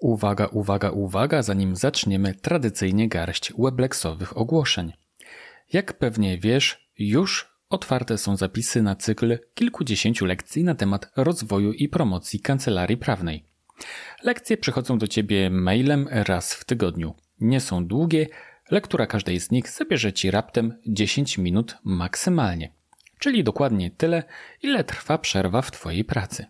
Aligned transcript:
Uwaga, 0.00 0.46
uwaga, 0.46 0.90
uwaga, 0.90 1.42
zanim 1.42 1.76
zaczniemy 1.76 2.34
tradycyjnie 2.34 3.08
garść 3.08 3.52
weblexowych 3.58 4.36
ogłoszeń. 4.36 4.92
Jak 5.72 5.98
pewnie 5.98 6.38
wiesz, 6.38 6.90
już 6.98 7.50
otwarte 7.70 8.18
są 8.18 8.36
zapisy 8.36 8.82
na 8.82 8.96
cykl 8.96 9.38
kilkudziesięciu 9.54 10.26
lekcji 10.26 10.64
na 10.64 10.74
temat 10.74 11.10
rozwoju 11.16 11.72
i 11.72 11.88
promocji 11.88 12.40
kancelarii 12.40 12.96
prawnej. 12.96 13.44
Lekcje 14.22 14.56
przychodzą 14.56 14.98
do 14.98 15.08
Ciebie 15.08 15.50
mailem 15.50 16.08
raz 16.10 16.54
w 16.54 16.64
tygodniu. 16.64 17.14
Nie 17.40 17.60
są 17.60 17.86
długie, 17.86 18.26
lektura 18.70 19.06
każdej 19.06 19.40
z 19.40 19.50
nich 19.50 19.68
zabierze 19.68 20.12
Ci 20.12 20.30
raptem 20.30 20.78
10 20.86 21.38
minut 21.38 21.76
maksymalnie, 21.84 22.72
czyli 23.18 23.44
dokładnie 23.44 23.90
tyle, 23.90 24.22
ile 24.62 24.84
trwa 24.84 25.18
przerwa 25.18 25.62
w 25.62 25.70
Twojej 25.70 26.04
pracy. 26.04 26.46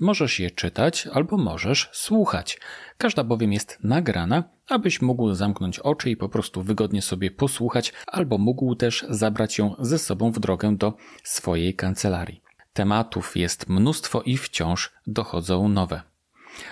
Możesz 0.00 0.40
je 0.40 0.50
czytać 0.50 1.08
albo 1.12 1.36
możesz 1.36 1.90
słuchać. 1.92 2.60
Każda 2.98 3.24
bowiem 3.24 3.52
jest 3.52 3.78
nagrana, 3.82 4.44
abyś 4.68 5.02
mógł 5.02 5.34
zamknąć 5.34 5.78
oczy 5.78 6.10
i 6.10 6.16
po 6.16 6.28
prostu 6.28 6.62
wygodnie 6.62 7.02
sobie 7.02 7.30
posłuchać, 7.30 7.92
albo 8.06 8.38
mógł 8.38 8.74
też 8.74 9.06
zabrać 9.08 9.58
ją 9.58 9.74
ze 9.78 9.98
sobą 9.98 10.32
w 10.32 10.40
drogę 10.40 10.76
do 10.76 10.92
swojej 11.22 11.74
kancelarii. 11.74 12.42
Tematów 12.72 13.36
jest 13.36 13.68
mnóstwo 13.68 14.22
i 14.22 14.36
wciąż 14.36 14.92
dochodzą 15.06 15.68
nowe. 15.68 16.02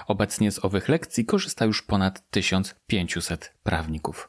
Obecnie 0.07 0.53
z 0.53 0.65
owych 0.65 0.89
lekcji 0.89 1.25
korzysta 1.25 1.65
już 1.65 1.83
ponad 1.83 2.31
1500 2.31 3.53
prawników. 3.63 4.29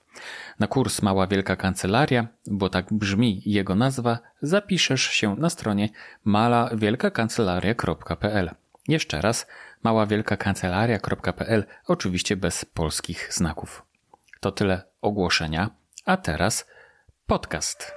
Na 0.60 0.68
kurs 0.68 1.02
Mała 1.02 1.28
Wielka 1.28 1.56
Kancelaria, 1.56 2.28
bo 2.48 2.70
tak 2.70 2.94
brzmi 2.94 3.42
jego 3.46 3.76
nazwa, 3.76 4.20
zapiszesz 4.42 5.04
się 5.04 5.36
na 5.36 5.50
stronie 5.50 5.90
malawielkakancelaria.pl. 6.24 8.52
Jeszcze 8.88 9.22
raz 9.22 9.48
maławielkakancelaria.pl, 9.84 11.66
oczywiście 11.88 12.36
bez 12.36 12.66
polskich 12.66 13.34
znaków. 13.34 13.86
To 14.40 14.52
tyle 14.52 14.84
ogłoszenia, 15.02 15.70
a 16.06 16.18
teraz 16.18 16.66
podcast. 17.26 17.92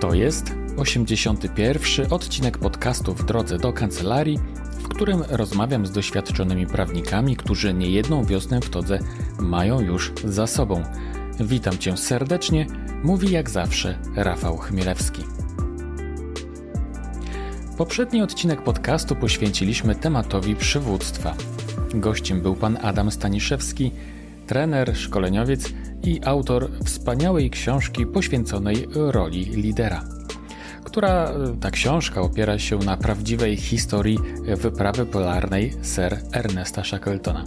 To 0.00 0.14
jest 0.14 0.52
81. 0.76 2.12
odcinek 2.12 2.58
podcastu 2.58 3.14
w 3.14 3.24
drodze 3.24 3.58
do 3.58 3.72
kancelarii, 3.72 4.38
w 4.78 4.88
którym 4.88 5.22
rozmawiam 5.28 5.86
z 5.86 5.92
doświadczonymi 5.92 6.66
prawnikami, 6.66 7.36
którzy 7.36 7.74
niejedną 7.74 8.24
wiosnę 8.24 8.60
w 8.60 8.70
todze 8.70 8.98
mają 9.38 9.80
już 9.80 10.12
za 10.24 10.46
sobą. 10.46 10.82
Witam 11.40 11.78
cię 11.78 11.96
serdecznie, 11.96 12.66
mówi 13.02 13.30
jak 13.30 13.50
zawsze 13.50 13.98
Rafał 14.16 14.56
Chmielewski. 14.58 15.24
Poprzedni 17.78 18.22
odcinek 18.22 18.62
podcastu 18.62 19.16
poświęciliśmy 19.16 19.94
tematowi 19.94 20.56
przywództwa. 20.56 21.34
Gościem 21.94 22.40
był 22.40 22.56
pan 22.56 22.78
Adam 22.82 23.10
Staniszewski, 23.10 23.90
trener, 24.46 24.96
szkoleniowiec 24.96 25.72
i 26.02 26.20
autor 26.24 26.70
wspaniałej 26.84 27.50
książki 27.50 28.06
poświęconej 28.06 28.86
roli 28.94 29.44
lidera. 29.44 30.04
Która 30.84 31.32
ta 31.60 31.70
książka 31.70 32.20
opiera 32.20 32.58
się 32.58 32.78
na 32.78 32.96
prawdziwej 32.96 33.56
historii 33.56 34.18
wyprawy 34.56 35.06
polarnej 35.06 35.72
Sir 35.82 36.18
Ernesta 36.32 36.84
Shackletona. 36.84 37.44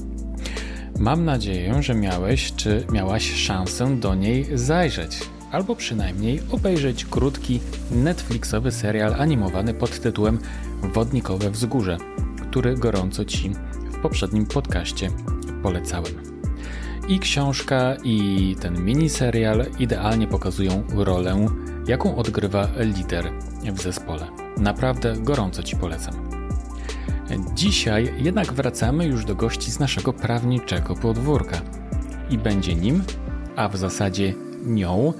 Mam 1.00 1.25
nadzieję, 1.25 1.83
że 1.83 1.95
miałeś 1.95 2.53
czy 2.55 2.86
miałaś 2.92 3.33
szansę 3.33 3.95
do 3.95 4.16
niej 4.16 4.48
zajrzeć 4.53 5.20
albo 5.51 5.75
przynajmniej 5.75 6.41
obejrzeć 6.51 7.05
krótki 7.05 7.59
Netflixowy 7.91 8.71
serial 8.71 9.13
animowany 9.13 9.73
pod 9.73 9.99
tytułem 9.99 10.39
Wodnikowe 10.93 11.49
Wzgórze, 11.51 11.97
który 12.41 12.75
gorąco 12.75 13.25
Ci 13.25 13.51
w 13.91 14.01
poprzednim 14.01 14.45
podcaście 14.45 15.09
polecałem. 15.63 16.13
I 17.07 17.19
książka, 17.19 17.95
i 18.03 18.55
ten 18.61 18.85
miniserial 18.85 19.65
idealnie 19.79 20.27
pokazują 20.27 20.83
rolę, 20.95 21.45
jaką 21.87 22.15
odgrywa 22.15 22.67
lider 22.80 23.31
w 23.73 23.81
zespole. 23.81 24.27
Naprawdę 24.57 25.13
gorąco 25.19 25.63
Ci 25.63 25.75
polecam. 25.75 26.13
Dzisiaj 27.55 28.13
jednak 28.17 28.53
wracamy 28.53 29.05
już 29.05 29.25
do 29.25 29.36
gości 29.36 29.71
z 29.71 29.80
naszego 29.80 30.13
prawniczego 30.13 30.95
podwórka. 30.95 31.61
I 32.30 32.37
będzie 32.37 32.75
nim, 32.75 33.03
a 33.55 33.69
w 33.69 33.77
zasadzie 33.77 34.33
nią, 34.67 35.14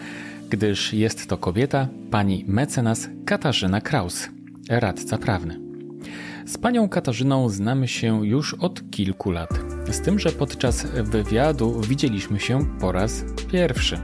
gdyż 0.50 0.94
jest 0.94 1.28
to 1.28 1.38
kobieta, 1.38 1.88
pani 2.12 2.46
mecenas 2.48 3.10
Katarzyna 3.26 3.82
Kraus, 3.82 4.30
radca 4.70 5.18
prawny. 5.18 5.60
Z 6.46 6.58
panią 6.58 6.90
Katarzyną 6.90 7.50
znamy 7.50 7.88
się 7.88 8.28
już 8.28 8.54
od 8.54 8.92
kilku 8.92 9.32
lat. 9.32 9.50
Z 9.92 10.02
tym, 10.02 10.20
że 10.20 10.32
podczas 10.32 10.86
wywiadu 10.86 11.82
widzieliśmy 11.82 12.40
się 12.40 12.66
po 12.80 12.92
raz 12.92 13.24
pierwszy. 13.52 14.00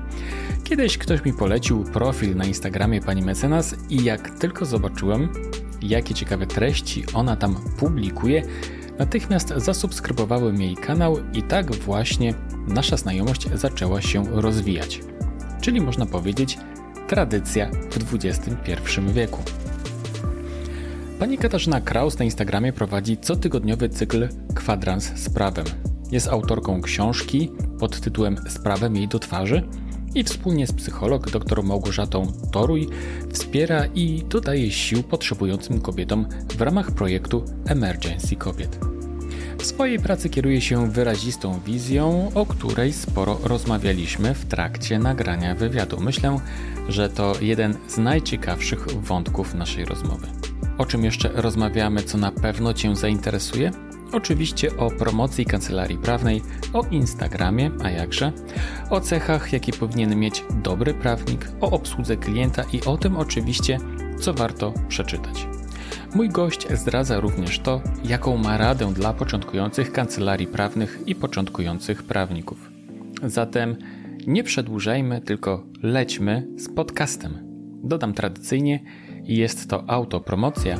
Kiedyś 0.63 0.97
ktoś 0.97 1.25
mi 1.25 1.33
polecił 1.33 1.83
profil 1.83 2.35
na 2.35 2.45
Instagramie 2.45 3.01
pani 3.01 3.21
mecenas 3.21 3.75
i 3.89 4.03
jak 4.03 4.39
tylko 4.39 4.65
zobaczyłem, 4.65 5.29
jakie 5.81 6.13
ciekawe 6.13 6.47
treści 6.47 7.03
ona 7.13 7.35
tam 7.35 7.55
publikuje, 7.79 8.43
natychmiast 8.99 9.53
zasubskrybowałem 9.57 10.61
jej 10.61 10.75
kanał 10.75 11.17
i 11.33 11.43
tak 11.43 11.75
właśnie 11.75 12.33
nasza 12.67 12.97
znajomość 12.97 13.49
zaczęła 13.53 14.01
się 14.01 14.23
rozwijać 14.41 14.99
czyli 15.63 15.81
można 15.81 16.05
powiedzieć 16.05 16.57
tradycja 17.07 17.69
w 17.71 18.15
XXI 18.15 19.01
wieku. 19.13 19.43
Pani 21.19 21.37
Katarzyna 21.37 21.81
Kraus 21.81 22.19
na 22.19 22.25
Instagramie 22.25 22.73
prowadzi 22.73 23.17
cotygodniowy 23.17 23.89
cykl 23.89 24.27
Kwadrans 24.55 25.03
z 25.15 25.29
prawem. 25.29 25.65
Jest 26.11 26.27
autorką 26.27 26.81
książki 26.81 27.51
pod 27.79 27.99
tytułem 27.99 28.37
Sprawem 28.49 28.95
jej 28.95 29.07
do 29.07 29.19
twarzy 29.19 29.63
i 30.15 30.23
wspólnie 30.23 30.67
z 30.67 30.73
psycholog 30.73 31.31
dr 31.31 31.63
Małgorzatą 31.63 32.31
Toruj 32.51 32.89
wspiera 33.31 33.85
i 33.85 34.23
dodaje 34.29 34.71
sił 34.71 35.03
potrzebującym 35.03 35.81
kobietom 35.81 36.27
w 36.57 36.61
ramach 36.61 36.91
projektu 36.91 37.45
Emergency 37.65 38.35
Kobiet. 38.35 38.92
W 39.63 39.65
swojej 39.65 39.99
pracy 39.99 40.29
kieruje 40.29 40.61
się 40.61 40.91
wyrazistą 40.91 41.59
wizją, 41.59 42.31
o 42.35 42.45
której 42.45 42.93
sporo 42.93 43.39
rozmawialiśmy 43.43 44.33
w 44.33 44.45
trakcie 44.45 44.99
nagrania 44.99 45.55
wywiadu. 45.55 45.99
Myślę, 46.01 46.39
że 46.89 47.09
to 47.09 47.33
jeden 47.41 47.77
z 47.87 47.97
najciekawszych 47.97 48.87
wątków 48.87 49.53
naszej 49.53 49.85
rozmowy. 49.85 50.27
O 50.77 50.85
czym 50.85 51.03
jeszcze 51.03 51.29
rozmawiamy, 51.33 52.03
co 52.03 52.17
na 52.17 52.31
pewno 52.31 52.73
Cię 52.73 52.95
zainteresuje? 52.95 53.71
Oczywiście 54.11 54.77
o 54.77 54.91
promocji 54.91 55.45
kancelarii 55.45 55.97
prawnej, 55.97 56.41
o 56.73 56.83
Instagramie, 56.91 57.71
a 57.83 57.89
jakże, 57.89 58.31
o 58.89 59.01
cechach, 59.01 59.53
jakie 59.53 59.73
powinien 59.73 60.15
mieć 60.15 60.43
dobry 60.63 60.93
prawnik, 60.93 61.47
o 61.61 61.71
obsłudze 61.71 62.17
klienta 62.17 62.63
i 62.73 62.81
o 62.81 62.97
tym 62.97 63.17
oczywiście, 63.17 63.77
co 64.19 64.33
warto 64.33 64.73
przeczytać. 64.87 65.62
Mój 66.15 66.29
gość 66.29 66.67
zdradza 66.73 67.19
również 67.19 67.59
to, 67.59 67.81
jaką 68.03 68.37
ma 68.37 68.57
radę 68.57 68.93
dla 68.93 69.13
początkujących 69.13 69.91
kancelarii 69.91 70.47
prawnych 70.47 70.99
i 71.05 71.15
początkujących 71.15 72.03
prawników. 72.03 72.71
Zatem 73.23 73.75
nie 74.27 74.43
przedłużajmy, 74.43 75.21
tylko 75.21 75.63
lećmy 75.83 76.47
z 76.57 76.69
podcastem. 76.75 77.37
Dodam 77.83 78.13
tradycyjnie, 78.13 78.79
jest 79.23 79.69
to 79.69 79.89
autopromocja, 79.89 80.79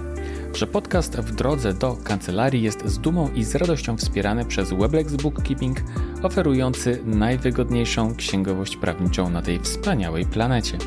że 0.54 0.68
podcast 0.68 1.18
w 1.18 1.36
drodze 1.36 1.74
do 1.74 1.98
kancelarii 2.04 2.64
jest 2.64 2.86
z 2.86 3.00
dumą 3.00 3.30
i 3.36 3.44
z 3.44 3.56
radością 3.56 3.98
wspierany 3.98 4.46
przez 4.46 4.74
Weblex 4.74 5.16
Bookkeeping, 5.16 5.78
oferujący 6.24 7.00
najwygodniejszą 7.06 8.16
księgowość 8.16 8.78
prawniczą 8.78 9.30
na 9.30 9.42
tej 9.42 9.60
wspaniałej 9.60 10.26
planecie. 10.26 10.78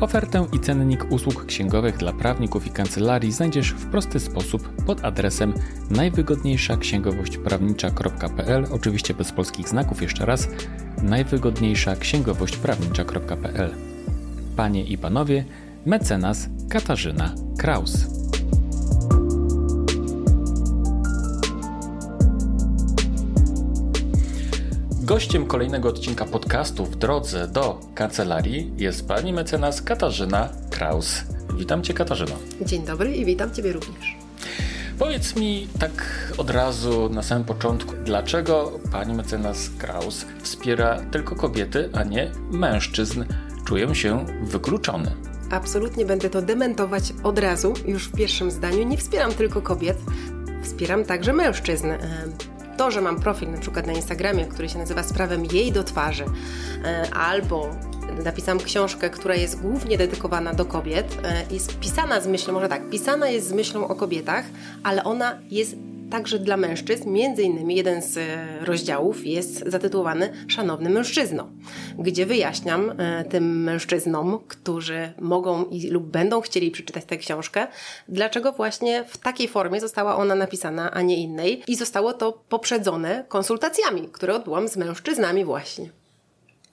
Ofertę 0.00 0.46
i 0.52 0.60
cennik 0.60 1.12
usług 1.12 1.46
księgowych 1.46 1.96
dla 1.96 2.12
prawników 2.12 2.66
i 2.66 2.70
kancelarii 2.70 3.32
znajdziesz 3.32 3.72
w 3.72 3.86
prosty 3.90 4.20
sposób 4.20 4.84
pod 4.86 5.04
adresem 5.04 5.54
najwygodniejsza 5.90 6.76
księgowość 6.76 7.36
prawnicza.pl, 7.36 8.66
oczywiście 8.70 9.14
bez 9.14 9.32
polskich 9.32 9.68
znaków 9.68 10.02
jeszcze 10.02 10.26
raz, 10.26 10.48
najwygodniejsza 11.02 11.96
księgowość 11.96 12.56
prawnicza.pl. 12.56 13.74
Panie 14.56 14.84
i 14.84 14.98
panowie, 14.98 15.44
mecenas 15.86 16.48
Katarzyna 16.68 17.34
Kraus. 17.58 18.06
Gościem 25.10 25.46
kolejnego 25.46 25.88
odcinka 25.88 26.24
podcastu 26.24 26.86
w 26.86 26.96
drodze 26.96 27.48
do 27.48 27.80
kancelarii 27.94 28.72
jest 28.76 29.08
pani 29.08 29.32
mecenas 29.32 29.82
Katarzyna 29.82 30.48
Kraus. 30.70 31.22
Witam 31.56 31.82
cię 31.82 31.94
Katarzyno. 31.94 32.34
Dzień 32.60 32.82
dobry 32.82 33.16
i 33.16 33.24
witam 33.24 33.54
ciebie 33.54 33.72
również. 33.72 34.16
Powiedz 34.98 35.36
mi 35.36 35.68
tak 35.78 35.92
od 36.38 36.50
razu 36.50 37.08
na 37.08 37.22
samym 37.22 37.44
początku, 37.44 37.94
dlaczego 38.04 38.80
pani 38.92 39.14
mecenas 39.14 39.70
Kraus 39.78 40.26
wspiera 40.42 41.00
tylko 41.10 41.36
kobiety, 41.36 41.90
a 41.92 42.04
nie 42.04 42.30
mężczyzn? 42.50 43.24
Czuję 43.64 43.94
się 43.94 44.26
wykluczony. 44.42 45.12
Absolutnie 45.50 46.04
będę 46.04 46.30
to 46.30 46.42
dementować 46.42 47.12
od 47.22 47.38
razu, 47.38 47.74
już 47.86 48.08
w 48.08 48.12
pierwszym 48.12 48.50
zdaniu. 48.50 48.82
Nie 48.82 48.96
wspieram 48.96 49.32
tylko 49.32 49.62
kobiet, 49.62 49.98
wspieram 50.62 51.04
także 51.04 51.32
mężczyzn. 51.32 51.86
To, 52.80 52.90
że 52.90 53.00
mam 53.00 53.20
profil 53.20 53.50
na 53.50 53.58
przykład 53.58 53.86
na 53.86 53.92
Instagramie, 53.92 54.44
który 54.44 54.68
się 54.68 54.78
nazywa 54.78 55.02
Sprawem 55.02 55.44
jej 55.44 55.72
do 55.72 55.84
twarzy, 55.84 56.24
albo 57.12 57.68
napisałam 58.24 58.58
książkę, 58.58 59.10
która 59.10 59.34
jest 59.34 59.60
głównie 59.60 59.98
dedykowana 59.98 60.54
do 60.54 60.64
kobiet, 60.64 61.18
jest 61.50 61.78
pisana 61.78 62.20
z 62.20 62.26
myślą, 62.26 62.54
może 62.54 62.68
tak, 62.68 62.90
pisana 62.90 63.28
jest 63.28 63.48
z 63.48 63.52
myślą 63.52 63.88
o 63.88 63.94
kobietach, 63.94 64.44
ale 64.82 65.04
ona 65.04 65.38
jest 65.50 65.76
także 66.10 66.38
dla 66.38 66.56
mężczyzn. 66.56 67.10
Między 67.10 67.42
innymi 67.42 67.76
jeden 67.76 68.02
z 68.02 68.16
e, 68.16 68.64
rozdziałów 68.64 69.26
jest 69.26 69.62
zatytułowany 69.66 70.32
Szanowny 70.48 70.90
mężczyzno, 70.90 71.48
gdzie 71.98 72.26
wyjaśniam 72.26 73.00
e, 73.00 73.24
tym 73.24 73.62
mężczyznom, 73.62 74.38
którzy 74.48 75.12
mogą 75.20 75.64
i 75.64 75.88
lub 75.88 76.04
będą 76.04 76.40
chcieli 76.40 76.70
przeczytać 76.70 77.04
tę 77.04 77.16
książkę, 77.16 77.66
dlaczego 78.08 78.52
właśnie 78.52 79.04
w 79.04 79.18
takiej 79.18 79.48
formie 79.48 79.80
została 79.80 80.16
ona 80.16 80.34
napisana, 80.34 80.90
a 80.90 81.02
nie 81.02 81.16
innej 81.16 81.62
i 81.68 81.76
zostało 81.76 82.12
to 82.12 82.32
poprzedzone 82.48 83.24
konsultacjami, 83.28 84.08
które 84.12 84.34
odbyłam 84.34 84.68
z 84.68 84.76
mężczyznami 84.76 85.44
właśnie. 85.44 85.90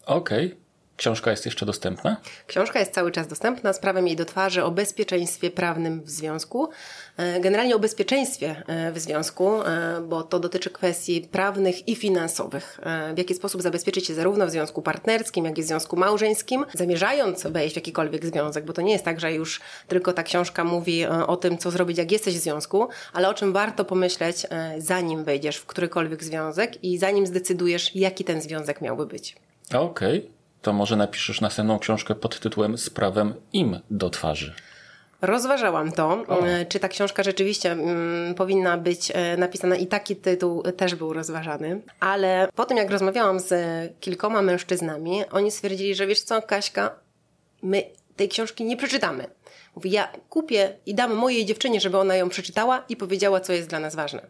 Okej. 0.06 0.46
Okay. 0.46 0.67
Książka 0.98 1.32
jest 1.32 1.46
jeszcze 1.46 1.66
dostępna? 1.66 2.18
Książka 2.48 2.80
jest 2.80 2.92
cały 2.92 3.12
czas 3.12 3.28
dostępna 3.28 3.74
z 3.74 3.80
prawem 3.80 4.08
jej 4.08 4.16
do 4.16 4.26
twarzy 4.26 4.64
o 4.64 4.72
bezpieczeństwie 4.72 5.52
prawnym 5.52 6.02
w 6.02 6.10
związku. 6.10 6.70
E, 7.18 7.40
generalnie 7.40 7.76
o 7.76 7.80
bezpieczeństwie 7.80 8.64
e, 8.68 8.92
w 8.92 9.00
związku, 9.00 9.62
e, 9.62 10.02
bo 10.02 10.24
to 10.24 10.40
dotyczy 10.40 10.70
kwestii 10.70 11.22
prawnych 11.22 11.88
i 11.88 11.96
finansowych. 11.96 12.80
W 13.16 13.18
jaki 13.18 13.34
sposób 13.34 13.62
zabezpieczyć 13.62 14.08
się 14.08 14.14
zarówno 14.14 14.48
w 14.48 14.52
związku 14.52 14.82
partnerskim, 14.82 15.46
jak 15.46 15.58
i 15.58 15.64
w 15.64 15.66
związku 15.66 15.98
małżeńskim, 15.98 16.66
zamierzając 16.74 17.44
wejść 17.44 17.74
w 17.74 17.76
jakikolwiek 17.76 18.26
związek, 18.26 18.66
bo 18.66 18.74
to 18.74 18.82
nie 18.82 18.92
jest 18.92 19.06
tak, 19.06 19.20
że 19.20 19.34
już 19.34 19.62
tylko 19.88 20.14
ta 20.14 20.24
książka 20.24 20.64
mówi 20.64 21.06
o 21.06 21.38
tym, 21.38 21.58
co 21.58 21.72
zrobić, 21.72 21.98
jak 21.98 22.12
jesteś 22.12 22.36
w 22.36 22.42
związku, 22.42 22.88
ale 23.14 23.30
o 23.30 23.34
czym 23.34 23.54
warto 23.54 23.86
pomyśleć, 23.86 24.46
zanim 24.78 25.24
wejdziesz 25.24 25.58
w 25.58 25.66
którykolwiek 25.66 26.24
związek 26.24 26.84
i 26.84 26.98
zanim 26.98 27.28
zdecydujesz, 27.28 27.96
jaki 27.96 28.24
ten 28.24 28.42
związek 28.42 28.82
miałby 28.82 29.06
być. 29.06 29.36
Okej. 29.74 30.18
Okay 30.18 30.37
to 30.68 30.74
może 30.74 30.96
napiszesz 30.96 31.42
następną 31.42 31.80
książkę 31.80 32.16
pod 32.16 32.40
tytułem 32.40 32.78
Z 32.78 32.90
prawem 32.90 33.34
im 33.54 33.80
do 33.92 34.10
twarzy. 34.10 34.54
Rozważałam 35.22 35.92
to, 35.92 36.24
o. 36.28 36.48
E, 36.48 36.66
czy 36.66 36.80
ta 36.80 36.88
książka 36.88 37.24
rzeczywiście 37.24 37.72
mm, 37.72 38.36
powinna 38.36 38.78
być 38.78 39.12
e, 39.14 39.38
napisana 39.38 39.76
i 39.76 39.88
taki 39.88 40.16
tytuł 40.16 40.64
też 40.64 40.96
był 40.96 41.14
rozważany, 41.14 41.82
ale 42.00 42.50
po 42.56 42.66
tym 42.66 42.78
jak 42.78 42.92
rozmawiałam 42.92 43.40
z 43.40 43.54
kilkoma 44.00 44.42
mężczyznami, 44.42 45.24
oni 45.32 45.52
stwierdzili, 45.52 45.96
że 45.96 46.08
wiesz 46.08 46.22
co, 46.22 46.42
Kaśka, 46.42 46.96
my 47.64 47.84
tej 48.16 48.30
książki 48.30 48.66
nie 48.66 48.78
przeczytamy. 48.78 49.28
Mówi, 49.76 49.92
ja 49.92 50.12
kupię 50.30 50.78
i 50.86 50.96
dam 50.96 51.16
mojej 51.16 51.46
dziewczynie, 51.46 51.82
żeby 51.82 51.98
ona 51.98 52.16
ją 52.16 52.30
przeczytała 52.30 52.84
i 52.90 52.96
powiedziała, 52.96 53.40
co 53.40 53.54
jest 53.54 53.70
dla 53.70 53.80
nas 53.80 53.96
ważne. 53.96 54.22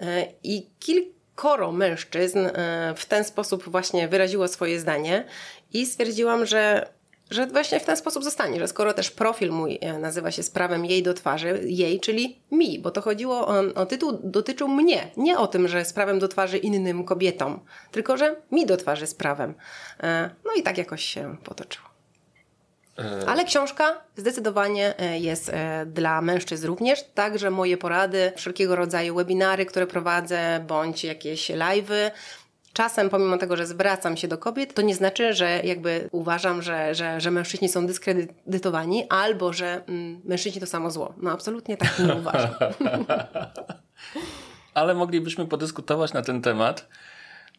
E, 0.00 0.26
I 0.42 0.66
kilka 0.80 1.14
koro 1.34 1.72
mężczyzn 1.72 2.38
e, 2.38 2.94
w 2.96 3.06
ten 3.06 3.24
sposób 3.24 3.64
właśnie 3.68 4.08
wyraziło 4.08 4.48
swoje 4.48 4.80
zdanie 4.80 5.24
i 5.72 5.86
stwierdziłam, 5.86 6.46
że 6.46 6.94
że 7.30 7.46
właśnie 7.46 7.80
w 7.80 7.84
ten 7.84 7.96
sposób 7.96 8.24
zostanie, 8.24 8.60
że 8.60 8.68
skoro 8.68 8.92
też 8.92 9.10
profil 9.10 9.50
mój 9.52 9.78
e, 9.80 9.98
nazywa 9.98 10.30
się 10.30 10.42
sprawem 10.42 10.84
jej 10.84 11.02
do 11.02 11.14
twarzy, 11.14 11.60
jej, 11.64 12.00
czyli 12.00 12.38
mi, 12.50 12.78
bo 12.78 12.90
to 12.90 13.00
chodziło 13.00 13.48
o, 13.48 13.60
o 13.74 13.86
tytuł, 13.86 14.18
dotyczył 14.22 14.68
mnie, 14.68 15.10
nie 15.16 15.38
o 15.38 15.46
tym, 15.46 15.68
że 15.68 15.84
sprawem 15.84 16.18
do 16.18 16.28
twarzy 16.28 16.58
innym 16.58 17.04
kobietom, 17.04 17.60
tylko 17.90 18.16
że 18.16 18.36
mi 18.50 18.66
do 18.66 18.76
twarzy 18.76 19.06
sprawem. 19.06 19.54
E, 20.02 20.30
no 20.44 20.52
i 20.56 20.62
tak 20.62 20.78
jakoś 20.78 21.04
się 21.04 21.36
potoczyło. 21.44 21.93
E, 22.98 23.28
Ale 23.28 23.44
książka 23.44 24.00
zdecydowanie 24.16 24.98
e, 24.98 25.18
jest 25.18 25.48
e, 25.48 25.86
dla 25.86 26.20
mężczyzn 26.22 26.66
również, 26.66 27.04
także 27.14 27.50
moje 27.50 27.76
porady, 27.76 28.32
wszelkiego 28.36 28.76
rodzaju 28.76 29.14
webinary, 29.14 29.66
które 29.66 29.86
prowadzę, 29.86 30.64
bądź 30.66 31.04
jakieś 31.04 31.50
live'y. 31.50 32.10
Czasem, 32.72 33.10
pomimo 33.10 33.38
tego, 33.38 33.56
że 33.56 33.66
zwracam 33.66 34.16
się 34.16 34.28
do 34.28 34.38
kobiet, 34.38 34.74
to 34.74 34.82
nie 34.82 34.94
znaczy, 34.94 35.32
że 35.32 35.60
jakby 35.64 36.08
uważam, 36.12 36.62
że, 36.62 36.94
że, 36.94 37.20
że 37.20 37.30
mężczyźni 37.30 37.68
są 37.68 37.86
dyskredytowani, 37.86 39.06
albo 39.08 39.52
że 39.52 39.82
mm, 39.88 40.20
mężczyźni 40.24 40.60
to 40.60 40.66
samo 40.66 40.90
zło. 40.90 41.14
No 41.16 41.32
absolutnie 41.32 41.76
tak 41.76 41.98
nie 41.98 42.14
uważam. 42.14 42.50
Ale 44.74 44.94
moglibyśmy 44.94 45.46
podyskutować 45.46 46.12
na 46.12 46.22
ten 46.22 46.42
temat, 46.42 46.88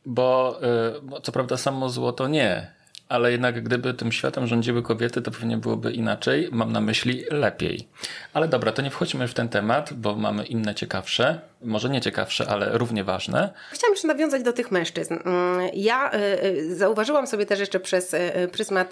bo, 0.06 0.60
bo 1.04 1.22
co 1.22 1.32
prawda 1.32 1.58
samo 1.58 1.90
zło 1.90 2.14
to 2.14 2.28
nie 2.28 2.75
ale 3.10 3.31
jednak 3.31 3.63
gdyby 3.63 3.94
tym 3.94 4.12
światem 4.12 4.48
rządziły 4.48 4.84
kobiety, 4.84 5.22
to 5.22 5.31
pewnie 5.31 5.57
byłoby 5.57 5.92
inaczej. 5.92 6.50
Mam 6.52 6.72
na 6.72 6.81
myśli 6.81 7.24
lepiej. 7.31 7.88
Ale 8.34 8.48
dobra, 8.48 8.72
to 8.72 8.81
nie 8.81 8.90
wchodźmy 8.90 9.28
w 9.28 9.34
ten 9.34 9.50
temat, 9.50 9.94
bo 9.94 10.16
mamy 10.16 10.46
inne 10.46 10.75
ciekawsze, 10.75 11.42
może 11.62 11.90
nie 11.90 12.02
ciekawsze, 12.02 12.48
ale 12.50 12.78
równie 12.78 13.04
ważne. 13.04 13.54
Chciałam 13.72 13.94
jeszcze 13.94 14.07
nawiązać 14.07 14.44
do 14.44 14.54
tych 14.54 14.72
mężczyzn. 14.72 15.13
Mm, 15.13 15.69
ja 15.74 16.12
y, 16.13 16.46
y, 16.46 16.75
zauważyłam 16.75 17.28
sobie 17.28 17.46
też 17.46 17.60
jeszcze 17.60 17.80
przez 17.80 18.13
y, 18.13 18.50
pryzmat 18.52 18.92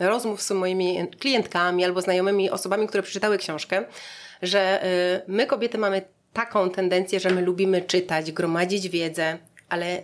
rozmów 0.00 0.42
z 0.42 0.50
moimi 0.50 1.08
klientkami 1.20 1.84
albo 1.84 2.00
znajomymi 2.00 2.50
osobami, 2.50 2.88
które 2.88 3.02
przeczytały 3.02 3.38
książkę, 3.38 3.84
że 4.42 4.84
my 5.26 5.46
kobiety 5.46 5.78
mamy 5.78 6.02
taką 6.32 6.70
tendencję, 6.70 7.20
że 7.20 7.30
my 7.30 7.42
lubimy 7.42 7.82
czytać, 7.82 8.32
gromadzić 8.32 8.88
wiedzę, 8.88 9.38
ale 9.68 10.02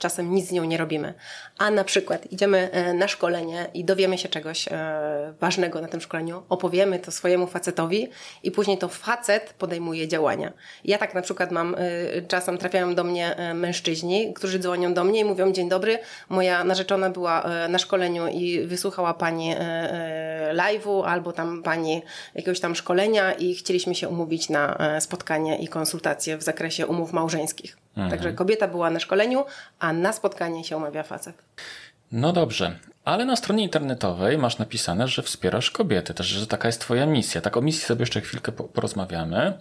czasem 0.00 0.34
nic 0.34 0.48
z 0.48 0.52
nią 0.52 0.64
nie 0.64 0.76
robimy. 0.76 1.14
A 1.58 1.70
na 1.70 1.84
przykład 1.84 2.32
idziemy 2.32 2.70
e, 2.72 2.94
na 2.94 3.08
szkolenie 3.08 3.66
i 3.74 3.84
dowiemy 3.84 4.18
się 4.18 4.28
czegoś 4.28 4.68
e, 4.68 5.34
ważnego 5.40 5.80
na 5.80 5.88
tym 5.88 6.00
szkoleniu, 6.00 6.42
opowiemy 6.48 6.98
to 6.98 7.10
swojemu 7.10 7.46
facetowi 7.46 8.08
i 8.42 8.50
później 8.50 8.78
to 8.78 8.88
facet 8.88 9.54
podejmuje 9.58 10.08
działania. 10.08 10.52
Ja 10.84 10.98
tak 10.98 11.14
na 11.14 11.22
przykład 11.22 11.50
mam, 11.50 11.76
e, 11.78 12.22
czasem 12.22 12.58
trafiają 12.58 12.94
do 12.94 13.04
mnie 13.04 13.36
mężczyźni, 13.54 14.34
którzy 14.34 14.58
dzwonią 14.58 14.94
do 14.94 15.04
mnie 15.04 15.20
i 15.20 15.24
mówią, 15.24 15.52
dzień 15.52 15.68
dobry, 15.68 15.98
moja 16.28 16.64
narzeczona 16.64 17.10
była 17.10 17.44
na 17.68 17.78
szkoleniu 17.78 18.26
i 18.28 18.66
wysłuchała 18.66 19.14
pani 19.14 19.54
live'u 20.52 21.04
albo 21.06 21.32
tam 21.32 21.62
pani 21.62 22.02
jakiegoś 22.34 22.60
tam 22.60 22.74
szkolenia 22.74 23.32
i 23.32 23.54
chcieliśmy 23.54 23.94
się 23.94 24.08
umówić 24.08 24.48
na 24.48 24.78
spotkanie 25.00 25.58
i 25.58 25.68
konsultacje 25.68 26.36
w 26.36 26.42
zakresie 26.42 26.86
umów 26.86 27.12
małżeńskich. 27.12 27.76
Mhm. 27.96 28.10
Także 28.10 28.32
kobieta 28.32 28.68
była 28.68 28.90
na 28.90 29.00
szkoleniu, 29.00 29.44
a 29.78 29.92
na 29.92 30.12
spotkanie 30.12 30.64
się 30.64 30.76
umawia 30.76 31.02
facet. 31.02 31.42
No 32.12 32.32
dobrze, 32.32 32.78
ale 33.04 33.24
na 33.24 33.36
stronie 33.36 33.62
internetowej 33.62 34.38
masz 34.38 34.58
napisane, 34.58 35.08
że 35.08 35.22
wspierasz 35.22 35.70
kobiety, 35.70 36.14
też, 36.14 36.26
że 36.26 36.46
taka 36.46 36.68
jest 36.68 36.80
twoja 36.80 37.06
misja. 37.06 37.40
Tak 37.40 37.56
o 37.56 37.60
misji 37.60 37.84
sobie 37.84 38.02
jeszcze 38.02 38.20
chwilkę 38.20 38.52
porozmawiamy. 38.52 39.58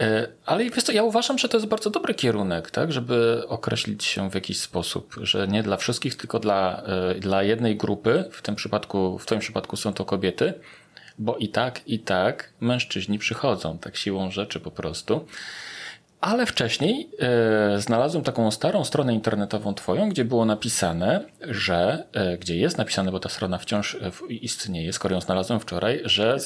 E, 0.00 0.28
ale 0.46 0.64
wiesz 0.64 0.84
co, 0.84 0.92
ja 0.92 1.02
uważam, 1.02 1.38
że 1.38 1.48
to 1.48 1.56
jest 1.56 1.68
bardzo 1.68 1.90
dobry 1.90 2.14
kierunek, 2.14 2.70
tak, 2.70 2.92
żeby 2.92 3.42
określić 3.48 4.04
się 4.04 4.30
w 4.30 4.34
jakiś 4.34 4.60
sposób, 4.60 5.14
że 5.22 5.48
nie 5.48 5.62
dla 5.62 5.76
wszystkich, 5.76 6.16
tylko 6.16 6.38
dla, 6.38 6.82
e, 6.82 7.14
dla 7.14 7.42
jednej 7.42 7.76
grupy, 7.76 8.24
w 8.32 8.42
tym 8.42 8.54
przypadku, 8.54 9.18
w 9.18 9.26
twoim 9.26 9.40
przypadku 9.40 9.76
są 9.76 9.92
to 9.92 10.04
kobiety, 10.04 10.54
bo 11.18 11.36
i 11.36 11.48
tak, 11.48 11.88
i 11.88 11.98
tak 11.98 12.52
mężczyźni 12.60 13.18
przychodzą, 13.18 13.78
tak 13.78 13.96
siłą 13.96 14.30
rzeczy 14.30 14.60
po 14.60 14.70
prostu. 14.70 15.26
Ale 16.20 16.46
wcześniej 16.46 17.10
e, 17.18 17.80
znalazłem 17.80 18.24
taką 18.24 18.50
starą 18.50 18.84
stronę 18.84 19.14
internetową 19.14 19.74
Twoją, 19.74 20.08
gdzie 20.08 20.24
było 20.24 20.44
napisane, 20.44 21.24
że, 21.40 22.04
e, 22.12 22.38
gdzie 22.38 22.56
jest 22.56 22.78
napisane, 22.78 23.12
bo 23.12 23.20
ta 23.20 23.28
strona 23.28 23.58
wciąż 23.58 23.94
e, 23.94 24.10
istnieje, 24.28 24.92
skoro 24.92 25.14
ją 25.14 25.20
znalazłem 25.20 25.60
wczoraj, 25.60 26.00
że 26.04 26.36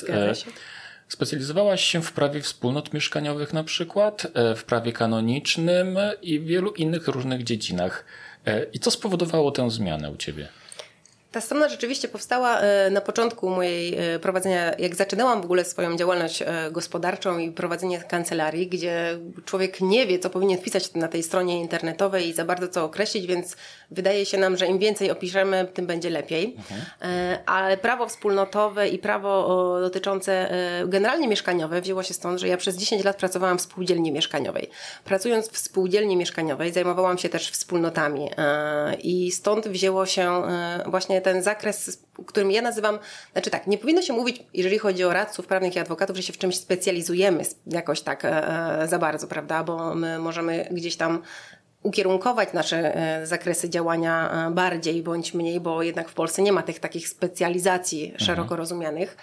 specjalizowałaś 1.09 1.85
się 1.85 2.03
w 2.03 2.13
prawie 2.13 2.41
wspólnot 2.41 2.95
mieszkaniowych 2.95 3.53
na 3.53 3.65
przykład, 3.65 4.27
w 4.57 4.65
prawie 4.65 4.93
kanonicznym 4.93 5.99
i 6.23 6.41
w 6.41 6.45
wielu 6.45 6.71
innych 6.73 7.09
różnych 7.09 7.45
dziedzinach. 7.45 8.05
I 8.73 8.79
co 8.79 8.91
spowodowało 8.91 9.51
tę 9.51 9.71
zmianę 9.71 10.11
u 10.11 10.17
Ciebie? 10.17 10.49
Ta 11.33 11.41
strona 11.41 11.69
rzeczywiście 11.69 12.09
powstała 12.09 12.61
e, 12.61 12.91
na 12.91 13.01
początku 13.01 13.51
mojej 13.51 14.15
e, 14.15 14.19
prowadzenia, 14.19 14.75
jak 14.79 14.97
zaczynałam 14.97 15.43
w 15.43 15.45
ogóle 15.45 15.65
swoją 15.65 15.97
działalność 15.97 16.43
e, 16.43 16.47
gospodarczą 16.71 17.39
i 17.39 17.51
prowadzenie 17.51 18.01
kancelarii, 18.01 18.69
gdzie 18.69 19.19
człowiek 19.45 19.81
nie 19.81 20.07
wie, 20.07 20.19
co 20.19 20.31
powinien 20.31 20.59
wpisać 20.59 20.95
na 20.95 21.09
tej 21.09 21.23
stronie 21.23 21.61
internetowej 21.61 22.29
i 22.29 22.33
za 22.33 22.45
bardzo 22.45 22.69
co 22.69 22.85
określić, 22.85 23.27
więc 23.27 23.57
wydaje 23.91 24.27
się 24.27 24.39
nam, 24.39 24.57
że 24.57 24.67
im 24.67 24.79
więcej 24.79 25.11
opiszemy, 25.11 25.69
tym 25.75 25.87
będzie 25.87 26.11
lepiej. 26.11 26.57
Mhm. 26.59 26.81
Ale 27.47 27.77
prawo 27.77 28.09
wspólnotowe 28.09 28.89
i 28.89 28.99
prawo 28.99 29.81
dotyczące 29.81 30.51
generalnie 30.87 31.29
mieszkaniowe 31.29 31.81
wzięło 31.81 32.03
się 32.03 32.15
stąd, 32.15 32.41
że 32.41 32.49
ja 32.49 32.57
przez 32.57 32.77
10 32.77 33.05
lat 33.05 33.17
pracowałam 33.17 33.59
w 33.59 33.61
spółdzielni 33.61 34.13
mieszkaniowej. 34.13 34.71
Pracując 35.05 35.51
w 35.51 35.59
spółdzielni 35.59 36.17
mieszkaniowej 36.17 36.73
zajmowałam 36.73 37.19
się 37.19 37.29
też 37.29 37.51
wspólnotami 37.51 38.31
i 39.03 39.33
stąd 39.33 39.69
wzięło 39.69 40.07
się 40.07 40.43
właśnie 40.87 41.20
ten 41.21 41.43
zakres, 41.43 42.03
którym 42.27 42.51
ja 42.51 42.63
nazywam, 42.63 42.99
znaczy 43.33 43.51
tak, 43.51 43.67
nie 43.67 43.79
powinno 43.79 44.03
się 44.03 44.13
mówić, 44.13 44.43
jeżeli 44.55 44.79
chodzi 44.79 45.05
o 45.05 45.13
radców 45.13 45.47
prawnych 45.47 45.77
i 45.77 45.79
adwokatów, 45.79 46.17
że 46.17 46.23
się 46.23 46.33
w 46.33 46.39
czymś 46.39 46.57
specjalizujemy 46.57 47.45
jakoś 47.67 48.01
tak 48.01 48.25
e, 48.25 48.49
e, 48.83 48.89
za 48.89 48.99
bardzo, 48.99 49.27
prawda, 49.27 49.65
bo 49.65 49.95
my 49.95 50.19
możemy 50.19 50.69
gdzieś 50.71 50.97
tam 50.97 51.23
ukierunkować 51.83 52.53
nasze 52.53 52.97
e, 52.97 53.27
zakresy 53.27 53.71
działania 53.71 54.31
bardziej 54.55 55.03
bądź 55.03 55.35
mniej, 55.35 55.61
bo 55.61 55.83
jednak 55.83 56.09
w 56.09 56.15
Polsce 56.15 56.43
nie 56.43 56.53
ma 56.53 56.63
tych 56.63 56.81
takich 56.81 57.09
specjalizacji 57.09 58.05
mhm. 58.05 58.21
szeroko 58.21 58.57
rozumianych, 58.57 59.17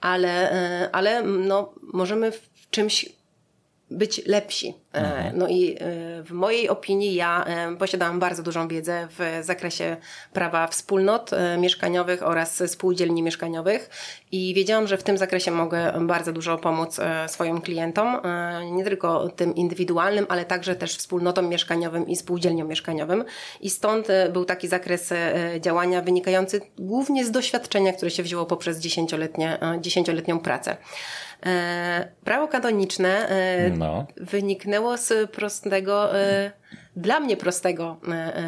ale, 0.00 0.50
ale 0.92 1.22
no, 1.22 1.72
możemy 1.82 2.32
w 2.32 2.70
czymś 2.70 3.06
być 3.90 4.26
lepsi. 4.26 4.74
E, 4.94 4.98
mhm. 4.98 5.38
No 5.38 5.48
i 5.48 5.72
e, 5.72 5.76
w 6.22 6.30
mojej 6.30 6.68
opinii 6.68 7.14
ja 7.14 7.44
e, 7.44 7.76
posiadałam 7.76 8.20
bardzo 8.20 8.42
dużą 8.42 8.68
wiedzę 8.68 9.08
w 9.10 9.44
zakresie 9.44 9.96
prawa 10.32 10.66
wspólnot 10.66 11.30
mieszkaniowych 11.58 12.22
oraz 12.22 12.62
spółdzielni 12.66 13.22
mieszkaniowych 13.22 13.90
i 14.32 14.54
wiedziałam, 14.54 14.86
że 14.86 14.96
w 14.96 15.02
tym 15.02 15.18
zakresie 15.18 15.50
mogę 15.50 15.92
bardzo 16.00 16.32
dużo 16.32 16.58
pomóc 16.58 17.00
swoim 17.26 17.60
klientom, 17.60 18.16
nie 18.72 18.84
tylko 18.84 19.28
tym 19.28 19.54
indywidualnym, 19.54 20.26
ale 20.28 20.44
także 20.44 20.74
też 20.74 20.96
wspólnotom 20.96 21.48
mieszkaniowym 21.48 22.08
i 22.08 22.16
spółdzielniom 22.16 22.68
mieszkaniowym. 22.68 23.24
I 23.60 23.70
stąd 23.70 24.08
był 24.32 24.44
taki 24.44 24.68
zakres 24.68 25.12
działania 25.60 26.02
wynikający 26.02 26.60
głównie 26.78 27.24
z 27.24 27.30
doświadczenia, 27.30 27.92
które 27.92 28.10
się 28.10 28.22
wzięło 28.22 28.46
poprzez 28.46 28.78
dziesięcioletnią 29.80 30.38
pracę. 30.38 30.76
E, 31.46 32.08
prawo 32.24 32.48
kanoniczne 32.48 33.28
e, 33.28 33.70
no. 33.70 34.06
wyniknęło 34.16 34.96
z 34.96 35.30
prostego, 35.30 36.18
e, 36.18 36.50
dla 36.96 37.20
mnie 37.20 37.36
prostego 37.36 37.96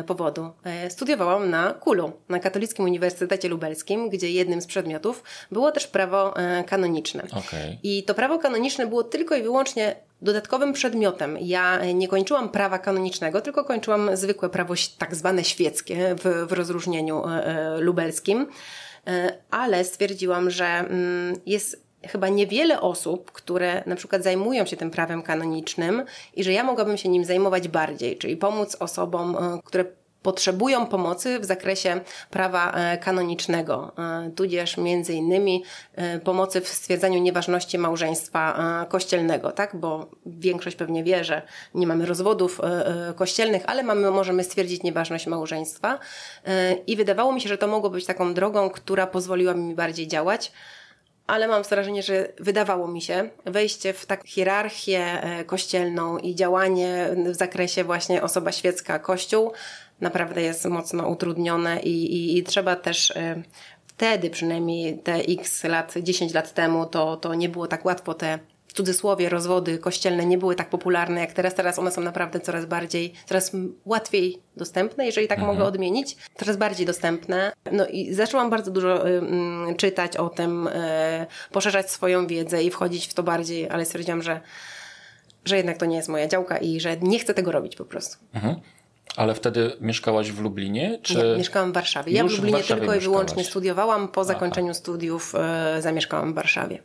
powodu. 0.06 0.50
Studiowałam 0.88 1.50
na 1.50 1.74
Kulu, 1.74 2.12
na 2.28 2.38
Katolickim 2.38 2.84
Uniwersytecie 2.84 3.48
Lubelskim, 3.48 4.08
gdzie 4.08 4.30
jednym 4.30 4.62
z 4.62 4.66
przedmiotów 4.66 5.22
było 5.52 5.72
też 5.72 5.86
prawo 5.86 6.34
kanoniczne. 6.66 7.22
Okay. 7.22 7.78
I 7.82 8.02
to 8.02 8.14
prawo 8.14 8.38
kanoniczne 8.38 8.86
było 8.86 9.04
tylko 9.04 9.36
i 9.36 9.42
wyłącznie 9.42 9.96
dodatkowym 10.22 10.72
przedmiotem. 10.72 11.38
Ja 11.40 11.80
nie 11.94 12.08
kończyłam 12.08 12.48
prawa 12.48 12.78
kanonicznego, 12.78 13.40
tylko 13.40 13.64
kończyłam 13.64 14.16
zwykłe 14.16 14.48
prawo 14.48 14.74
tak 14.98 15.14
zwane 15.14 15.44
świeckie 15.44 16.14
w, 16.14 16.46
w 16.48 16.52
rozróżnieniu 16.52 17.22
lubelskim 17.78 18.46
ale 19.50 19.84
stwierdziłam, 19.84 20.50
że 20.50 20.66
mm, 20.66 21.36
jest 21.46 21.87
chyba 22.06 22.28
niewiele 22.28 22.80
osób, 22.80 23.32
które 23.32 23.82
na 23.86 23.96
przykład 23.96 24.22
zajmują 24.22 24.66
się 24.66 24.76
tym 24.76 24.90
prawem 24.90 25.22
kanonicznym 25.22 26.04
i 26.34 26.44
że 26.44 26.52
ja 26.52 26.64
mogłabym 26.64 26.96
się 26.96 27.08
nim 27.08 27.24
zajmować 27.24 27.68
bardziej, 27.68 28.18
czyli 28.18 28.36
pomóc 28.36 28.76
osobom, 28.80 29.36
e, 29.36 29.60
które 29.64 29.84
potrzebują 30.22 30.86
pomocy 30.86 31.38
w 31.38 31.44
zakresie 31.44 32.00
prawa 32.30 32.72
e, 32.72 32.98
kanonicznego, 32.98 33.92
e, 33.98 34.30
tudzież 34.30 34.76
między 34.76 35.14
innymi 35.14 35.64
pomocy 36.24 36.60
w 36.60 36.68
stwierdzaniu 36.68 37.20
nieważności 37.20 37.78
małżeństwa 37.78 38.54
kościelnego, 38.88 39.52
tak? 39.52 39.76
Bo 39.76 40.10
większość 40.26 40.76
pewnie 40.76 41.04
wie, 41.04 41.24
że 41.24 41.42
nie 41.74 41.86
mamy 41.86 42.06
rozwodów 42.06 42.60
kościelnych, 43.16 43.62
ale 43.66 43.82
mamy, 43.82 44.10
możemy 44.10 44.44
stwierdzić 44.44 44.82
nieważność 44.82 45.26
małżeństwa 45.26 45.98
i 46.86 46.96
wydawało 46.96 47.32
mi 47.32 47.40
się, 47.40 47.48
że 47.48 47.58
to 47.58 47.66
mogło 47.66 47.90
być 47.90 48.06
taką 48.06 48.34
drogą, 48.34 48.70
która 48.70 49.06
pozwoliła 49.06 49.54
mi 49.54 49.74
bardziej 49.74 50.08
działać 50.08 50.52
ale 51.28 51.48
mam 51.48 51.62
wrażenie, 51.62 52.02
że 52.02 52.28
wydawało 52.38 52.88
mi 52.88 53.02
się 53.02 53.28
wejście 53.44 53.92
w 53.92 54.06
tak 54.06 54.26
hierarchię 54.26 55.22
e, 55.22 55.44
kościelną 55.44 56.18
i 56.18 56.34
działanie 56.34 57.08
w 57.26 57.34
zakresie 57.34 57.84
właśnie 57.84 58.22
osoba 58.22 58.52
świecka, 58.52 58.98
kościół 58.98 59.52
naprawdę 60.00 60.42
jest 60.42 60.64
mocno 60.64 61.08
utrudnione 61.08 61.80
i, 61.80 62.14
i, 62.14 62.38
i 62.38 62.42
trzeba 62.42 62.76
też 62.76 63.10
e, 63.10 63.42
wtedy 63.86 64.30
przynajmniej 64.30 64.98
te 64.98 65.14
x 65.14 65.64
lat, 65.64 65.94
10 66.02 66.34
lat 66.34 66.54
temu 66.54 66.86
to, 66.86 67.16
to 67.16 67.34
nie 67.34 67.48
było 67.48 67.66
tak 67.66 67.84
łatwo 67.84 68.14
te 68.14 68.38
cudzysłowie 68.78 69.28
rozwody 69.28 69.78
kościelne 69.78 70.26
nie 70.26 70.38
były 70.38 70.54
tak 70.54 70.70
popularne 70.70 71.20
jak 71.20 71.32
teraz. 71.32 71.54
Teraz 71.54 71.78
one 71.78 71.90
są 71.90 72.00
naprawdę 72.00 72.40
coraz 72.40 72.66
bardziej, 72.66 73.12
coraz 73.26 73.52
łatwiej 73.84 74.38
dostępne, 74.56 75.06
jeżeli 75.06 75.28
tak 75.28 75.38
mhm. 75.38 75.56
mogę 75.56 75.68
odmienić, 75.68 76.16
coraz 76.36 76.56
bardziej 76.56 76.86
dostępne. 76.86 77.52
No 77.72 77.86
i 77.86 78.14
zaczęłam 78.14 78.50
bardzo 78.50 78.70
dużo 78.70 79.08
y, 79.08 79.22
y, 79.70 79.74
czytać 79.76 80.16
o 80.16 80.28
tym, 80.28 80.66
y, 80.66 81.26
poszerzać 81.52 81.90
swoją 81.90 82.26
wiedzę 82.26 82.62
i 82.62 82.70
wchodzić 82.70 83.06
w 83.06 83.14
to 83.14 83.22
bardziej, 83.22 83.70
ale 83.70 83.84
stwierdziłam, 83.84 84.22
że, 84.22 84.40
że 85.44 85.56
jednak 85.56 85.76
to 85.76 85.86
nie 85.86 85.96
jest 85.96 86.08
moja 86.08 86.28
działka 86.28 86.58
i 86.58 86.80
że 86.80 86.96
nie 86.96 87.18
chcę 87.18 87.34
tego 87.34 87.52
robić 87.52 87.76
po 87.76 87.84
prostu. 87.84 88.16
Mhm. 88.34 88.56
Ale 89.16 89.34
wtedy 89.34 89.72
mieszkałaś 89.80 90.32
w 90.32 90.40
Lublinie? 90.40 90.98
Czy... 91.02 91.14
Nie, 91.14 91.36
mieszkałam 91.36 91.70
w 91.70 91.74
Warszawie. 91.74 92.12
Ja 92.12 92.24
w 92.24 92.30
Lublinie 92.30 92.62
w 92.62 92.66
tylko 92.66 92.94
i 92.94 93.00
wyłącznie 93.00 93.44
studiowałam. 93.44 94.08
Po 94.08 94.24
zakończeniu 94.24 94.70
Aha. 94.70 94.74
studiów 94.74 95.34
y, 95.78 95.82
zamieszkałam 95.82 96.32
w 96.32 96.34
Warszawie. 96.34 96.82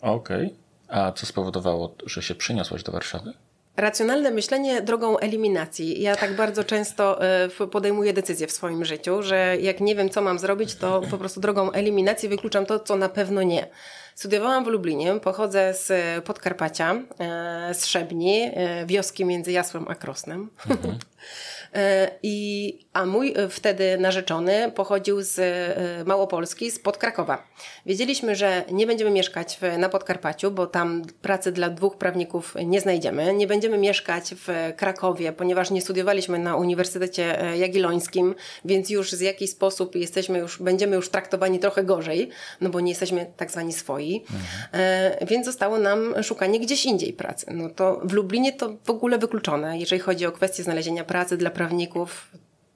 Okej. 0.00 0.46
Okay. 0.46 0.61
A 0.92 1.12
co 1.12 1.26
spowodowało, 1.26 1.94
że 2.06 2.22
się 2.22 2.34
przyniosłaś 2.34 2.82
do 2.82 2.92
Warszawy? 2.92 3.32
Racjonalne 3.76 4.30
myślenie 4.30 4.82
drogą 4.82 5.18
eliminacji. 5.18 6.02
Ja 6.02 6.16
tak 6.16 6.36
bardzo 6.36 6.64
często 6.64 7.22
e, 7.22 7.48
podejmuję 7.70 8.12
decyzje 8.12 8.46
w 8.46 8.52
swoim 8.52 8.84
życiu, 8.84 9.22
że 9.22 9.56
jak 9.60 9.80
nie 9.80 9.94
wiem, 9.94 10.10
co 10.10 10.22
mam 10.22 10.38
zrobić, 10.38 10.74
to 10.74 11.02
po 11.10 11.18
prostu 11.18 11.40
drogą 11.40 11.72
eliminacji 11.72 12.28
wykluczam 12.28 12.66
to, 12.66 12.80
co 12.80 12.96
na 12.96 13.08
pewno 13.08 13.42
nie. 13.42 13.66
Studiowałam 14.14 14.64
w 14.64 14.66
Lublinie, 14.66 15.20
pochodzę 15.20 15.74
z 15.74 15.92
Podkarpacia, 16.24 16.94
e, 17.18 17.74
z 17.74 17.86
Szebni, 17.86 18.50
e, 18.54 18.86
wioski 18.86 19.24
między 19.24 19.52
Jasłem 19.52 19.84
a 19.88 19.94
Krosnem. 19.94 20.50
Mhm. 20.70 20.98
E, 21.74 22.10
I, 22.22 22.78
a 22.92 23.06
mój 23.06 23.34
e, 23.36 23.48
wtedy 23.48 23.98
narzeczony 23.98 24.72
pochodził 24.74 25.22
z 25.22 25.38
e, 25.38 26.04
Małopolski, 26.04 26.70
z 26.70 26.78
Podkrakowa. 26.78 27.46
Wiedzieliśmy, 27.86 28.36
że 28.36 28.64
nie 28.70 28.86
będziemy 28.86 29.10
mieszkać 29.10 29.58
w, 29.60 29.78
na 29.78 29.88
Podkarpaciu, 29.88 30.50
bo 30.50 30.66
tam 30.66 31.02
pracy 31.22 31.52
dla 31.52 31.70
dwóch 31.70 31.96
prawników 31.96 32.54
nie 32.64 32.80
znajdziemy. 32.80 33.34
Nie 33.34 33.46
będziemy 33.46 33.78
mieszkać 33.78 34.34
w 34.46 34.72
Krakowie, 34.76 35.32
ponieważ 35.32 35.70
nie 35.70 35.80
studiowaliśmy 35.80 36.38
na 36.38 36.56
Uniwersytecie 36.56 37.54
Jagiellońskim, 37.58 38.34
więc 38.64 38.90
już 38.90 39.12
z 39.12 39.20
jakiś 39.20 39.50
sposób 39.50 39.94
jesteśmy 39.94 40.38
już, 40.38 40.62
będziemy 40.62 40.96
już 40.96 41.08
traktowani 41.08 41.58
trochę 41.58 41.84
gorzej, 41.84 42.28
no 42.60 42.70
bo 42.70 42.80
nie 42.80 42.90
jesteśmy 42.90 43.26
tak 43.36 43.50
zwani 43.50 43.72
swoi. 43.72 44.24
Mhm. 44.72 45.28
Więc 45.28 45.46
zostało 45.46 45.78
nam 45.78 46.14
szukanie 46.22 46.60
gdzieś 46.60 46.84
indziej 46.84 47.12
pracy. 47.12 47.46
No 47.50 47.68
to 47.68 48.00
w 48.04 48.12
Lublinie 48.12 48.52
to 48.52 48.76
w 48.84 48.90
ogóle 48.90 49.18
wykluczone, 49.18 49.78
jeżeli 49.78 50.00
chodzi 50.00 50.26
o 50.26 50.32
kwestię 50.32 50.62
znalezienia 50.62 51.04
pracy 51.04 51.36
dla 51.36 51.50
prawników 51.50 51.61
prawników 51.62 52.30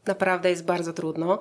naprawdę 0.07 0.50
jest 0.50 0.64
bardzo 0.64 0.93
trudno. 0.93 1.38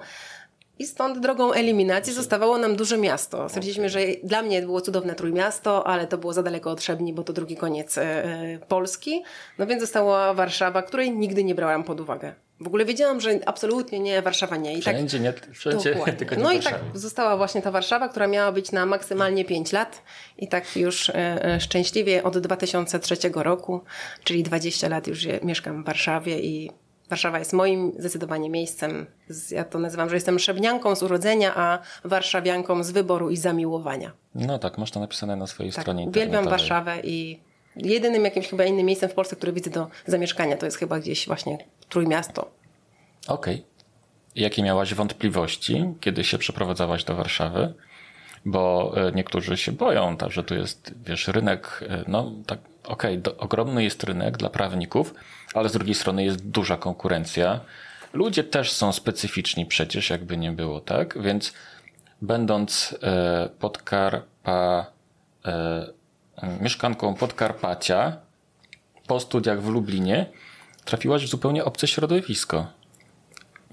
I 0.79 0.85
stąd 0.85 1.19
drogą 1.19 1.53
eliminacji 1.53 2.13
zostawało 2.13 2.57
nam 2.57 2.75
duże 2.75 2.97
miasto. 2.97 3.49
Stwierdziliśmy, 3.49 3.89
że 3.89 3.99
dla 4.23 4.41
mnie 4.41 4.61
było 4.61 4.81
cudowne 4.81 5.15
Trójmiasto, 5.15 5.87
ale 5.87 6.07
to 6.07 6.17
było 6.17 6.33
za 6.33 6.43
daleko 6.43 6.71
od 6.71 6.79
Trzebni, 6.79 7.13
bo 7.13 7.23
to 7.23 7.33
drugi 7.33 7.55
koniec 7.55 7.97
e, 7.97 8.59
Polski. 8.67 9.23
No 9.57 9.67
więc 9.67 9.81
została 9.81 10.33
Warszawa, 10.33 10.81
której 10.81 11.11
nigdy 11.11 11.43
nie 11.43 11.55
brałam 11.55 11.83
pod 11.83 11.99
uwagę. 11.99 12.35
W 12.59 12.67
ogóle 12.67 12.85
wiedziałam, 12.85 13.21
że 13.21 13.39
absolutnie 13.45 13.99
nie, 13.99 14.21
Warszawa 14.21 14.57
nie. 14.57 14.73
I 14.73 14.81
tak 14.81 14.95
wszędzie 14.95 15.19
tak, 15.19 15.47
nie, 15.47 15.53
wszędzie 15.53 15.95
tylko 16.17 16.35
nie 16.35 16.43
No 16.43 16.51
i 16.51 16.59
tak 16.59 16.79
została 16.93 17.37
właśnie 17.37 17.61
ta 17.61 17.71
Warszawa, 17.71 18.09
która 18.09 18.27
miała 18.27 18.51
być 18.51 18.71
na 18.71 18.85
maksymalnie 18.85 19.45
5 19.45 19.71
lat 19.71 20.01
i 20.37 20.47
tak 20.47 20.77
już 20.77 21.09
e, 21.09 21.13
e, 21.15 21.59
szczęśliwie 21.59 22.23
od 22.23 22.37
2003 22.37 23.15
roku, 23.35 23.81
czyli 24.23 24.43
20 24.43 24.89
lat 24.89 25.07
już 25.07 25.27
mieszkam 25.43 25.83
w 25.83 25.85
Warszawie 25.85 26.39
i 26.39 26.71
Warszawa 27.09 27.39
jest 27.39 27.53
moim 27.53 27.91
zdecydowanie 28.00 28.50
miejscem. 28.50 29.05
Ja 29.51 29.63
to 29.63 29.79
nazywam, 29.79 30.09
że 30.09 30.15
jestem 30.15 30.39
szebnianką 30.39 30.95
z 30.95 31.03
urodzenia, 31.03 31.55
a 31.55 31.79
warszawianką 32.03 32.83
z 32.83 32.91
wyboru 32.91 33.29
i 33.29 33.38
zamiłowania. 33.38 34.12
No 34.35 34.59
tak, 34.59 34.77
masz 34.77 34.91
to 34.91 35.00
napisane 35.00 35.35
na 35.35 35.47
swojej 35.47 35.74
tak, 35.74 35.81
stronie 35.81 36.05
Uwielbiam 36.05 36.45
Warszawę 36.45 37.00
i 37.03 37.39
jedynym 37.75 38.25
jakimś 38.25 38.47
chyba 38.47 38.63
innym 38.63 38.85
miejscem 38.85 39.09
w 39.09 39.13
Polsce, 39.13 39.35
które 39.35 39.51
widzę 39.51 39.69
do 39.69 39.88
zamieszkania, 40.05 40.57
to 40.57 40.65
jest 40.65 40.77
chyba 40.77 41.00
gdzieś 41.00 41.27
właśnie 41.27 41.57
Trójmiasto. 41.89 42.51
Okej. 43.27 43.55
Okay. 43.55 43.65
Jakie 44.35 44.63
miałaś 44.63 44.93
wątpliwości, 44.93 45.85
kiedy 46.00 46.24
się 46.24 46.38
przeprowadzałaś 46.38 47.03
do 47.03 47.15
Warszawy? 47.15 47.74
Bo 48.45 48.93
e, 48.97 49.11
niektórzy 49.11 49.57
się 49.57 49.71
boją, 49.71 50.17
tak, 50.17 50.31
że 50.31 50.43
tu 50.43 50.55
jest, 50.55 50.93
wiesz, 51.05 51.27
rynek, 51.27 51.83
e, 51.89 52.03
no 52.07 52.31
tak, 52.45 52.59
okej, 52.83 53.19
okay, 53.19 53.37
ogromny 53.37 53.83
jest 53.83 54.03
rynek 54.03 54.37
dla 54.37 54.49
prawników, 54.49 55.13
ale 55.53 55.69
z 55.69 55.73
drugiej 55.73 55.95
strony 55.95 56.23
jest 56.23 56.49
duża 56.49 56.77
konkurencja. 56.77 57.59
Ludzie 58.13 58.43
też 58.43 58.71
są 58.71 58.91
specyficzni 58.91 59.65
przecież, 59.65 60.09
jakby 60.09 60.37
nie 60.37 60.51
było, 60.51 60.81
tak? 60.81 61.21
Więc 61.21 61.53
będąc 62.21 62.97
e, 63.03 63.49
Podkarpa, 63.59 64.85
e, 65.45 65.87
mieszkanką 66.61 67.15
Podkarpacia 67.15 68.17
po 69.07 69.19
studiach 69.19 69.61
w 69.61 69.69
Lublinie, 69.69 70.25
trafiłaś 70.85 71.25
w 71.25 71.29
zupełnie 71.29 71.65
obce 71.65 71.87
środowisko. 71.87 72.67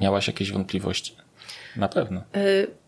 Miałaś 0.01 0.27
jakieś 0.27 0.53
wątpliwości? 0.53 1.17
Na 1.77 1.89
pewno. 1.89 2.23
Y 2.37 2.82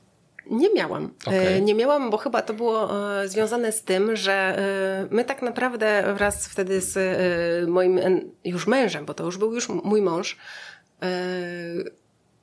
nie 0.51 0.75
miałam. 0.75 1.11
Okay. 1.27 1.61
Nie 1.61 1.75
miałam, 1.75 2.11
bo 2.11 2.17
chyba 2.17 2.43
to 2.43 2.55
było 2.55 2.91
e, 3.23 3.29
związane 3.29 3.73
z 3.73 3.83
tym, 3.83 4.17
że 4.17 4.33
e, 4.33 5.15
my 5.15 5.25
tak 5.25 5.43
naprawdę 5.43 6.15
wraz 6.15 6.49
wtedy 6.49 6.81
z 6.81 6.97
e, 6.97 7.71
moim 7.71 8.01
już 8.45 8.67
mężem, 8.67 9.05
bo 9.05 9.15
to 9.15 9.25
już 9.25 9.39
był 9.39 9.55
już 9.55 9.69
mój 9.69 10.03
mąż, 10.03 10.37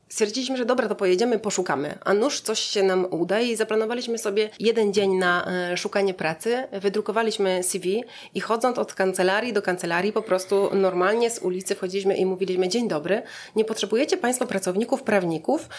stwierdziliśmy, 0.09 0.57
że 0.57 0.65
dobra, 0.65 0.87
to 0.87 0.95
pojedziemy, 0.95 1.39
poszukamy. 1.39 1.97
A 2.05 2.13
nuż 2.13 2.41
coś 2.41 2.59
się 2.59 2.83
nam 2.83 3.07
uda 3.09 3.39
i 3.39 3.55
zaplanowaliśmy 3.55 4.17
sobie 4.17 4.49
jeden 4.59 4.93
dzień 4.93 5.15
na 5.15 5.47
szukanie 5.75 6.13
pracy. 6.13 6.63
Wydrukowaliśmy 6.71 7.63
CV 7.63 8.03
i 8.33 8.39
chodząc 8.39 8.77
od 8.77 8.93
kancelarii 8.93 9.53
do 9.53 9.61
kancelarii, 9.61 10.13
po 10.13 10.21
prostu 10.21 10.69
normalnie 10.75 11.29
z 11.29 11.39
ulicy 11.39 11.75
wchodziliśmy 11.75 12.15
i 12.15 12.25
mówiliśmy: 12.25 12.69
Dzień 12.69 12.87
dobry, 12.87 13.21
nie 13.55 13.65
potrzebujecie 13.65 14.17
Państwo 14.17 14.45
pracowników, 14.45 15.03
prawników? 15.03 15.69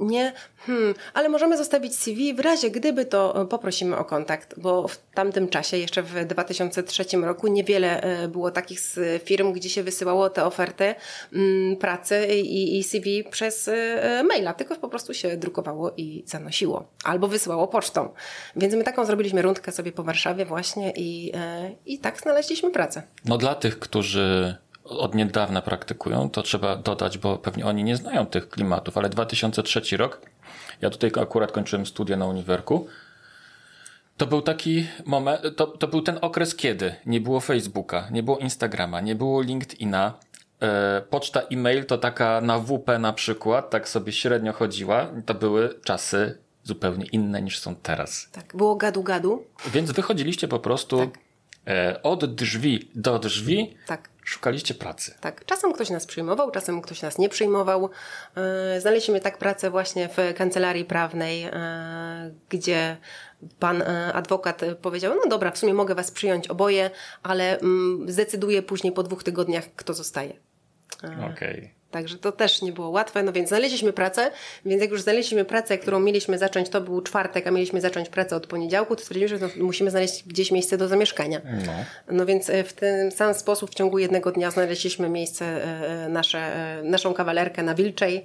Nie, 0.00 0.32
hmm, 0.58 0.94
ale 1.14 1.28
możemy 1.28 1.56
zostawić 1.56 1.98
CV, 1.98 2.34
w 2.34 2.40
razie 2.40 2.70
gdyby 2.70 3.04
to 3.04 3.42
e, 3.42 3.46
poprosimy 3.46 3.96
o 3.96 4.04
kontakt, 4.04 4.54
bo 4.60 4.88
w 4.88 4.98
tamtym 5.14 5.48
czasie, 5.48 5.76
jeszcze 5.76 6.02
w 6.02 6.24
2003 6.26 7.04
roku, 7.16 7.48
niewiele 7.48 8.00
e, 8.00 8.28
było 8.28 8.50
takich 8.50 8.80
firm, 9.24 9.52
gdzie 9.52 9.68
się 9.68 9.82
wysyłało 9.82 10.30
te 10.30 10.44
oferty 10.44 10.94
mm, 11.32 11.76
pracy 11.76 12.26
i, 12.26 12.78
i 12.78 12.84
CV 12.84 13.24
przez 13.24 13.68
e, 13.68 14.24
maila, 14.28 14.54
tylko 14.54 14.76
po 14.76 14.88
prostu 14.88 15.14
się 15.14 15.36
drukowało 15.36 15.92
i 15.96 16.22
zanosiło, 16.26 16.88
albo 17.04 17.28
wysyłało 17.28 17.68
pocztą. 17.68 18.08
Więc 18.56 18.74
my 18.74 18.84
taką 18.84 19.04
zrobiliśmy 19.04 19.42
rundkę 19.42 19.72
sobie 19.72 19.92
po 19.92 20.02
Warszawie 20.02 20.44
właśnie 20.44 20.92
i, 20.96 21.32
i 21.86 21.98
tak 21.98 22.20
znaleźliśmy 22.20 22.70
pracę. 22.70 23.02
No 23.24 23.38
dla 23.38 23.54
tych, 23.54 23.78
którzy 23.78 24.56
od 24.88 25.14
niedawna 25.14 25.62
praktykują, 25.62 26.30
to 26.30 26.42
trzeba 26.42 26.76
dodać, 26.76 27.18
bo 27.18 27.38
pewnie 27.38 27.66
oni 27.66 27.84
nie 27.84 27.96
znają 27.96 28.26
tych 28.26 28.48
klimatów, 28.48 28.98
ale 28.98 29.08
2003 29.08 29.96
rok, 29.96 30.20
ja 30.80 30.90
tutaj 30.90 31.10
akurat 31.22 31.52
kończyłem 31.52 31.86
studia 31.86 32.16
na 32.16 32.26
uniwerku, 32.26 32.86
to 34.16 34.26
był 34.26 34.42
taki 34.42 34.86
moment, 35.06 35.42
to, 35.56 35.66
to 35.66 35.88
był 35.88 36.02
ten 36.02 36.18
okres, 36.20 36.54
kiedy 36.54 36.94
nie 37.06 37.20
było 37.20 37.40
Facebooka, 37.40 38.08
nie 38.10 38.22
było 38.22 38.38
Instagrama, 38.38 39.00
nie 39.00 39.14
było 39.14 39.42
LinkedIna, 39.42 40.14
e, 40.60 41.02
poczta 41.10 41.40
e-mail 41.40 41.84
to 41.84 41.98
taka 41.98 42.40
na 42.40 42.58
WP 42.58 42.98
na 42.98 43.12
przykład, 43.12 43.70
tak 43.70 43.88
sobie 43.88 44.12
średnio 44.12 44.52
chodziła. 44.52 45.06
To 45.26 45.34
były 45.34 45.80
czasy 45.84 46.38
zupełnie 46.62 47.06
inne 47.06 47.42
niż 47.42 47.58
są 47.58 47.74
teraz. 47.74 48.28
Tak, 48.32 48.56
było 48.56 48.76
gadu-gadu. 48.76 49.38
Więc 49.72 49.90
wychodziliście 49.90 50.48
po 50.48 50.58
prostu 50.58 50.98
tak. 50.98 51.18
e, 51.66 52.02
od 52.02 52.34
drzwi 52.34 52.90
do 52.94 53.18
drzwi. 53.18 53.76
Tak 53.86 54.08
szukaliście 54.26 54.74
pracy. 54.74 55.14
Tak, 55.20 55.44
czasem 55.44 55.72
ktoś 55.72 55.90
nas 55.90 56.06
przyjmował, 56.06 56.50
czasem 56.50 56.82
ktoś 56.82 57.02
nas 57.02 57.18
nie 57.18 57.28
przyjmował. 57.28 57.90
E, 58.36 58.80
znaleźliśmy 58.80 59.20
tak 59.20 59.38
pracę 59.38 59.70
właśnie 59.70 60.08
w 60.08 60.34
kancelarii 60.36 60.84
prawnej, 60.84 61.42
e, 61.42 61.50
gdzie 62.48 62.96
pan 63.58 63.82
e, 63.82 64.12
adwokat 64.12 64.62
powiedział, 64.82 65.14
no 65.24 65.30
dobra, 65.30 65.50
w 65.50 65.58
sumie 65.58 65.74
mogę 65.74 65.94
was 65.94 66.10
przyjąć 66.10 66.48
oboje, 66.48 66.90
ale 67.22 67.58
mm, 67.58 68.10
zdecyduję 68.10 68.62
później 68.62 68.92
po 68.92 69.02
dwóch 69.02 69.24
tygodniach, 69.24 69.64
kto 69.76 69.94
zostaje. 69.94 70.32
Okej. 71.02 71.32
Okay. 71.32 71.75
Także 71.96 72.18
to 72.18 72.32
też 72.32 72.62
nie 72.62 72.72
było 72.72 72.88
łatwe, 72.88 73.22
no 73.22 73.32
więc 73.32 73.48
znaleźliśmy 73.48 73.92
pracę, 73.92 74.30
więc 74.64 74.82
jak 74.82 74.90
już 74.90 75.02
znaleźliśmy 75.02 75.44
pracę, 75.44 75.78
którą 75.78 76.00
mieliśmy 76.00 76.38
zacząć, 76.38 76.68
to 76.68 76.80
był 76.80 77.02
czwartek, 77.02 77.46
a 77.46 77.50
mieliśmy 77.50 77.80
zacząć 77.80 78.08
pracę 78.08 78.36
od 78.36 78.46
poniedziałku, 78.46 78.96
to 78.96 79.02
stwierdziliśmy, 79.02 79.38
że 79.38 79.48
musimy 79.56 79.90
znaleźć 79.90 80.24
gdzieś 80.24 80.50
miejsce 80.50 80.78
do 80.78 80.88
zamieszkania. 80.88 81.40
No. 81.66 81.72
no 82.10 82.26
więc 82.26 82.50
e, 82.50 82.64
w 82.64 82.72
ten 82.72 83.10
sam 83.10 83.34
sposób 83.34 83.70
w 83.70 83.74
ciągu 83.74 83.98
jednego 83.98 84.32
dnia 84.32 84.50
znaleźliśmy 84.50 85.08
miejsce, 85.08 85.44
e, 85.44 86.04
e, 86.04 86.08
nasze, 86.08 86.52
naszą 86.84 87.14
kawalerkę 87.14 87.62
na 87.62 87.74
Wilczej. 87.74 88.24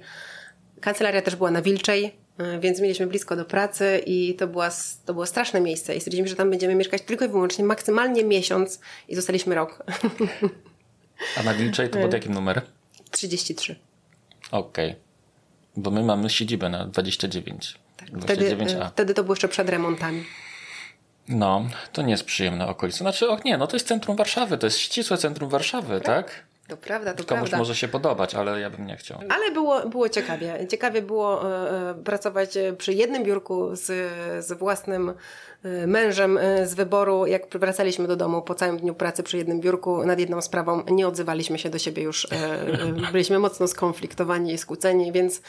Kancelaria 0.80 1.22
też 1.22 1.36
była 1.36 1.50
na 1.50 1.62
Wilczej, 1.62 2.14
więc 2.60 2.80
mieliśmy 2.80 3.06
blisko 3.06 3.36
do 3.36 3.44
pracy 3.44 4.02
i 4.06 4.34
to, 4.34 4.46
była, 4.46 4.70
to 5.04 5.12
było 5.12 5.26
straszne 5.26 5.60
miejsce 5.60 5.94
i 5.94 6.00
stwierdziliśmy, 6.00 6.28
że 6.28 6.36
tam 6.36 6.50
będziemy 6.50 6.74
mieszkać 6.74 7.02
tylko 7.02 7.24
i 7.24 7.28
wyłącznie 7.28 7.64
maksymalnie 7.64 8.24
miesiąc 8.24 8.80
i 9.08 9.14
zostaliśmy 9.14 9.54
rok. 9.54 9.84
A 11.40 11.42
na 11.42 11.54
Wilczej 11.54 11.88
to 11.88 11.98
pod 11.98 12.12
jakim 12.12 12.34
numerem? 12.34 12.64
33. 13.12 13.76
Okej. 14.50 14.90
Okay. 14.90 15.00
Bo 15.76 15.90
my 15.90 16.02
mamy 16.02 16.30
siedzibę 16.30 16.68
na 16.68 16.86
29. 16.86 17.78
Tak. 17.96 18.08
Wtedy, 18.22 18.56
wtedy 18.92 19.14
to 19.14 19.22
było 19.24 19.32
jeszcze 19.32 19.48
przed 19.48 19.68
remontami. 19.68 20.24
No, 21.28 21.68
to 21.92 22.02
nie 22.02 22.10
jest 22.10 22.24
przyjemna 22.24 22.68
okolica. 22.68 22.98
Znaczy, 22.98 23.30
och 23.30 23.44
nie, 23.44 23.58
no 23.58 23.66
to 23.66 23.76
jest 23.76 23.88
centrum 23.88 24.16
Warszawy, 24.16 24.58
to 24.58 24.66
jest 24.66 24.78
ścisłe 24.78 25.18
centrum 25.18 25.50
Warszawy, 25.50 26.00
tak? 26.00 26.44
To 26.72 26.76
prawda, 26.76 27.14
to 27.14 27.24
Komuś 27.24 27.40
prawda. 27.40 27.58
może 27.58 27.74
się 27.74 27.88
podobać, 27.88 28.34
ale 28.34 28.60
ja 28.60 28.70
bym 28.70 28.86
nie 28.86 28.96
chciał. 28.96 29.18
Ale 29.28 29.50
było, 29.50 29.88
było 29.88 30.08
ciekawie. 30.08 30.66
Ciekawie 30.70 31.02
było 31.02 31.50
e, 31.50 31.90
e 31.90 31.94
pracować 31.94 32.58
przy 32.78 32.92
jednym 32.92 33.24
biurku 33.24 33.76
z, 33.76 33.86
z 34.46 34.52
własnym 34.58 35.12
e, 35.62 35.86
mężem 35.86 36.38
e, 36.38 36.66
z 36.66 36.74
wyboru. 36.74 37.26
Jak 37.26 37.58
wracaliśmy 37.58 38.08
do 38.08 38.16
domu 38.16 38.42
po 38.42 38.54
całym 38.54 38.78
dniu 38.78 38.94
pracy 38.94 39.22
przy 39.22 39.36
jednym 39.36 39.60
biurku 39.60 40.06
nad 40.06 40.18
jedną 40.18 40.40
sprawą, 40.40 40.82
nie 40.90 41.08
odzywaliśmy 41.08 41.58
się 41.58 41.70
do 41.70 41.78
siebie 41.78 42.02
już. 42.02 42.28
byliśmy 43.12 43.38
mocno 43.38 43.68
skonfliktowani 43.68 44.52
i 44.52 44.58
skłóceni, 44.58 45.12
więc 45.12 45.42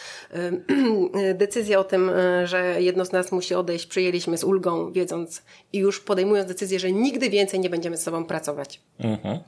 decyzja 1.34 1.80
o 1.80 1.84
tym, 1.84 2.12
że 2.44 2.82
jedno 2.82 3.06
z 3.06 3.12
nas 3.12 3.32
musi 3.32 3.56
odejść, 3.56 3.86
przyjęliśmy 3.86 4.38
z 4.38 4.44
ulgą, 4.44 4.92
wiedząc 4.92 5.44
i 5.74 5.78
już 5.78 6.00
podejmując 6.00 6.48
decyzję, 6.48 6.80
że 6.80 6.92
nigdy 6.92 7.30
więcej 7.30 7.60
nie 7.60 7.70
będziemy 7.70 7.98
z 7.98 8.04
sobą 8.04 8.26
pracować. 8.26 8.82
Mhm. 9.00 9.40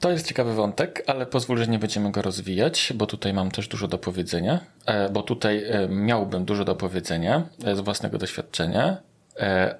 To 0.00 0.10
jest 0.10 0.26
ciekawy 0.26 0.54
wątek, 0.54 1.02
ale 1.06 1.26
pozwól, 1.26 1.58
że 1.58 1.66
nie 1.66 1.78
będziemy 1.78 2.12
go 2.12 2.22
rozwijać, 2.22 2.92
bo 2.94 3.06
tutaj 3.06 3.34
mam 3.34 3.50
też 3.50 3.68
dużo 3.68 3.88
do 3.88 3.98
powiedzenia, 3.98 4.60
e, 4.86 5.08
bo 5.08 5.22
tutaj 5.22 5.64
e, 5.64 5.88
miałbym 5.88 6.44
dużo 6.44 6.64
do 6.64 6.74
powiedzenia 6.74 7.42
e, 7.64 7.76
z 7.76 7.80
własnego 7.80 8.18
doświadczenia, 8.18 8.96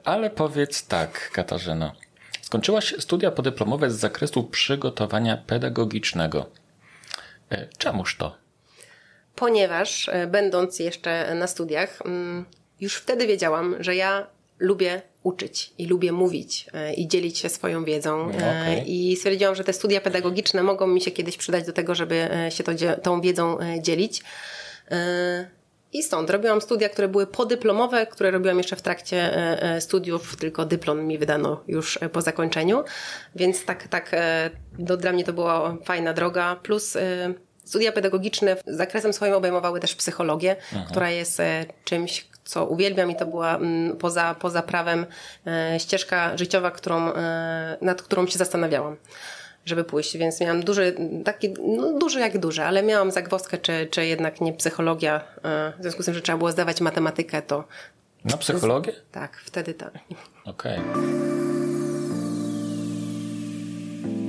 ale 0.04 0.30
powiedz 0.30 0.86
tak, 0.86 1.30
Katarzyna. 1.30 1.92
Skończyłaś 2.42 2.94
studia 2.98 3.30
podyplomowe 3.30 3.90
z 3.90 3.94
zakresu 3.94 4.44
przygotowania 4.44 5.36
pedagogicznego. 5.36 6.46
Czemuż 7.78 8.16
to? 8.16 8.36
Ponieważ, 9.34 10.10
będąc 10.28 10.78
jeszcze 10.78 11.34
na 11.34 11.46
studiach, 11.46 11.98
mm, 12.04 12.44
już 12.80 12.96
wtedy 12.96 13.26
wiedziałam, 13.26 13.76
że 13.80 13.96
ja 13.96 14.26
lubię 14.58 15.02
uczyć 15.22 15.72
i 15.78 15.86
lubię 15.86 16.12
mówić 16.12 16.66
e, 16.72 16.94
i 16.94 17.08
dzielić 17.08 17.38
się 17.38 17.48
swoją 17.48 17.84
wiedzą. 17.84 18.30
E, 18.30 18.34
okay. 18.34 18.84
I 18.86 19.16
stwierdziłam, 19.16 19.54
że 19.54 19.64
te 19.64 19.72
studia 19.72 20.00
pedagogiczne 20.00 20.62
mogą 20.62 20.86
mi 20.86 21.00
się 21.00 21.10
kiedyś 21.10 21.36
przydać 21.36 21.66
do 21.66 21.72
tego, 21.72 21.94
żeby 21.94 22.14
e, 22.14 22.50
się 22.50 22.64
to, 22.64 22.72
tą 23.02 23.20
wiedzą 23.20 23.58
dzielić. 23.80 24.22
I 25.92 26.02
stąd 26.02 26.30
robiłam 26.30 26.60
studia, 26.60 26.88
które 26.88 27.08
były 27.08 27.26
podyplomowe, 27.26 28.06
które 28.06 28.30
robiłam 28.30 28.58
jeszcze 28.58 28.76
w 28.76 28.82
trakcie 28.82 29.30
studiów, 29.80 30.36
tylko 30.36 30.64
dyplom 30.64 31.06
mi 31.06 31.18
wydano 31.18 31.64
już 31.68 31.98
po 32.12 32.22
zakończeniu. 32.22 32.84
Więc 33.36 33.64
tak, 33.64 33.88
tak, 33.88 34.16
no, 34.78 34.96
dla 34.96 35.12
mnie 35.12 35.24
to 35.24 35.32
była 35.32 35.76
fajna 35.84 36.12
droga. 36.12 36.56
Plus 36.62 36.96
studia 37.64 37.92
pedagogiczne 37.92 38.56
zakresem 38.66 39.12
swoim 39.12 39.34
obejmowały 39.34 39.80
też 39.80 39.94
psychologię, 39.94 40.56
Aha. 40.72 40.86
która 40.90 41.10
jest 41.10 41.42
czymś, 41.84 42.28
co 42.50 42.66
uwielbiam 42.66 43.10
i 43.10 43.16
to 43.16 43.26
była 43.26 43.56
mm, 43.56 43.96
poza, 43.96 44.34
poza 44.34 44.62
prawem 44.62 45.06
e, 45.46 45.80
ścieżka 45.80 46.36
życiowa, 46.36 46.70
którą, 46.70 47.12
e, 47.12 47.76
nad 47.80 48.02
którą 48.02 48.26
się 48.26 48.38
zastanawiałam 48.38 48.96
żeby 49.66 49.84
pójść, 49.84 50.16
więc 50.16 50.40
miałam 50.40 50.62
duży, 50.62 50.94
taki, 51.24 51.54
no 51.76 51.98
duży 51.98 52.20
jak 52.20 52.38
duży, 52.38 52.62
ale 52.62 52.82
miałam 52.82 53.10
zagwozdkę, 53.10 53.58
czy, 53.58 53.88
czy 53.90 54.06
jednak 54.06 54.40
nie 54.40 54.52
psychologia, 54.52 55.20
e, 55.44 55.72
w 55.78 55.82
związku 55.82 56.02
z 56.02 56.04
tym, 56.04 56.14
że 56.14 56.20
trzeba 56.20 56.38
było 56.38 56.52
zdawać 56.52 56.80
matematykę, 56.80 57.42
to... 57.42 57.64
Na 58.24 58.36
psychologię? 58.36 58.92
Tak, 59.12 59.36
wtedy 59.36 59.74
tak. 59.74 59.92
Okej. 60.44 60.78
Okay. 60.78 61.79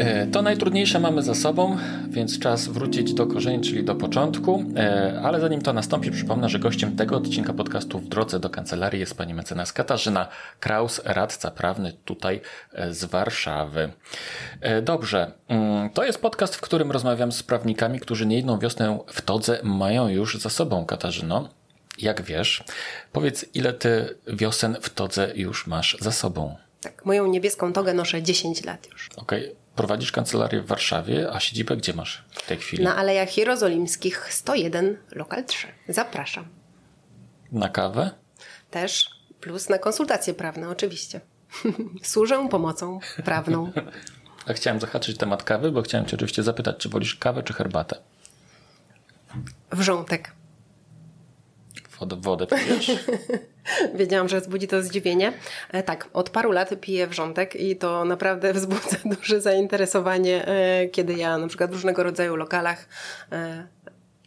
E, 0.01 0.27
to 0.27 0.41
najtrudniejsze 0.41 0.99
mamy 0.99 1.23
za 1.23 1.35
sobą, 1.35 1.77
więc 2.09 2.39
czas 2.39 2.67
wrócić 2.67 3.13
do 3.13 3.27
korzeni, 3.27 3.63
czyli 3.63 3.83
do 3.83 3.95
początku. 3.95 4.63
E, 4.75 5.21
ale 5.23 5.39
zanim 5.39 5.61
to 5.61 5.73
nastąpi, 5.73 6.11
przypomnę, 6.11 6.49
że 6.49 6.59
gościem 6.59 6.95
tego 6.95 7.17
odcinka 7.17 7.53
podcastu 7.53 7.99
w 7.99 8.07
drodze 8.07 8.39
do 8.39 8.49
kancelarii 8.49 8.99
jest 8.99 9.17
pani 9.17 9.33
mecenas 9.33 9.73
Katarzyna 9.73 10.27
Kraus, 10.59 11.01
radca 11.05 11.51
prawny 11.51 11.93
tutaj 12.05 12.41
e, 12.73 12.93
z 12.93 13.05
Warszawy. 13.05 13.91
Dobrze, 14.81 15.31
mm, 15.47 15.89
to 15.89 16.03
jest 16.03 16.21
podcast, 16.21 16.55
w 16.55 16.61
którym 16.61 16.91
rozmawiam 16.91 17.31
z 17.31 17.43
prawnikami, 17.43 17.99
którzy 17.99 18.25
nie 18.25 18.35
jedną 18.35 18.59
wiosnę 18.59 18.99
w 19.07 19.21
todze 19.21 19.59
mają 19.63 20.07
już 20.07 20.37
za 20.37 20.49
sobą, 20.49 20.85
Katarzyno. 20.85 21.49
Jak 21.97 22.21
wiesz, 22.21 22.63
powiedz, 23.11 23.45
ile 23.53 23.73
ty 23.73 24.17
wiosen 24.27 24.77
w 24.81 24.89
todze 24.89 25.31
już 25.35 25.67
masz 25.67 25.97
za 25.99 26.11
sobą? 26.11 26.55
Tak, 26.81 27.05
moją 27.05 27.27
niebieską 27.27 27.73
togę 27.73 27.93
noszę 27.93 28.23
10 28.23 28.63
lat 28.63 28.87
już. 28.91 29.09
Okej, 29.17 29.45
okay 29.45 29.60
prowadzisz 29.75 30.11
kancelarię 30.11 30.61
w 30.61 30.67
Warszawie, 30.67 31.31
a 31.33 31.39
siedzibę 31.39 31.77
gdzie 31.77 31.93
masz 31.93 32.23
w 32.31 32.47
tej 32.47 32.57
chwili? 32.57 32.83
Na 32.83 32.95
Alejach 32.95 33.37
Jerozolimskich 33.37 34.33
101, 34.33 34.97
lokal 35.11 35.45
3. 35.45 35.67
Zapraszam. 35.87 36.45
Na 37.51 37.69
kawę? 37.69 38.11
Też, 38.71 39.09
plus 39.41 39.69
na 39.69 39.77
konsultacje 39.77 40.33
prawne 40.33 40.69
oczywiście. 40.69 41.21
Służę 42.03 42.47
pomocą 42.49 42.99
prawną. 43.25 43.71
a 44.47 44.53
chciałem 44.53 44.79
zahaczyć 44.79 45.17
temat 45.17 45.43
kawy, 45.43 45.71
bo 45.71 45.81
chciałem 45.81 46.05
cię 46.07 46.15
oczywiście 46.15 46.43
zapytać, 46.43 46.77
czy 46.77 46.89
wolisz 46.89 47.15
kawę 47.15 47.43
czy 47.43 47.53
herbatę? 47.53 47.95
Wrzątek. 49.71 50.31
Wodę, 52.01 52.47
pijesz? 52.47 52.91
Wiedziałam, 53.99 54.29
że 54.29 54.41
wzbudzi 54.41 54.67
to 54.67 54.83
zdziwienie. 54.83 55.33
E, 55.71 55.83
tak, 55.83 56.09
od 56.13 56.29
paru 56.29 56.51
lat 56.51 56.69
piję 56.81 57.07
wrzątek 57.07 57.55
i 57.55 57.75
to 57.75 58.05
naprawdę 58.05 58.53
wzbudza 58.53 58.97
duże 59.05 59.41
zainteresowanie, 59.41 60.47
e, 60.47 60.87
kiedy 60.87 61.13
ja 61.13 61.37
na 61.37 61.47
przykład 61.47 61.69
w 61.69 61.73
różnego 61.73 62.03
rodzaju 62.03 62.35
lokalach 62.35 62.87
e, 63.31 63.67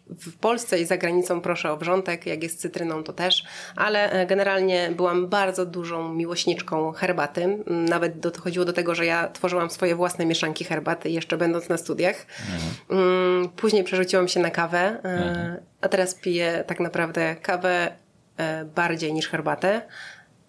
w 0.06 0.36
Polsce 0.36 0.80
i 0.80 0.86
za 0.86 0.96
granicą 0.96 1.40
proszę 1.40 1.72
o 1.72 1.76
wrzątek, 1.76 2.26
jak 2.26 2.42
jest 2.42 2.60
cytryną 2.60 3.02
to 3.02 3.12
też, 3.12 3.44
ale 3.76 4.26
generalnie 4.28 4.90
byłam 4.96 5.28
bardzo 5.28 5.66
dużą 5.66 6.14
miłośniczką 6.14 6.92
herbaty. 6.92 7.58
Nawet 7.66 8.20
dochodziło 8.20 8.64
do 8.64 8.72
tego, 8.72 8.94
że 8.94 9.06
ja 9.06 9.28
tworzyłam 9.28 9.70
swoje 9.70 9.94
własne 9.94 10.26
mieszanki 10.26 10.64
herbaty 10.64 11.10
jeszcze 11.10 11.36
będąc 11.36 11.68
na 11.68 11.76
studiach. 11.76 12.26
Mhm. 12.52 13.00
Mm, 13.00 13.48
później 13.48 13.84
przerzuciłam 13.84 14.28
się 14.28 14.40
na 14.40 14.50
kawę. 14.50 15.00
Mhm 15.02 15.56
a 15.84 15.88
teraz 15.88 16.14
piję 16.14 16.64
tak 16.66 16.80
naprawdę 16.80 17.36
kawę 17.36 17.92
e, 18.36 18.64
bardziej 18.64 19.12
niż 19.12 19.28
herbatę. 19.28 19.82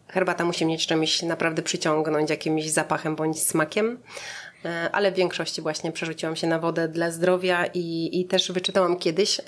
Herbata 0.07 0.45
musi 0.45 0.65
mieć 0.65 0.87
czymś 0.87 1.21
naprawdę 1.21 1.61
przyciągnąć, 1.61 2.29
jakimś 2.29 2.69
zapachem 2.69 3.15
bądź 3.15 3.41
smakiem. 3.41 3.97
E, 4.65 4.89
ale 4.91 5.11
w 5.11 5.15
większości 5.15 5.61
właśnie 5.61 5.91
przerzuciłam 5.91 6.35
się 6.35 6.47
na 6.47 6.59
wodę 6.59 6.87
dla 6.87 7.11
zdrowia 7.11 7.65
i, 7.73 8.09
i 8.19 8.25
też 8.25 8.51
wyczytałam 8.51 8.97
kiedyś, 8.97 9.41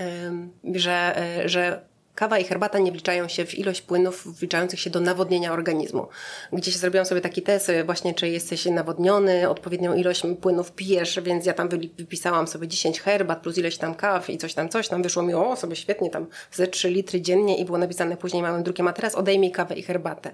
że, 0.73 1.21
że 1.45 1.86
Kawa 2.17 2.39
i 2.39 2.43
herbata 2.43 2.79
nie 2.79 2.91
wliczają 2.91 3.27
się 3.27 3.45
w 3.45 3.57
ilość 3.57 3.81
płynów 3.81 4.39
wliczających 4.39 4.79
się 4.79 4.89
do 4.89 4.99
nawodnienia 4.99 5.53
organizmu. 5.53 6.07
Gdzieś 6.53 6.75
zrobiłam 6.75 7.05
sobie 7.05 7.21
taki 7.21 7.41
test, 7.41 7.71
właśnie 7.85 8.13
czy 8.13 8.29
jesteś 8.29 8.65
nawodniony, 8.65 9.49
odpowiednią 9.49 9.93
ilość 9.93 10.23
płynów 10.41 10.71
pijesz, 10.71 11.19
więc 11.19 11.45
ja 11.45 11.53
tam 11.53 11.69
wypisałam 11.97 12.47
sobie 12.47 12.67
10 12.67 13.01
herbat 13.01 13.41
plus 13.41 13.57
ileś 13.57 13.77
tam 13.77 13.95
kaw 13.95 14.29
i 14.29 14.37
coś 14.37 14.53
tam, 14.53 14.69
coś 14.69 14.87
tam. 14.87 15.03
Wyszło 15.03 15.23
mi, 15.23 15.33
o, 15.33 15.55
sobie 15.55 15.75
świetnie, 15.75 16.09
tam 16.09 16.27
ze 16.51 16.67
3 16.67 16.89
litry 16.89 17.21
dziennie 17.21 17.57
i 17.57 17.65
było 17.65 17.77
napisane 17.77 18.17
później 18.17 18.43
małym 18.43 18.63
drukiem, 18.63 18.87
a 18.87 18.93
teraz 18.93 19.15
odejmij 19.15 19.51
kawę 19.51 19.75
i 19.75 19.83
herbatę. 19.83 20.31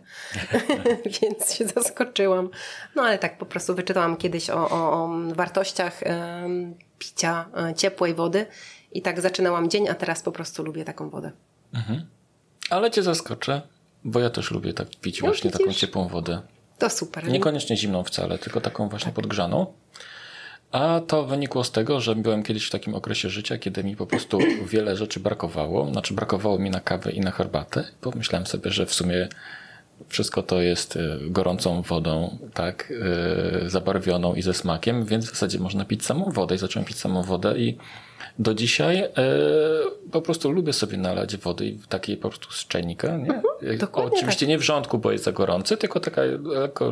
więc 1.22 1.54
się 1.54 1.65
zaskoczyłam. 1.65 2.50
No 2.96 3.04
ale 3.04 3.17
tak 3.17 3.38
po 3.38 3.46
prostu 3.46 3.76
wyczytałam 3.76 4.17
kiedyś 4.17 4.50
o, 4.50 4.69
o, 4.69 4.93
o 4.93 5.10
wartościach 5.36 6.02
picia 7.00 7.46
e, 7.58 7.74
ciepłej 7.76 8.13
wody 8.13 8.46
i 8.91 9.02
tak 9.02 9.22
zaczynałam 9.22 9.69
dzień, 9.69 9.89
a 9.89 9.93
teraz 9.93 10.22
po 10.22 10.32
prostu 10.32 10.63
lubię 10.63 10.86
taką 10.86 11.10
wodę. 11.10 11.32
Mhm. 11.73 12.05
Ale 12.69 12.91
cię 12.91 13.03
zaskoczę, 13.03 13.62
bo 14.03 14.19
ja 14.19 14.29
też 14.29 14.51
lubię 14.51 14.73
tak 14.73 14.89
pić 14.89 15.21
no, 15.21 15.27
właśnie 15.27 15.51
taką 15.51 15.73
ciepłą 15.73 16.07
wodę. 16.07 16.41
To 16.77 16.89
super. 16.89 17.27
Niekoniecznie 17.27 17.77
zimną 17.77 18.03
wcale, 18.03 18.38
tylko 18.38 18.62
taką 18.62 18.89
właśnie 18.89 19.05
tak. 19.05 19.15
podgrzaną. 19.15 19.73
A 20.71 21.01
to 21.07 21.25
wynikło 21.25 21.63
z 21.63 21.71
tego, 21.71 22.01
że 22.01 22.15
byłem 22.15 22.43
kiedyś 22.43 22.67
w 22.67 22.71
takim 22.71 22.95
okresie 22.95 23.29
życia, 23.29 23.57
kiedy 23.57 23.83
mi 23.83 23.95
po 23.95 24.07
prostu 24.07 24.39
wiele 24.71 24.97
rzeczy 24.97 25.19
brakowało. 25.19 25.91
Znaczy, 25.91 26.13
brakowało 26.13 26.59
mi 26.59 26.69
na 26.69 26.79
kawę 26.79 27.12
i 27.12 27.19
na 27.19 27.31
herbatę. 27.31 27.83
Pomyślałem 28.01 28.47
sobie, 28.47 28.71
że 28.71 28.86
w 28.86 28.93
sumie 28.93 29.27
wszystko 30.07 30.43
to 30.43 30.62
jest 30.62 30.95
y, 30.95 31.19
gorącą 31.21 31.81
wodą, 31.81 32.38
tak, 32.53 32.93
yy, 33.62 33.69
zabarwioną 33.69 34.36
i 34.36 34.41
ze 34.41 34.53
smakiem, 34.53 35.05
więc 35.05 35.25
w 35.25 35.29
zasadzie 35.29 35.59
można 35.59 35.86
pić 35.86 36.05
samą 36.05 36.31
wodę. 36.31 36.55
I 36.55 36.57
zacząłem 36.57 36.86
pić 36.86 36.97
samą 36.97 37.23
wodę 37.23 37.59
i 37.59 37.77
do 38.39 38.54
dzisiaj 38.54 38.98
e, 39.00 39.12
po 40.12 40.22
prostu 40.22 40.52
lubię 40.52 40.74
sobie 40.74 40.98
nalać 40.98 41.38
wody 41.38 41.78
w 41.82 41.88
takiej 41.88 42.17
po 42.17 42.30
prostu 42.30 42.52
z 42.52 42.67
czajnika. 42.67 43.17
Nie? 43.17 43.34
Mhm, 43.34 43.43
Oczywiście 43.93 44.46
tak. 44.46 44.50
nie 44.50 44.58
w 44.58 44.62
rządku, 44.62 44.98
bo 44.98 45.12
jest 45.12 45.24
za 45.24 45.32
gorący, 45.32 45.78
tylko 45.78 46.00
taka 46.00 46.22
lekko 46.43 46.91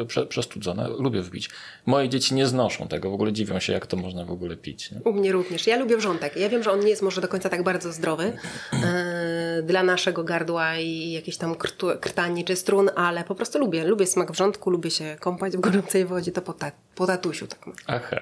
e, 0.00 0.04
prze, 0.04 0.26
przestudzona. 0.26 0.88
Lubię 0.88 1.22
wbić. 1.22 1.50
Moje 1.86 2.08
dzieci 2.08 2.34
nie 2.34 2.46
znoszą 2.46 2.88
tego, 2.88 3.10
w 3.10 3.14
ogóle 3.14 3.32
dziwią 3.32 3.60
się, 3.60 3.72
jak 3.72 3.86
to 3.86 3.96
można 3.96 4.24
w 4.24 4.30
ogóle 4.30 4.56
pić. 4.56 4.90
Nie? 4.90 5.00
U 5.04 5.12
mnie 5.12 5.32
również. 5.32 5.66
Ja 5.66 5.76
lubię 5.76 5.96
wrzątek. 5.96 6.36
Ja 6.36 6.48
wiem, 6.48 6.62
że 6.62 6.72
on 6.72 6.80
nie 6.80 6.90
jest 6.90 7.02
może 7.02 7.20
do 7.20 7.28
końca 7.28 7.48
tak 7.48 7.62
bardzo 7.62 7.92
zdrowy 7.92 8.32
e, 8.72 9.62
dla 9.62 9.82
naszego 9.82 10.24
gardła 10.24 10.76
i 10.76 11.12
jakieś 11.12 11.36
tam 11.36 11.54
krtu, 11.54 11.86
krtani 12.00 12.44
czy 12.44 12.56
strun, 12.56 12.90
ale 12.96 13.24
po 13.24 13.34
prostu 13.34 13.58
lubię. 13.58 13.84
Lubię 13.84 14.06
smak 14.06 14.32
wrzątku, 14.32 14.70
lubię 14.70 14.90
się 14.90 15.16
kąpać 15.20 15.56
w 15.56 15.60
gorącej 15.60 16.04
wodzie, 16.04 16.32
to 16.32 16.42
po, 16.42 16.52
ta, 16.52 16.72
po 16.94 17.06
tatusiu. 17.06 17.46
Tak. 17.46 17.58
Aha. 17.86 18.16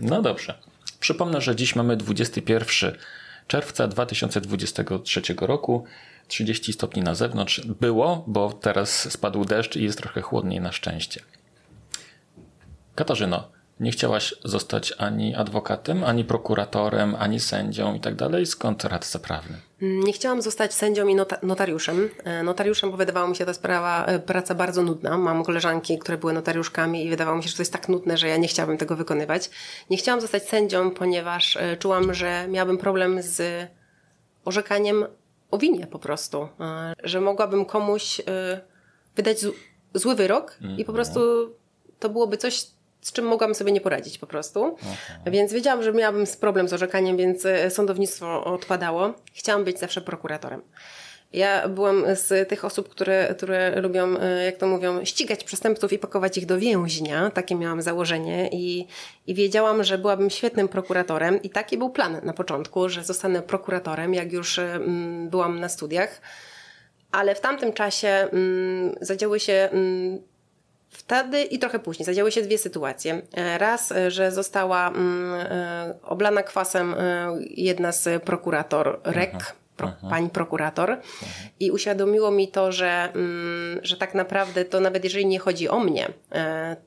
No 0.00 0.22
dobrze. 0.22 0.67
Przypomnę, 1.00 1.40
że 1.40 1.56
dziś 1.56 1.76
mamy 1.76 1.96
21 1.96 2.92
czerwca 3.46 3.88
2023 3.88 5.22
roku. 5.40 5.84
30 6.28 6.72
stopni 6.72 7.02
na 7.02 7.14
zewnątrz 7.14 7.60
było, 7.66 8.24
bo 8.26 8.52
teraz 8.52 9.12
spadł 9.12 9.44
deszcz 9.44 9.76
i 9.76 9.82
jest 9.82 9.98
trochę 9.98 10.20
chłodniej 10.20 10.60
na 10.60 10.72
szczęście. 10.72 11.20
Katarzyno, 12.94 13.48
nie 13.80 13.90
chciałaś 13.90 14.34
zostać 14.44 14.94
ani 14.98 15.34
adwokatem, 15.34 16.04
ani 16.04 16.24
prokuratorem, 16.24 17.14
ani 17.14 17.40
sędzią 17.40 17.94
i 17.94 18.00
tak 18.00 18.14
dalej. 18.14 18.46
Skąd 18.46 18.84
radca 18.84 19.18
prawny? 19.18 19.58
Mm, 19.82 20.00
nie 20.04 20.12
chciałam 20.12 20.42
zostać 20.42 20.74
sędzią 20.74 21.06
i 21.06 21.16
notariuszem. 21.42 22.10
E, 22.24 22.42
notariuszem, 22.42 22.90
bo 22.90 22.96
wydawało 22.96 23.28
mi 23.28 23.36
się 23.36 23.46
ta 23.46 23.54
sprawa, 23.54 24.04
e, 24.06 24.18
praca 24.18 24.54
bardzo 24.54 24.82
nudna. 24.82 25.18
Mam 25.18 25.44
koleżanki, 25.44 25.98
które 25.98 26.18
były 26.18 26.32
notariuszkami 26.32 27.06
i 27.06 27.10
wydawało 27.10 27.36
mi 27.36 27.42
się, 27.42 27.48
że 27.48 27.56
to 27.56 27.62
jest 27.62 27.72
tak 27.72 27.88
nudne, 27.88 28.16
że 28.16 28.28
ja 28.28 28.36
nie 28.36 28.48
chciałabym 28.48 28.78
tego 28.78 28.96
wykonywać. 28.96 29.50
Nie 29.90 29.96
chciałam 29.96 30.20
zostać 30.20 30.48
sędzią, 30.48 30.90
ponieważ 30.90 31.56
e, 31.56 31.76
czułam, 31.76 32.14
że 32.14 32.48
miałabym 32.48 32.78
problem 32.78 33.22
z 33.22 33.68
orzekaniem 34.44 35.04
o 35.50 35.58
winie 35.58 35.86
po 35.86 35.98
prostu. 35.98 36.48
Że 37.04 37.20
mogłabym 37.20 37.64
komuś 37.64 38.20
wydać 39.16 39.38
zły 39.94 40.14
wyrok 40.14 40.56
i 40.60 40.84
po 40.84 40.92
mhm. 40.92 40.94
prostu 40.94 41.20
to 41.98 42.08
byłoby 42.08 42.36
coś, 42.36 42.66
z 43.00 43.12
czym 43.12 43.24
mogłam 43.24 43.54
sobie 43.54 43.72
nie 43.72 43.80
poradzić 43.80 44.18
po 44.18 44.26
prostu. 44.26 44.76
Więc 45.26 45.52
wiedziałam, 45.52 45.82
że 45.82 45.92
miałabym 45.92 46.24
problem 46.40 46.68
z 46.68 46.72
orzekaniem, 46.72 47.16
więc 47.16 47.46
e, 47.46 47.70
sądownictwo 47.70 48.44
odpadało. 48.44 49.14
Chciałam 49.34 49.64
być 49.64 49.78
zawsze 49.78 50.00
prokuratorem. 50.00 50.62
Ja 51.32 51.68
byłam 51.68 52.04
z 52.14 52.48
tych 52.48 52.64
osób, 52.64 52.88
które, 52.88 53.34
które 53.36 53.80
lubią, 53.80 54.18
e, 54.18 54.44
jak 54.44 54.56
to 54.56 54.66
mówią, 54.66 55.04
ścigać 55.04 55.44
przestępców 55.44 55.92
i 55.92 55.98
pakować 55.98 56.38
ich 56.38 56.46
do 56.46 56.58
więźnia. 56.58 57.30
Takie 57.30 57.54
miałam 57.54 57.82
założenie 57.82 58.48
i, 58.52 58.86
i 59.26 59.34
wiedziałam, 59.34 59.84
że 59.84 59.98
byłabym 59.98 60.30
świetnym 60.30 60.68
prokuratorem 60.68 61.42
i 61.42 61.50
taki 61.50 61.78
był 61.78 61.90
plan 61.90 62.20
na 62.22 62.32
początku, 62.32 62.88
że 62.88 63.04
zostanę 63.04 63.42
prokuratorem, 63.42 64.14
jak 64.14 64.32
już 64.32 64.58
mm, 64.58 65.28
byłam 65.28 65.60
na 65.60 65.68
studiach. 65.68 66.20
Ale 67.12 67.34
w 67.34 67.40
tamtym 67.40 67.72
czasie 67.72 68.08
mm, 68.08 68.94
zadziały 69.00 69.40
się 69.40 69.52
mm, 69.52 70.22
Wtedy 70.90 71.42
i 71.42 71.58
trochę 71.58 71.78
później 71.78 72.06
zadziały 72.06 72.32
się 72.32 72.42
dwie 72.42 72.58
sytuacje. 72.58 73.22
E, 73.34 73.58
raz, 73.58 73.92
e, 73.92 74.10
że 74.10 74.32
została 74.32 74.88
mm, 74.88 75.34
e, 75.34 75.94
oblana 76.02 76.42
kwasem 76.42 76.94
jedna 77.50 77.92
z 77.92 78.22
prokurator 78.22 79.00
REK, 79.04 79.34
mhm. 79.34 79.54
Pro, 79.76 79.88
mhm. 79.88 80.10
pani 80.10 80.30
prokurator 80.30 80.90
mhm. 80.90 81.02
i 81.60 81.70
uświadomiło 81.70 82.30
mi 82.30 82.48
to, 82.48 82.72
że, 82.72 83.12
mm, 83.14 83.80
że 83.82 83.96
tak 83.96 84.14
naprawdę 84.14 84.64
to 84.64 84.80
nawet 84.80 85.04
jeżeli 85.04 85.26
nie 85.26 85.38
chodzi 85.38 85.68
o 85.68 85.80
mnie, 85.80 86.08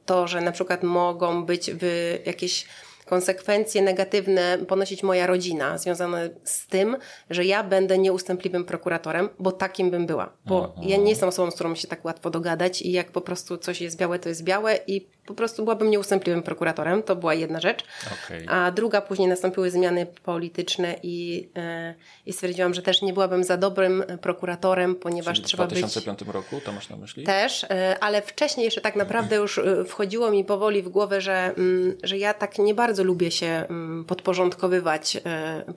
to, 0.06 0.28
że 0.28 0.42
na 0.42 0.52
przykład 0.52 0.84
mogą 0.84 1.46
być 1.46 1.72
w 1.72 2.18
jakieś 2.26 2.66
konsekwencje 3.12 3.82
negatywne 3.82 4.58
ponosić 4.68 5.04
moja 5.04 5.28
rodzina, 5.28 5.78
związane 5.78 6.30
z 6.44 6.68
tym, 6.68 6.98
że 7.30 7.46
ja 7.46 7.64
będę 7.64 7.98
nieustępliwym 7.98 8.66
prokuratorem, 8.66 9.30
bo 9.40 9.52
takim 9.52 9.92
bym 9.92 10.06
była. 10.06 10.34
Bo 10.46 10.74
Aha. 10.74 10.82
ja 10.88 10.98
nie 10.98 11.10
jestem 11.10 11.30
osobą, 11.30 11.52
z 11.52 11.56
którą 11.56 11.76
się 11.76 11.88
tak 11.88 12.06
łatwo 12.06 12.30
dogadać 12.30 12.82
i 12.82 12.92
jak 12.92 13.12
po 13.12 13.22
prostu 13.22 13.58
coś 13.58 13.82
jest 13.82 13.98
białe, 13.98 14.20
to 14.20 14.30
jest 14.30 14.44
białe 14.44 14.80
i 14.88 15.08
po 15.26 15.34
prostu 15.34 15.64
byłabym 15.64 15.90
nieustępliwym 15.90 16.44
prokuratorem. 16.44 17.04
To 17.04 17.16
była 17.16 17.34
jedna 17.34 17.60
rzecz. 17.60 17.84
Okay. 18.26 18.46
A 18.50 18.72
druga, 18.72 19.02
później 19.02 19.28
nastąpiły 19.28 19.72
zmiany 19.72 20.06
polityczne 20.06 20.96
i, 21.04 21.50
e, 21.56 21.96
i 22.26 22.34
stwierdziłam, 22.34 22.74
że 22.74 22.82
też 22.82 23.02
nie 23.02 23.14
byłabym 23.14 23.44
za 23.44 23.58
dobrym 23.58 24.04
prokuratorem, 24.22 24.96
ponieważ 24.96 25.38
Czyli 25.38 25.48
trzeba 25.48 25.68
być... 25.68 25.78
W 25.78 25.80
2005 25.80 26.22
roku, 26.22 26.62
to 26.66 26.72
masz 26.72 26.90
na 26.90 26.96
myśli? 26.96 27.24
Też, 27.24 27.64
e, 27.64 27.98
ale 28.00 28.22
wcześniej 28.22 28.64
jeszcze 28.64 28.82
tak 28.82 28.96
naprawdę 28.96 29.36
już 29.36 29.58
e, 29.58 29.86
wchodziło 29.86 30.32
mi 30.32 30.44
powoli 30.46 30.82
w 30.82 30.90
głowę, 30.90 31.22
że, 31.22 31.54
mm, 31.58 31.98
że 32.04 32.18
ja 32.18 32.34
tak 32.34 32.60
nie 32.60 32.76
bardzo 33.02 33.08
lubię 33.08 33.32
się 33.32 33.46
mm, 33.46 34.06
podporządkowywać 34.06 35.18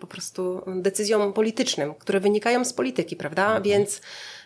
po 0.00 0.06
prostu 0.06 0.62
decyzjom 0.66 1.32
politycznym, 1.32 1.94
które 1.94 2.20
wynikają 2.20 2.64
z 2.64 2.72
polityki, 2.72 3.16
prawda? 3.16 3.44
Mhm. 3.44 3.62
Więc, 3.62 4.00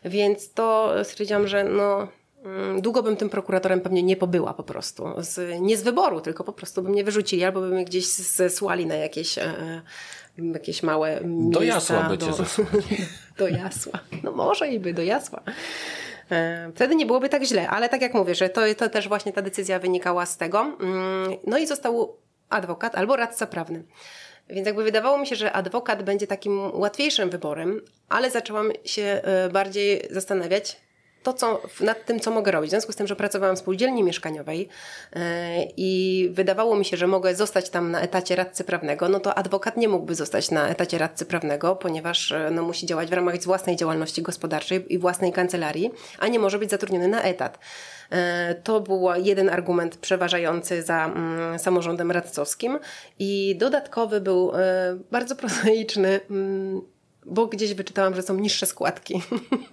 więc 0.04 0.52
to 0.52 0.92
stwierdziłam, 1.04 1.46
że 1.46 1.64
no 1.64 2.08
Mm, 2.44 2.80
długo 2.80 3.02
bym 3.02 3.16
tym 3.16 3.28
prokuratorem 3.28 3.80
pewnie 3.80 4.02
nie 4.02 4.16
pobyła 4.16 4.54
po 4.54 4.62
prostu. 4.62 5.04
Z, 5.18 5.60
nie 5.60 5.76
z 5.76 5.82
wyboru, 5.82 6.20
tylko 6.20 6.44
po 6.44 6.52
prostu 6.52 6.82
by 6.82 6.88
mnie 6.88 7.04
wyrzucili 7.04 7.44
albo 7.44 7.60
by 7.60 7.68
mnie 7.68 7.84
gdzieś 7.84 8.06
zesłali 8.06 8.86
na 8.86 8.94
jakieś, 8.94 9.38
e, 9.38 9.42
e 9.44 9.82
jakieś 10.52 10.82
małe 10.82 11.20
miejsca. 11.24 11.60
Do 11.60 11.64
jasła 11.64 12.02
by 12.02 12.16
do, 12.16 12.26
do 13.38 13.48
jasła. 13.48 13.98
No 14.22 14.32
może 14.32 14.68
i 14.68 14.80
by 14.80 14.94
do 14.94 15.02
jasła. 15.02 15.42
E, 16.30 16.70
wtedy 16.74 16.94
nie 16.94 17.06
byłoby 17.06 17.28
tak 17.28 17.44
źle, 17.44 17.68
ale 17.68 17.88
tak 17.88 18.02
jak 18.02 18.14
mówię, 18.14 18.34
że 18.34 18.48
to, 18.48 18.60
to 18.76 18.88
też 18.88 19.08
właśnie 19.08 19.32
ta 19.32 19.42
decyzja 19.42 19.78
wynikała 19.78 20.26
z 20.26 20.36
tego. 20.36 20.76
Mm, 20.80 21.32
no 21.46 21.58
i 21.58 21.66
został 21.66 22.16
adwokat 22.50 22.94
albo 22.94 23.16
radca 23.16 23.46
prawny. 23.46 23.82
Więc 24.48 24.66
jakby 24.66 24.84
wydawało 24.84 25.18
mi 25.18 25.26
się, 25.26 25.36
że 25.36 25.52
adwokat 25.52 26.02
będzie 26.02 26.26
takim 26.26 26.80
łatwiejszym 26.80 27.30
wyborem, 27.30 27.80
ale 28.08 28.30
zaczęłam 28.30 28.72
się 28.84 29.02
e, 29.02 29.48
bardziej 29.48 30.08
zastanawiać, 30.10 30.80
to, 31.22 31.32
co, 31.32 31.62
nad 31.80 32.04
tym, 32.04 32.20
co 32.20 32.30
mogę 32.30 32.52
robić. 32.52 32.68
W 32.68 32.70
związku 32.70 32.92
z 32.92 32.96
tym, 32.96 33.06
że 33.06 33.16
pracowałam 33.16 33.56
w 33.56 33.58
spółdzielni 33.58 34.02
mieszkaniowej 34.02 34.68
yy, 35.14 35.20
i 35.76 36.30
wydawało 36.32 36.76
mi 36.76 36.84
się, 36.84 36.96
że 36.96 37.06
mogę 37.06 37.34
zostać 37.34 37.70
tam 37.70 37.90
na 37.90 38.00
etacie 38.00 38.36
radcy 38.36 38.64
prawnego, 38.64 39.08
no 39.08 39.20
to 39.20 39.34
adwokat 39.34 39.76
nie 39.76 39.88
mógłby 39.88 40.14
zostać 40.14 40.50
na 40.50 40.68
etacie 40.68 40.98
radcy 40.98 41.26
prawnego, 41.26 41.76
ponieważ 41.76 42.32
e, 42.32 42.50
no, 42.50 42.62
musi 42.62 42.86
działać 42.86 43.08
w 43.10 43.12
ramach 43.12 43.38
własnej 43.42 43.76
działalności 43.76 44.22
gospodarczej 44.22 44.94
i 44.94 44.98
własnej 44.98 45.32
kancelarii, 45.32 45.90
a 46.18 46.28
nie 46.28 46.38
może 46.38 46.58
być 46.58 46.70
zatrudniony 46.70 47.08
na 47.08 47.22
etat. 47.22 47.58
Yy, 48.10 48.18
to 48.54 48.80
był 48.80 49.08
jeden 49.16 49.48
argument 49.48 49.96
przeważający 49.96 50.82
za 50.82 51.06
mm, 51.06 51.58
samorządem 51.58 52.10
radcowskim 52.10 52.78
i 53.18 53.56
dodatkowy 53.58 54.20
był 54.20 54.52
bardzo 55.10 55.36
prozaiczny 55.36 56.20
mm, 56.30 56.97
bo 57.26 57.46
gdzieś 57.46 57.74
wyczytałam, 57.74 58.14
że 58.14 58.22
są 58.22 58.34
niższe 58.34 58.66
składki. 58.66 59.22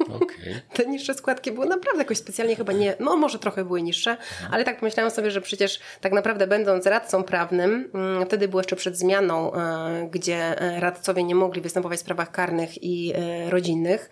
Okay. 0.10 0.62
Te 0.75 0.86
niższe 0.86 1.13
składki 1.13 1.51
były 1.51 1.65
naprawdę 1.65 1.99
jakoś 1.99 2.17
specjalnie 2.17 2.55
chyba 2.55 2.73
nie, 2.73 2.95
no 2.99 3.17
może 3.17 3.39
trochę 3.39 3.65
były 3.65 3.81
niższe, 3.81 4.17
Aha. 4.19 4.49
ale 4.51 4.63
tak 4.63 4.79
pomyślałam 4.79 5.12
sobie, 5.12 5.31
że 5.31 5.41
przecież 5.41 5.79
tak 6.01 6.13
naprawdę 6.13 6.47
będąc 6.47 6.86
radcą 6.86 7.23
prawnym, 7.23 7.89
mm, 7.93 8.25
wtedy 8.25 8.47
było 8.47 8.60
jeszcze 8.60 8.75
przed 8.75 8.97
zmianą, 8.97 9.53
e, 9.53 10.10
gdzie 10.12 10.62
e, 10.62 10.79
radcowie 10.79 11.23
nie 11.23 11.36
mogli 11.36 11.62
występować 11.62 11.99
w 11.99 12.01
sprawach 12.01 12.31
karnych 12.31 12.84
i 12.84 13.13
e, 13.15 13.49
rodzinnych, 13.49 14.10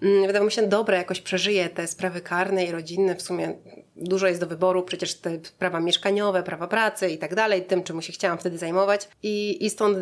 wydawało 0.00 0.44
mi 0.44 0.52
się, 0.52 0.68
dobre, 0.68 0.96
jakoś 0.96 1.20
przeżyję 1.20 1.68
te 1.68 1.86
sprawy 1.86 2.20
karne 2.20 2.64
i 2.64 2.72
rodzinne. 2.72 3.16
W 3.16 3.22
sumie 3.22 3.54
dużo 3.96 4.26
jest 4.26 4.40
do 4.40 4.46
wyboru, 4.46 4.82
przecież 4.82 5.14
te 5.14 5.38
prawa 5.58 5.80
mieszkaniowe, 5.80 6.42
prawa 6.42 6.66
pracy 6.68 7.08
i 7.08 7.18
tak 7.18 7.34
dalej, 7.34 7.62
tym, 7.62 7.82
czym 7.82 8.02
się 8.02 8.12
chciałam 8.12 8.38
wtedy 8.38 8.58
zajmować. 8.58 9.08
I, 9.22 9.64
i 9.64 9.70
stąd 9.70 9.98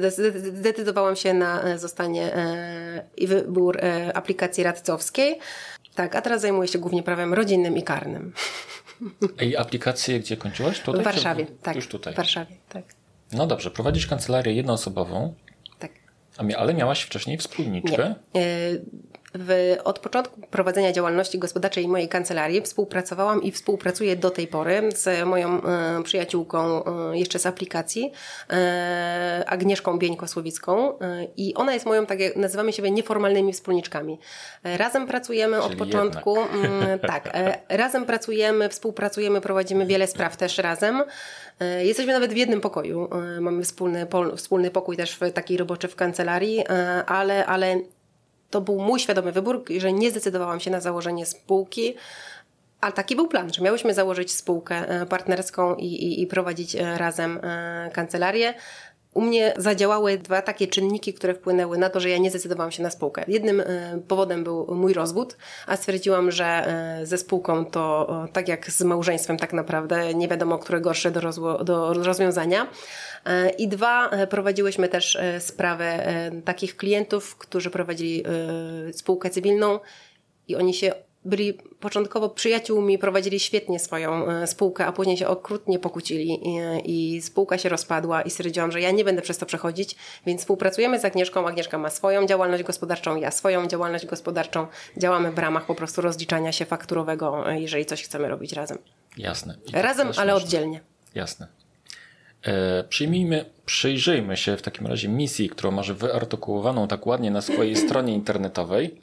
zdecydowałam 0.55 1.17
się 1.17 1.35
na 1.35 1.63
e, 1.63 1.79
zostanie 1.79 2.35
e, 2.35 3.05
i 3.17 3.27
wybór 3.27 3.79
e, 3.81 4.17
aplikacji 4.17 4.65
radcowskiej. 4.65 5.39
Tak, 5.95 6.17
a 6.17 6.23
teraz 6.23 6.41
zajmuję 6.41 6.69
się 6.69 6.79
głównie 6.79 7.03
prawem 7.03 7.35
rodzinnym 7.35 7.77
i 7.77 7.83
karnym. 7.83 8.33
I 9.49 9.57
aplikację 9.57 10.21
gdzie 10.21 10.37
kończyłaś? 10.37 10.81
Tutaj? 10.81 11.01
W 11.01 11.05
Warszawie, 11.05 11.47
tak. 11.63 11.77
Już 11.77 11.89
tutaj. 11.89 12.15
W 12.15 12.17
Warszawie, 12.17 12.57
tak. 12.69 12.85
No 13.33 13.47
dobrze, 13.47 13.71
prowadzisz 13.71 14.07
kancelarię 14.07 14.53
jednoosobową. 14.53 15.35
Tak. 15.79 15.91
Ale 16.57 16.75
miałaś 16.75 17.03
wcześniej 17.03 17.39
wspólniczkę? 17.39 18.15
Nie. 18.35 18.43
W, 19.35 19.77
od 19.85 19.99
początku 19.99 20.41
prowadzenia 20.41 20.93
działalności 20.93 21.39
gospodarczej 21.39 21.89
mojej 21.89 22.09
kancelarii 22.09 22.63
współpracowałam 22.63 23.43
i 23.43 23.53
współpracuję 23.53 24.17
do 24.17 24.31
tej 24.31 24.47
pory 24.47 24.89
z 24.95 25.27
moją 25.27 25.63
e, 25.63 26.03
przyjaciółką 26.03 26.85
e, 26.85 27.19
jeszcze 27.19 27.39
z 27.39 27.47
aplikacji, 27.47 28.13
e, 28.51 29.45
Agnieszką 29.47 29.99
Bieńko-Słowicką 29.99 30.93
e, 31.01 31.27
i 31.37 31.55
ona 31.55 31.75
jest 31.75 31.87
moją, 31.87 32.07
tak 32.07 32.21
jak 32.21 32.37
nazywamy 32.37 32.73
siebie, 32.73 32.91
nieformalnymi 32.91 33.53
wspólniczkami. 33.53 34.19
E, 34.65 34.77
razem 34.77 35.07
pracujemy 35.07 35.57
Czyli 35.57 35.73
od 35.73 35.79
początku, 35.79 36.39
mm, 36.39 36.99
tak, 36.99 37.31
e, 37.33 37.59
razem 37.69 38.07
pracujemy, 38.07 38.69
współpracujemy, 38.69 39.41
prowadzimy 39.41 39.87
wiele 39.87 40.07
spraw 40.07 40.37
też 40.37 40.59
razem. 40.59 41.03
Jesteśmy 41.79 42.13
nawet 42.13 42.33
w 42.33 42.37
jednym 42.37 42.61
pokoju. 42.61 43.11
Mamy 43.41 43.63
wspólny, 43.63 44.07
wspólny 44.37 44.71
pokój 44.71 44.97
też 44.97 45.19
taki 45.35 45.57
roboczy 45.57 45.89
w 45.89 45.97
kancelarii, 45.97 46.65
ale, 47.07 47.47
ale 47.47 47.81
to 48.51 48.61
był 48.61 48.81
mój 48.81 49.01
świadomy 49.01 49.33
wybór, 49.33 49.65
że 49.79 49.93
nie 49.93 50.11
zdecydowałam 50.11 50.61
się 50.61 50.71
na 50.71 50.81
założenie 50.81 51.27
spółki, 51.27 51.95
a 52.81 52.93
taki 52.93 53.17
był 53.17 53.29
plan, 53.29 53.53
że 53.53 53.63
miałyśmy 53.63 53.95
założyć 53.95 54.33
spółkę 54.33 54.89
e, 54.89 55.07
partnerską 55.07 55.75
i, 55.75 55.85
i, 55.85 56.23
i 56.23 56.27
prowadzić 56.27 56.77
e, 56.77 56.99
razem 56.99 57.41
e, 57.43 57.91
kancelarię. 57.93 58.55
U 59.15 59.21
mnie 59.21 59.55
zadziałały 59.57 60.19
dwa 60.19 60.43
takie 60.43 60.67
czynniki, 60.67 61.15
które 61.15 61.35
wpłynęły 61.35 61.79
na 61.79 61.91
to, 61.91 62.01
że 62.01 62.11
ja 62.11 62.19
nie 62.19 62.31
zdecydowałam 62.31 62.73
się 62.73 62.83
na 62.83 62.91
spółkę. 62.91 63.25
Jednym 63.29 63.63
powodem 64.09 64.45
był 64.45 64.75
mój 64.75 64.93
rozwód, 64.93 65.37
a 65.67 65.77
stwierdziłam, 65.77 66.31
że 66.31 66.67
ze 67.03 67.19
spółką 67.19 67.65
to 67.65 68.09
tak 68.33 68.49
jak 68.49 68.71
z 68.71 68.83
małżeństwem 68.83 69.37
tak 69.37 69.53
naprawdę 69.53 70.15
nie 70.15 70.29
wiadomo, 70.29 70.59
które 70.59 70.81
gorsze 70.81 71.11
do, 71.11 71.21
rozło- 71.21 71.65
do 71.65 71.93
rozwiązania. 71.93 72.67
I 73.59 73.69
dwa, 73.69 74.11
prowadziłyśmy 74.31 74.89
też 74.89 75.19
sprawę 75.39 76.07
takich 76.45 76.77
klientów, 76.77 77.37
którzy 77.37 77.71
prowadzili 77.71 78.25
spółkę 78.93 79.31
cywilną 79.31 79.81
i 80.49 80.57
oni 80.57 80.75
się 80.75 80.93
byli 81.29 81.55
początkowo 81.81 82.29
przyjaciółmi, 82.29 82.99
prowadzili 82.99 83.41
świetnie 83.41 83.79
swoją 83.79 84.29
e, 84.31 84.47
spółkę, 84.47 84.87
a 84.87 84.93
później 84.93 85.17
się 85.17 85.29
okrutnie 85.29 85.79
pokłócili 85.79 86.49
i, 86.49 87.17
i, 87.17 87.23
spółka 87.23 87.59
się 87.59 87.69
rozpadła 87.69 88.23
i 88.23 88.31
stwierdziłam, 88.31 88.73
że 88.73 88.81
ja 88.81 88.91
nie 88.91 89.05
będę 89.05 89.23
przez 89.23 89.39
to 89.39 89.47
przechodzić, 89.47 89.97
więc 90.27 90.41
współpracujemy 90.41 91.01
z 91.01 91.05
Agnieszką. 91.05 91.49
Agnieszka 91.49 91.79
ma 91.79 91.91
swoją 91.91 92.27
działalność 92.27 92.63
gospodarczą, 92.63 93.17
ja 93.17 93.31
swoją 93.31 93.67
działalność 93.67 94.07
gospodarczą. 94.07 94.67
Działamy 94.97 95.33
w 95.33 95.39
ramach 95.39 95.67
po 95.67 95.75
prostu 95.75 96.01
rozliczania 96.01 96.53
się 96.53 96.65
fakturowego, 96.65 97.51
e, 97.51 97.61
jeżeli 97.61 97.87
coś 97.87 98.03
chcemy 98.03 98.29
robić 98.29 98.53
razem. 98.53 98.79
Jasne. 99.17 99.55
razem, 99.73 100.09
ale 100.17 100.35
oddzielnie. 100.35 100.81
Jasne. 101.15 101.47
E, 102.43 102.85
przyjmijmy, 102.85 103.45
przyjrzyjmy 103.67 104.37
się 104.37 104.57
w 104.57 104.63
takim 104.63 104.87
razie 104.87 105.09
misji, 105.09 105.49
którą 105.49 105.71
masz 105.71 105.93
wyartykułowaną 105.93 106.89
tak 106.89 107.07
ładnie 107.07 107.31
na 107.31 107.41
swojej 107.41 107.77
stronie 107.77 108.15
internetowej, 108.15 109.01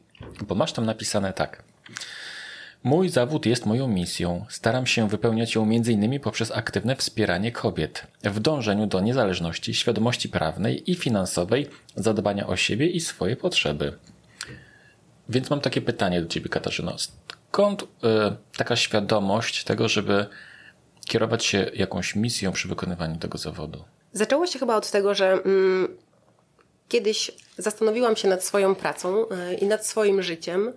bo 0.48 0.56
masz 0.56 0.74
tam 0.74 0.86
napisane 0.86 1.34
tak. 1.34 1.64
Mój 2.84 3.10
zawód 3.10 3.46
jest 3.46 3.66
moją 3.66 3.88
misją. 3.88 4.46
Staram 4.50 4.86
się 4.88 5.10
wypełniać 5.10 5.56
ją 5.56 5.64
m.in. 5.64 6.20
poprzez 6.20 6.52
aktywne 6.52 6.96
wspieranie 6.96 7.52
kobiet 7.52 8.08
w 8.24 8.40
dążeniu 8.40 8.88
do 8.88 9.00
niezależności, 9.00 9.74
świadomości 9.74 10.30
prawnej 10.30 10.92
i 10.92 10.96
finansowej, 10.96 11.70
zadbania 11.96 12.48
o 12.48 12.56
siebie 12.56 12.88
i 12.88 13.00
swoje 13.00 13.36
potrzeby. 13.36 13.98
Więc 15.30 15.50
mam 15.50 15.62
takie 15.62 15.82
pytanie 15.82 16.22
do 16.22 16.28
Ciebie, 16.28 16.50
Katarzyno. 16.50 16.96
Skąd 16.98 17.84
y, 17.84 17.86
taka 18.58 18.76
świadomość 18.76 19.64
tego, 19.64 19.90
żeby 19.90 20.26
kierować 21.06 21.46
się 21.46 21.72
jakąś 21.74 22.16
misją 22.16 22.52
przy 22.52 22.68
wykonywaniu 22.68 23.18
tego 23.18 23.38
zawodu? 23.38 23.84
Zaczęło 24.14 24.48
się 24.48 24.60
chyba 24.60 24.76
od 24.76 24.92
tego, 24.92 25.14
że 25.16 25.32
mm, 25.32 25.98
kiedyś 26.88 27.32
zastanowiłam 27.58 28.16
się 28.16 28.28
nad 28.28 28.44
swoją 28.44 28.76
pracą 28.76 29.26
y, 29.26 29.56
i 29.56 29.66
nad 29.66 29.86
swoim 29.86 30.22
życiem 30.22 30.74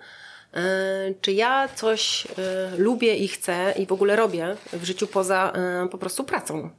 czy 1.20 1.32
ja 1.32 1.68
coś 1.68 2.26
e, 2.26 2.76
lubię 2.78 3.16
i 3.16 3.28
chcę 3.28 3.74
i 3.78 3.86
w 3.86 3.92
ogóle 3.92 4.16
robię 4.16 4.56
w 4.72 4.84
życiu 4.84 5.06
poza 5.06 5.52
e, 5.52 5.88
po 5.88 5.98
prostu 5.98 6.24
pracą. 6.24 6.70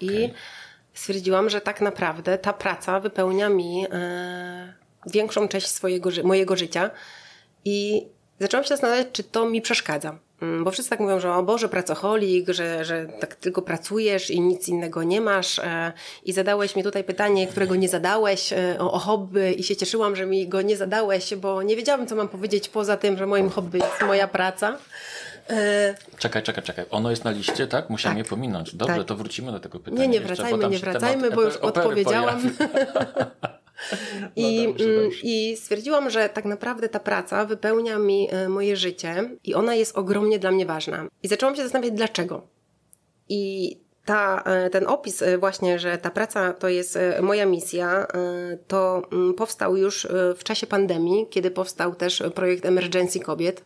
I 0.00 0.08
okay. 0.08 0.34
stwierdziłam, 0.94 1.50
że 1.50 1.60
tak 1.60 1.80
naprawdę 1.80 2.38
ta 2.38 2.52
praca 2.52 3.00
wypełnia 3.00 3.48
mi 3.48 3.86
większą 5.06 5.48
część 5.48 5.68
swojego, 5.68 6.10
mojego 6.24 6.56
życia 6.56 6.90
i 7.64 8.06
zaczęłam 8.40 8.64
się 8.64 8.68
zastanawiać, 8.68 9.06
czy 9.12 9.24
to 9.24 9.48
mi 9.48 9.62
przeszkadza. 9.62 10.18
Mm, 10.42 10.64
bo 10.64 10.70
wszyscy 10.70 10.90
tak 10.90 11.00
mówią, 11.00 11.20
że 11.20 11.34
o 11.34 11.42
Boże, 11.42 11.68
pracocholik, 11.68 12.48
że, 12.48 12.84
że 12.84 13.06
tak 13.20 13.34
tylko 13.34 13.62
pracujesz 13.62 14.30
i 14.30 14.40
nic 14.40 14.68
innego 14.68 15.02
nie 15.02 15.20
masz. 15.20 15.58
E, 15.58 15.92
I 16.24 16.32
zadałeś 16.32 16.76
mi 16.76 16.82
tutaj 16.82 17.04
pytanie, 17.04 17.46
którego 17.46 17.76
nie 17.76 17.88
zadałeś 17.88 18.52
e, 18.52 18.76
o, 18.78 18.92
o 18.92 18.98
hobby 18.98 19.54
i 19.58 19.62
się 19.62 19.76
cieszyłam, 19.76 20.16
że 20.16 20.26
mi 20.26 20.48
go 20.48 20.62
nie 20.62 20.76
zadałeś, 20.76 21.34
bo 21.34 21.62
nie 21.62 21.76
wiedziałam, 21.76 22.06
co 22.06 22.16
mam 22.16 22.28
powiedzieć 22.28 22.68
poza 22.68 22.96
tym, 22.96 23.18
że 23.18 23.26
moim 23.26 23.50
hobby 23.50 23.78
jest 23.78 24.02
moja 24.06 24.28
praca. 24.28 24.78
E, 25.50 25.94
czekaj, 26.18 26.42
czekaj, 26.42 26.64
czekaj. 26.64 26.84
Ono 26.90 27.10
jest 27.10 27.24
na 27.24 27.30
liście, 27.30 27.66
tak? 27.66 27.90
Musiałam 27.90 28.18
tak, 28.18 28.26
je 28.26 28.30
pominąć. 28.30 28.74
Dobrze, 28.74 28.96
tak. 28.96 29.06
to 29.06 29.16
wrócimy 29.16 29.52
do 29.52 29.60
tego 29.60 29.78
pytania. 29.78 30.02
Nie, 30.02 30.08
nie 30.08 30.20
wracajmy, 30.20 30.50
jeszcze, 30.50 30.70
nie 30.70 30.78
wracajmy, 30.78 31.30
bo 31.30 31.42
już 31.42 31.56
odpowiedziałam. 31.56 32.40
I, 34.36 34.64
mm, 34.64 35.10
I 35.22 35.56
stwierdziłam, 35.56 36.10
że 36.10 36.28
tak 36.28 36.44
naprawdę 36.44 36.88
ta 36.88 37.00
praca 37.00 37.44
wypełnia 37.44 37.98
mi 37.98 38.28
e, 38.30 38.48
moje 38.48 38.76
życie 38.76 39.30
i 39.44 39.54
ona 39.54 39.74
jest 39.74 39.98
ogromnie 39.98 40.38
dla 40.38 40.50
mnie 40.50 40.66
ważna. 40.66 41.06
I 41.22 41.28
zaczęłam 41.28 41.56
się 41.56 41.62
zastanawiać, 41.62 41.92
dlaczego. 41.92 42.46
I 43.28 43.76
ta, 44.04 44.42
e, 44.46 44.70
ten 44.70 44.86
opis 44.86 45.22
e, 45.22 45.38
właśnie, 45.38 45.78
że 45.78 45.98
ta 45.98 46.10
praca 46.10 46.52
to 46.52 46.68
jest 46.68 46.98
moja 47.22 47.46
misja, 47.46 48.06
to 48.66 49.02
mm, 49.12 49.34
powstał 49.34 49.76
już 49.76 50.06
w 50.36 50.44
czasie 50.44 50.66
pandemii, 50.66 51.26
kiedy 51.30 51.50
powstał 51.50 51.94
też 51.94 52.22
projekt 52.34 52.66
Emergency 52.66 53.20
Kobiet 53.20 53.64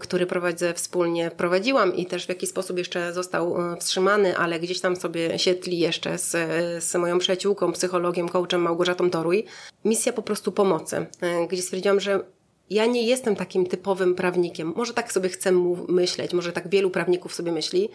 który 0.00 0.26
prowadzę 0.26 0.74
wspólnie, 0.74 1.30
prowadziłam 1.36 1.96
i 1.96 2.06
też 2.06 2.26
w 2.26 2.28
jakiś 2.28 2.50
sposób 2.50 2.78
jeszcze 2.78 3.12
został 3.12 3.72
e, 3.72 3.76
wstrzymany, 3.76 4.36
ale 4.36 4.60
gdzieś 4.60 4.80
tam 4.80 4.96
sobie 4.96 5.38
się 5.38 5.54
tli 5.54 5.78
jeszcze 5.78 6.18
z, 6.18 6.32
z 6.84 6.94
moją 6.94 7.18
przyjaciółką, 7.18 7.72
psychologiem, 7.72 8.28
coachem 8.28 8.62
Małgorzatą 8.62 9.10
Toruj. 9.10 9.44
Misja 9.84 10.12
po 10.12 10.22
prostu 10.22 10.52
pomocy, 10.52 11.06
e, 11.20 11.46
gdzie 11.46 11.62
stwierdziłam, 11.62 12.00
że 12.00 12.24
ja 12.70 12.86
nie 12.86 13.06
jestem 13.06 13.36
takim 13.36 13.66
typowym 13.66 14.14
prawnikiem. 14.14 14.72
Może 14.76 14.94
tak 14.94 15.12
sobie 15.12 15.28
chcę 15.28 15.52
myśleć, 15.88 16.32
może 16.32 16.52
tak 16.52 16.68
wielu 16.68 16.90
prawników 16.90 17.34
sobie 17.34 17.52
myśli. 17.52 17.88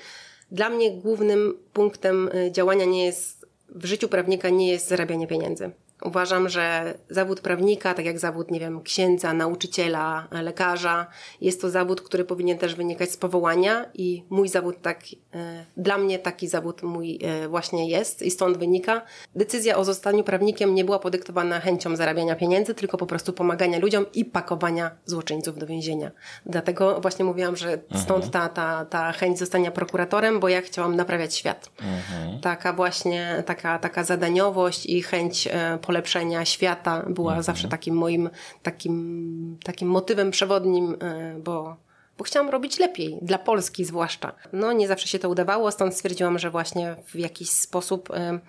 Dla 0.51 0.69
mnie 0.69 0.91
głównym 0.91 1.57
punktem 1.73 2.29
działania 2.51 2.85
nie 2.85 3.05
jest, 3.05 3.45
w 3.69 3.85
życiu 3.85 4.07
prawnika 4.07 4.49
nie 4.49 4.71
jest 4.71 4.87
zarabianie 4.87 5.27
pieniędzy. 5.27 5.71
Uważam, 6.01 6.49
że 6.49 6.93
zawód 7.09 7.41
prawnika, 7.41 7.93
tak 7.93 8.05
jak 8.05 8.19
zawód, 8.19 8.51
nie 8.51 8.59
wiem, 8.59 8.81
księdza, 8.81 9.33
nauczyciela, 9.33 10.27
lekarza, 10.31 11.07
jest 11.41 11.61
to 11.61 11.69
zawód, 11.69 12.01
który 12.01 12.25
powinien 12.25 12.57
też 12.57 12.75
wynikać 12.75 13.11
z 13.11 13.17
powołania 13.17 13.85
i 13.93 14.23
mój 14.29 14.49
zawód 14.49 14.81
tak, 14.81 14.99
e, 15.33 15.65
dla 15.77 15.97
mnie 15.97 16.19
taki 16.19 16.47
zawód 16.47 16.83
mój 16.83 17.19
e, 17.23 17.47
właśnie 17.47 17.89
jest 17.89 18.21
i 18.21 18.31
stąd 18.31 18.57
wynika. 18.57 19.01
Decyzja 19.35 19.77
o 19.77 19.85
zostaniu 19.85 20.23
prawnikiem 20.23 20.75
nie 20.75 20.85
była 20.85 20.99
podyktowana 20.99 21.59
chęcią 21.59 21.95
zarabiania 21.95 22.35
pieniędzy, 22.35 22.73
tylko 22.73 22.97
po 22.97 23.05
prostu 23.05 23.33
pomagania 23.33 23.79
ludziom 23.79 24.05
i 24.13 24.25
pakowania 24.25 24.91
złoczyńców 25.05 25.57
do 25.57 25.67
więzienia. 25.67 26.11
Dlatego 26.45 27.01
właśnie 27.01 27.25
mówiłam, 27.25 27.55
że 27.55 27.77
stąd 27.95 28.25
mhm. 28.25 28.31
ta, 28.31 28.49
ta, 28.49 28.85
ta 28.85 29.11
chęć 29.11 29.39
zostania 29.39 29.71
prokuratorem, 29.71 30.39
bo 30.39 30.49
ja 30.49 30.61
chciałam 30.61 30.95
naprawiać 30.95 31.35
świat. 31.35 31.69
Mhm. 31.81 32.39
Taka 32.39 32.73
właśnie, 32.73 33.43
taka, 33.45 33.79
taka 33.79 34.03
zadaniowość 34.03 34.85
i 34.85 35.01
chęć 35.01 35.47
e, 35.47 35.77
polepszenia 35.89 36.45
świata 36.45 37.05
była 37.09 37.31
mhm. 37.31 37.43
zawsze 37.43 37.67
takim 37.67 37.95
moim 37.95 38.29
takim, 38.63 39.57
takim 39.63 39.89
motywem 39.89 40.31
przewodnim, 40.31 40.95
e, 41.01 41.35
bo 41.39 41.75
bo 42.17 42.23
chciałam 42.23 42.49
robić 42.49 42.79
lepiej, 42.79 43.17
dla 43.21 43.37
Polski 43.37 43.85
zwłaszcza. 43.85 44.31
No 44.53 44.71
nie 44.71 44.87
zawsze 44.87 45.07
się 45.07 45.19
to 45.19 45.29
udawało, 45.29 45.71
stąd 45.71 45.95
stwierdziłam, 45.95 46.39
że 46.39 46.49
właśnie 46.49 46.95
w 47.05 47.15
jakiś 47.15 47.49
sposób 47.49 48.09
y, 48.09 48.39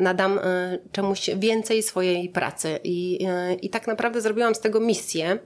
nadam 0.00 0.38
y, 0.38 0.42
czemuś 0.92 1.30
więcej 1.36 1.82
swojej 1.82 2.28
pracy 2.28 2.78
i, 2.84 3.26
y, 3.52 3.54
i 3.54 3.70
tak 3.70 3.86
naprawdę 3.86 4.20
zrobiłam 4.20 4.54
z 4.54 4.60
tego 4.60 4.80
misję 4.80 5.38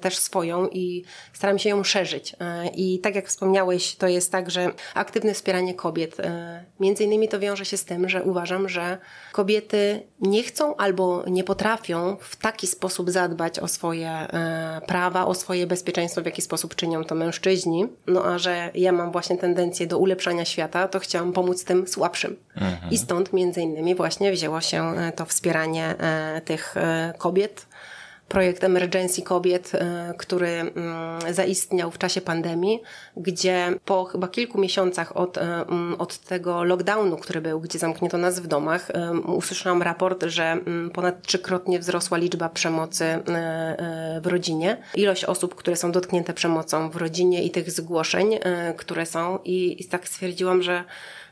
też 0.00 0.18
swoją 0.18 0.68
i 0.68 1.04
staram 1.32 1.58
się 1.58 1.68
ją 1.68 1.84
szerzyć. 1.84 2.36
I 2.74 3.00
tak 3.00 3.14
jak 3.14 3.28
wspomniałeś, 3.28 3.96
to 3.96 4.08
jest 4.08 4.32
tak, 4.32 4.50
że 4.50 4.70
aktywne 4.94 5.34
wspieranie 5.34 5.74
kobiet, 5.74 6.16
między 6.80 7.04
innymi 7.04 7.28
to 7.28 7.40
wiąże 7.40 7.64
się 7.64 7.76
z 7.76 7.84
tym, 7.84 8.08
że 8.08 8.22
uważam, 8.22 8.68
że 8.68 8.98
kobiety 9.32 10.02
nie 10.20 10.42
chcą 10.42 10.76
albo 10.76 11.24
nie 11.26 11.44
potrafią 11.44 12.16
w 12.20 12.36
taki 12.36 12.66
sposób 12.66 13.10
zadbać 13.10 13.58
o 13.58 13.68
swoje 13.68 14.26
prawa, 14.86 15.26
o 15.26 15.34
swoje 15.34 15.66
bezpieczeństwo, 15.66 16.22
w 16.22 16.26
jaki 16.26 16.42
sposób 16.42 16.74
czynią 16.74 17.04
to 17.04 17.14
mężczyźni, 17.14 17.88
no 18.06 18.24
a 18.24 18.38
że 18.38 18.70
ja 18.74 18.92
mam 18.92 19.12
właśnie 19.12 19.38
tendencję 19.38 19.86
do 19.86 19.98
ulepszania 19.98 20.44
świata, 20.44 20.88
to 20.88 20.98
chciałam 20.98 21.32
pomóc 21.32 21.64
tym 21.64 21.88
słabszym. 21.88 22.36
Mhm. 22.56 22.92
I 22.92 22.98
stąd 22.98 23.32
między 23.32 23.60
innymi 23.60 23.95
właśnie 23.96 24.32
wzięło 24.32 24.60
się 24.60 24.96
e, 24.96 25.12
to 25.12 25.24
wspieranie 25.24 25.94
e, 25.98 26.40
tych 26.44 26.76
e, 26.76 27.14
kobiet, 27.18 27.66
projekt 28.28 28.64
Emergency 28.64 29.22
Kobiet, 29.22 29.72
który 30.18 30.48
mm, 30.48 30.74
zaistniał 31.34 31.90
w 31.90 31.98
czasie 31.98 32.20
pandemii, 32.20 32.82
gdzie 33.16 33.72
po 33.84 34.04
chyba 34.04 34.28
kilku 34.28 34.58
miesiącach 34.58 35.16
od, 35.16 35.38
mm, 35.38 35.94
od 35.98 36.18
tego 36.18 36.64
lockdownu, 36.64 37.16
który 37.16 37.40
był, 37.40 37.60
gdzie 37.60 37.78
zamknięto 37.78 38.18
nas 38.18 38.40
w 38.40 38.46
domach, 38.46 38.88
usłyszałam 39.26 39.82
raport, 39.82 40.24
że 40.24 40.44
mm, 40.44 40.90
ponad 40.90 41.22
trzykrotnie 41.22 41.78
wzrosła 41.78 42.18
liczba 42.18 42.48
przemocy 42.48 43.04
w 44.22 44.26
rodzinie. 44.26 44.76
Ilość 44.94 45.24
osób, 45.24 45.54
które 45.54 45.76
są 45.76 45.92
dotknięte 45.92 46.34
przemocą 46.34 46.90
w 46.90 46.96
rodzinie 46.96 47.44
i 47.44 47.50
tych 47.50 47.70
zgłoszeń, 47.70 48.38
które 48.76 49.06
są 49.06 49.38
i, 49.44 49.82
i 49.82 49.84
tak 49.84 50.08
stwierdziłam, 50.08 50.62
że 50.62 50.84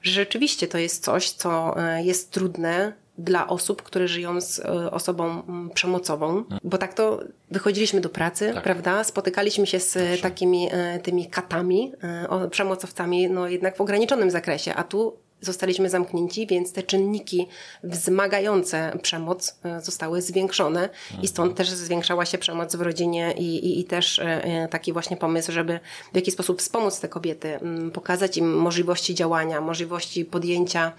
że 0.05 0.12
rzeczywiście 0.12 0.69
to 0.69 0.79
jest 0.79 1.05
coś, 1.05 1.31
co 1.31 1.75
jest 2.05 2.31
trudne 2.31 2.93
dla 3.19 3.49
osób, 3.49 3.83
które 3.83 4.09
żyją 4.09 4.40
z 4.40 4.59
e, 4.59 4.90
osobą 4.90 5.43
mm, 5.49 5.71
przemocową, 5.71 6.45
bo 6.64 6.79
tak 6.79 6.95
to 6.95 7.21
wychodziliśmy 7.51 8.01
do 8.01 8.09
pracy, 8.09 8.51
tak. 8.55 8.64
prawda? 8.64 9.05
Spotykaliśmy 9.05 9.67
się 9.67 9.81
z 9.81 9.95
Dobrze. 9.95 10.23
takimi 10.23 10.69
e, 10.73 10.99
tymi 10.99 11.27
katami, 11.27 11.93
e, 12.03 12.49
przemocowcami, 12.51 13.31
no 13.31 13.49
jednak 13.49 13.77
w 13.77 13.81
ograniczonym 13.81 14.31
zakresie, 14.31 14.75
a 14.75 14.85
tu 14.85 15.17
zostaliśmy 15.44 15.90
zamknięci, 15.90 16.46
więc 16.46 16.72
te 16.72 16.83
czynniki 16.83 17.48
wzmagające 17.85 18.98
przemoc 19.02 19.59
e, 19.64 19.80
zostały 19.80 20.22
zwiększone 20.22 20.88
i 21.22 21.28
stąd 21.28 21.57
też 21.57 21.68
zwiększała 21.68 22.24
się 22.24 22.38
przemoc 22.38 22.76
w 22.76 22.80
rodzinie 22.80 23.35
i, 23.37 23.66
i, 23.66 23.80
i 23.80 23.85
też 23.85 24.18
e, 24.18 24.44
e, 24.44 24.68
taki 24.68 24.92
właśnie 24.92 25.16
pomysł, 25.16 25.52
żeby 25.52 25.80
w 26.12 26.16
jakiś 26.16 26.35
sposób 26.35 26.61
wspomóc 26.61 27.00
te 27.00 27.09
kobiety, 27.09 27.59
pokazać 27.92 28.37
im 28.37 28.57
możliwości 28.57 29.14
działania, 29.14 29.61
możliwości 29.61 30.24
podjęcia 30.24 30.92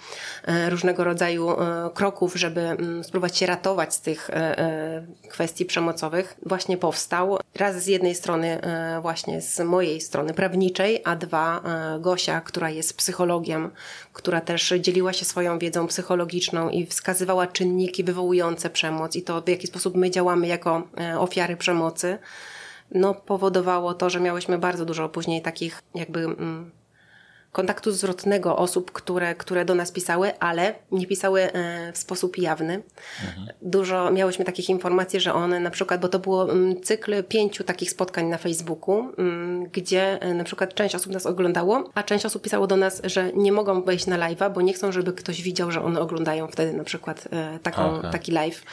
różnego 0.69 1.03
rodzaju 1.03 1.49
kroków, 1.93 2.35
żeby 2.35 2.77
spróbować 3.03 3.37
się 3.37 3.45
ratować 3.45 3.93
z 3.93 4.01
tych 4.01 4.29
kwestii 5.29 5.65
przemocowych, 5.65 6.37
właśnie 6.45 6.77
powstał. 6.77 7.37
Raz 7.55 7.83
z 7.83 7.87
jednej 7.87 8.15
strony 8.15 8.59
właśnie 9.01 9.41
z 9.41 9.59
mojej 9.59 10.01
strony 10.01 10.33
prawniczej, 10.33 11.01
a 11.03 11.15
dwa 11.15 11.61
Gosia, 11.99 12.41
która 12.41 12.69
jest 12.69 12.97
psychologiem, 12.97 13.71
która 14.13 14.34
też 14.41 14.73
dzieliła 14.79 15.13
się 15.13 15.25
swoją 15.25 15.59
wiedzą 15.59 15.87
psychologiczną 15.87 16.69
i 16.69 16.85
wskazywała 16.85 17.47
czynniki 17.47 18.03
wywołujące 18.03 18.69
przemoc 18.69 19.15
i 19.15 19.21
to, 19.21 19.41
w 19.41 19.49
jaki 19.49 19.67
sposób 19.67 19.95
my 19.95 20.11
działamy 20.11 20.47
jako 20.47 20.87
e, 20.99 21.19
ofiary 21.19 21.57
przemocy, 21.57 22.17
no 22.91 23.13
powodowało 23.13 23.93
to, 23.93 24.09
że 24.09 24.19
miałyśmy 24.19 24.57
bardzo 24.57 24.85
dużo 24.85 25.09
później 25.09 25.41
takich 25.41 25.81
jakby 25.95 26.19
mm, 26.19 26.71
kontaktu 27.55 27.91
zwrotnego 27.91 28.57
osób, 28.57 28.91
które, 28.91 29.35
które 29.35 29.65
do 29.65 29.75
nas 29.75 29.91
pisały, 29.91 30.39
ale 30.39 30.75
nie 30.91 31.07
pisały 31.07 31.41
e, 31.41 31.93
w 31.93 31.97
sposób 31.97 32.37
jawny. 32.37 32.83
Mhm. 33.25 33.47
Dużo 33.61 34.11
miałyśmy 34.11 34.45
takich 34.45 34.69
informacji, 34.69 35.19
że 35.19 35.33
one 35.33 35.59
na 35.59 35.69
przykład, 35.69 36.01
bo 36.01 36.07
to 36.07 36.19
było 36.19 36.47
cykl 36.83 37.23
pięciu 37.23 37.63
takich 37.63 37.91
spotkań 37.91 38.25
na 38.25 38.37
Facebooku, 38.37 39.11
gdzie 39.71 40.21
e, 40.21 40.33
na 40.33 40.43
przykład 40.43 40.73
część 40.73 40.95
osób 40.95 41.13
nas 41.13 41.25
oglądało, 41.25 41.89
a 41.93 42.03
część 42.03 42.25
osób 42.25 42.41
pisało 42.41 42.67
do 42.67 42.75
nas, 42.75 43.01
że 43.03 43.31
nie 43.33 43.51
mogą 43.51 43.81
wejść 43.81 44.05
na 44.05 44.17
live'a, 44.17 44.53
bo 44.53 44.61
nie 44.61 44.73
chcą, 44.73 44.91
żeby 44.91 45.13
ktoś 45.13 45.41
widział, 45.41 45.71
że 45.71 45.83
one 45.83 45.99
oglądają 45.99 46.47
wtedy 46.47 46.73
na 46.73 46.83
przykład 46.83 47.27
e, 47.31 47.59
taką, 47.59 47.95
okay. 47.95 48.11
taki 48.11 48.31
live. 48.31 48.63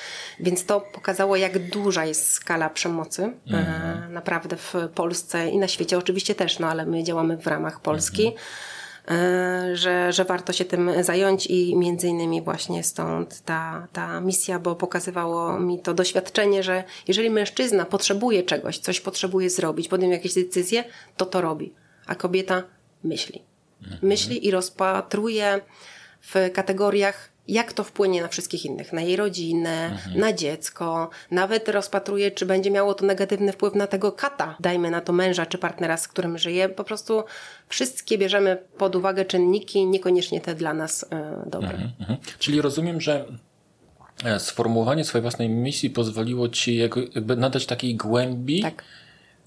Więc 0.40 0.66
to 0.66 0.81
pokazało, 0.81 1.37
jak 1.37 1.68
duża 1.68 2.05
jest 2.05 2.31
skala 2.31 2.71
przemocy 2.71 3.33
mhm. 3.51 4.12
naprawdę 4.12 4.57
w 4.57 4.75
Polsce 4.95 5.49
i 5.49 5.59
na 5.59 5.68
świecie 5.68 5.99
oczywiście 5.99 6.35
też, 6.35 6.59
no 6.59 6.66
ale 6.66 6.87
my 6.87 7.05
działamy 7.05 7.37
w 7.37 7.47
ramach 7.47 7.81
Polski. 7.81 8.27
Mhm. 8.27 8.71
E, 9.08 9.76
że, 9.76 10.12
że 10.12 10.24
warto 10.24 10.52
się 10.52 10.64
tym 10.64 10.90
zająć 11.00 11.46
i 11.46 11.76
między 11.76 12.08
innymi 12.08 12.42
właśnie 12.42 12.84
stąd 12.84 13.40
ta, 13.40 13.88
ta 13.92 14.20
misja, 14.20 14.58
bo 14.58 14.76
pokazywało 14.76 15.60
mi 15.60 15.78
to 15.78 15.94
doświadczenie, 15.94 16.62
że 16.62 16.84
jeżeli 17.08 17.30
mężczyzna 17.30 17.84
potrzebuje 17.84 18.42
czegoś, 18.42 18.78
coś 18.78 19.00
potrzebuje 19.00 19.50
zrobić, 19.50 19.88
podjąć 19.88 20.12
jakieś 20.12 20.34
decyzje, 20.34 20.84
to 21.16 21.26
to 21.26 21.40
robi, 21.40 21.72
a 22.06 22.14
kobieta 22.14 22.62
myśli. 23.04 23.42
Mhm. 23.82 23.98
Myśli 24.02 24.46
i 24.46 24.50
rozpatruje 24.50 25.60
w 26.20 26.50
kategoriach 26.52 27.32
jak 27.48 27.72
to 27.72 27.85
wpłynie 27.85 28.22
na 28.22 28.28
wszystkich 28.28 28.64
innych, 28.64 28.92
na 28.92 29.00
jej 29.00 29.16
rodzinę, 29.16 29.87
mhm. 29.87 30.20
na 30.20 30.33
dziecko, 30.33 31.11
nawet 31.31 31.68
rozpatruje, 31.68 32.31
czy 32.31 32.46
będzie 32.46 32.70
miało 32.70 32.94
to 32.94 33.07
negatywny 33.07 33.52
wpływ 33.52 33.74
na 33.74 33.87
tego 33.87 34.12
kata, 34.12 34.57
dajmy 34.61 34.90
na 34.90 35.00
to 35.00 35.12
męża 35.12 35.46
czy 35.46 35.59
partnera, 35.59 35.96
z 35.96 36.09
którym 36.09 36.38
żyje. 36.38 36.68
Po 36.68 36.85
prostu 36.85 37.24
wszystkie 37.68 38.18
bierzemy 38.18 38.59
pod 38.78 38.96
uwagę 38.96 39.24
czynniki, 39.24 39.87
niekoniecznie 39.87 40.40
te 40.40 40.55
dla 40.55 40.74
nas 40.74 41.07
e, 41.11 41.44
dobre. 41.46 41.70
Mhm, 41.70 41.92
mhm. 42.00 42.18
Czyli 42.38 42.61
rozumiem, 42.61 43.00
że 43.00 43.24
e, 44.24 44.40
sformułowanie 44.40 45.05
swojej 45.05 45.22
własnej 45.22 45.48
misji 45.48 45.90
pozwoliło 45.90 46.48
ci 46.48 46.76
jakby 46.76 47.37
nadać 47.37 47.66
takiej 47.66 47.96
głębi. 47.96 48.62
Tak 48.62 48.85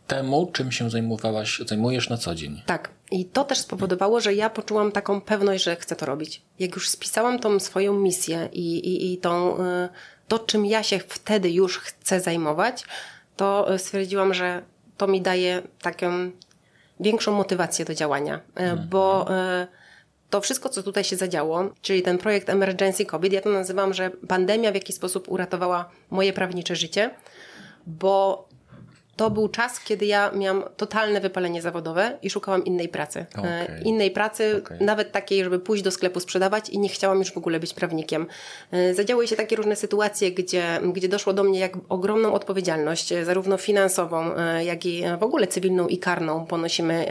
temu, 0.08 0.50
czym 0.54 0.72
się 0.72 0.90
zajmowałaś, 0.90 1.62
zajmujesz 1.66 2.10
na 2.10 2.18
co 2.18 2.36
dzień. 2.36 2.62
Tak. 2.66 2.90
I 3.12 3.26
to 3.26 3.44
też 3.44 3.58
spowodowało, 3.58 4.20
że 4.20 4.34
ja 4.34 4.50
poczułam 4.50 4.92
taką 4.92 5.22
pewność, 5.22 5.64
że 5.64 5.76
chcę 5.76 5.96
to 5.96 6.06
robić. 6.06 6.42
Jak 6.60 6.76
już 6.76 6.90
spisałam 6.90 7.40
tą 7.40 7.60
swoją 7.60 7.94
misję 7.94 8.50
i, 8.52 8.78
i, 8.78 9.14
i 9.14 9.18
tą, 9.18 9.60
y, 9.60 9.90
to, 10.28 10.40
czym 10.40 10.66
ja 10.66 10.84
się 10.84 11.00
wtedy 11.00 11.52
już 11.52 11.80
chcę 11.80 12.20
zajmować, 12.20 12.84
to 13.36 13.68
stwierdziłam, 13.78 14.34
że 14.34 14.62
to 14.98 15.08
mi 15.08 15.22
daje 15.22 15.62
taką 15.82 16.32
większą 17.00 17.32
motywację 17.32 17.86
do 17.86 17.96
działania, 17.96 18.36
y, 18.36 18.40
mhm. 18.56 18.90
bo 18.90 19.28
y, 19.64 19.68
to 20.30 20.42
wszystko, 20.42 20.70
co 20.70 20.84
tutaj 20.84 21.04
się 21.04 21.16
zadziało, 21.16 21.70
czyli 21.82 22.02
ten 22.02 22.18
projekt 22.18 22.50
Emergency 22.50 23.06
COVID, 23.06 23.34
ja 23.34 23.42
to 23.42 23.50
nazywam, 23.50 23.94
że 23.94 24.10
pandemia 24.10 24.72
w 24.72 24.76
jakiś 24.76 24.96
sposób 24.96 25.30
uratowała 25.30 25.90
moje 26.10 26.34
prawnicze 26.34 26.76
życie, 26.76 27.12
bo 27.88 28.48
to 29.16 29.30
był 29.30 29.50
czas, 29.50 29.80
kiedy 29.80 30.06
ja 30.06 30.32
miałam 30.32 30.64
totalne 30.78 31.22
wypalenie 31.22 31.62
zawodowe 31.62 32.18
i 32.22 32.30
szukałam 32.30 32.66
innej 32.66 32.90
pracy. 32.90 33.26
E, 33.36 33.40
okay. 33.40 33.82
Innej 33.84 34.12
pracy, 34.12 34.62
okay. 34.66 34.78
nawet 34.82 35.12
takiej, 35.12 35.44
żeby 35.44 35.60
pójść 35.60 35.84
do 35.84 35.92
sklepu 35.92 36.20
sprzedawać 36.20 36.70
i 36.70 36.80
nie 36.80 36.90
chciałam 36.90 37.20
już 37.20 37.32
w 37.32 37.38
ogóle 37.38 37.60
być 37.60 37.74
prawnikiem. 37.74 38.28
E, 38.72 38.94
zadziały 38.94 39.28
się 39.28 39.36
takie 39.36 39.56
różne 39.56 39.76
sytuacje, 39.76 40.32
gdzie, 40.32 40.80
gdzie 40.94 41.10
doszło 41.10 41.34
do 41.34 41.44
mnie 41.44 41.60
jak 41.60 41.78
ogromną 41.90 42.34
odpowiedzialność, 42.34 43.12
e, 43.12 43.26
zarówno 43.26 43.58
finansową, 43.58 44.32
jak 44.66 44.86
i 44.86 45.04
w 45.20 45.24
ogóle 45.24 45.48
cywilną 45.48 45.88
i 45.88 45.98
karną 45.98 46.46
ponosimy 46.46 47.06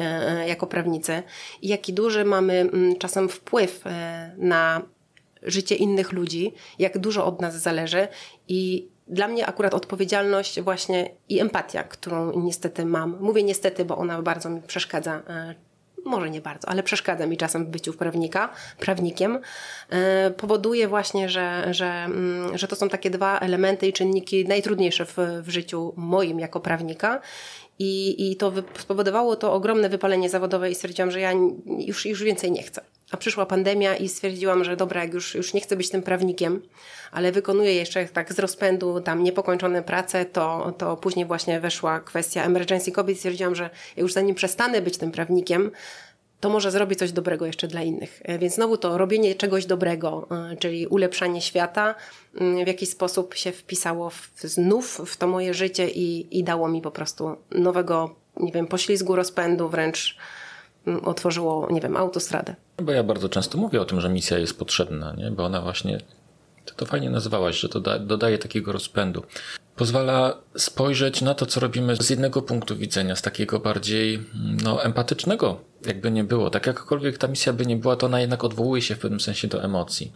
jako 0.46 0.66
prawnicy 0.66 1.22
i 1.62 1.68
jaki 1.68 1.92
duży 1.92 2.24
mamy 2.24 2.54
mm, 2.54 2.96
czasem 2.96 3.28
wpływ 3.28 3.84
na 4.36 4.82
życie 5.42 5.74
innych 5.74 6.12
ludzi, 6.12 6.52
jak 6.78 6.98
dużo 6.98 7.26
od 7.26 7.40
nas 7.40 7.60
zależy 7.60 8.08
i 8.48 8.88
dla 9.08 9.28
mnie 9.28 9.46
akurat 9.46 9.74
odpowiedzialność 9.74 10.60
właśnie 10.60 11.10
i 11.28 11.40
empatia, 11.40 11.84
którą 11.84 12.40
niestety 12.40 12.84
mam. 12.84 13.16
Mówię 13.20 13.42
niestety, 13.42 13.84
bo 13.84 13.96
ona 13.98 14.22
bardzo 14.22 14.50
mi 14.50 14.62
przeszkadza. 14.62 15.22
E, 15.28 15.54
może 16.04 16.30
nie 16.30 16.40
bardzo, 16.40 16.68
ale 16.68 16.82
przeszkadza 16.82 17.26
mi 17.26 17.36
czasem 17.36 17.66
w 17.66 17.68
byciu 17.68 17.92
prawnika, 17.92 18.48
prawnikiem, 18.78 19.38
e, 19.90 20.30
powoduje 20.30 20.88
właśnie, 20.88 21.28
że, 21.28 21.66
że, 21.70 21.86
mm, 21.86 22.58
że 22.58 22.68
to 22.68 22.76
są 22.76 22.88
takie 22.88 23.10
dwa 23.10 23.38
elementy 23.38 23.86
i 23.86 23.92
czynniki 23.92 24.48
najtrudniejsze 24.48 25.06
w, 25.06 25.16
w 25.42 25.48
życiu 25.48 25.92
moim 25.96 26.40
jako 26.40 26.60
prawnika 26.60 27.20
i, 27.78 28.30
I 28.30 28.36
to 28.36 28.52
spowodowało 28.78 29.36
to 29.36 29.52
ogromne 29.52 29.88
wypalenie 29.88 30.30
zawodowe 30.30 30.70
i 30.70 30.74
stwierdziłam, 30.74 31.10
że 31.10 31.20
ja 31.20 31.32
już, 31.78 32.06
już 32.06 32.22
więcej 32.22 32.52
nie 32.52 32.62
chcę. 32.62 32.80
A 33.14 33.16
przyszła 33.16 33.46
pandemia 33.46 33.96
i 33.96 34.08
stwierdziłam, 34.08 34.64
że 34.64 34.76
dobra, 34.76 35.02
jak 35.02 35.14
już, 35.14 35.34
już 35.34 35.54
nie 35.54 35.60
chcę 35.60 35.76
być 35.76 35.90
tym 35.90 36.02
prawnikiem, 36.02 36.62
ale 37.12 37.32
wykonuję 37.32 37.74
jeszcze 37.74 38.04
tak 38.04 38.32
z 38.32 38.38
rozpędu 38.38 39.00
tam 39.00 39.22
niepokończone 39.22 39.82
prace, 39.82 40.24
to, 40.24 40.74
to 40.78 40.96
później 40.96 41.26
właśnie 41.26 41.60
weszła 41.60 42.00
kwestia 42.00 42.44
emergency 42.44 42.92
kobiet 42.92 43.16
i 43.16 43.18
stwierdziłam, 43.18 43.54
że 43.54 43.70
już 43.96 44.12
zanim 44.12 44.34
przestanę 44.34 44.82
być 44.82 44.98
tym 44.98 45.10
prawnikiem, 45.10 45.70
to 46.40 46.48
może 46.48 46.70
zrobić 46.70 46.98
coś 46.98 47.12
dobrego 47.12 47.46
jeszcze 47.46 47.68
dla 47.68 47.82
innych. 47.82 48.22
E, 48.24 48.38
więc 48.38 48.54
znowu 48.54 48.76
to 48.76 48.98
robienie 48.98 49.34
czegoś 49.34 49.66
dobrego, 49.66 50.26
e, 50.52 50.56
czyli 50.56 50.86
ulepszanie 50.86 51.42
świata, 51.42 51.94
mm, 52.40 52.64
w 52.64 52.68
jakiś 52.68 52.88
sposób 52.88 53.34
się 53.34 53.52
wpisało 53.52 54.10
w, 54.10 54.30
znów 54.42 55.00
w 55.06 55.16
to 55.16 55.26
moje 55.26 55.54
życie 55.54 55.88
i, 55.90 56.38
i 56.38 56.44
dało 56.44 56.68
mi 56.68 56.82
po 56.82 56.90
prostu 56.90 57.36
nowego 57.50 58.14
nie 58.40 58.52
wiem, 58.52 58.66
poślizgu 58.66 59.16
rozpędu 59.16 59.68
wręcz 59.68 60.16
mm, 60.86 61.04
otworzyło, 61.04 61.68
nie 61.70 61.80
wiem, 61.80 61.96
autostradę. 61.96 62.54
Bo 62.82 62.92
ja 62.92 63.02
bardzo 63.02 63.28
często 63.28 63.58
mówię 63.58 63.80
o 63.80 63.84
tym, 63.84 64.00
że 64.00 64.08
misja 64.08 64.38
jest 64.38 64.58
potrzebna, 64.58 65.14
nie? 65.18 65.30
bo 65.30 65.44
ona 65.44 65.60
właśnie, 65.60 65.98
ty 66.64 66.74
to 66.76 66.86
fajnie 66.86 67.10
nazywałaś, 67.10 67.60
że 67.60 67.68
to 67.68 67.80
da, 67.80 67.98
dodaje 67.98 68.38
takiego 68.38 68.72
rozpędu. 68.72 69.22
Pozwala 69.76 70.36
spojrzeć 70.56 71.22
na 71.22 71.34
to, 71.34 71.46
co 71.46 71.60
robimy 71.60 71.96
z 71.96 72.10
jednego 72.10 72.42
punktu 72.42 72.76
widzenia, 72.76 73.16
z 73.16 73.22
takiego 73.22 73.60
bardziej 73.60 74.26
no, 74.64 74.84
empatycznego, 74.84 75.60
jakby 75.86 76.10
nie 76.10 76.24
było. 76.24 76.50
Tak 76.50 76.66
jakkolwiek 76.66 77.18
ta 77.18 77.28
misja 77.28 77.52
by 77.52 77.66
nie 77.66 77.76
była, 77.76 77.96
to 77.96 78.06
ona 78.06 78.20
jednak 78.20 78.44
odwołuje 78.44 78.82
się 78.82 78.94
w 78.94 78.98
pewnym 78.98 79.20
sensie 79.20 79.48
do 79.48 79.64
emocji. 79.64 80.12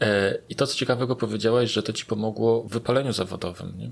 E, 0.00 0.38
I 0.48 0.54
to, 0.54 0.66
co 0.66 0.76
ciekawego 0.76 1.16
powiedziałaś, 1.16 1.70
że 1.70 1.82
to 1.82 1.92
ci 1.92 2.06
pomogło 2.06 2.62
w 2.62 2.68
wypaleniu 2.72 3.12
zawodowym. 3.12 3.72
Nie? 3.78 3.90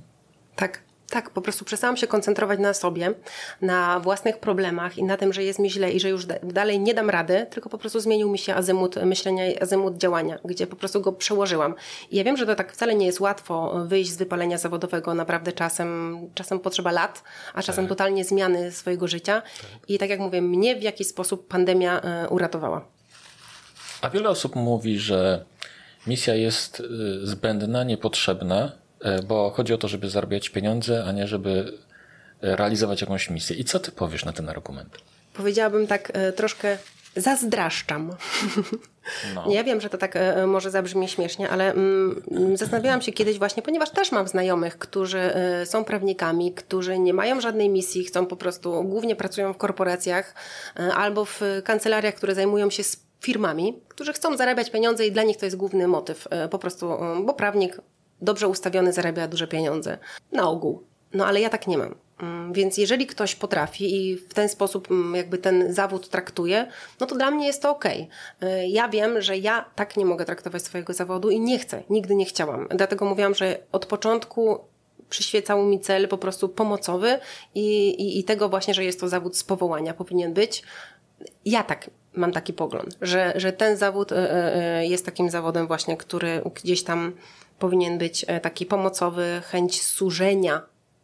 Tak. 0.57 0.88
Tak, 1.11 1.31
po 1.31 1.43
prostu 1.43 1.65
przestałam 1.65 1.97
się 1.97 2.07
koncentrować 2.07 2.59
na 2.59 2.75
sobie, 2.75 3.15
na 3.61 4.01
własnych 4.01 4.39
problemach 4.39 4.99
i 4.99 5.05
na 5.05 5.17
tym, 5.17 5.33
że 5.33 5.45
jest 5.45 5.59
mi 5.59 5.71
źle 5.71 5.93
i 5.93 6.01
że 6.01 6.09
już 6.09 6.27
dalej 6.43 6.81
nie 6.81 6.95
dam 6.95 7.11
rady, 7.11 7.47
tylko 7.51 7.69
po 7.69 7.79
prostu 7.79 8.01
zmienił 8.01 8.31
mi 8.31 8.39
się 8.39 8.55
azymut 8.55 8.97
myślenia 8.97 9.53
i 9.53 9.63
azymut 9.63 9.97
działania, 9.97 10.39
gdzie 10.45 10.67
po 10.67 10.77
prostu 10.77 11.01
go 11.01 11.13
przełożyłam. 11.13 11.75
I 12.11 12.17
ja 12.17 12.25
wiem, 12.25 12.37
że 12.37 12.47
to 12.47 12.55
tak 12.55 12.73
wcale 12.73 12.95
nie 12.95 13.07
jest 13.07 13.21
łatwo 13.21 13.85
wyjść 13.87 14.11
z 14.11 14.17
wypalenia 14.17 14.59
zawodowego, 14.59 15.15
naprawdę 15.15 15.53
czasem, 15.53 16.19
czasem 16.35 16.61
potrzeba 16.61 16.93
lat, 16.93 17.23
a 17.55 17.63
czasem 17.63 17.85
tak. 17.85 17.89
totalnie 17.89 18.25
zmiany 18.25 18.73
swojego 18.73 19.09
życia. 19.09 19.43
Tak. 19.43 19.91
I 19.91 19.99
tak 19.99 20.11
jak 20.11 20.21
mówię, 20.21 20.43
mnie 20.43 20.77
w 20.77 20.83
jakiś 20.83 21.07
sposób 21.07 21.49
pandemia 21.49 22.01
e, 22.01 22.29
uratowała. 22.29 22.85
A 24.03 24.11
wiele 24.11 24.29
osób 24.29 24.57
mówi, 24.57 24.99
że 24.99 25.45
misja 26.07 26.35
jest 26.35 26.81
y, 26.81 27.27
zbędna, 27.27 27.85
niepotrzebna, 27.85 28.73
E, 28.73 28.88
bo 29.27 29.51
chodzi 29.51 29.75
o 29.75 29.79
to, 29.79 29.89
żeby 29.89 30.11
zarabiać 30.11 30.49
pieniądze, 30.49 31.05
a 31.05 31.13
nie 31.13 31.27
żeby 31.27 31.73
e, 32.43 32.57
realizować 32.57 33.01
jakąś 33.01 33.31
misję. 33.31 33.57
I 33.57 33.65
co 33.65 33.81
ty 33.81 33.93
powiesz 33.93 34.25
na 34.25 34.33
ten 34.33 34.49
argument? 34.49 34.99
Powiedziałabym 35.35 35.87
tak 35.87 36.11
e, 36.15 36.33
troszkę 36.33 36.79
zazdraszczam. 37.17 38.11
No. 39.35 39.45
Ja 39.55 39.65
wiem, 39.65 39.81
że 39.81 39.91
to 39.91 39.99
tak 39.99 40.17
e, 40.17 40.47
może 40.47 40.71
zabrzmi 40.71 41.09
śmiesznie, 41.09 41.49
ale 41.49 41.73
mm, 41.73 42.23
zastanawiałam 42.55 43.03
się 43.03 43.13
kiedyś 43.13 43.39
właśnie, 43.39 43.63
ponieważ 43.63 43.91
też 43.91 44.13
mam 44.13 44.29
znajomych, 44.29 44.79
którzy 44.79 45.19
e, 45.19 45.67
są 45.67 45.85
prawnikami, 45.85 46.55
którzy 46.55 46.99
nie 46.99 47.15
mają 47.15 47.41
żadnej 47.41 47.69
misji, 47.69 48.05
chcą 48.05 48.27
po 48.27 48.37
prostu, 48.37 48.85
głównie 48.85 49.17
pracują 49.17 49.53
w 49.53 49.57
korporacjach 49.57 50.35
e, 50.77 50.95
albo 50.95 51.25
w 51.25 51.41
kancelariach, 51.65 52.15
które 52.15 52.35
zajmują 52.35 52.71
się 52.71 52.83
firmami, 53.21 53.83
którzy 53.89 54.13
chcą 54.13 54.37
zarabiać 54.37 54.71
pieniądze 54.71 55.07
i 55.07 55.13
dla 55.13 55.23
nich 55.23 55.37
to 55.37 55.45
jest 55.45 55.57
główny 55.57 55.89
motyw. 55.89 56.29
E, 56.31 56.49
po 56.49 56.59
prostu, 56.59 56.93
e, 56.93 57.23
bo 57.25 57.35
prawnik 57.35 57.81
dobrze 58.23 58.49
ustawiony 58.49 58.93
zarabia 58.93 59.29
duże 59.29 59.49
pieniądze. 59.49 59.99
Na 60.33 60.49
ogół. 60.49 60.83
No 61.15 61.27
ale 61.27 61.41
ja 61.41 61.51
tak 61.51 61.67
nie 61.67 61.79
mam. 61.79 61.95
Mm, 62.23 62.53
więc 62.53 62.79
jeżeli 62.79 63.07
ktoś 63.07 63.35
potrafi 63.35 63.97
i 63.97 64.17
w 64.17 64.35
ten 64.35 64.49
sposób 64.49 64.91
mm, 64.91 65.15
jakby 65.15 65.39
ten 65.39 65.75
zawód 65.75 66.09
traktuje, 66.09 66.67
no 67.01 67.07
to 67.07 67.15
dla 67.15 67.31
mnie 67.31 67.47
jest 67.47 67.63
to 67.63 67.71
ok. 67.71 67.85
Ja 68.69 68.89
wiem, 68.89 69.23
że 69.23 69.37
ja 69.37 69.65
tak 69.75 69.97
nie 69.97 70.05
mogę 70.05 70.25
traktować 70.25 70.63
swojego 70.63 70.93
zawodu 70.93 71.31
i 71.31 71.41
nie 71.41 71.59
chcę, 71.59 71.83
nigdy 71.91 72.15
nie 72.15 72.25
chciałam. 72.25 72.69
Dlatego 72.71 73.05
mówiłam, 73.05 73.35
że 73.35 73.59
od 73.73 73.87
początku 73.87 74.59
przyświecał 75.11 75.65
mi 75.65 75.81
cel 75.81 76.09
po 76.09 76.19
prostu 76.19 76.49
pomocowy 76.49 77.19
i, 77.55 77.89
i, 77.89 78.19
i 78.19 78.25
tego 78.25 78.49
właśnie, 78.49 78.75
że 78.75 78.85
jest 78.85 79.01
to 79.01 79.09
zawód 79.09 79.37
z 79.37 79.45
powołania, 79.45 79.95
powinien 79.95 80.35
być. 80.35 80.63
Ja 81.45 81.63
tak 81.63 81.91
mam 82.15 82.33
taki 82.33 82.53
pogląd, 82.53 82.97
że, 83.01 83.33
że 83.37 83.53
ten 83.53 83.77
zawód 83.77 84.13
e, 84.13 84.35
e, 84.55 84.87
jest 84.87 85.05
takim 85.05 85.31
zawodem 85.31 85.67
właśnie, 85.67 85.97
który 85.97 86.43
gdzieś 86.55 86.83
tam 86.83 87.13
powinien 87.59 87.99
być 87.99 88.25
e, 88.29 88.41
taki 88.41 88.67
pomocowy, 88.67 89.43
chęć 89.45 89.83
służenia 89.83 90.63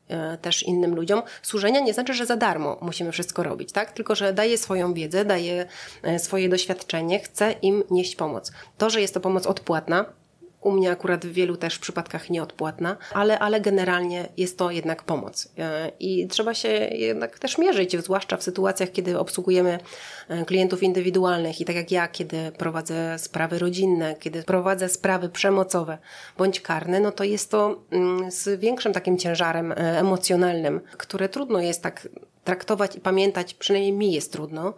e, 0.08 0.38
też 0.38 0.62
innym 0.62 0.94
ludziom. 0.94 1.22
Służenia 1.42 1.80
nie 1.80 1.94
znaczy, 1.94 2.14
że 2.14 2.26
za 2.26 2.36
darmo 2.36 2.78
musimy 2.80 3.12
wszystko 3.12 3.42
robić, 3.42 3.72
tak? 3.72 3.92
Tylko, 3.92 4.14
że 4.14 4.32
daje 4.32 4.58
swoją 4.58 4.94
wiedzę, 4.94 5.24
daje 5.24 5.66
e, 6.02 6.18
swoje 6.18 6.48
doświadczenie, 6.48 7.20
chce 7.20 7.52
im 7.62 7.84
nieść 7.90 8.16
pomoc. 8.16 8.52
To, 8.78 8.90
że 8.90 9.00
jest 9.00 9.14
to 9.14 9.20
pomoc 9.20 9.46
odpłatna, 9.46 10.04
u 10.64 10.72
mnie 10.72 10.90
akurat 10.90 11.26
w 11.26 11.32
wielu 11.32 11.56
też 11.56 11.78
przypadkach 11.78 12.30
nieodpłatna, 12.30 12.96
ale, 13.12 13.38
ale 13.38 13.60
generalnie 13.60 14.28
jest 14.36 14.58
to 14.58 14.70
jednak 14.70 15.02
pomoc. 15.02 15.48
E, 15.58 15.90
I 16.00 16.28
trzeba 16.28 16.54
się 16.54 16.68
jednak 16.92 17.38
też 17.38 17.58
mierzyć, 17.58 17.96
zwłaszcza 17.96 18.36
w 18.36 18.42
sytuacjach, 18.42 18.92
kiedy 18.92 19.18
obsługujemy 19.18 19.78
e, 20.28 20.44
klientów 20.44 20.82
indywidualnych 20.82 21.60
i 21.60 21.64
tak 21.64 21.76
jak 21.76 21.90
ja, 21.90 22.08
kiedy 22.08 22.52
prowadzę 22.58 23.18
sprawy 23.18 23.58
rodzinne, 23.58 24.14
kiedy 24.20 24.42
prowadzę 24.42 24.88
sprawy 24.88 25.28
przemocowe 25.28 25.98
bądź 26.38 26.60
karne, 26.60 27.00
no 27.00 27.12
to 27.12 27.24
jest 27.24 27.50
to 27.50 27.82
mm, 27.90 28.30
z 28.30 28.60
większym 28.60 28.92
takim 28.92 29.18
ciężarem 29.18 29.72
e, 29.72 29.76
emocjonalnym, 29.98 30.80
które 30.96 31.28
trudno 31.28 31.60
jest 31.60 31.82
tak 31.82 32.08
traktować 32.44 32.96
i 32.96 33.00
pamiętać, 33.00 33.54
przynajmniej 33.54 33.92
mi 33.92 34.12
jest 34.12 34.32
trudno, 34.32 34.74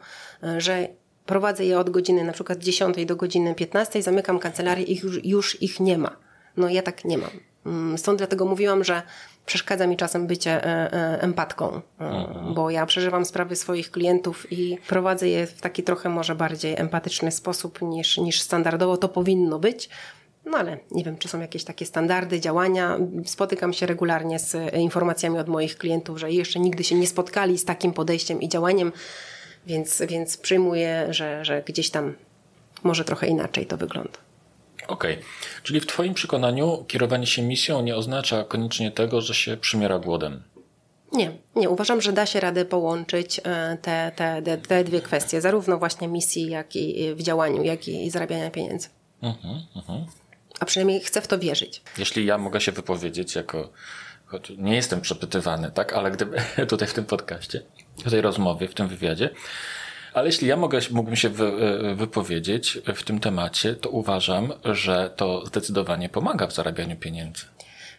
że 0.59 0.89
prowadzę 1.27 1.65
je 1.65 1.79
od 1.79 1.91
godziny 1.91 2.25
na 2.25 2.33
przykład 2.33 2.59
10 2.59 3.07
do 3.07 3.17
godziny 3.17 3.55
15, 3.55 4.03
zamykam 4.03 4.39
kancelarię 4.39 4.85
i 4.85 4.99
już, 4.99 5.25
już 5.25 5.63
ich 5.63 5.81
nie 5.81 5.99
ma. 5.99 6.17
No 6.57 6.69
ja 6.69 6.83
tak 6.83 7.05
nie 7.05 7.19
mam. 7.19 7.31
Mm, 7.67 7.99
stąd 7.99 8.19
dlatego 8.19 8.45
mówiłam, 8.45 8.85
że 8.85 9.03
przeszkadza 9.47 9.87
mi 9.87 9.97
czasem 9.97 10.27
bycie 10.27 10.65
e, 10.65 10.93
e, 10.93 11.23
empatką, 11.23 11.81
e, 12.01 12.05
mhm. 12.05 12.55
bo 12.55 12.71
ja 12.71 12.87
przeżywam 12.87 13.25
sprawy 13.25 13.57
swoich 13.57 13.91
klientów 13.91 14.53
i 14.53 14.79
prowadzę 14.89 15.29
je 15.29 15.47
w 15.47 15.61
taki 15.61 15.83
trochę 15.83 16.09
może 16.09 16.35
bardziej 16.35 16.75
empatyczny 16.77 17.31
sposób 17.31 17.83
niż, 17.83 18.19
niż 18.19 18.41
standardowo 18.41 18.97
to 18.97 19.09
powinno 19.09 19.59
być. 19.59 19.89
No 20.47 20.59
ale 20.59 20.79
nie 20.91 21.05
wiem, 21.05 21.17
czy 21.19 21.29
są 21.29 21.41
jakieś 21.41 21.65
takie 21.65 21.87
standardy 21.87 22.41
działania. 22.41 22.99
Spotykam 23.25 23.73
się 23.73 23.87
regularnie 23.87 24.39
z 24.39 24.75
informacjami 24.75 25.39
od 25.39 25.49
moich 25.49 25.79
klientów, 25.79 26.19
że 26.19 26.31
jeszcze 26.31 26.61
nigdy 26.61 26.85
się 26.85 26.95
nie 26.95 27.07
spotkali 27.07 27.59
z 27.59 27.65
takim 27.65 27.93
podejściem 27.93 28.43
i 28.43 28.49
działaniem. 28.49 28.93
Więc, 29.67 30.03
więc 30.09 30.37
przyjmuję, 30.37 31.07
że, 31.11 31.45
że 31.45 31.63
gdzieś 31.63 31.91
tam 31.91 32.15
może 32.83 33.05
trochę 33.05 33.27
inaczej 33.27 33.67
to 33.67 33.77
wygląda. 33.77 34.19
Okej, 34.89 35.13
okay. 35.15 35.25
czyli 35.63 35.81
w 35.81 35.87
Twoim 35.87 36.15
przekonaniu 36.15 36.85
kierowanie 36.89 37.27
się 37.27 37.43
misją 37.43 37.83
nie 37.83 37.97
oznacza 37.97 38.45
koniecznie 38.45 38.91
tego, 38.91 39.21
że 39.21 39.35
się 39.35 39.57
przymiera 39.57 39.99
głodem. 39.99 40.43
Nie, 41.13 41.33
nie. 41.57 41.71
Uważam, 41.71 42.01
że 42.01 42.13
da 42.13 42.27
się 42.27 42.41
radę 42.41 42.65
połączyć 42.65 43.41
e, 43.45 43.79
te, 43.83 44.13
te, 44.17 44.43
te, 44.43 44.59
te 44.59 44.85
dwie 44.85 45.01
kwestie, 45.01 45.41
zarówno 45.41 45.79
właśnie 45.79 46.09
misji, 46.09 46.51
jak 46.51 46.77
i 46.77 47.15
w 47.15 47.23
działaniu, 47.23 47.63
jak 47.63 47.89
i 47.89 48.11
zarabiania 48.11 48.51
pieniędzy. 48.51 48.89
Uh 49.23 49.29
-huh, 49.29 49.61
uh 49.75 49.87
-huh. 49.87 50.05
A 50.61 50.65
przynajmniej 50.65 51.01
chcę 51.01 51.21
w 51.21 51.27
to 51.27 51.39
wierzyć. 51.39 51.83
Jeśli 51.99 52.27
ja 52.27 52.39
mogę 52.39 52.61
się 52.61 52.73
wypowiedzieć 52.73 53.35
jako, 53.35 53.71
choć 54.27 54.53
nie 54.59 54.75
jestem 54.75 55.01
przepytywany, 55.01 55.71
tak, 55.71 55.93
ale 55.93 56.11
gdyby 56.11 56.37
tutaj 56.69 56.89
w 56.89 56.95
tym 56.95 57.05
podcaście, 57.05 57.63
w 58.07 58.11
tej 58.11 58.21
rozmowie, 58.21 58.69
w 58.69 58.75
tym 58.75 58.89
wywiadzie. 58.89 59.31
Ale 60.15 60.27
jeśli 60.27 60.49
ja 60.49 60.57
mogę, 60.57 60.81
mógłbym 60.91 61.17
się 61.17 61.29
wy, 61.29 61.47
e, 61.47 61.95
wypowiedzieć 61.95 62.79
w 62.95 63.03
tym 63.03 63.21
temacie, 63.21 63.75
to 63.75 63.91
uważam, 63.91 64.53
że 64.65 65.11
to 65.17 65.47
zdecydowanie 65.47 66.09
pomaga 66.09 66.47
w 66.47 66.53
zarabianiu 66.53 66.97
pieniędzy. 66.97 67.45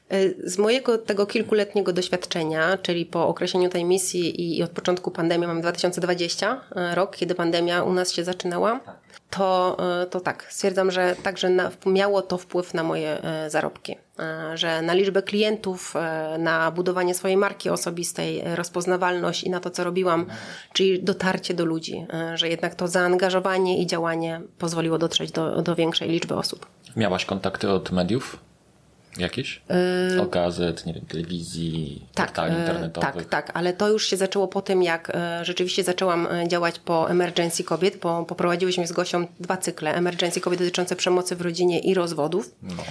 E, 0.10 0.50
z 0.50 0.58
mojego 0.58 0.98
tego 0.98 1.26
kilkuletniego 1.26 1.94
doświadczenia, 1.94 2.78
czyli 2.78 3.06
po 3.06 3.28
określeniu 3.28 3.70
tej 3.70 3.86
misji 3.86 4.58
i 4.58 4.64
od 4.64 4.72
początku 4.72 5.12
pandemii, 5.12 5.48
mamy 5.48 5.62
2020 5.62 6.62
e, 6.76 6.96
rok, 6.96 7.16
kiedy 7.16 7.36
pandemia 7.36 7.84
u 7.84 7.94
nas 7.94 8.12
się 8.12 8.24
zaczynała, 8.24 8.80
to, 9.30 9.78
to 10.10 10.20
tak, 10.20 10.48
stwierdzam, 10.50 10.92
że 10.92 11.16
także 11.24 11.50
na, 11.50 11.72
miało 11.86 12.22
to 12.22 12.38
wpływ 12.38 12.74
na 12.74 12.84
moje 12.84 13.22
zarobki. 13.48 13.96
E, 14.20 14.58
że 14.58 14.82
na 14.82 14.94
liczbę 14.94 15.22
klientów, 15.22 15.96
e, 15.96 16.38
na 16.38 16.72
budowanie 16.72 17.14
swojej 17.14 17.38
marki 17.38 17.70
osobistej, 17.70 18.40
e, 18.40 18.56
rozpoznawalność 18.56 19.44
i 19.44 19.50
na 19.50 19.60
to, 19.60 19.70
co 19.70 19.84
robiłam, 19.84 20.26
czyli 20.74 21.04
dotarcie 21.04 21.54
do 21.54 21.66
ludzi, 21.66 22.06
że 22.34 22.50
jednak 22.50 22.76
to 22.76 22.88
zaangażowanie 22.88 23.82
i 23.82 23.88
działanie 23.88 24.42
pozwoliło 24.58 24.98
dotrzeć 24.98 25.32
do, 25.32 25.62
do 25.62 25.76
większej 25.76 26.10
liczby 26.10 26.36
osób. 26.36 26.66
Miałaś 26.96 27.26
kontakty 27.26 27.70
od 27.70 27.92
mediów? 27.92 28.38
Jakieś? 29.18 29.62
Yy... 30.16 30.22
O 30.22 30.26
gazet, 30.26 30.86
nie 30.86 30.94
wiem, 30.94 31.06
telewizji, 31.06 32.08
tak, 32.14 32.28
portali 32.28 32.54
yy, 32.54 32.60
internetowych. 32.60 33.16
Tak, 33.16 33.46
tak, 33.46 33.52
ale 33.54 33.74
to 33.74 33.90
już 33.90 34.08
się 34.08 34.18
zaczęło 34.18 34.48
po 34.48 34.62
tym, 34.62 34.84
jak 34.84 35.12
yy, 35.40 35.46
rzeczywiście 35.46 35.84
zaczęłam 35.84 36.28
działać 36.48 36.80
po 36.80 37.10
Emergency 37.10 37.64
Kobiet, 37.64 37.98
bo 37.98 38.26
poprowadziłyśmy 38.26 38.88
z 38.88 38.92
Gosią 38.92 39.28
dwa 39.40 39.58
cykle 39.58 39.96
Emergency 39.96 40.42
Kobiet 40.42 40.60
dotyczące 40.60 40.96
przemocy 40.96 41.36
w 41.36 41.42
rodzinie 41.42 41.80
i 41.80 41.94
rozwodów. 41.94 42.52
No. 42.62 42.84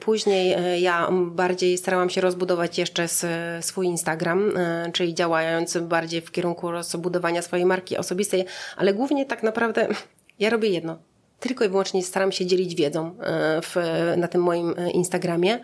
Później 0.00 0.56
ja 0.82 1.08
bardziej 1.30 1.78
starałam 1.78 2.10
się 2.10 2.20
rozbudować 2.20 2.78
jeszcze 2.78 3.08
swój 3.60 3.86
Instagram, 3.86 4.52
czyli 4.92 5.14
działając 5.14 5.78
bardziej 5.78 6.20
w 6.20 6.30
kierunku 6.30 6.70
rozbudowania 6.70 7.42
swojej 7.42 7.66
marki 7.66 7.96
osobistej, 7.96 8.44
ale 8.76 8.94
głównie 8.94 9.26
tak 9.26 9.42
naprawdę 9.42 9.88
ja 10.38 10.50
robię 10.50 10.68
jedno 10.68 10.98
tylko 11.40 11.64
i 11.64 11.68
wyłącznie 11.68 12.02
staram 12.02 12.32
się 12.32 12.46
dzielić 12.46 12.74
wiedzą 12.74 13.06
e, 13.06 13.60
w, 13.62 13.76
na 14.16 14.28
tym 14.28 14.42
moim 14.42 14.74
e, 14.78 14.90
Instagramie. 14.90 15.58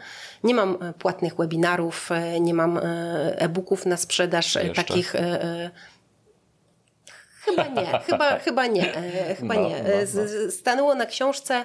Nie 0.44 0.54
mam 0.54 0.78
e, 0.82 0.92
płatnych 0.92 1.36
webinarów, 1.36 2.10
nie 2.40 2.54
mam 2.54 2.80
e-booków 2.82 3.86
na 3.86 3.96
sprzedaż 3.96 4.54
Jeszcze? 4.54 4.74
takich. 4.74 5.12
Chyba 7.44 7.66
nie, 7.66 7.86
chyba, 8.06 8.38
chyba 8.44 8.66
nie, 8.66 8.92
chyba 9.38 9.54
no, 9.54 9.68
nie. 9.68 9.82
No, 9.82 10.22
no. 10.44 10.50
Stanęło 10.50 10.94
na 10.94 11.06
książce, 11.06 11.64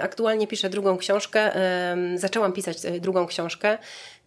aktualnie 0.00 0.46
piszę 0.46 0.70
drugą 0.70 0.96
książkę, 0.96 1.52
zaczęłam 2.14 2.52
pisać 2.52 2.76
drugą 3.00 3.26
książkę. 3.26 3.78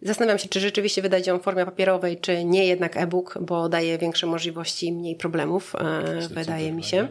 Zastanawiam 0.02 0.38
się, 0.38 0.48
czy 0.48 0.60
rzeczywiście 0.60 1.02
wydać 1.02 1.26
ją 1.26 1.38
w 1.38 1.42
formie 1.42 1.64
papierowej, 1.64 2.18
czy 2.20 2.44
nie 2.44 2.66
jednak 2.66 2.96
e-book, 2.96 3.38
bo 3.40 3.68
daje 3.68 3.98
większe 3.98 4.26
możliwości 4.26 4.86
i 4.86 4.92
mniej 4.92 5.16
problemów, 5.16 5.74
e, 5.78 6.28
wydaje 6.28 6.72
mi 6.72 6.82
się. 6.82 7.08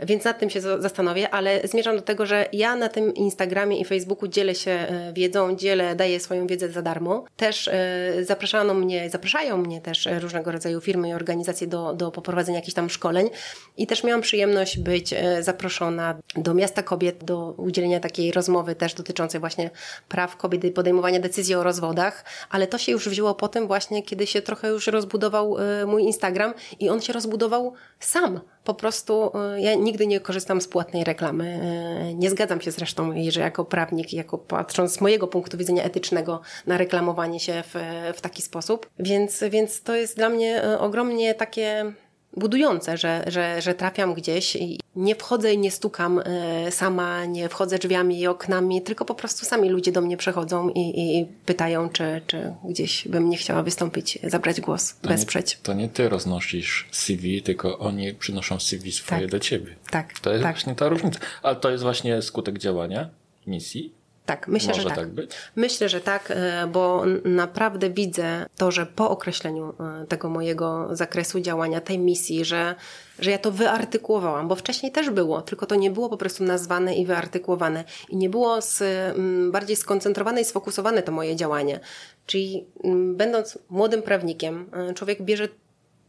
Więc 0.00 0.24
nad 0.24 0.38
tym 0.38 0.50
się 0.50 0.60
zastanowię, 0.60 1.30
ale 1.30 1.60
zmierzam 1.68 1.96
do 1.96 2.02
tego, 2.02 2.26
że 2.26 2.48
ja 2.52 2.76
na 2.76 2.88
tym 2.88 3.14
Instagramie 3.14 3.80
i 3.80 3.84
Facebooku 3.84 4.28
dzielę 4.28 4.54
się 4.54 4.70
e, 4.70 5.12
wiedzą, 5.12 5.56
dzielę, 5.56 5.96
daję 5.96 6.20
swoją 6.20 6.46
wiedzę 6.46 6.68
za 6.68 6.82
darmo. 6.82 7.24
Też 7.36 7.68
e, 7.68 8.12
zapraszano 8.22 8.74
mnie, 8.74 9.10
zapraszają 9.10 9.56
mnie 9.56 9.80
też 9.80 10.08
różnego 10.20 10.52
rodzaju 10.52 10.80
firmy 10.80 11.08
i 11.08 11.12
organizacje 11.12 11.66
do, 11.66 11.94
do 11.94 12.10
poprowadzenia 12.10 12.58
jakichś 12.58 12.74
tam 12.74 12.90
szkoleń 12.90 13.30
i 13.76 13.86
też 13.86 14.04
miałam 14.04 14.20
przyjemność 14.20 14.78
być 14.78 15.14
zaproszona 15.40 16.18
do 16.36 16.54
Miasta 16.54 16.82
Kobiet 16.82 17.24
do 17.24 17.54
udzielenia 17.56 18.00
takiej 18.00 18.32
rozmowy 18.32 18.74
też 18.74 18.94
dotyczącej 18.94 19.40
właśnie 19.40 19.70
praw 20.08 20.36
kobiet 20.36 20.64
i 20.64 20.70
podejmowania 20.70 21.20
decyzji 21.20 21.54
o 21.54 21.62
rozwodach 21.62 22.19
ale 22.50 22.66
to 22.66 22.78
się 22.78 22.92
już 22.92 23.08
wzięło 23.08 23.34
potem 23.34 23.66
właśnie, 23.66 24.02
kiedy 24.02 24.26
się 24.26 24.42
trochę 24.42 24.68
już 24.68 24.86
rozbudował 24.86 25.56
y, 25.58 25.86
mój 25.86 26.02
Instagram 26.02 26.54
i 26.80 26.88
on 26.88 27.00
się 27.00 27.12
rozbudował 27.12 27.72
sam. 28.00 28.40
Po 28.64 28.74
prostu 28.74 29.32
y, 29.56 29.60
ja 29.60 29.74
nigdy 29.74 30.06
nie 30.06 30.20
korzystam 30.20 30.60
z 30.60 30.68
płatnej 30.68 31.04
reklamy. 31.04 31.60
Y, 32.10 32.14
nie 32.14 32.30
zgadzam 32.30 32.60
się 32.60 32.70
zresztą, 32.70 33.12
że 33.28 33.40
jako 33.40 33.64
prawnik, 33.64 34.12
jako 34.12 34.38
patrząc 34.38 34.92
z 34.92 35.00
mojego 35.00 35.26
punktu 35.26 35.58
widzenia 35.58 35.82
etycznego 35.82 36.40
na 36.66 36.78
reklamowanie 36.78 37.40
się 37.40 37.62
w, 37.66 37.74
w 38.16 38.20
taki 38.20 38.42
sposób. 38.42 38.90
Więc, 38.98 39.44
więc 39.50 39.82
to 39.82 39.94
jest 39.94 40.16
dla 40.16 40.28
mnie 40.28 40.62
ogromnie 40.78 41.34
takie 41.34 41.92
budujące, 42.36 42.96
że, 42.96 43.24
że, 43.26 43.62
że 43.62 43.74
trafiam 43.74 44.14
gdzieś 44.14 44.56
i 44.56 44.80
nie 44.96 45.14
wchodzę 45.14 45.54
i 45.54 45.58
nie 45.58 45.70
stukam 45.70 46.20
e, 46.24 46.70
sama, 46.70 47.24
nie 47.24 47.48
wchodzę 47.48 47.78
drzwiami 47.78 48.20
i 48.20 48.26
oknami, 48.26 48.82
tylko 48.82 49.04
po 49.04 49.14
prostu 49.14 49.46
sami 49.46 49.68
ludzie 49.68 49.92
do 49.92 50.00
mnie 50.00 50.16
przechodzą 50.16 50.68
i, 50.68 50.80
i 50.80 51.26
pytają, 51.46 51.88
czy, 51.88 52.20
czy 52.26 52.54
gdzieś 52.64 53.08
bym 53.08 53.30
nie 53.30 53.36
chciała 53.36 53.62
wystąpić, 53.62 54.18
zabrać 54.22 54.60
głos, 54.60 54.94
to 55.02 55.08
wesprzeć. 55.08 55.56
Nie, 55.56 55.62
to 55.62 55.74
nie 55.74 55.88
ty 55.88 56.08
roznosisz 56.08 56.88
CV, 56.90 57.42
tylko 57.42 57.78
oni 57.78 58.14
przynoszą 58.14 58.60
CV 58.60 58.92
swoje 58.92 59.20
tak. 59.20 59.30
do 59.30 59.38
ciebie. 59.38 59.76
Tak. 59.90 60.20
To 60.20 60.30
jest 60.30 60.42
tak. 60.42 60.54
właśnie 60.54 60.74
ta 60.74 60.88
różnica. 60.88 61.20
Ale 61.42 61.56
to 61.56 61.70
jest 61.70 61.82
właśnie 61.82 62.22
skutek 62.22 62.58
działania 62.58 63.10
misji 63.46 63.99
tak, 64.30 64.48
myślę, 64.48 64.68
Może 64.68 64.82
że 64.82 64.88
tak. 64.88 64.98
tak 64.98 65.08
być? 65.08 65.30
Myślę, 65.56 65.88
że 65.88 66.00
tak, 66.00 66.30
e, 66.30 66.66
bo 66.66 67.04
naprawdę 67.24 67.90
widzę 67.90 68.46
to, 68.56 68.70
że 68.70 68.86
po 68.86 69.10
określeniu 69.10 69.74
e, 70.02 70.06
tego 70.06 70.28
mojego 70.28 70.88
zakresu 70.96 71.40
działania, 71.40 71.80
tej 71.80 71.98
misji, 71.98 72.44
że, 72.44 72.74
że 73.18 73.30
ja 73.30 73.38
to 73.38 73.50
wyartykułowałam, 73.50 74.48
bo 74.48 74.54
wcześniej 74.54 74.92
też 74.92 75.10
było, 75.10 75.42
tylko 75.42 75.66
to 75.66 75.74
nie 75.74 75.90
było 75.90 76.08
po 76.08 76.16
prostu 76.16 76.44
nazwane 76.44 76.94
i 76.94 77.06
wyartykułowane 77.06 77.84
i 78.08 78.16
nie 78.16 78.30
było 78.30 78.62
z, 78.62 78.82
bardziej 79.52 79.76
skoncentrowane 79.76 80.40
i 80.40 80.44
sfokusowane 80.44 81.02
to 81.02 81.12
moje 81.12 81.36
działanie. 81.36 81.80
Czyli 82.26 82.66
będąc 83.14 83.58
młodym 83.70 84.02
prawnikiem, 84.02 84.70
e, 84.72 84.94
człowiek 84.94 85.22
bierze 85.22 85.48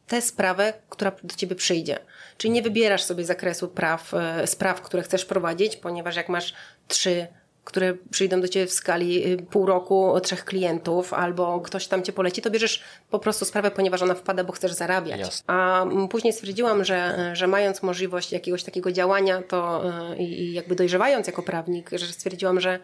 tę 0.08 0.22
sprawę, 0.22 0.74
która 0.90 1.12
do 1.24 1.36
ciebie 1.36 1.56
przyjdzie. 1.56 2.00
Czyli 2.38 2.52
nie 2.52 2.62
wybierasz 2.62 3.04
sobie 3.04 3.26
zakresu 3.26 3.68
praw, 3.68 4.12
spraw, 4.46 4.82
które 4.82 5.04
chcesz 5.04 5.26
prowadzić, 5.26 5.76
ponieważ 5.78 6.16
jak 6.16 6.30
masz 6.30 6.54
trzy 6.88 7.28
które 7.64 7.94
przyjdą 8.12 8.42
do 8.42 8.48
Ciebie 8.48 8.68
w 8.68 8.72
skali 8.72 9.32
y, 9.34 9.38
pół 9.38 9.66
roku 9.66 10.20
trzech 10.24 10.46
klientów, 10.46 11.14
albo 11.14 11.60
ktoś 11.60 11.88
tam 11.88 12.04
Cię 12.04 12.14
poleci, 12.14 12.42
to 12.42 12.52
bierzesz 12.52 12.84
po 13.10 13.20
prostu 13.20 13.46
sprawę, 13.46 13.72
ponieważ 13.72 14.02
ona 14.02 14.16
wpada, 14.16 14.44
bo 14.44 14.54
chcesz 14.54 14.74
zarabiać. 14.74 15.20
Jasne. 15.20 15.54
A 15.54 15.86
później 16.10 16.34
stwierdziłam, 16.34 16.86
że, 16.86 17.32
że 17.36 17.48
mając 17.48 17.84
możliwość 17.84 18.32
jakiegoś 18.32 18.64
takiego 18.64 18.92
działania, 18.92 19.42
to 19.42 19.84
y, 20.14 20.18
i 20.18 20.54
jakby 20.54 20.76
dojrzewając 20.76 21.28
jako 21.28 21.44
prawnik, 21.44 21.90
że 21.90 22.06
stwierdziłam, 22.08 22.60
że 22.60 22.80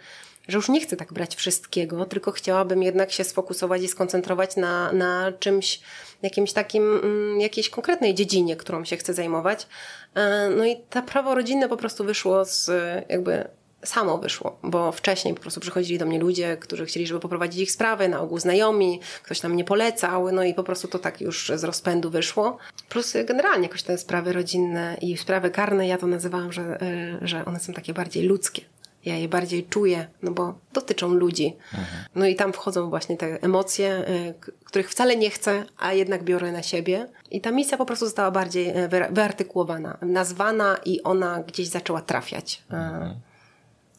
że 0.48 0.58
już 0.58 0.70
nie 0.70 0.82
chcę 0.82 0.98
tak 0.98 1.14
brać 1.14 1.36
wszystkiego, 1.36 2.06
tylko 2.06 2.32
chciałabym 2.32 2.84
jednak 2.84 3.12
się 3.12 3.24
sfokusować 3.24 3.82
i 3.82 3.88
skoncentrować 3.88 4.56
na, 4.56 4.92
na 4.92 5.32
czymś, 5.40 5.80
jakimś 6.22 6.54
takim, 6.54 7.00
mm, 7.04 7.42
jakiejś 7.42 7.70
konkretnej 7.70 8.16
dziedzinie, 8.16 8.56
którą 8.56 8.86
się 8.86 8.98
chcę 8.98 9.14
zajmować. 9.14 9.68
E, 10.16 10.50
no 10.50 10.66
i 10.66 10.78
ta 10.90 11.02
prawo 11.02 11.36
rodzinne 11.36 11.70
po 11.70 11.78
prostu 11.78 12.04
wyszło 12.04 12.46
z 12.46 12.72
jakby 13.10 13.48
samo 13.84 14.18
wyszło, 14.18 14.60
bo 14.64 14.92
wcześniej 14.92 15.34
po 15.34 15.42
prostu 15.42 15.60
przychodzili 15.60 16.00
do 16.00 16.06
mnie 16.06 16.20
ludzie, 16.20 16.58
którzy 16.58 16.86
chcieli, 16.86 17.08
żeby 17.08 17.20
poprowadzić 17.20 17.62
ich 17.62 17.72
sprawy, 17.72 18.10
na 18.10 18.20
ogół 18.20 18.40
znajomi, 18.40 19.00
ktoś 19.24 19.40
tam 19.40 19.54
mnie 19.54 19.64
polecał, 19.64 20.32
no 20.32 20.44
i 20.44 20.54
po 20.54 20.64
prostu 20.64 20.88
to 20.88 21.00
tak 21.00 21.22
już 21.22 21.52
z 21.56 21.64
rozpędu 21.64 22.10
wyszło. 22.10 22.58
Plus 22.90 23.14
generalnie 23.26 23.68
jakoś 23.68 23.84
te 23.84 23.98
sprawy 23.98 24.34
rodzinne 24.34 24.98
i 25.02 25.18
sprawy 25.18 25.50
karne, 25.50 25.88
ja 25.88 25.98
to 25.98 26.08
nazywałam, 26.08 26.54
że, 26.54 26.82
e, 26.82 27.18
że 27.22 27.46
one 27.46 27.60
są 27.60 27.74
takie 27.74 27.94
bardziej 27.94 28.24
ludzkie. 28.24 28.62
Ja 29.06 29.16
je 29.16 29.28
bardziej 29.28 29.66
czuję, 29.66 30.08
no 30.22 30.32
bo 30.32 30.60
dotyczą 30.74 31.14
ludzi. 31.14 31.56
Mhm. 31.74 32.04
No 32.16 32.26
i 32.26 32.36
tam 32.36 32.54
wchodzą 32.54 32.90
właśnie 32.90 33.18
te 33.18 33.42
emocje, 33.42 33.90
e, 33.90 34.34
których 34.66 34.90
wcale 34.90 35.16
nie 35.16 35.30
chcę, 35.30 35.66
a 35.78 35.94
jednak 35.94 36.24
biorę 36.24 36.52
na 36.52 36.64
siebie. 36.64 37.08
I 37.32 37.42
ta 37.42 37.52
misja 37.52 37.78
po 37.78 37.86
prostu 37.86 38.06
została 38.06 38.32
bardziej 38.32 38.70
e, 38.70 38.90
wyartykułowana, 39.12 39.98
nazwana 40.02 40.78
i 40.86 41.04
ona 41.04 41.44
gdzieś 41.44 41.68
zaczęła 41.68 42.02
trafiać. 42.02 42.64
Mhm. 42.70 43.16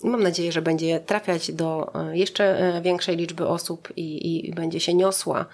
Mam 0.03 0.23
nadzieję, 0.23 0.53
że 0.53 0.63
będzie 0.63 1.01
trafiać 1.01 1.53
do 1.53 1.93
e, 1.95 2.17
jeszcze 2.17 2.59
e, 2.59 2.83
większej 2.83 3.17
liczby 3.17 3.47
osób 3.49 3.93
i, 3.97 4.47
i 4.49 4.55
będzie 4.55 4.81
się 4.81 4.95
niosła. 4.95 5.47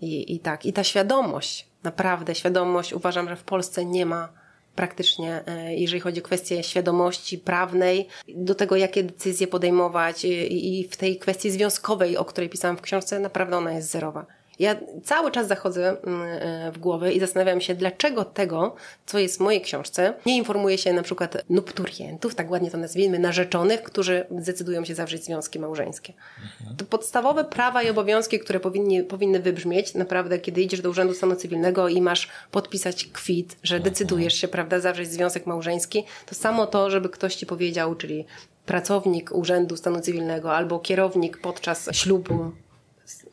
I, 0.00 0.34
I 0.34 0.38
tak, 0.38 0.66
i 0.66 0.72
ta 0.72 0.84
świadomość, 0.84 1.66
naprawdę 1.82 2.34
świadomość, 2.34 2.92
uważam, 2.92 3.28
że 3.28 3.36
w 3.36 3.42
Polsce 3.42 3.84
nie 3.84 4.06
ma 4.06 4.28
praktycznie, 4.76 5.42
e, 5.46 5.74
jeżeli 5.74 6.00
chodzi 6.00 6.20
o 6.20 6.24
kwestię 6.24 6.62
świadomości 6.62 7.38
prawnej, 7.38 8.08
do 8.28 8.54
tego, 8.54 8.76
jakie 8.76 9.02
decyzje 9.02 9.46
podejmować 9.46 10.24
i 10.24 10.88
w 10.90 10.96
tej 10.96 11.18
kwestii 11.18 11.50
związkowej, 11.50 12.16
o 12.16 12.24
której 12.24 12.50
pisałam 12.50 12.76
w 12.76 12.80
książce, 12.80 13.20
naprawdę 13.20 13.56
ona 13.56 13.72
jest 13.72 13.90
zerowa. 13.90 14.26
Ja 14.60 14.76
cały 15.04 15.30
czas 15.30 15.48
zachodzę 15.48 15.96
mm, 16.02 16.22
e, 16.22 16.72
w 16.72 16.78
głowę 16.78 17.12
i 17.12 17.20
zastanawiam 17.20 17.60
się, 17.60 17.74
dlaczego 17.74 18.24
tego, 18.24 18.74
co 19.06 19.18
jest 19.18 19.36
w 19.36 19.40
mojej 19.40 19.60
książce, 19.60 20.14
nie 20.26 20.36
informuje 20.36 20.78
się 20.78 20.92
na 20.92 21.02
przykład 21.02 21.36
nupturientów, 21.50 22.34
tak 22.34 22.50
ładnie 22.50 22.70
to 22.70 22.78
nazwijmy, 22.78 23.18
narzeczonych, 23.18 23.82
którzy 23.82 24.26
zdecydują 24.38 24.84
się 24.84 24.94
zawrzeć 24.94 25.24
związki 25.24 25.58
małżeńskie. 25.58 26.12
Mhm. 26.60 26.76
To 26.76 26.84
podstawowe 26.84 27.44
prawa 27.44 27.82
i 27.82 27.90
obowiązki, 27.90 28.38
które 28.38 28.60
powinni, 28.60 29.02
powinny 29.02 29.40
wybrzmieć, 29.40 29.94
naprawdę, 29.94 30.38
kiedy 30.38 30.62
idziesz 30.62 30.80
do 30.80 30.90
Urzędu 30.90 31.14
Stanu 31.14 31.36
Cywilnego 31.36 31.88
i 31.88 32.02
masz 32.02 32.28
podpisać 32.50 33.04
kwit, 33.04 33.56
że 33.62 33.76
mhm. 33.76 33.92
decydujesz 33.92 34.34
się, 34.34 34.48
prawda, 34.48 34.80
zawrzeć 34.80 35.12
związek 35.12 35.46
małżeński, 35.46 36.04
to 36.26 36.34
samo 36.34 36.66
to, 36.66 36.90
żeby 36.90 37.08
ktoś 37.08 37.34
ci 37.34 37.46
powiedział, 37.46 37.94
czyli 37.94 38.26
pracownik 38.66 39.30
Urzędu 39.34 39.76
Stanu 39.76 40.00
Cywilnego 40.00 40.56
albo 40.56 40.78
kierownik 40.78 41.38
podczas 41.38 41.88
ślubu 41.92 42.52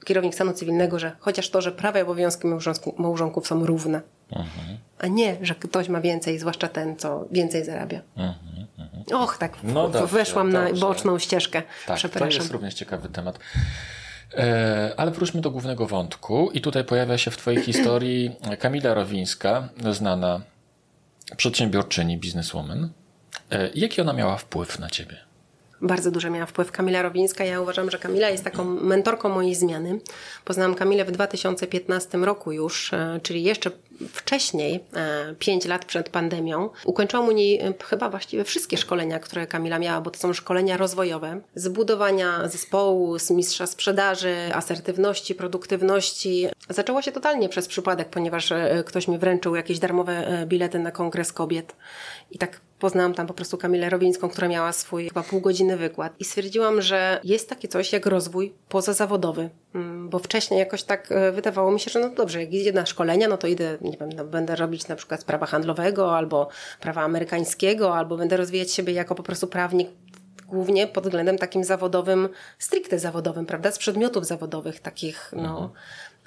kierownik 0.08 0.36
stanu 0.36 0.54
cywilnego, 0.54 1.00
że 1.00 1.12
chociaż 1.20 1.50
to, 1.50 1.62
że 1.62 1.72
prawa 1.72 2.00
i 2.00 2.02
obowiązki 2.02 2.48
małżonków 2.98 3.48
są 3.48 3.66
równe, 3.66 4.02
mhm. 4.32 4.78
a 5.00 5.08
nie, 5.08 5.38
że 5.42 5.56
ktoś 5.56 5.90
ma 5.90 6.02
więcej, 6.02 6.40
zwłaszcza 6.40 6.68
ten, 6.68 6.96
co 6.96 7.26
więcej 7.32 7.66
zarabia. 7.66 8.02
Mhm, 8.18 8.68
mhm. 8.78 9.22
Och, 9.22 9.38
tak, 9.38 9.58
no 9.64 9.90
dobrze, 9.90 10.08
weszłam 10.08 10.52
dobrze. 10.52 10.74
na 10.74 10.80
boczną 10.80 11.20
ścieżkę. 11.20 11.62
Tak, 11.88 11.98
Przepraszam. 11.98 12.30
to 12.30 12.36
jest 12.36 12.52
również 12.52 12.74
ciekawy 12.74 13.10
temat. 13.10 13.40
E, 14.34 14.94
ale 14.98 15.12
wróćmy 15.12 15.42
do 15.42 15.52
głównego 15.52 15.88
wątku. 15.88 16.52
I 16.52 16.62
tutaj 16.62 16.84
pojawia 16.84 17.18
się 17.18 17.32
w 17.32 17.38
Twojej 17.38 17.64
historii 17.64 18.36
Kamila 18.62 18.94
Rowińska, 18.94 19.70
znana 19.92 20.42
przedsiębiorczyni, 21.38 22.18
bizneswoman. 22.18 22.90
E, 23.52 23.70
jaki 23.76 24.02
ona 24.02 24.14
miała 24.14 24.38
wpływ 24.38 24.80
na 24.80 24.90
Ciebie? 24.90 25.27
Bardzo 25.82 26.12
duży 26.12 26.30
miała 26.30 26.46
wpływ 26.46 26.72
Kamila 26.72 27.02
Rowińska. 27.02 27.44
Ja 27.44 27.62
uważam, 27.62 27.92
że 27.92 27.98
Kamila 27.98 28.30
jest 28.30 28.44
taką 28.44 28.64
mentorką 28.64 29.30
mojej 29.30 29.56
zmiany. 29.56 30.00
Poznałam 30.46 30.76
Kamilę 30.76 31.06
w 31.06 31.12
2015 31.12 32.18
roku 32.18 32.52
już, 32.52 32.94
e, 32.94 33.20
czyli 33.24 33.44
jeszcze 33.44 33.72
wcześniej, 34.10 34.84
5 35.40 35.66
e, 35.66 35.70
lat 35.70 35.86
przed 35.86 36.10
pandemią. 36.10 36.70
Ukończyłam 36.86 37.28
u 37.28 37.32
niej 37.32 37.60
e, 37.60 37.74
chyba 37.84 38.10
właściwie 38.10 38.44
wszystkie 38.44 38.78
szkolenia, 38.78 39.20
które 39.20 39.48
Kamila 39.48 39.80
miała, 39.80 40.02
bo 40.02 40.12
to 40.12 40.20
są 40.20 40.34
szkolenia 40.34 40.78
rozwojowe. 40.78 41.42
Z 41.56 41.68
budowania 41.68 42.48
zespołu, 42.48 43.20
z 43.20 43.32
mistrza 43.32 43.68
sprzedaży, 43.68 44.36
asertywności, 44.54 45.36
produktywności. 45.36 46.48
Zaczęło 46.70 47.02
się 47.02 47.12
totalnie 47.12 47.50
przez 47.50 47.68
przypadek, 47.68 48.10
ponieważ 48.10 48.54
ktoś 48.86 49.08
mi 49.08 49.18
wręczył 49.18 49.56
jakieś 49.56 49.80
darmowe 49.80 50.46
bilety 50.48 50.80
na 50.80 50.92
kongres 50.92 51.34
kobiet. 51.34 51.76
I 52.32 52.38
tak 52.38 52.62
poznałam 52.80 53.14
tam 53.14 53.28
po 53.28 53.34
prostu 53.34 53.58
Kamilę 53.58 53.90
Robińską, 53.90 54.30
która 54.30 54.48
miała 54.48 54.72
swój 54.74 55.08
chyba 55.08 55.24
pół 55.24 55.42
godziny 55.42 55.78
wykład 55.78 56.14
i 56.20 56.26
stwierdziłam, 56.26 56.82
że 56.82 57.20
jest 57.24 57.50
takie 57.50 57.68
coś 57.68 57.94
jak 57.94 58.06
rozwój 58.06 58.54
pozazawodowy, 58.70 59.50
mm, 59.76 60.10
bo 60.10 60.20
wcześniej 60.20 60.60
jakoś 60.60 60.84
tak 60.84 61.12
e, 61.12 61.32
wydawało 61.32 61.72
mi 61.72 61.80
się, 61.80 61.92
że 61.92 62.00
no 62.00 62.10
dobrze, 62.10 62.42
jak 62.42 62.54
idę 62.54 62.72
na 62.72 62.86
szkolenia, 62.86 63.28
no 63.28 63.38
to 63.38 63.48
idę, 63.48 63.78
nie 63.88 63.98
wiem, 63.98 64.10
no 64.16 64.26
będę 64.26 64.56
robić 64.56 64.88
na 64.88 64.96
przykład 64.96 65.24
prawa 65.24 65.46
handlowego 65.46 66.18
albo 66.18 66.50
prawa 66.80 67.02
amerykańskiego, 67.02 67.96
albo 67.96 68.18
będę 68.18 68.38
rozwijać 68.38 68.72
siebie 68.72 68.94
jako 68.94 69.16
po 69.16 69.24
prostu 69.24 69.48
prawnik 69.48 69.90
głównie 70.48 70.88
pod 70.88 71.04
względem 71.04 71.38
takim 71.38 71.64
zawodowym, 71.64 72.30
stricte 72.60 73.00
zawodowym, 73.00 73.46
prawda, 73.46 73.72
z 73.72 73.78
przedmiotów 73.78 74.26
zawodowych 74.26 74.80
takich, 74.80 75.34
no. 75.36 75.74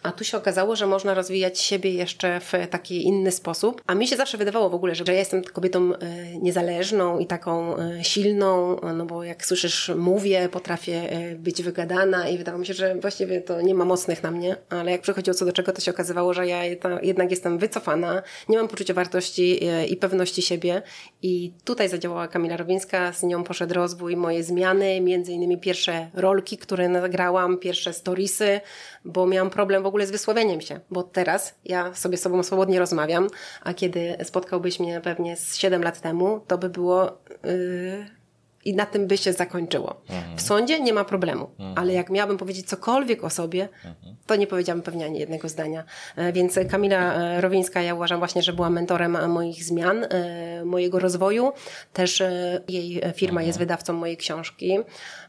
A 0.02 0.12
tu 0.12 0.24
się 0.24 0.36
okazało, 0.36 0.76
że 0.76 0.86
można 0.86 1.14
rozwijać 1.14 1.60
siebie 1.60 1.90
jeszcze 1.90 2.40
w 2.40 2.52
taki 2.70 3.04
inny 3.04 3.32
sposób. 3.32 3.82
A 3.86 3.94
mi 3.94 4.08
się 4.08 4.16
zawsze 4.16 4.38
wydawało 4.38 4.70
w 4.70 4.74
ogóle, 4.74 4.94
że 4.94 5.04
ja 5.06 5.12
jestem 5.12 5.44
kobietą 5.44 5.94
e, 5.94 5.98
niezależną 6.38 7.18
i 7.18 7.26
taką 7.26 7.76
e, 7.76 8.04
silną, 8.04 8.76
no 8.96 9.06
bo 9.06 9.24
jak 9.24 9.46
słyszysz, 9.46 9.92
mówię, 9.96 10.48
potrafię 10.48 11.10
e, 11.10 11.34
być 11.34 11.62
wygadana 11.62 12.28
i 12.28 12.38
wydawało 12.38 12.60
mi 12.60 12.66
się, 12.66 12.74
że 12.74 12.94
właściwie 12.94 13.40
to 13.40 13.60
nie 13.60 13.74
ma 13.74 13.84
mocnych 13.84 14.22
na 14.22 14.30
mnie, 14.30 14.56
ale 14.68 14.90
jak 14.90 15.00
przychodziło 15.00 15.34
co 15.34 15.44
do 15.44 15.52
czego, 15.52 15.72
to 15.72 15.80
się 15.80 15.90
okazywało, 15.90 16.34
że 16.34 16.46
ja 16.46 16.64
jednak 17.02 17.30
jestem 17.30 17.58
wycofana, 17.58 18.22
nie 18.48 18.58
mam 18.58 18.68
poczucia 18.68 18.94
wartości 18.94 19.60
i 19.92 19.96
pewności 19.96 20.42
siebie 20.42 20.82
i 21.22 21.52
tutaj 21.64 21.88
zadziałała 21.88 22.28
Kamila 22.28 22.56
Rowińska, 22.56 23.12
z 23.12 23.22
nią 23.22 23.44
poszedł 23.44 23.74
rozwój, 23.74 24.16
moje 24.16 24.42
zmiany, 24.42 25.00
między 25.00 25.32
innymi 25.32 25.58
pierwsze 25.58 26.10
rolki, 26.14 26.58
które 26.58 26.88
nagrałam, 26.88 27.58
pierwsze 27.58 27.92
storiesy, 27.92 28.60
bo 29.04 29.26
miałam 29.26 29.50
problem 29.50 29.82
w 29.82 29.86
ogóle 29.90 30.06
z 30.06 30.10
wysławieniem 30.10 30.60
się, 30.60 30.80
bo 30.90 31.02
teraz 31.02 31.54
ja 31.64 31.94
sobie 31.94 32.16
z 32.16 32.22
sobą 32.22 32.42
swobodnie 32.42 32.78
rozmawiam, 32.78 33.28
a 33.62 33.74
kiedy 33.74 34.16
spotkałbyś 34.24 34.80
mnie 34.80 35.00
pewnie 35.00 35.36
z 35.36 35.56
7 35.56 35.82
lat 35.82 36.00
temu, 36.00 36.40
to 36.46 36.58
by 36.58 36.68
było... 36.68 37.18
Yy 37.44 38.20
i 38.64 38.74
na 38.74 38.86
tym 38.86 39.06
by 39.06 39.18
się 39.18 39.32
zakończyło. 39.32 40.00
Mhm. 40.08 40.36
W 40.36 40.42
sądzie 40.42 40.80
nie 40.80 40.92
ma 40.92 41.04
problemu, 41.04 41.50
mhm. 41.58 41.78
ale 41.78 41.92
jak 41.92 42.10
miałabym 42.10 42.38
powiedzieć 42.38 42.68
cokolwiek 42.68 43.24
o 43.24 43.30
sobie, 43.30 43.68
mhm. 43.84 44.16
to 44.26 44.36
nie 44.36 44.46
powiedziałabym 44.46 44.82
pewnie 44.82 45.04
ani 45.04 45.18
jednego 45.18 45.48
zdania. 45.48 45.84
E, 46.16 46.32
więc 46.32 46.58
Kamila 46.70 47.14
e, 47.14 47.40
Rowińska, 47.40 47.82
ja 47.82 47.94
uważam 47.94 48.18
właśnie, 48.18 48.42
że 48.42 48.52
była 48.52 48.70
mentorem 48.70 49.30
moich 49.30 49.64
zmian, 49.64 50.04
e, 50.04 50.64
mojego 50.64 50.98
rozwoju. 50.98 51.52
Też 51.92 52.22
jej 52.68 53.02
firma 53.14 53.42
jest 53.42 53.58
wydawcą 53.58 53.92
mojej 53.92 54.16
książki. 54.16 54.78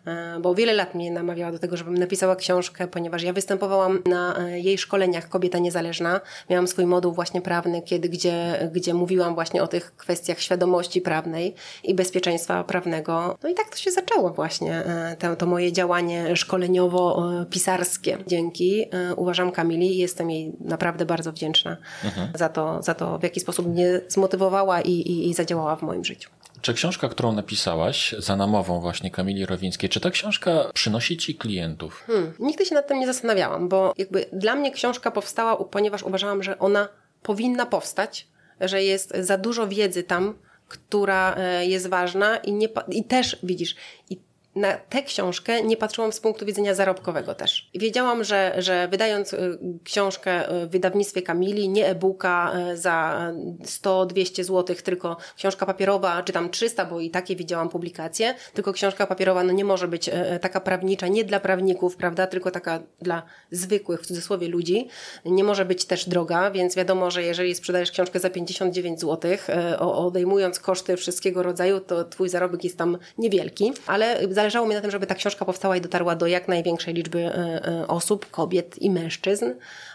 E, 0.06 0.40
bo 0.40 0.56
wiele 0.56 0.74
lat 0.74 0.96
mnie 0.96 1.12
namawiała 1.12 1.52
do 1.52 1.60
tego, 1.60 1.78
żebym 1.78 1.98
napisała 1.98 2.36
książkę, 2.36 2.88
ponieważ 2.88 3.24
ja 3.24 3.34
występowałam 3.34 4.04
na 4.06 4.38
e, 4.40 4.60
jej 4.60 4.78
szkoleniach 4.78 5.30
Kobieta 5.30 5.60
Niezależna. 5.60 6.22
Miałam 6.50 6.68
swój 6.68 6.86
moduł 6.86 7.14
właśnie 7.14 7.42
prawny, 7.42 7.82
kiedy, 7.82 8.10
gdzie, 8.10 8.70
gdzie 8.74 8.94
mówiłam 8.94 9.36
właśnie 9.36 9.64
o 9.64 9.68
tych 9.68 9.96
kwestiach 9.96 10.40
świadomości 10.40 11.02
prawnej 11.02 11.56
i 11.84 11.94
bezpieczeństwa 11.94 12.64
prawnego. 12.64 13.38
No 13.44 13.50
i 13.50 13.54
tak 13.54 13.70
to 13.70 13.78
się 13.78 13.92
zaczęło 13.92 14.30
właśnie, 14.30 14.86
e, 14.86 15.16
to, 15.20 15.36
to 15.36 15.46
moje 15.46 15.72
działanie 15.72 16.36
szkoleniowo-pisarskie. 16.36 18.18
Dzięki 18.28 18.86
uważam 19.16 19.52
Kamili 19.52 19.96
i 19.96 19.98
jestem 19.98 20.32
jej 20.32 20.52
naprawdę 20.60 21.06
bardzo 21.06 21.32
wdzięczna 21.32 21.78
mhm. 22.04 22.30
za, 22.36 22.50
to, 22.50 22.84
za 22.84 22.94
to, 22.94 23.20
w 23.20 23.24
jaki 23.24 23.40
sposób 23.40 23.68
mnie 23.68 24.02
zmotywowała 24.08 24.82
i, 24.82 24.92
i, 24.92 25.30
i 25.30 25.34
zadziałała 25.34 25.76
w 25.76 25.82
moim 25.82 26.06
życiu. 26.06 26.30
Czy 26.62 26.74
książka, 26.74 27.10
którą 27.10 27.32
napisałaś 27.32 28.16
za 28.18 28.36
namową 28.36 28.80
właśnie 28.80 29.12
Kamili 29.12 29.46
Rowińskiej, 29.46 29.90
czy 29.90 30.00
ta 30.00 30.10
książka 30.12 30.52
przynosi 30.74 31.18
ci 31.18 31.36
klientów? 31.36 32.04
Hmm, 32.08 32.34
nigdy 32.40 32.66
się 32.66 32.76
nad 32.76 32.88
tym 32.88 33.00
nie 33.00 33.08
zastanawiałam, 33.08 33.70
bo 33.70 33.94
jakby 33.98 34.26
dla 34.34 34.56
mnie 34.56 34.72
książka 34.72 35.12
powstała, 35.12 35.56
ponieważ 35.66 36.04
uważałam, 36.04 36.44
że 36.44 36.60
ona 36.60 36.88
powinna 37.24 37.66
powstać, 37.66 38.28
że 38.62 38.84
jest 38.84 39.14
za 39.20 39.38
dużo 39.38 39.68
wiedzy 39.68 40.04
tam, 40.04 40.34
która 40.68 41.36
e, 41.38 41.66
jest 41.66 41.88
ważna 41.88 42.38
i, 42.38 42.54
nie, 42.54 42.68
i 42.92 43.04
też 43.04 43.38
widzisz, 43.44 43.76
i 44.10 44.18
na 44.56 44.74
tę 44.74 45.04
książkę 45.04 45.64
nie 45.64 45.78
patrzyłam 45.78 46.12
z 46.12 46.20
punktu 46.20 46.46
widzenia 46.46 46.76
zarobkowego 46.76 47.36
też. 47.36 47.70
Wiedziałam, 47.76 48.24
że, 48.24 48.56
że 48.58 48.88
wydając 48.88 49.34
y, 49.34 49.60
książkę 49.84 50.52
y, 50.64 50.68
w 50.68 50.70
wydawnictwie 50.70 51.22
Kamili, 51.22 51.70
nie 51.70 51.88
e-booka 51.88 52.54
y, 52.74 52.78
za 52.78 53.32
100-200 53.64 54.44
zł, 54.44 54.76
tylko 54.84 55.18
książka 55.36 55.66
papierowa, 55.66 56.24
czy 56.24 56.34
tam 56.34 56.50
300, 56.50 56.86
bo 56.86 57.00
i 57.00 57.10
takie 57.10 57.36
widziałam 57.36 57.70
publikacje, 57.70 58.36
tylko 58.54 58.74
książka 58.74 59.08
papierowa 59.08 59.44
no 59.44 59.54
nie 59.54 59.66
może 59.66 59.88
być 59.88 60.10
taka 60.42 60.62
prawnicza, 60.62 61.08
nie 61.08 61.24
dla 61.24 61.40
prawników, 61.40 61.96
prawda, 61.96 62.28
tylko 62.28 62.52
taka 62.52 62.80
dla 63.02 63.24
zwykłych, 63.52 64.02
w 64.02 64.06
cudzysłowie, 64.06 64.48
ludzi. 64.48 64.88
Nie 65.26 65.44
może 65.44 65.66
być 65.66 65.86
też 65.86 66.10
droga, 66.10 66.52
więc 66.52 66.76
wiadomo, 66.76 67.12
że 67.12 67.24
jeżeli 67.24 67.56
sprzedajesz 67.56 67.92
książkę 67.92 68.20
za 68.20 68.30
59 68.30 69.00
zł, 69.00 69.32
odejmując 69.80 70.60
koszty 70.60 70.98
wszystkiego 70.98 71.44
rodzaju, 71.44 71.80
to 71.80 72.04
twój 72.06 72.30
zarobek 72.30 72.64
jest 72.64 72.78
tam 72.78 72.98
niewielki, 73.18 73.74
ale 73.88 74.28
zależało 74.42 74.68
mi 74.68 74.76
na 74.76 74.82
tym, 74.82 74.92
żeby 74.92 75.08
ta 75.08 75.16
książka 75.16 75.46
powstała 75.46 75.78
i 75.78 75.82
dotarła 75.82 76.16
do 76.16 76.28
jak 76.28 76.48
największej 76.48 76.94
liczby 76.94 77.20
e, 77.20 77.66
e, 77.66 77.88
osób, 77.88 78.32
kobiet 78.32 78.82
i 78.82 78.90
mężczyzn, 78.90 79.46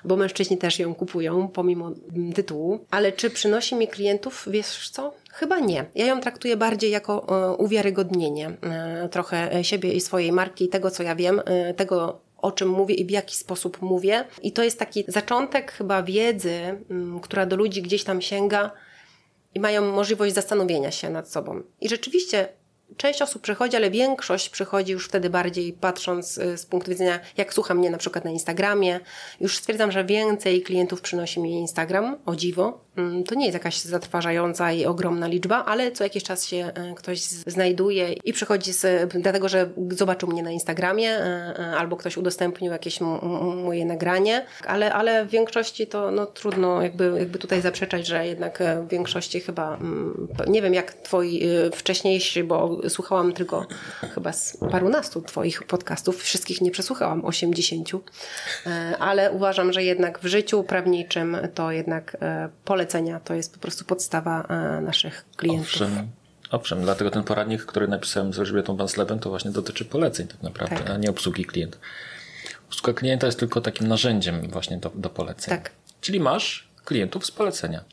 bo 0.04 0.16
mężczyźni 0.16 0.58
też 0.58 0.78
ją 0.78 0.94
kupują 0.94 1.48
pomimo 1.48 1.90
tytułu. 2.34 2.84
Ale 2.90 3.12
czy 3.12 3.30
przynosi 3.30 3.74
mi 3.74 3.88
klientów, 3.88 4.44
wiesz 4.50 4.90
co? 4.90 5.14
Chyba 5.32 5.58
nie. 5.58 5.84
Ja 5.94 6.06
ją 6.06 6.20
traktuję 6.20 6.56
bardziej 6.56 6.90
jako 6.90 7.26
e, 7.28 7.56
uwiarygodnienie 7.56 8.56
trochę 9.10 9.64
siebie 9.64 9.92
i 9.92 10.00
swojej 10.00 10.32
marki 10.32 10.68
tego, 10.68 10.90
co 10.90 11.02
ja 11.02 11.14
wiem, 11.14 11.42
tego, 11.76 12.20
o 12.36 12.52
czym 12.52 12.68
mówię 12.68 12.94
i 12.94 13.04
w 13.04 13.10
jaki 13.10 13.36
sposób 13.36 13.82
mówię. 13.82 14.24
I 14.42 14.52
to 14.52 14.62
jest 14.62 14.78
taki 14.78 15.04
zaczątek 15.08 15.72
chyba 15.72 16.02
wiedzy, 16.02 16.60
która 17.22 17.46
do 17.46 17.56
ludzi 17.56 17.82
gdzieś 17.82 18.04
tam 18.04 18.22
sięga 18.22 18.70
i 19.54 19.60
mają 19.60 19.92
możliwość 19.92 20.34
zastanowienia 20.34 20.90
się 20.90 21.10
nad 21.10 21.30
sobą. 21.30 21.62
I 21.80 21.88
rzeczywiście 21.88 22.48
Część 22.96 23.22
osób 23.22 23.42
przychodzi, 23.42 23.76
ale 23.76 23.90
większość 23.90 24.48
przychodzi 24.48 24.92
już 24.92 25.08
wtedy 25.08 25.30
bardziej 25.30 25.72
patrząc 25.72 26.38
y, 26.38 26.58
z 26.58 26.66
punktu 26.66 26.90
widzenia, 26.90 27.20
jak 27.36 27.54
słucha 27.54 27.74
mnie 27.74 27.90
na 27.90 27.98
przykład 27.98 28.24
na 28.24 28.30
Instagramie. 28.30 29.00
Już 29.40 29.56
stwierdzam, 29.56 29.92
że 29.92 30.04
więcej 30.04 30.62
klientów 30.62 31.00
przynosi 31.00 31.40
mi 31.40 31.52
Instagram, 31.52 32.16
o 32.26 32.36
dziwo. 32.36 32.85
Mm, 32.96 33.24
to 33.24 33.34
nie 33.34 33.46
jest 33.46 33.54
jakaś 33.54 33.78
zatrważająca 33.78 34.72
i 34.72 34.84
ogromna 34.84 35.26
liczba, 35.26 35.64
ale 35.64 35.92
co 35.92 36.04
jakiś 36.04 36.22
czas 36.22 36.46
się 36.46 36.72
y, 36.90 36.94
ktoś 36.94 37.20
znajduje 37.20 38.12
i 38.12 38.32
przychodzi 38.32 38.72
z, 38.72 39.12
dlatego, 39.12 39.48
że 39.48 39.68
zobaczył 39.90 40.28
mnie 40.28 40.42
na 40.42 40.50
Instagramie 40.50 41.18
y, 41.20 41.76
albo 41.78 41.96
ktoś 41.96 42.16
udostępnił 42.16 42.72
jakieś 42.72 43.00
moje 43.64 43.84
nagranie, 43.84 44.46
ale, 44.66 44.94
ale 44.94 45.24
w 45.24 45.30
większości 45.30 45.86
to 45.86 46.10
no, 46.10 46.26
trudno 46.26 46.82
jakby, 46.82 47.12
jakby 47.18 47.38
tutaj 47.38 47.60
zaprzeczać, 47.60 48.06
że 48.06 48.26
jednak 48.26 48.62
w 48.86 48.88
większości 48.88 49.40
chyba, 49.40 49.76
mm, 49.76 50.28
nie 50.46 50.62
wiem 50.62 50.74
jak 50.74 50.94
twoi 50.94 51.42
wcześniejsi, 51.72 52.44
bo 52.44 52.80
słuchałam 52.88 53.32
tylko 53.32 53.66
chyba 54.14 54.32
z 54.32 54.58
parunastu 54.70 55.22
Twoich 55.22 55.62
podcastów, 55.62 56.22
wszystkich 56.22 56.60
nie 56.60 56.70
przesłuchałam, 56.70 57.24
80, 57.24 57.90
e, 58.66 58.98
ale 58.98 59.32
uważam, 59.32 59.72
że 59.72 59.84
jednak 59.84 60.18
w 60.18 60.26
życiu 60.26 60.64
prawniczym 60.64 61.36
to 61.54 61.72
jednak 61.72 62.16
e, 62.20 62.48
polecenia 62.86 63.20
to 63.20 63.34
jest 63.34 63.54
po 63.54 63.60
prostu 63.60 63.84
podstawa 63.84 64.42
e, 64.42 64.80
naszych 64.80 65.24
klientów. 65.36 65.68
Owszem. 65.68 66.08
Owszem, 66.50 66.82
dlatego 66.82 67.10
ten 67.10 67.24
poradnik, 67.24 67.64
który 67.64 67.88
napisałem 67.88 68.32
z 68.32 68.38
Elżbietą 68.38 68.76
Van 68.76 68.88
Sleben, 68.88 69.18
to 69.18 69.30
właśnie 69.30 69.50
dotyczy 69.50 69.84
poleceń 69.84 70.26
tak 70.26 70.42
naprawdę, 70.42 70.76
tak. 70.76 70.90
a 70.90 70.96
nie 70.96 71.10
obsługi 71.10 71.44
klienta. 71.44 71.78
Obsługa 72.68 72.92
klienta 72.92 73.26
jest 73.26 73.38
tylko 73.38 73.60
takim 73.60 73.88
narzędziem 73.88 74.50
właśnie 74.50 74.76
do, 74.76 74.90
do 74.94 75.10
poleceń. 75.10 75.50
Tak. 75.58 75.70
Czyli 76.00 76.20
masz 76.20 76.68
klientów 76.84 77.26
z 77.26 77.30
polecenia. 77.30 77.84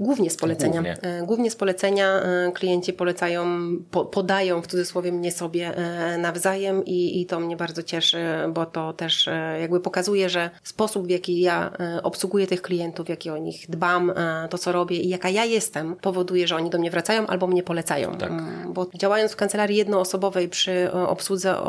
Głównie 0.00 0.30
z 0.30 0.36
polecenia. 0.36 0.72
Głównie, 0.72 0.96
e, 1.02 1.26
Głównie 1.26 1.50
z 1.50 1.56
polecenia 1.56 2.20
e, 2.20 2.52
klienci 2.52 2.92
polecają, 2.92 3.46
po, 3.90 4.04
podają 4.04 4.62
w 4.62 4.66
cudzysłowie 4.66 5.12
mnie 5.12 5.32
sobie 5.32 5.76
e, 5.76 6.18
nawzajem 6.18 6.84
i, 6.84 7.20
i 7.20 7.26
to 7.26 7.40
mnie 7.40 7.56
bardzo 7.56 7.82
cieszy, 7.82 8.24
bo 8.48 8.66
to 8.66 8.92
też 8.92 9.28
jakby 9.60 9.80
pokazuje, 9.80 10.28
że 10.28 10.50
sposób 10.62 11.06
w 11.06 11.10
jaki 11.10 11.40
ja 11.40 11.72
obsługuję 12.02 12.46
tych 12.46 12.62
klientów, 12.62 13.06
w 13.06 13.08
jaki 13.08 13.30
o 13.30 13.38
nich 13.38 13.66
dbam, 13.68 14.12
to 14.50 14.58
co 14.58 14.72
robię 14.72 14.96
i 14.96 15.08
jaka 15.08 15.28
ja 15.28 15.44
jestem, 15.44 15.96
powoduje, 15.96 16.46
że 16.46 16.56
oni 16.56 16.70
do 16.70 16.78
mnie 16.78 16.90
wracają 16.90 17.26
albo 17.26 17.46
mnie 17.46 17.62
polecają. 17.62 18.16
Tak. 18.16 18.30
Mm, 18.30 18.72
bo 18.72 18.86
działając 18.94 19.32
w 19.32 19.36
kancelarii 19.36 19.76
jednoosobowej 19.76 20.48
przy 20.48 20.92
obsłudze 20.92 21.60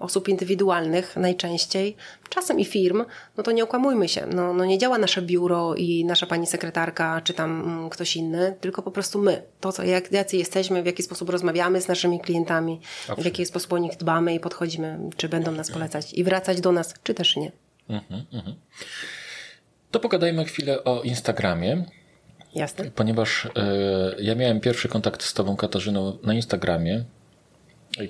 osób 0.00 0.28
indywidualnych 0.28 1.16
najczęściej, 1.16 1.96
czasem 2.28 2.60
i 2.60 2.64
firm, 2.64 3.04
no 3.36 3.42
to 3.42 3.52
nie 3.52 3.64
okłamujmy 3.64 4.08
się. 4.08 4.26
No, 4.34 4.54
no 4.54 4.64
nie 4.64 4.78
działa 4.78 4.98
nasze 4.98 5.22
biuro 5.22 5.74
i 5.74 6.04
nasza 6.04 6.26
pani 6.26 6.46
sekretarka, 6.46 7.20
czy 7.24 7.34
tam 7.34 7.67
ktoś 7.90 8.16
inny, 8.16 8.56
tylko 8.60 8.82
po 8.82 8.90
prostu 8.90 9.18
my. 9.22 9.42
To, 9.60 9.72
co, 9.72 9.82
jak, 9.82 10.12
jacy 10.12 10.36
jesteśmy, 10.36 10.82
w 10.82 10.86
jaki 10.86 11.02
sposób 11.02 11.30
rozmawiamy 11.30 11.80
z 11.80 11.88
naszymi 11.88 12.20
klientami, 12.20 12.80
w 13.18 13.24
jaki 13.24 13.46
sposób 13.46 13.72
o 13.72 13.78
nich 13.78 13.96
dbamy 13.96 14.34
i 14.34 14.40
podchodzimy, 14.40 14.98
czy 15.16 15.28
będą 15.28 15.52
nas 15.52 15.70
polecać 15.70 16.14
i 16.14 16.24
wracać 16.24 16.60
do 16.60 16.72
nas, 16.72 16.94
czy 17.02 17.14
też 17.14 17.36
nie. 17.36 17.52
Mhm, 17.88 18.24
mhm. 18.32 18.56
To 19.90 20.00
pogadajmy 20.00 20.44
chwilę 20.44 20.84
o 20.84 21.02
Instagramie. 21.02 21.84
Jasne. 22.54 22.90
Ponieważ 22.90 23.44
y, 23.44 23.50
ja 24.18 24.34
miałem 24.34 24.60
pierwszy 24.60 24.88
kontakt 24.88 25.22
z 25.22 25.34
Tobą, 25.34 25.56
Katarzyną, 25.56 26.18
na 26.22 26.34
Instagramie. 26.34 27.04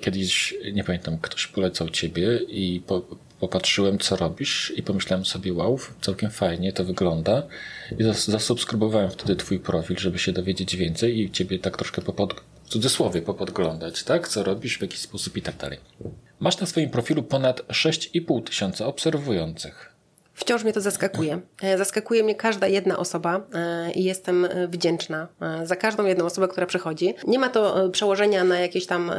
Kiedyś, 0.01 0.55
nie 0.73 0.83
pamiętam, 0.83 1.17
ktoś 1.21 1.47
polecał 1.47 1.89
Ciebie 1.89 2.39
i 2.47 2.81
po, 2.87 3.01
popatrzyłem, 3.39 3.99
co 3.99 4.15
robisz 4.15 4.73
i 4.75 4.83
pomyślałem 4.83 5.25
sobie, 5.25 5.53
wow, 5.53 5.79
całkiem 6.01 6.31
fajnie 6.31 6.73
to 6.73 6.85
wygląda. 6.85 7.43
I 7.99 8.03
zasubskrybowałem 8.13 9.11
wtedy 9.11 9.35
twój 9.35 9.59
profil, 9.59 9.97
żeby 9.97 10.19
się 10.19 10.31
dowiedzieć 10.31 10.75
więcej 10.75 11.19
i 11.19 11.31
ciebie 11.31 11.59
tak 11.59 11.77
troszkę 11.77 12.01
popod, 12.01 12.41
w 12.63 12.69
cudzysłowie 12.69 13.21
popodglądać, 13.21 14.03
tak? 14.03 14.27
Co 14.27 14.43
robisz, 14.43 14.77
w 14.77 14.81
jaki 14.81 14.97
sposób 14.97 15.37
i 15.37 15.41
tak 15.41 15.57
dalej. 15.57 15.77
Masz 16.39 16.59
na 16.59 16.67
swoim 16.67 16.89
profilu 16.89 17.23
ponad 17.23 17.61
6,5 17.67 18.43
tysiąca 18.43 18.85
obserwujących. 18.85 19.98
Wciąż 20.39 20.63
mnie 20.63 20.73
to 20.73 20.81
zaskakuje. 20.81 21.39
E, 21.61 21.77
zaskakuje 21.77 22.23
mnie 22.23 22.35
każda 22.35 22.67
jedna 22.67 22.97
osoba 22.97 23.41
e, 23.53 23.91
i 23.91 24.03
jestem 24.03 24.45
e, 24.45 24.67
wdzięczna 24.67 25.27
za 25.63 25.75
każdą 25.75 26.05
jedną 26.05 26.25
osobę, 26.25 26.47
która 26.47 26.67
przychodzi. 26.67 27.15
Nie 27.27 27.39
ma 27.39 27.49
to 27.49 27.89
przełożenia 27.89 28.43
na 28.43 28.59
jakieś 28.59 28.85
tam 28.85 29.11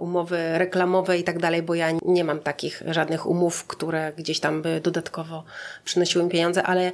umowy 0.00 0.58
reklamowe 0.58 1.18
i 1.18 1.24
tak 1.24 1.38
dalej, 1.38 1.62
bo 1.62 1.74
ja 1.74 1.88
nie 2.04 2.24
mam 2.24 2.40
takich 2.40 2.82
żadnych 2.86 3.26
umów, 3.26 3.64
które 3.64 4.12
gdzieś 4.16 4.40
tam 4.40 4.62
by 4.62 4.80
dodatkowo 4.80 5.44
przynosiły 5.84 6.24
mi 6.24 6.30
pieniądze, 6.30 6.62
ale 6.62 6.92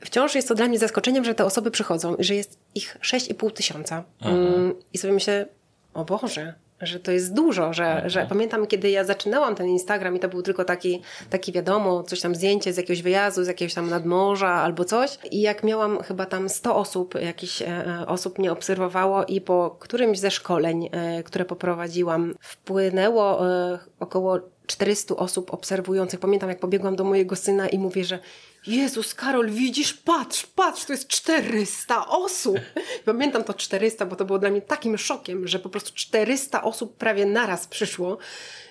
wciąż 0.00 0.34
jest 0.34 0.48
to 0.48 0.54
dla 0.54 0.68
mnie 0.68 0.78
zaskoczeniem, 0.78 1.24
że 1.24 1.34
te 1.34 1.44
osoby 1.44 1.70
przychodzą 1.70 2.16
i 2.16 2.24
że 2.24 2.34
jest 2.34 2.58
ich 2.74 2.98
6,5 3.00 3.52
tysiąca. 3.52 4.04
Mm, 4.22 4.74
I 4.92 4.98
sobie 4.98 5.14
myślę, 5.14 5.46
o 5.94 6.04
Boże, 6.04 6.54
że 6.80 7.00
to 7.00 7.12
jest 7.12 7.34
dużo, 7.34 7.72
że, 7.72 7.86
mhm. 7.86 8.10
że 8.10 8.26
pamiętam, 8.28 8.66
kiedy 8.66 8.90
ja 8.90 9.04
zaczynałam 9.04 9.54
ten 9.54 9.68
Instagram 9.68 10.16
i 10.16 10.20
to 10.20 10.28
był 10.28 10.42
tylko 10.42 10.64
taki, 10.64 11.02
taki 11.30 11.52
wiadomo, 11.52 12.02
coś 12.02 12.20
tam 12.20 12.34
zdjęcie 12.34 12.72
z 12.72 12.76
jakiegoś 12.76 13.02
wyjazdu, 13.02 13.44
z 13.44 13.46
jakiegoś 13.46 13.74
tam 13.74 13.90
nadmorza 13.90 14.48
albo 14.48 14.84
coś 14.84 15.18
i 15.30 15.40
jak 15.40 15.64
miałam 15.64 16.02
chyba 16.02 16.26
tam 16.26 16.48
100 16.48 16.76
osób, 16.76 17.14
jakiś 17.14 17.62
e, 17.62 17.66
e, 17.66 18.06
osób 18.06 18.38
mnie 18.38 18.52
obserwowało 18.52 19.24
i 19.24 19.40
po 19.40 19.76
którymś 19.80 20.18
ze 20.18 20.30
szkoleń, 20.30 20.88
e, 20.92 21.22
które 21.22 21.44
poprowadziłam, 21.44 22.34
wpłynęło 22.40 23.48
e, 23.48 23.78
około 24.00 24.40
400 24.66 25.16
osób 25.16 25.54
obserwujących. 25.54 26.20
Pamiętam, 26.20 26.48
jak 26.48 26.58
pobiegłam 26.58 26.96
do 26.96 27.04
mojego 27.04 27.36
syna 27.36 27.68
i 27.68 27.78
mówię, 27.78 28.04
że 28.04 28.18
Jezus, 28.66 29.14
Karol, 29.14 29.50
widzisz, 29.50 29.94
patrz, 29.94 30.46
patrz, 30.46 30.84
to 30.84 30.92
jest 30.92 31.08
400 31.08 32.08
osób. 32.08 32.58
Pamiętam 33.04 33.44
to 33.44 33.54
400, 33.54 34.06
bo 34.06 34.16
to 34.16 34.24
było 34.24 34.38
dla 34.38 34.50
mnie 34.50 34.62
takim 34.62 34.98
szokiem, 34.98 35.48
że 35.48 35.58
po 35.58 35.68
prostu 35.68 35.92
400 35.94 36.62
osób 36.62 36.96
prawie 36.96 37.26
naraz 37.26 37.66
przyszło. 37.66 38.18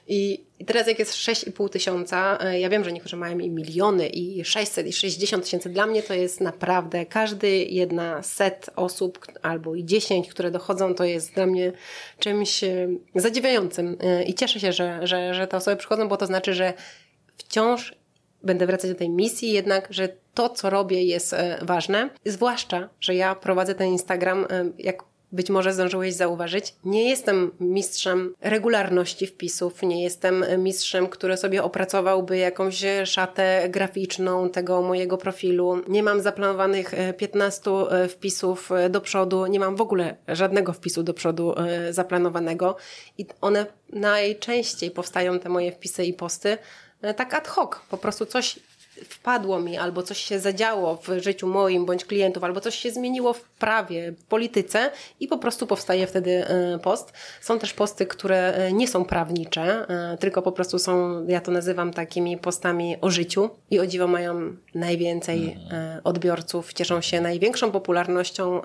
I, 0.07 0.43
teraz 0.65 0.87
jak 0.87 0.99
jest 0.99 1.13
6,5 1.13 1.69
tysiąca, 1.69 2.37
e, 2.41 2.59
ja 2.59 2.69
wiem, 2.69 2.83
że 2.83 2.91
niektórzy 2.91 3.17
mają 3.17 3.39
i 3.39 3.49
miliony, 3.49 4.07
i 4.07 4.45
600, 4.45 4.87
i 4.87 4.93
60 4.93 5.43
tysięcy. 5.43 5.69
Dla 5.69 5.85
mnie 5.85 6.03
to 6.03 6.13
jest 6.13 6.41
naprawdę, 6.41 7.05
każdy 7.05 7.49
jedna 7.57 8.23
set 8.23 8.69
osób, 8.75 9.25
albo 9.41 9.75
i 9.75 9.85
10, 9.85 10.29
które 10.29 10.51
dochodzą, 10.51 10.95
to 10.95 11.03
jest 11.03 11.33
dla 11.33 11.45
mnie 11.45 11.71
czymś 12.19 12.63
e, 12.63 12.87
zadziwiającym. 13.15 13.97
E, 14.01 14.23
I 14.23 14.33
cieszę 14.33 14.59
się, 14.59 14.71
że, 14.71 15.07
że, 15.07 15.33
że 15.33 15.47
te 15.47 15.57
osoby 15.57 15.77
przychodzą, 15.77 16.07
bo 16.07 16.17
to 16.17 16.25
znaczy, 16.25 16.53
że 16.53 16.73
wciąż 17.37 18.02
będę 18.43 18.65
wracać 18.65 18.91
do 18.91 18.97
tej 18.97 19.09
misji, 19.09 19.51
jednak, 19.51 19.87
że 19.89 20.09
to, 20.33 20.49
co 20.49 20.69
robię, 20.69 21.03
jest 21.03 21.33
e, 21.33 21.59
ważne. 21.61 22.09
Zwłaszcza, 22.25 22.89
że 22.99 23.15
ja 23.15 23.35
prowadzę 23.35 23.75
ten 23.75 23.87
Instagram, 23.87 24.47
e, 24.49 24.65
jak 24.77 25.03
być 25.31 25.49
może 25.49 25.73
zdążyłeś 25.73 26.13
zauważyć, 26.13 26.75
nie 26.85 27.09
jestem 27.09 27.51
mistrzem 27.59 28.33
regularności 28.41 29.27
wpisów, 29.27 29.81
nie 29.81 30.03
jestem 30.03 30.45
mistrzem, 30.57 31.07
który 31.07 31.37
sobie 31.37 31.63
opracowałby 31.63 32.37
jakąś 32.37 32.83
szatę 33.05 33.69
graficzną 33.69 34.49
tego 34.49 34.81
mojego 34.81 35.17
profilu. 35.17 35.81
Nie 35.87 36.03
mam 36.03 36.21
zaplanowanych 36.21 36.91
15 37.17 37.71
e, 37.71 38.07
wpisów 38.07 38.69
do 38.89 39.01
przodu, 39.01 39.45
nie 39.45 39.59
mam 39.59 39.75
w 39.75 39.81
ogóle 39.81 40.15
żadnego 40.27 40.73
wpisu 40.73 41.03
do 41.03 41.13
przodu 41.13 41.55
zaplanowanego 41.89 42.75
i 43.17 43.25
one 43.41 43.65
najczęściej 43.89 44.91
powstają 44.91 45.39
te 45.39 45.49
moje 45.49 45.71
wpisy 45.71 46.05
i 46.05 46.13
posty 46.13 46.49
E, 46.49 46.57
tak 47.15 47.33
ad 47.33 47.47
hoc, 47.47 47.79
po 47.89 47.97
prostu 47.97 48.25
coś 48.25 48.59
wpadło 49.09 49.59
mi, 49.59 49.77
albo 49.77 50.03
coś 50.03 50.17
się 50.17 50.39
zadziało 50.39 50.95
w 50.95 51.07
życiu 51.21 51.47
moim 51.47 51.85
bądź 51.85 52.05
klientów, 52.05 52.43
albo 52.43 52.59
coś 52.61 52.75
się 52.75 52.91
zmieniło 52.91 53.33
w 53.33 53.41
prawie, 53.41 54.11
w 54.11 54.23
polityce 54.23 54.91
i 55.19 55.27
po 55.27 55.37
prostu 55.37 55.67
powstaje 55.67 56.07
wtedy 56.07 56.47
e, 56.47 56.79
post. 56.79 57.13
Są 57.41 57.59
też 57.59 57.73
posty, 57.73 58.05
które 58.05 58.53
e, 58.53 58.73
nie 58.73 58.87
są 58.87 59.05
prawnicze, 59.05 59.87
tylko 60.19 60.41
po 60.41 60.51
prostu 60.51 60.79
są, 60.79 61.25
ja 61.27 61.41
to 61.41 61.51
nazywam 61.51 61.93
takimi 61.93 62.37
postami 62.37 62.95
o 63.01 63.09
życiu 63.09 63.49
i 63.71 63.79
o 63.79 63.87
dziwo 63.87 64.07
mają 64.07 64.55
najwięcej 64.75 65.57
odbiorców, 66.03 66.73
cieszą 66.73 67.01
się 67.01 67.21
największą 67.21 67.71
popularnością. 67.71 68.61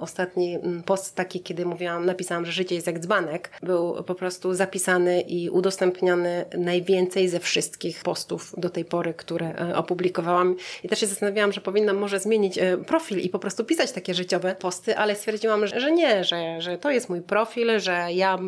Ostatni 0.00 0.58
post 0.84 1.14
taki, 1.14 1.40
kiedy 1.40 1.66
mówiłam, 1.66 2.06
napisałam, 2.06 2.46
że 2.46 2.52
życie 2.52 2.74
jest 2.74 2.86
jak 2.86 2.98
dzbanek, 2.98 3.50
był 3.62 4.02
po 4.02 4.14
prostu 4.14 4.54
zapisany 4.54 5.20
i 5.20 5.50
udostępniony 5.50 6.44
najwięcej 6.58 7.28
ze 7.28 7.40
wszystkich 7.40 8.02
postów 8.02 8.54
do 8.56 8.70
tej 8.70 8.84
pory, 8.84 9.14
które 9.14 9.43
E, 9.44 9.76
opublikowałam. 9.76 10.56
I 10.84 10.88
też 10.88 11.00
się 11.00 11.06
zastanawiałam, 11.06 11.52
że 11.52 11.60
powinnam 11.60 11.96
może 11.96 12.20
zmienić 12.20 12.58
e, 12.58 12.76
profil 12.76 13.18
i 13.18 13.28
po 13.28 13.38
prostu 13.38 13.64
pisać 13.64 13.92
takie 13.92 14.14
życiowe 14.14 14.54
posty, 14.54 14.96
ale 14.96 15.16
stwierdziłam, 15.16 15.66
że 15.66 15.92
nie, 15.92 16.24
że, 16.24 16.60
że 16.60 16.78
to 16.78 16.90
jest 16.90 17.08
mój 17.08 17.20
profil, 17.20 17.80
że 17.80 18.06
ja 18.12 18.38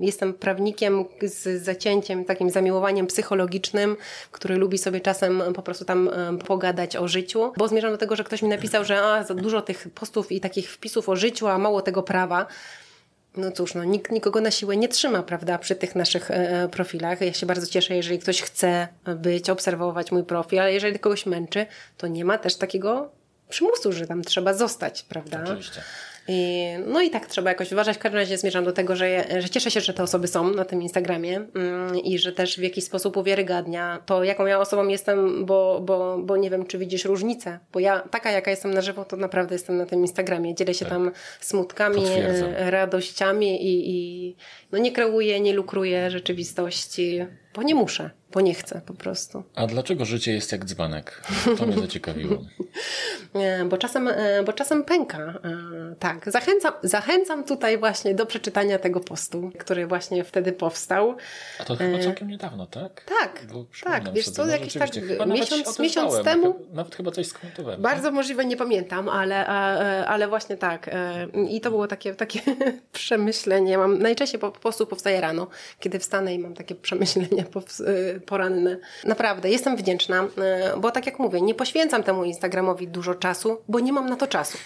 jestem 0.00 0.34
prawnikiem 0.34 1.04
z 1.22 1.62
zacięciem, 1.62 2.24
takim 2.24 2.50
zamiłowaniem 2.50 3.06
psychologicznym, 3.06 3.96
który 4.30 4.56
lubi 4.56 4.78
sobie 4.78 5.00
czasem 5.00 5.42
po 5.54 5.62
prostu 5.62 5.84
tam 5.84 6.08
e, 6.08 6.38
pogadać 6.38 6.96
o 6.96 7.08
życiu, 7.08 7.52
bo 7.56 7.68
zmierzam 7.68 7.90
do 7.90 7.98
tego, 7.98 8.16
że 8.16 8.24
ktoś 8.24 8.42
mi 8.42 8.48
napisał, 8.48 8.84
że 8.84 9.02
a, 9.02 9.24
za 9.24 9.34
dużo 9.34 9.62
tych 9.62 9.88
postów 9.94 10.32
i 10.32 10.40
takich 10.40 10.70
wpisów 10.70 11.08
o 11.08 11.16
życiu, 11.16 11.46
a 11.46 11.58
mało 11.58 11.82
tego 11.82 12.02
prawa. 12.02 12.46
No 13.36 13.52
cóż, 13.52 13.74
no, 13.74 13.84
nikt 13.84 14.12
nikogo 14.12 14.40
na 14.40 14.50
siłę 14.50 14.76
nie 14.76 14.88
trzyma, 14.88 15.22
prawda, 15.22 15.58
przy 15.58 15.76
tych 15.76 15.94
naszych 15.94 16.30
e, 16.30 16.68
profilach. 16.68 17.20
Ja 17.20 17.32
się 17.32 17.46
bardzo 17.46 17.66
cieszę, 17.66 17.96
jeżeli 17.96 18.18
ktoś 18.18 18.42
chce 18.42 18.88
być, 19.16 19.50
obserwować 19.50 20.12
mój 20.12 20.24
profil, 20.24 20.60
ale 20.60 20.72
jeżeli 20.72 20.98
kogoś 20.98 21.26
męczy, 21.26 21.66
to 21.96 22.06
nie 22.06 22.24
ma 22.24 22.38
też 22.38 22.56
takiego 22.56 23.10
przymusu, 23.48 23.92
że 23.92 24.06
tam 24.06 24.22
trzeba 24.22 24.54
zostać, 24.54 25.02
prawda? 25.02 25.42
Oczywiście. 25.44 25.82
I, 26.28 26.68
no 26.86 27.02
i 27.02 27.10
tak 27.10 27.26
trzeba 27.26 27.50
jakoś 27.50 27.72
uważać. 27.72 27.96
W 27.96 27.98
każdym 27.98 28.18
razie 28.18 28.38
zmierzam 28.38 28.64
do 28.64 28.72
tego, 28.72 28.96
że, 28.96 29.24
że 29.38 29.48
cieszę 29.48 29.70
się, 29.70 29.80
że 29.80 29.94
te 29.94 30.02
osoby 30.02 30.28
są 30.28 30.50
na 30.50 30.64
tym 30.64 30.82
Instagramie 30.82 31.36
mm, 31.54 31.98
i 31.98 32.18
że 32.18 32.32
też 32.32 32.56
w 32.56 32.62
jakiś 32.62 32.84
sposób 32.84 33.16
uwiarygadnia 33.16 34.02
to, 34.06 34.24
jaką 34.24 34.46
ja 34.46 34.60
osobą 34.60 34.88
jestem, 34.88 35.46
bo, 35.46 35.80
bo, 35.80 36.18
bo 36.18 36.36
nie 36.36 36.50
wiem, 36.50 36.66
czy 36.66 36.78
widzisz 36.78 37.04
różnicę. 37.04 37.58
Bo 37.72 37.80
ja 37.80 38.00
taka, 38.00 38.30
jaka 38.30 38.50
jestem 38.50 38.74
na 38.74 38.80
żywo, 38.80 39.04
to 39.04 39.16
naprawdę 39.16 39.54
jestem 39.54 39.76
na 39.76 39.86
tym 39.86 40.00
Instagramie. 40.00 40.54
Dzielę 40.54 40.74
się 40.74 40.84
tak. 40.84 40.94
tam 40.94 41.10
smutkami, 41.40 41.96
Potwierdzam. 41.96 42.48
radościami 42.56 43.64
i, 43.64 43.90
i 43.90 44.36
no 44.72 44.78
nie 44.78 44.92
kreuję, 44.92 45.40
nie 45.40 45.52
lukruję 45.52 46.10
rzeczywistości, 46.10 47.26
bo 47.54 47.62
nie 47.62 47.74
muszę 47.74 48.10
bo 48.36 48.40
nie 48.40 48.54
chcę 48.54 48.80
po 48.86 48.94
prostu. 48.94 49.42
A 49.54 49.66
dlaczego 49.66 50.04
życie 50.04 50.32
jest 50.32 50.52
jak 50.52 50.64
dzbanek? 50.64 51.22
To 51.58 51.66
mnie 51.66 51.78
zaciekawiło. 51.78 52.38
bo, 53.70 53.78
czasem, 53.78 54.08
e, 54.08 54.42
bo 54.42 54.52
czasem 54.52 54.84
pęka. 54.84 55.18
E, 55.18 55.94
tak, 55.98 56.30
zachęcam, 56.30 56.72
zachęcam 56.82 57.44
tutaj 57.44 57.78
właśnie 57.78 58.14
do 58.14 58.26
przeczytania 58.26 58.78
tego 58.78 59.00
postu, 59.00 59.50
który 59.58 59.86
właśnie 59.86 60.24
wtedy 60.24 60.52
powstał. 60.52 61.16
A 61.60 61.64
to 61.64 61.76
chyba 61.76 61.98
e, 61.98 62.02
całkiem 62.02 62.28
niedawno, 62.28 62.66
tak? 62.66 63.04
Tak, 63.20 63.46
tak. 63.84 64.12
Wiesz 64.12 64.30
co, 64.30 64.46
no, 64.46 64.52
jakiś 64.52 64.74
tak 64.74 64.90
miesiąc, 65.26 65.78
miesiąc 65.78 66.24
temu. 66.24 66.66
Nawet, 66.72 66.96
chyba 66.96 67.10
coś 67.10 67.26
skomentowałem. 67.26 67.82
Bardzo 67.82 68.04
tak? 68.04 68.14
możliwe, 68.14 68.44
nie 68.44 68.56
pamiętam, 68.56 69.08
ale, 69.08 69.46
ale 70.06 70.28
właśnie 70.28 70.56
tak. 70.56 70.90
I 71.48 71.60
to 71.60 71.70
było 71.70 71.86
takie, 71.86 72.14
takie 72.14 72.40
przemyślenie. 72.92 73.78
Mam, 73.78 73.98
najczęściej 73.98 74.40
po 74.40 74.50
prostu 74.50 74.86
powstaje 74.86 75.20
rano, 75.20 75.46
kiedy 75.80 75.98
wstanę 75.98 76.34
i 76.34 76.38
mam 76.38 76.54
takie 76.54 76.74
przemyślenia 76.74 77.44
poranne. 78.26 78.76
Naprawdę, 79.04 79.50
jestem 79.50 79.76
wdzięczna, 79.76 80.24
e, 80.38 80.76
bo 80.76 80.90
tak 80.90 81.06
jak 81.06 81.18
mówię, 81.18 81.40
nie 81.40 81.54
poświęcam 81.54 82.02
temu 82.02 82.24
Instagramowi 82.24 82.88
dużo 82.88 83.14
czasu, 83.14 83.62
bo 83.68 83.80
nie 83.80 83.92
mam 83.92 84.08
na 84.08 84.16
to 84.16 84.26
czasu 84.26 84.58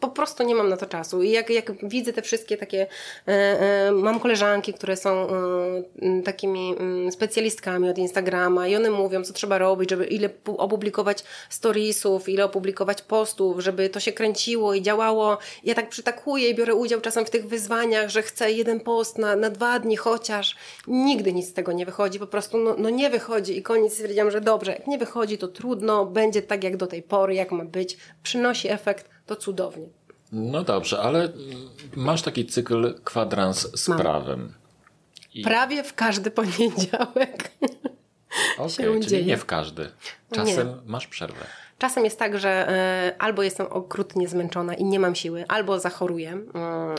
po 0.00 0.08
prostu 0.08 0.42
nie 0.42 0.54
mam 0.54 0.68
na 0.68 0.76
to 0.76 0.86
czasu. 0.86 1.22
I 1.22 1.30
jak, 1.30 1.50
jak 1.50 1.88
widzę 1.88 2.12
te 2.12 2.22
wszystkie 2.22 2.56
takie, 2.56 2.86
e, 3.28 3.30
e, 3.30 3.92
mam 3.92 4.20
koleżanki, 4.20 4.74
które 4.74 4.96
są 4.96 5.28
e, 5.28 6.22
takimi 6.24 6.74
specjalistkami 7.10 7.88
od 7.88 7.98
Instagrama 7.98 8.68
i 8.68 8.76
one 8.76 8.90
mówią, 8.90 9.24
co 9.24 9.32
trzeba 9.32 9.58
robić, 9.58 9.90
żeby 9.90 10.04
ile 10.06 10.30
opublikować 10.46 11.24
storiesów, 11.50 12.28
ile 12.28 12.44
opublikować 12.44 13.02
postów, 13.02 13.60
żeby 13.60 13.88
to 13.88 14.00
się 14.00 14.12
kręciło 14.12 14.74
i 14.74 14.82
działało. 14.82 15.38
Ja 15.64 15.74
tak 15.74 15.88
przytakuję 15.88 16.48
i 16.48 16.54
biorę 16.54 16.74
udział 16.74 17.00
czasem 17.00 17.26
w 17.26 17.30
tych 17.30 17.48
wyzwaniach, 17.48 18.08
że 18.08 18.22
chcę 18.22 18.52
jeden 18.52 18.80
post 18.80 19.18
na, 19.18 19.36
na 19.36 19.50
dwa 19.50 19.78
dni 19.78 19.96
chociaż. 19.96 20.56
Nigdy 20.86 21.32
nic 21.32 21.48
z 21.48 21.52
tego 21.52 21.72
nie 21.72 21.86
wychodzi, 21.86 22.18
po 22.18 22.26
prostu 22.26 22.58
no, 22.58 22.74
no 22.78 22.90
nie 22.90 23.10
wychodzi 23.10 23.56
i 23.56 23.62
koniec 23.62 23.92
stwierdziłam, 23.92 24.30
że 24.30 24.40
dobrze, 24.40 24.72
jak 24.72 24.86
nie 24.86 24.98
wychodzi, 24.98 25.38
to 25.38 25.48
trudno, 25.48 26.06
będzie 26.06 26.42
tak 26.42 26.64
jak 26.64 26.76
do 26.76 26.86
tej 26.86 27.02
pory, 27.02 27.34
jak 27.34 27.52
ma 27.52 27.64
być, 27.64 27.96
przynosi 28.22 28.68
efekt, 28.68 29.17
to 29.28 29.36
cudownie. 29.36 29.88
No 30.32 30.64
dobrze, 30.64 31.00
ale 31.00 31.32
masz 31.96 32.22
taki 32.22 32.46
cykl 32.46 32.94
kwadrans 33.04 33.80
z 33.80 33.88
Mam. 33.88 33.98
prawem. 33.98 34.54
I... 35.34 35.42
Prawie 35.42 35.84
w 35.84 35.94
każdy 35.94 36.30
poniedziałek. 36.30 37.50
Okej, 38.58 38.88
okay, 38.88 39.00
czyli 39.00 39.26
nie 39.26 39.36
w 39.36 39.44
każdy. 39.46 39.90
Czasem 40.32 40.68
nie. 40.68 40.74
masz 40.86 41.06
przerwę. 41.06 41.46
Czasem 41.78 42.04
jest 42.04 42.18
tak, 42.18 42.38
że 42.38 42.68
e, 42.68 43.12
albo 43.18 43.42
jestem 43.42 43.66
okrutnie 43.66 44.28
zmęczona 44.28 44.74
i 44.74 44.84
nie 44.84 45.00
mam 45.00 45.14
siły, 45.14 45.44
albo 45.48 45.78
zachoruję, 45.80 46.30
mm, 46.30 46.46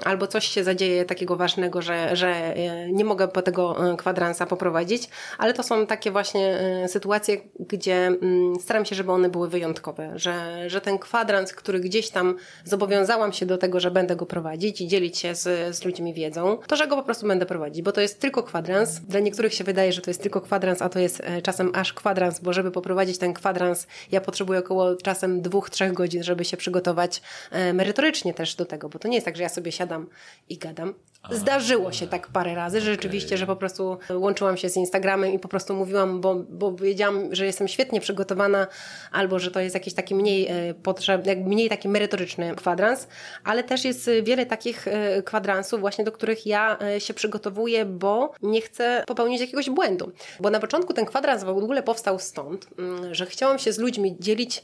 albo 0.05 0.27
coś 0.27 0.47
się 0.47 0.63
zadzieje 0.63 1.05
takiego 1.05 1.35
ważnego, 1.35 1.81
że, 1.81 2.15
że 2.15 2.27
e, 2.27 2.91
nie 2.91 3.05
mogę 3.05 3.27
po 3.27 3.41
tego 3.41 3.91
e, 3.91 3.97
kwadransa 3.97 4.45
poprowadzić, 4.45 5.09
ale 5.37 5.53
to 5.53 5.63
są 5.63 5.87
takie 5.87 6.11
właśnie 6.11 6.59
sytuacje, 6.87 7.37
gdzie 7.59 8.07
mm, 8.07 8.59
staram 8.59 8.85
się, 8.85 8.95
żeby 8.95 9.11
one 9.11 9.29
były 9.29 9.49
wyjątkowe, 9.49 10.11
że, 10.15 10.63
że 10.69 10.81
ten 10.81 10.97
kwadrans, 10.97 11.53
który 11.53 11.79
gdzieś 11.79 12.09
tam 12.09 12.35
zobowiązałam 12.63 13.33
się 13.33 13.45
do 13.45 13.57
tego, 13.57 13.79
że 13.79 13.91
będę 13.91 14.15
go 14.15 14.25
prowadzić 14.25 14.81
i 14.81 14.87
dzielić 14.87 15.17
się 15.17 15.35
z, 15.35 15.75
z 15.75 15.85
ludźmi 15.85 16.13
wiedzą, 16.13 16.57
to 16.67 16.75
że 16.75 16.87
go 16.87 16.95
po 16.95 17.03
prostu 17.03 17.27
będę 17.27 17.45
prowadzić, 17.45 17.81
bo 17.81 17.91
to 17.91 18.01
jest 18.01 18.19
tylko 18.19 18.43
kwadrans. 18.43 18.99
Dla 18.99 19.19
niektórych 19.19 19.53
się 19.53 19.63
wydaje, 19.63 19.93
że 19.93 20.01
to 20.01 20.09
jest 20.09 20.21
tylko 20.21 20.41
kwadrans, 20.41 20.81
a 20.81 20.89
to 20.89 20.99
jest 20.99 21.21
czasem 21.43 21.71
aż 21.75 21.93
kwadrans, 21.93 22.39
bo 22.39 22.53
żeby 22.53 22.71
poprowadzić 22.71 23.17
ten 23.17 23.33
kwadrans, 23.33 23.87
ja 24.11 24.21
potrzebuję 24.21 24.61
około 24.69 24.95
czasem 24.95 25.41
dwóch, 25.41 25.69
trzech 25.69 25.93
godzin, 25.93 26.23
żeby 26.23 26.45
się 26.45 26.57
przygotować 26.57 27.21
e, 27.51 27.73
merytorycznie 27.73 28.33
też 28.33 28.55
do 28.55 28.65
tego, 28.65 28.89
bo 28.89 28.99
to 28.99 29.07
nie 29.07 29.15
jest 29.15 29.25
tak, 29.25 29.37
że 29.37 29.43
ja 29.43 29.49
sobie 29.49 29.71
siadam 29.71 30.07
i 30.49 30.57
gadam. 30.57 30.93
Zdarzyło 31.31 31.91
się 31.91 32.07
tak 32.07 32.27
parę 32.27 32.55
razy, 32.55 32.81
że 32.81 32.91
rzeczywiście, 32.91 33.37
że 33.37 33.45
po 33.45 33.55
prostu 33.55 33.97
łączyłam 34.09 34.57
się 34.57 34.69
z 34.69 34.77
Instagramem 34.77 35.33
i 35.33 35.39
po 35.39 35.47
prostu 35.47 35.75
mówiłam, 35.75 36.21
bo, 36.21 36.35
bo 36.35 36.71
wiedziałam, 36.73 37.35
że 37.35 37.45
jestem 37.45 37.67
świetnie 37.67 38.01
przygotowana, 38.01 38.67
albo 39.11 39.39
że 39.39 39.51
to 39.51 39.59
jest 39.59 39.73
jakiś 39.73 39.93
taki 39.93 40.15
mniej 40.15 40.47
e, 40.47 40.73
potrzebny, 40.73 41.35
mniej 41.35 41.69
taki 41.69 41.89
merytoryczny 41.89 42.55
kwadrans, 42.55 43.07
ale 43.43 43.63
też 43.63 43.85
jest 43.85 44.09
wiele 44.23 44.45
takich 44.45 44.87
e, 44.87 45.23
kwadransów 45.23 45.79
właśnie, 45.79 46.05
do 46.05 46.11
których 46.11 46.45
ja 46.45 46.77
się 46.99 47.13
przygotowuję, 47.13 47.85
bo 47.85 48.33
nie 48.41 48.61
chcę 48.61 49.03
popełnić 49.07 49.41
jakiegoś 49.41 49.69
błędu. 49.69 50.11
Bo 50.39 50.49
na 50.49 50.59
początku 50.59 50.93
ten 50.93 51.05
kwadrans 51.05 51.43
w 51.43 51.49
ogóle 51.49 51.83
powstał 51.83 52.19
stąd, 52.19 52.67
mm, 52.79 53.15
że 53.15 53.25
chciałam 53.25 53.59
się 53.59 53.73
z 53.73 53.77
ludźmi 53.77 54.15
dzielić 54.19 54.63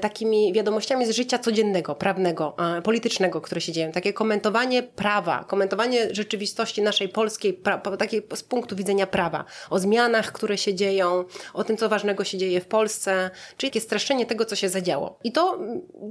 takimi 0.00 0.52
wiadomościami 0.52 1.06
z 1.06 1.10
życia 1.10 1.38
codziennego, 1.38 1.94
prawnego, 1.94 2.56
politycznego, 2.84 3.40
które 3.40 3.60
się 3.60 3.72
dzieją. 3.72 3.92
Takie 3.92 4.12
komentowanie 4.12 4.82
prawa, 4.82 5.44
komentowanie 5.44 6.14
rzeczywistości 6.14 6.82
naszej 6.82 7.08
polskiej, 7.08 7.60
takie 7.98 8.22
z 8.34 8.42
punktu 8.42 8.76
widzenia 8.76 9.06
prawa, 9.06 9.44
o 9.70 9.78
zmianach, 9.78 10.32
które 10.32 10.58
się 10.58 10.74
dzieją, 10.74 11.24
o 11.54 11.64
tym, 11.64 11.76
co 11.76 11.88
ważnego 11.88 12.24
się 12.24 12.38
dzieje 12.38 12.60
w 12.60 12.66
Polsce, 12.66 13.30
czyli 13.56 13.70
takie 13.70 13.80
streszczenie 13.80 14.26
tego, 14.26 14.44
co 14.44 14.56
się 14.56 14.68
zadziało. 14.68 15.18
I 15.24 15.32
to, 15.32 15.58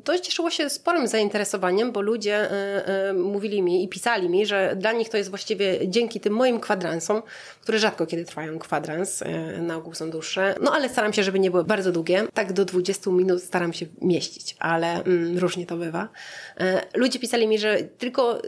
to 0.04 0.20
cieszyło 0.20 0.50
się 0.50 0.70
sporym 0.70 1.08
zainteresowaniem, 1.08 1.92
bo 1.92 2.02
ludzie 2.02 2.52
y, 2.52 3.10
y, 3.10 3.14
mówili 3.14 3.62
mi 3.62 3.84
i 3.84 3.88
pisali 3.88 4.30
mi, 4.30 4.46
że 4.46 4.76
dla 4.76 4.92
nich 4.92 5.10
to 5.10 5.18
jest 5.18 5.30
właściwie 5.30 5.88
dzięki 5.88 6.20
tym 6.20 6.34
moim 6.34 6.60
kwadransom, 6.60 7.22
które 7.62 7.80
rzadko 7.80 8.06
kiedy 8.06 8.26
trwają 8.26 8.60
kwadrans, 8.60 9.22
y, 9.22 9.62
na 9.62 9.76
ogół 9.78 9.94
są 9.94 10.10
dłuższe, 10.10 10.56
no 10.62 10.72
ale 10.72 10.90
staram 10.90 11.14
się, 11.14 11.24
żeby 11.24 11.40
nie 11.40 11.52
były 11.52 11.64
bardzo 11.64 11.92
długie, 11.92 12.24
tak 12.34 12.54
do 12.54 12.66
20 12.66 13.12
minut 13.12 13.42
staram 13.56 13.74
się 13.74 13.86
mieścić, 14.02 14.56
ale 14.60 15.04
mm, 15.04 15.38
różnie 15.38 15.66
to 15.66 15.78
bywa. 15.78 16.10
E, 16.60 16.82
ludzie 16.94 17.20
pisali 17.20 17.48
mi, 17.48 17.60
że 17.60 17.78
tylko 17.78 18.42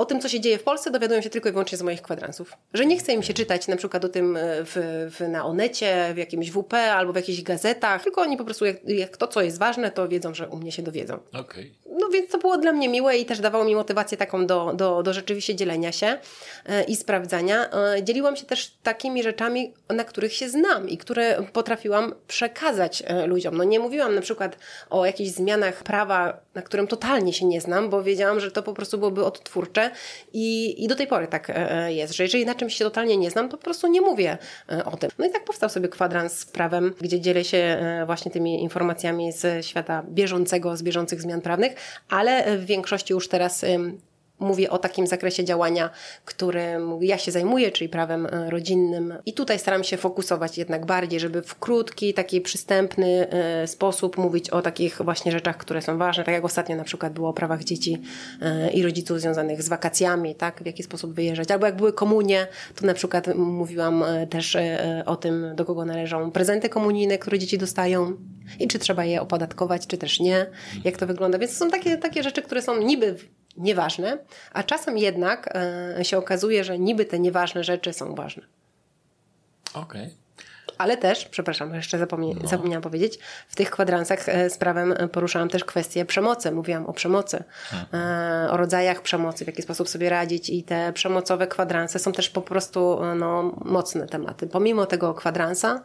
o 0.00 0.04
tym, 0.04 0.20
co 0.20 0.28
się 0.28 0.40
dzieje 0.40 0.58
w 0.58 0.62
Polsce, 0.62 0.90
dowiadują 0.90 1.20
się 1.20 1.30
tylko 1.30 1.48
i 1.48 1.52
wyłącznie 1.52 1.78
z 1.78 1.82
moich 1.82 2.02
kwadransów. 2.02 2.52
Że 2.74 2.86
nie 2.86 2.98
chce 2.98 3.12
im 3.12 3.22
się 3.22 3.34
czytać 3.34 3.68
na 3.68 3.76
przykład 3.76 4.04
o 4.04 4.08
tym 4.08 4.36
e, 4.36 4.40
w, 4.64 4.76
w, 5.18 5.28
na 5.28 5.46
Onecie, 5.46 6.10
w 6.14 6.16
jakimś 6.16 6.50
WP 6.50 6.74
albo 6.74 7.12
w 7.12 7.16
jakichś 7.16 7.42
gazetach, 7.42 8.02
tylko 8.02 8.22
oni 8.22 8.36
po 8.36 8.44
prostu, 8.44 8.64
jak, 8.64 8.88
jak 8.88 9.16
to, 9.16 9.26
co 9.26 9.42
jest 9.42 9.58
ważne, 9.58 9.90
to 9.90 10.08
wiedzą, 10.08 10.34
że 10.34 10.48
u 10.48 10.56
mnie 10.56 10.72
się 10.72 10.82
dowiedzą. 10.82 11.18
Okay. 11.32 11.70
No 12.00 12.08
więc 12.08 12.30
to 12.30 12.38
było 12.38 12.58
dla 12.58 12.72
mnie 12.72 12.88
miłe 12.88 13.18
i 13.18 13.24
też 13.24 13.40
dawało 13.40 13.64
mi 13.64 13.74
motywację 13.74 14.18
taką 14.18 14.46
do, 14.46 14.72
do, 14.74 15.02
do 15.02 15.12
rzeczywiście 15.12 15.54
dzielenia 15.54 15.92
się 15.92 16.18
e, 16.66 16.84
i 16.84 16.96
sprawdzania. 16.96 17.70
E, 17.70 18.02
dzieliłam 18.04 18.36
się 18.36 18.46
też 18.46 18.76
takimi 18.82 19.22
rzeczami, 19.22 19.74
na 19.88 20.04
których 20.04 20.32
się 20.32 20.48
znam 20.48 20.88
i 20.88 20.98
które 20.98 21.42
potrafiłam 21.52 22.14
przekazać 22.28 23.02
ludziom. 23.26 23.56
No 23.56 23.64
nie 23.64 23.80
mówiłam 23.80 24.14
na 24.14 24.20
przykład 24.20 24.56
o 24.90 25.06
jakichś 25.06 25.30
zmianach 25.30 25.82
prawa, 25.82 26.40
na 26.54 26.62
którym 26.62 26.86
totalnie 26.86 27.32
się 27.32 27.46
nie 27.46 27.60
znam, 27.60 27.90
bo 27.90 28.02
wiedziałam, 28.02 28.40
że 28.40 28.50
to 28.50 28.62
po 28.62 28.74
prostu 28.74 28.98
byłoby 28.98 29.24
odtwórcze 29.24 29.89
i, 30.32 30.84
i 30.84 30.88
do 30.88 30.94
tej 30.94 31.06
pory 31.06 31.26
tak 31.26 31.52
jest, 31.86 32.14
że 32.14 32.22
jeżeli 32.22 32.46
na 32.46 32.54
czymś 32.54 32.74
się 32.74 32.84
totalnie 32.84 33.16
nie 33.16 33.30
znam, 33.30 33.48
to 33.48 33.56
po 33.56 33.64
prostu 33.64 33.86
nie 33.86 34.00
mówię 34.00 34.38
o 34.84 34.96
tym. 34.96 35.10
No 35.18 35.26
i 35.26 35.30
tak 35.30 35.44
powstał 35.44 35.68
sobie 35.68 35.88
kwadrans 35.88 36.38
z 36.38 36.46
prawem, 36.46 36.94
gdzie 37.00 37.20
dzielę 37.20 37.44
się 37.44 37.78
właśnie 38.06 38.30
tymi 38.30 38.62
informacjami 38.62 39.32
z 39.32 39.66
świata 39.66 40.02
bieżącego, 40.08 40.76
z 40.76 40.82
bieżących 40.82 41.22
zmian 41.22 41.40
prawnych, 41.40 41.72
ale 42.08 42.58
w 42.58 42.66
większości 42.66 43.12
już 43.12 43.28
teraz 43.28 43.64
Mówię 44.40 44.70
o 44.70 44.78
takim 44.78 45.06
zakresie 45.06 45.44
działania, 45.44 45.90
którym 46.24 46.98
ja 47.00 47.18
się 47.18 47.32
zajmuję, 47.32 47.70
czyli 47.72 47.88
prawem 47.88 48.26
e, 48.26 48.50
rodzinnym. 48.50 49.14
I 49.26 49.32
tutaj 49.32 49.58
staram 49.58 49.84
się 49.84 49.96
fokusować 49.96 50.58
jednak 50.58 50.86
bardziej, 50.86 51.20
żeby 51.20 51.42
w 51.42 51.58
krótki, 51.58 52.14
taki 52.14 52.40
przystępny 52.40 53.30
e, 53.30 53.66
sposób 53.66 54.18
mówić 54.18 54.50
o 54.50 54.62
takich 54.62 55.00
właśnie 55.04 55.32
rzeczach, 55.32 55.56
które 55.56 55.82
są 55.82 55.98
ważne. 55.98 56.24
Tak 56.24 56.34
jak 56.34 56.44
ostatnio 56.44 56.76
na 56.76 56.84
przykład 56.84 57.12
było 57.12 57.28
o 57.28 57.32
prawach 57.32 57.64
dzieci 57.64 58.02
e, 58.42 58.70
i 58.70 58.82
rodziców 58.82 59.20
związanych 59.20 59.62
z 59.62 59.68
wakacjami, 59.68 60.34
tak? 60.34 60.62
W 60.62 60.66
jaki 60.66 60.82
sposób 60.82 61.14
wyjeżdżać. 61.14 61.50
Albo 61.50 61.66
jak 61.66 61.76
były 61.76 61.92
komunie, 61.92 62.46
to 62.74 62.86
na 62.86 62.94
przykład 62.94 63.34
mówiłam 63.34 64.04
też 64.30 64.56
o 65.06 65.16
tym, 65.16 65.52
do 65.54 65.64
kogo 65.64 65.84
należą 65.84 66.30
prezenty 66.30 66.68
komunijne, 66.68 67.18
które 67.18 67.38
dzieci 67.38 67.58
dostają 67.58 68.16
i 68.58 68.68
czy 68.68 68.78
trzeba 68.78 69.04
je 69.04 69.20
opodatkować, 69.20 69.86
czy 69.86 69.98
też 69.98 70.20
nie. 70.20 70.46
Jak 70.84 70.96
to 70.96 71.06
wygląda. 71.06 71.38
Więc 71.38 71.52
to 71.52 71.64
są 71.64 71.70
takie, 71.70 71.98
takie 71.98 72.22
rzeczy, 72.22 72.42
które 72.42 72.62
są 72.62 72.82
niby 72.82 73.16
nieważne, 73.60 74.18
a 74.52 74.62
czasem 74.62 74.98
jednak 74.98 75.50
e, 75.54 76.04
się 76.04 76.18
okazuje, 76.18 76.64
że 76.64 76.78
niby 76.78 77.04
te 77.04 77.18
nieważne 77.18 77.64
rzeczy 77.64 77.92
są 77.92 78.14
ważne. 78.14 78.42
Okej. 79.74 80.02
Okay. 80.02 80.20
Ale 80.78 80.96
też, 80.96 81.24
przepraszam, 81.24 81.74
jeszcze 81.74 81.98
zapomnie, 81.98 82.34
no. 82.42 82.48
zapomniałam 82.48 82.82
powiedzieć, 82.82 83.18
w 83.48 83.56
tych 83.56 83.70
kwadransach 83.70 84.28
e, 84.28 84.50
z 84.50 84.58
prawem 84.58 84.92
e, 84.92 85.08
poruszałam 85.08 85.48
też 85.48 85.64
kwestię 85.64 86.04
przemocy. 86.04 86.52
Mówiłam 86.52 86.86
o 86.86 86.92
przemocy, 86.92 87.44
mhm. 87.72 88.50
o 88.50 88.56
rodzajach 88.56 89.02
przemocy, 89.02 89.44
w 89.44 89.46
jaki 89.46 89.62
sposób 89.62 89.88
sobie 89.88 90.10
radzić 90.10 90.50
i 90.50 90.62
te 90.62 90.92
przemocowe 90.92 91.46
kwadranse 91.46 91.98
są 91.98 92.12
też 92.12 92.30
po 92.30 92.42
prostu 92.42 93.00
no, 93.16 93.42
mocne 93.64 94.06
tematy. 94.06 94.46
Pomimo 94.46 94.86
tego 94.86 95.14
kwadransa, 95.14 95.82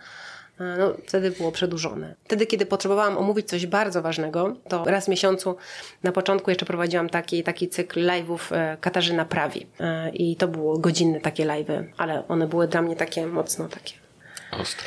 no, 0.60 0.94
wtedy 1.08 1.32
było 1.32 1.52
przedłużone. 1.52 2.16
Wtedy, 2.24 2.46
kiedy 2.46 2.66
potrzebowałam 2.66 3.18
omówić 3.18 3.48
coś 3.48 3.66
bardzo 3.66 4.02
ważnego, 4.02 4.56
to 4.68 4.84
raz 4.86 5.06
w 5.06 5.08
miesiącu 5.08 5.56
na 6.04 6.12
początku 6.12 6.52
jeszcze 6.52 6.66
prowadziłam 6.66 7.10
taki, 7.10 7.44
taki 7.44 7.70
cykl 7.70 8.08
live'ów 8.08 8.40
e, 8.52 8.78
Katarzyna 8.82 9.26
Prawi. 9.26 9.68
E, 9.80 10.10
I 10.10 10.36
to 10.36 10.48
było 10.48 10.78
godzinne 10.78 11.20
takie 11.20 11.46
live'y, 11.46 11.84
ale 11.98 12.28
one 12.28 12.48
były 12.48 12.68
dla 12.68 12.82
mnie 12.82 12.96
takie 12.96 13.28
mocno 13.28 13.68
takie... 13.68 13.94
Ostre. 14.52 14.86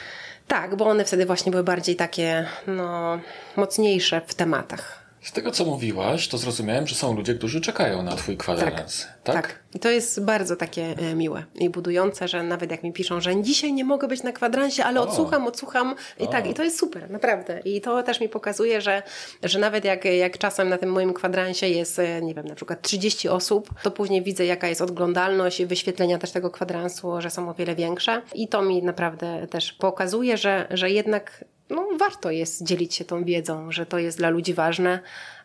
Tak, 0.49 0.77
bo 0.77 0.87
one 0.87 1.05
wtedy 1.05 1.27
właśnie 1.27 1.53
były 1.53 1.65
bardziej 1.65 1.97
takie, 1.97 2.47
no, 2.67 3.21
mocniejsze 3.57 4.21
w 4.27 4.35
tematach. 4.35 5.08
Z 5.23 5.33
tego, 5.33 5.51
co 5.51 5.65
mówiłaś, 5.65 6.29
to 6.29 6.39
zrozumiałem, 6.39 6.87
że 6.87 6.95
są 6.95 7.17
ludzie, 7.17 7.35
którzy 7.35 7.61
czekają 7.61 8.03
na 8.03 8.17
twój 8.17 8.37
kwadrans. 8.37 9.07
Tak, 9.25 9.35
tak? 9.35 9.35
tak. 9.35 9.59
I 9.75 9.79
to 9.79 9.91
jest 9.91 10.25
bardzo 10.25 10.57
takie 10.57 10.95
e, 10.99 11.15
miłe 11.15 11.45
i 11.55 11.71
budujące, 11.71 12.29
że 12.29 12.43
nawet 12.43 12.71
jak 12.71 12.83
mi 12.83 12.93
piszą, 12.93 13.21
że 13.21 13.43
dzisiaj 13.43 13.73
nie 13.73 13.85
mogę 13.85 14.09
być 14.09 14.23
na 14.23 14.33
kwadransie, 14.33 14.85
ale 14.85 15.01
o. 15.01 15.03
odsłucham, 15.03 15.47
odsłucham 15.47 15.95
i 16.21 16.23
o. 16.23 16.27
tak. 16.27 16.47
I 16.47 16.55
to 16.55 16.65
jest 16.65 16.79
super, 16.79 17.11
naprawdę. 17.11 17.61
I 17.65 17.81
to 17.81 18.03
też 18.03 18.21
mi 18.21 18.29
pokazuje, 18.29 18.81
że, 18.81 19.03
że 19.43 19.59
nawet 19.59 19.85
jak, 19.85 20.05
jak 20.05 20.39
czasem 20.39 20.69
na 20.69 20.79
tym 20.79 20.93
moim 20.93 21.15
kwadransie 21.15 21.69
jest, 21.69 21.99
e, 21.99 22.23
nie 22.23 22.35
wiem, 22.35 22.47
na 22.47 22.55
przykład 22.55 22.83
30 22.83 23.29
osób, 23.29 23.71
to 23.83 23.91
później 23.91 24.23
widzę, 24.23 24.47
jaka 24.47 24.69
jest 24.69 24.81
odglądalność 24.81 25.61
i 25.61 25.67
wyświetlenia 25.67 26.19
też 26.19 26.31
tego 26.31 26.51
kwadransu, 26.51 27.21
że 27.21 27.31
są 27.31 27.51
o 27.51 27.55
wiele 27.55 27.75
większe. 27.75 28.23
I 28.35 28.49
to 28.49 28.63
mi 28.63 28.83
naprawdę 28.83 29.47
też 29.47 29.73
pokazuje, 29.73 30.37
że, 30.37 30.67
że 30.71 30.91
jednak 30.91 31.45
no, 31.71 31.89
warto 31.99 32.31
jest 32.31 32.63
dzielić 32.63 32.95
się 32.95 33.05
tą 33.05 33.25
wiedzą, 33.25 33.73
że 33.73 33.87
to 33.87 33.99
jest 33.99 34.19
dla 34.19 34.31
ludzi 34.31 34.55
ważne, 34.55 35.01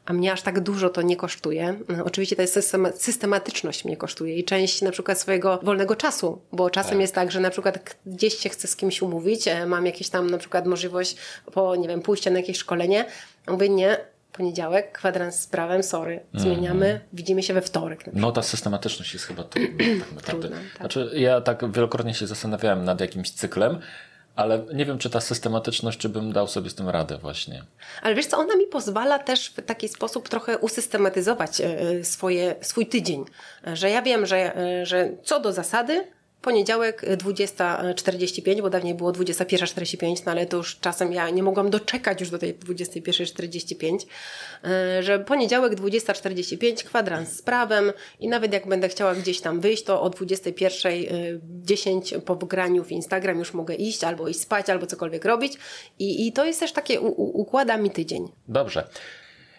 a 0.06 0.14
mnie 0.14 0.32
aż 0.32 0.42
tak 0.42 0.60
dużo 0.60 0.90
to 0.90 1.02
nie 1.02 1.16
kosztuje. 1.16 1.80
Oczywiście 2.06 2.36
jest 2.40 2.76
systematyczność 2.96 3.86
mnie 3.86 3.98
kosztuje 3.98 4.38
i 4.38 4.44
część 4.44 4.82
na 4.82 4.92
przykład 4.92 5.20
swojego 5.20 5.60
wolnego 5.64 5.96
czasu, 5.96 6.42
bo 6.52 6.70
czasem 6.70 6.92
tak. 6.92 7.02
jest 7.02 7.16
tak, 7.16 7.32
że 7.32 7.40
na 7.40 7.50
przykład 7.50 7.98
gdzieś 8.06 8.38
się 8.38 8.50
chcę 8.50 8.68
z 8.68 8.76
kimś 8.76 9.02
umówić, 9.02 9.48
e, 9.48 9.66
mam 9.66 9.86
jakieś 9.86 10.10
tam 10.10 10.30
na 10.30 10.38
przykład 10.38 10.66
możliwość 10.66 11.16
po, 11.52 11.76
nie 11.76 11.88
wiem, 11.88 12.02
pójścia 12.02 12.32
na 12.32 12.40
jakieś 12.40 12.58
szkolenie, 12.58 13.06
a 13.46 13.52
mówię 13.52 13.70
nie, 13.70 13.98
poniedziałek, 14.34 14.92
kwadrans 14.92 15.40
z 15.40 15.48
prawem, 15.48 15.84
sorry, 15.84 16.20
zmieniamy, 16.34 16.86
mm. 16.86 17.02
widzimy 17.14 17.44
się 17.44 17.54
we 17.54 17.62
wtorek. 17.62 18.04
No 18.14 18.32
ta 18.32 18.42
systematyczność 18.42 19.14
jest 19.14 19.26
chyba 19.26 19.44
trudna. 19.44 19.78
tak 20.00 20.12
naprawdę. 20.16 20.48
Trudna, 20.48 20.58
tak. 20.58 20.78
Znaczy 20.78 21.12
ja 21.14 21.42
tak 21.42 21.72
wielokrotnie 21.72 22.14
się 22.14 22.28
zastanawiałem 22.28 22.86
nad 22.86 23.02
jakimś 23.02 23.32
cyklem, 23.32 23.80
ale 24.36 24.66
nie 24.74 24.86
wiem, 24.86 24.98
czy 24.98 25.10
ta 25.10 25.22
systematyczność, 25.22 26.00
czy 26.00 26.10
bym 26.10 26.34
dał 26.34 26.48
sobie 26.48 26.70
z 26.70 26.76
tym 26.76 26.90
radę 26.90 27.18
właśnie. 27.18 27.64
Ale 28.02 28.16
wiesz 28.16 28.26
co, 28.26 28.38
ona 28.38 28.56
mi 28.56 28.68
pozwala 28.68 29.20
też 29.20 29.50
w 29.50 29.66
taki 29.66 29.90
sposób 29.90 30.30
trochę 30.30 30.58
usystematyzować 30.58 31.62
e, 31.62 32.04
swoje, 32.04 32.56
swój 32.62 32.86
tydzień. 32.86 33.26
Że 33.74 33.90
ja 33.90 34.02
wiem, 34.02 34.26
że, 34.26 34.58
e, 34.58 34.86
że 34.86 35.10
co 35.24 35.40
do 35.40 35.54
zasady 35.54 36.08
poniedziałek 36.44 37.02
20.45, 37.02 38.62
bo 38.62 38.70
dawniej 38.70 38.96
było 38.96 39.12
21.45, 39.12 40.22
no 40.26 40.32
ale 40.32 40.46
to 40.46 40.58
już 40.58 40.80
czasem 40.80 41.14
ja 41.14 41.30
nie 41.30 41.44
mogłam 41.44 41.70
doczekać 41.70 42.20
już 42.20 42.30
do 42.30 42.38
tej 42.38 42.56
21.45, 42.56 43.98
że 45.00 45.20
poniedziałek 45.20 45.74
20.45, 45.74 46.84
kwadrans 46.84 47.38
z 47.38 47.42
prawem 47.42 47.92
i 48.20 48.28
nawet 48.28 48.54
jak 48.54 48.68
będę 48.68 48.90
chciała 48.90 49.16
gdzieś 49.16 49.42
tam 49.42 49.60
wyjść, 49.60 49.84
to 49.84 50.02
o 50.02 50.10
21.10 50.10 52.22
po 52.22 52.36
wgraniu 52.36 52.84
w 52.84 52.92
Instagram 52.92 53.40
już 53.40 53.54
mogę 53.54 53.76
iść, 53.76 54.04
albo 54.04 54.28
iść 54.28 54.42
spać, 54.42 54.70
albo 54.70 54.88
cokolwiek 54.88 55.26
robić 55.26 55.54
i, 56.00 56.28
i 56.28 56.34
to 56.34 56.46
jest 56.46 56.60
też 56.60 56.72
takie, 56.72 57.02
u, 57.02 57.42
układa 57.42 57.78
mi 57.78 57.92
tydzień. 57.92 58.28
Dobrze. 58.48 58.88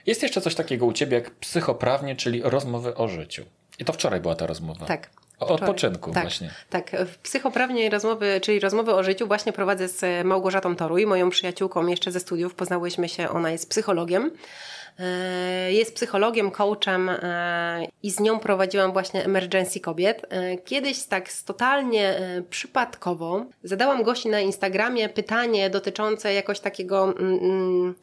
Jest 0.06 0.22
jeszcze 0.22 0.40
coś 0.40 0.54
takiego 0.54 0.86
u 0.86 0.92
Ciebie 0.92 1.14
jak 1.14 1.30
psychoprawnie, 1.30 2.16
czyli 2.16 2.42
rozmowy 2.44 2.94
o 2.94 3.08
życiu. 3.08 3.44
I 3.78 3.84
to 3.84 3.92
wczoraj 3.92 4.20
była 4.20 4.34
ta 4.34 4.46
rozmowa. 4.46 4.86
Tak. 4.86 5.23
Odpoczynku 5.38 6.12
tak, 6.12 6.22
właśnie. 6.22 6.50
Tak, 6.70 6.90
w 7.06 7.18
psychoprawnej 7.18 7.90
rozmowy, 7.90 8.40
czyli 8.42 8.60
rozmowy 8.60 8.94
o 8.94 9.02
życiu 9.02 9.26
właśnie 9.26 9.52
prowadzę 9.52 9.88
z 9.88 10.26
Małgorzatą 10.26 10.76
Toruj, 10.76 11.06
moją 11.06 11.30
przyjaciółką 11.30 11.86
jeszcze 11.86 12.12
ze 12.12 12.20
studiów. 12.20 12.54
Poznałyśmy 12.54 13.08
się, 13.08 13.28
ona 13.28 13.50
jest 13.50 13.70
psychologiem. 13.70 14.30
E, 14.98 15.72
jest 15.72 15.94
psychologiem, 15.94 16.50
coachem 16.50 17.08
e, 17.08 17.86
i 18.02 18.10
z 18.10 18.20
nią 18.20 18.38
prowadziłam 18.38 18.92
właśnie 18.92 19.24
Emergency 19.24 19.80
Kobiet. 19.80 20.26
E, 20.28 20.56
kiedyś 20.58 21.02
tak 21.02 21.32
totalnie 21.32 22.20
przypadkowo 22.50 23.44
zadałam 23.64 24.02
gości 24.02 24.28
na 24.28 24.40
Instagramie 24.40 25.08
pytanie 25.08 25.70
dotyczące 25.70 26.34
jakoś 26.34 26.60
takiego... 26.60 27.14
Mm, 27.18 27.38
mm 27.38 27.94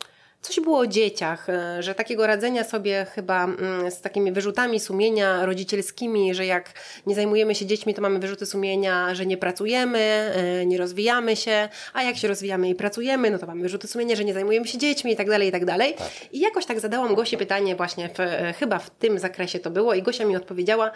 Coś 0.42 0.60
było 0.60 0.80
o 0.80 0.88
dzieciach, 0.88 1.50
e, 1.50 1.84
że 1.84 1.96
takiego 1.96 2.28
radzenia 2.28 2.64
sobie 2.64 3.06
chyba 3.16 3.44
mm, 3.44 3.92
z 3.92 4.02
takimi 4.02 4.32
wyrzutami 4.32 4.80
sumienia 4.80 5.46
rodzicielskimi, 5.46 6.34
że 6.34 6.46
jak 6.46 6.74
nie 7.06 7.16
zajmujemy 7.16 7.56
się 7.56 7.66
dziećmi, 7.66 7.94
to 7.94 8.02
mamy 8.02 8.20
wyrzuty 8.20 8.46
sumienia, 8.46 9.16
że 9.16 9.26
nie 9.26 9.38
pracujemy, 9.38 10.00
e, 10.00 10.66
nie 10.66 10.78
rozwijamy 10.78 11.36
się, 11.36 11.70
a 11.94 12.04
jak 12.04 12.18
się 12.18 12.28
rozwijamy 12.28 12.70
i 12.70 12.76
pracujemy, 12.76 13.32
no 13.32 13.40
to 13.40 13.48
mamy 13.48 13.62
wyrzuty 13.62 13.88
sumienia, 13.88 14.16
że 14.16 14.26
nie 14.26 14.34
zajmujemy 14.34 14.68
się 14.68 14.78
dziećmi 14.78 15.12
i 15.12 15.16
tak 15.16 15.30
dalej, 15.30 15.50
i 15.50 15.52
tak 15.52 15.66
dalej. 15.66 15.94
Tak. 15.94 16.12
I 16.32 16.40
jakoś 16.40 16.66
tak 16.66 16.80
zadałam 16.80 17.16
Gosi 17.16 17.38
pytanie 17.38 17.76
właśnie, 17.76 18.10
w, 18.10 18.20
e, 18.20 18.54
chyba 18.60 18.80
w 18.80 18.90
tym 18.90 19.20
zakresie 19.20 19.60
to 19.60 19.72
było 19.72 19.94
i 19.94 20.02
Gosia 20.02 20.26
mi 20.26 20.36
odpowiedziała 20.36 20.92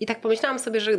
i 0.00 0.06
tak 0.06 0.20
pomyślałam 0.20 0.58
sobie, 0.58 0.80
że 0.80 0.92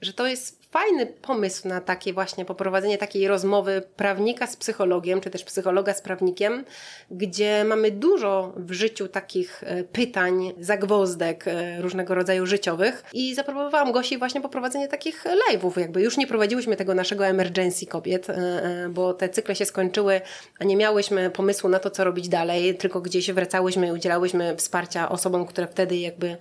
że 0.00 0.12
to 0.12 0.26
jest 0.26 0.65
fajny 0.76 1.06
pomysł 1.06 1.68
na 1.68 1.80
takie 1.80 2.12
właśnie 2.12 2.44
poprowadzenie 2.44 2.98
takiej 2.98 3.28
rozmowy 3.28 3.82
prawnika 3.96 4.46
z 4.46 4.56
psychologiem, 4.56 5.20
czy 5.20 5.30
też 5.30 5.44
psychologa 5.44 5.94
z 5.94 6.02
prawnikiem, 6.02 6.64
gdzie 7.10 7.64
mamy 7.64 7.90
dużo 7.90 8.52
w 8.56 8.72
życiu 8.72 9.08
takich 9.08 9.64
e, 9.66 9.84
pytań, 9.84 10.52
zagwozdek 10.60 11.48
e, 11.48 11.82
różnego 11.82 12.14
rodzaju 12.14 12.46
życiowych. 12.46 13.04
I 13.12 13.34
zaproponowałam 13.34 13.92
Gosi 13.92 14.18
właśnie 14.18 14.40
poprowadzenie 14.40 14.88
takich 14.88 15.24
live'ów, 15.24 15.80
jakby 15.80 16.02
już 16.02 16.16
nie 16.16 16.26
prowadziłyśmy 16.26 16.76
tego 16.76 16.94
naszego 16.94 17.26
emergency 17.26 17.86
kobiet, 17.86 18.30
e, 18.30 18.88
bo 18.90 19.14
te 19.14 19.28
cykle 19.28 19.54
się 19.54 19.64
skończyły, 19.64 20.20
a 20.58 20.64
nie 20.64 20.76
miałyśmy 20.76 21.30
pomysłu 21.30 21.70
na 21.70 21.78
to, 21.78 21.90
co 21.90 22.04
robić 22.04 22.28
dalej, 22.28 22.74
tylko 22.74 23.00
gdzieś 23.00 23.32
wracałyśmy 23.32 23.88
i 23.88 23.92
udzielałyśmy 23.92 24.56
wsparcia 24.56 25.08
osobom, 25.08 25.46
które 25.46 25.66
wtedy 25.66 25.96
jakby 25.96 26.36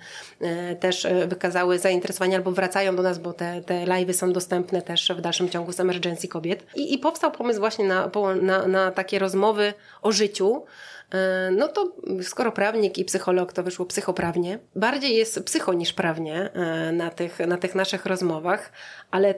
też 0.79 1.07
wykazały 1.27 1.79
zainteresowanie 1.79 2.35
albo 2.35 2.51
wracają 2.51 2.95
do 2.95 3.03
nas, 3.03 3.19
bo 3.19 3.33
te, 3.33 3.61
te 3.61 3.85
live'y 3.85 4.13
są 4.13 4.24
dostępne 4.33 4.81
też 4.81 5.11
w 5.17 5.21
dalszym 5.21 5.49
ciągu 5.49 5.71
z 5.71 5.79
Emergency 5.79 6.27
Kobiet. 6.27 6.65
I, 6.75 6.93
i 6.93 6.97
powstał 6.97 7.31
pomysł 7.31 7.59
właśnie 7.59 7.85
na, 7.85 8.11
na, 8.41 8.67
na 8.67 8.91
takie 8.91 9.19
rozmowy 9.19 9.73
o 10.01 10.11
życiu, 10.11 10.65
e, 11.11 11.51
no 11.51 11.67
to 11.67 11.95
skoro 12.23 12.51
prawnik 12.51 12.97
i 12.97 13.05
psycholog, 13.05 13.53
to 13.53 13.63
wyszło 13.63 13.85
psychoprawnie. 13.85 14.59
Bardziej 14.75 15.15
jest 15.15 15.43
psycho 15.43 15.73
niż 15.73 15.93
prawnie 15.93 16.51
e, 16.53 16.91
na 16.91 17.09
tych, 17.09 17.39
na 17.39 17.57
tych 17.57 17.75
naszych 17.75 18.05
rozmowach, 18.05 18.71
ale 19.11 19.35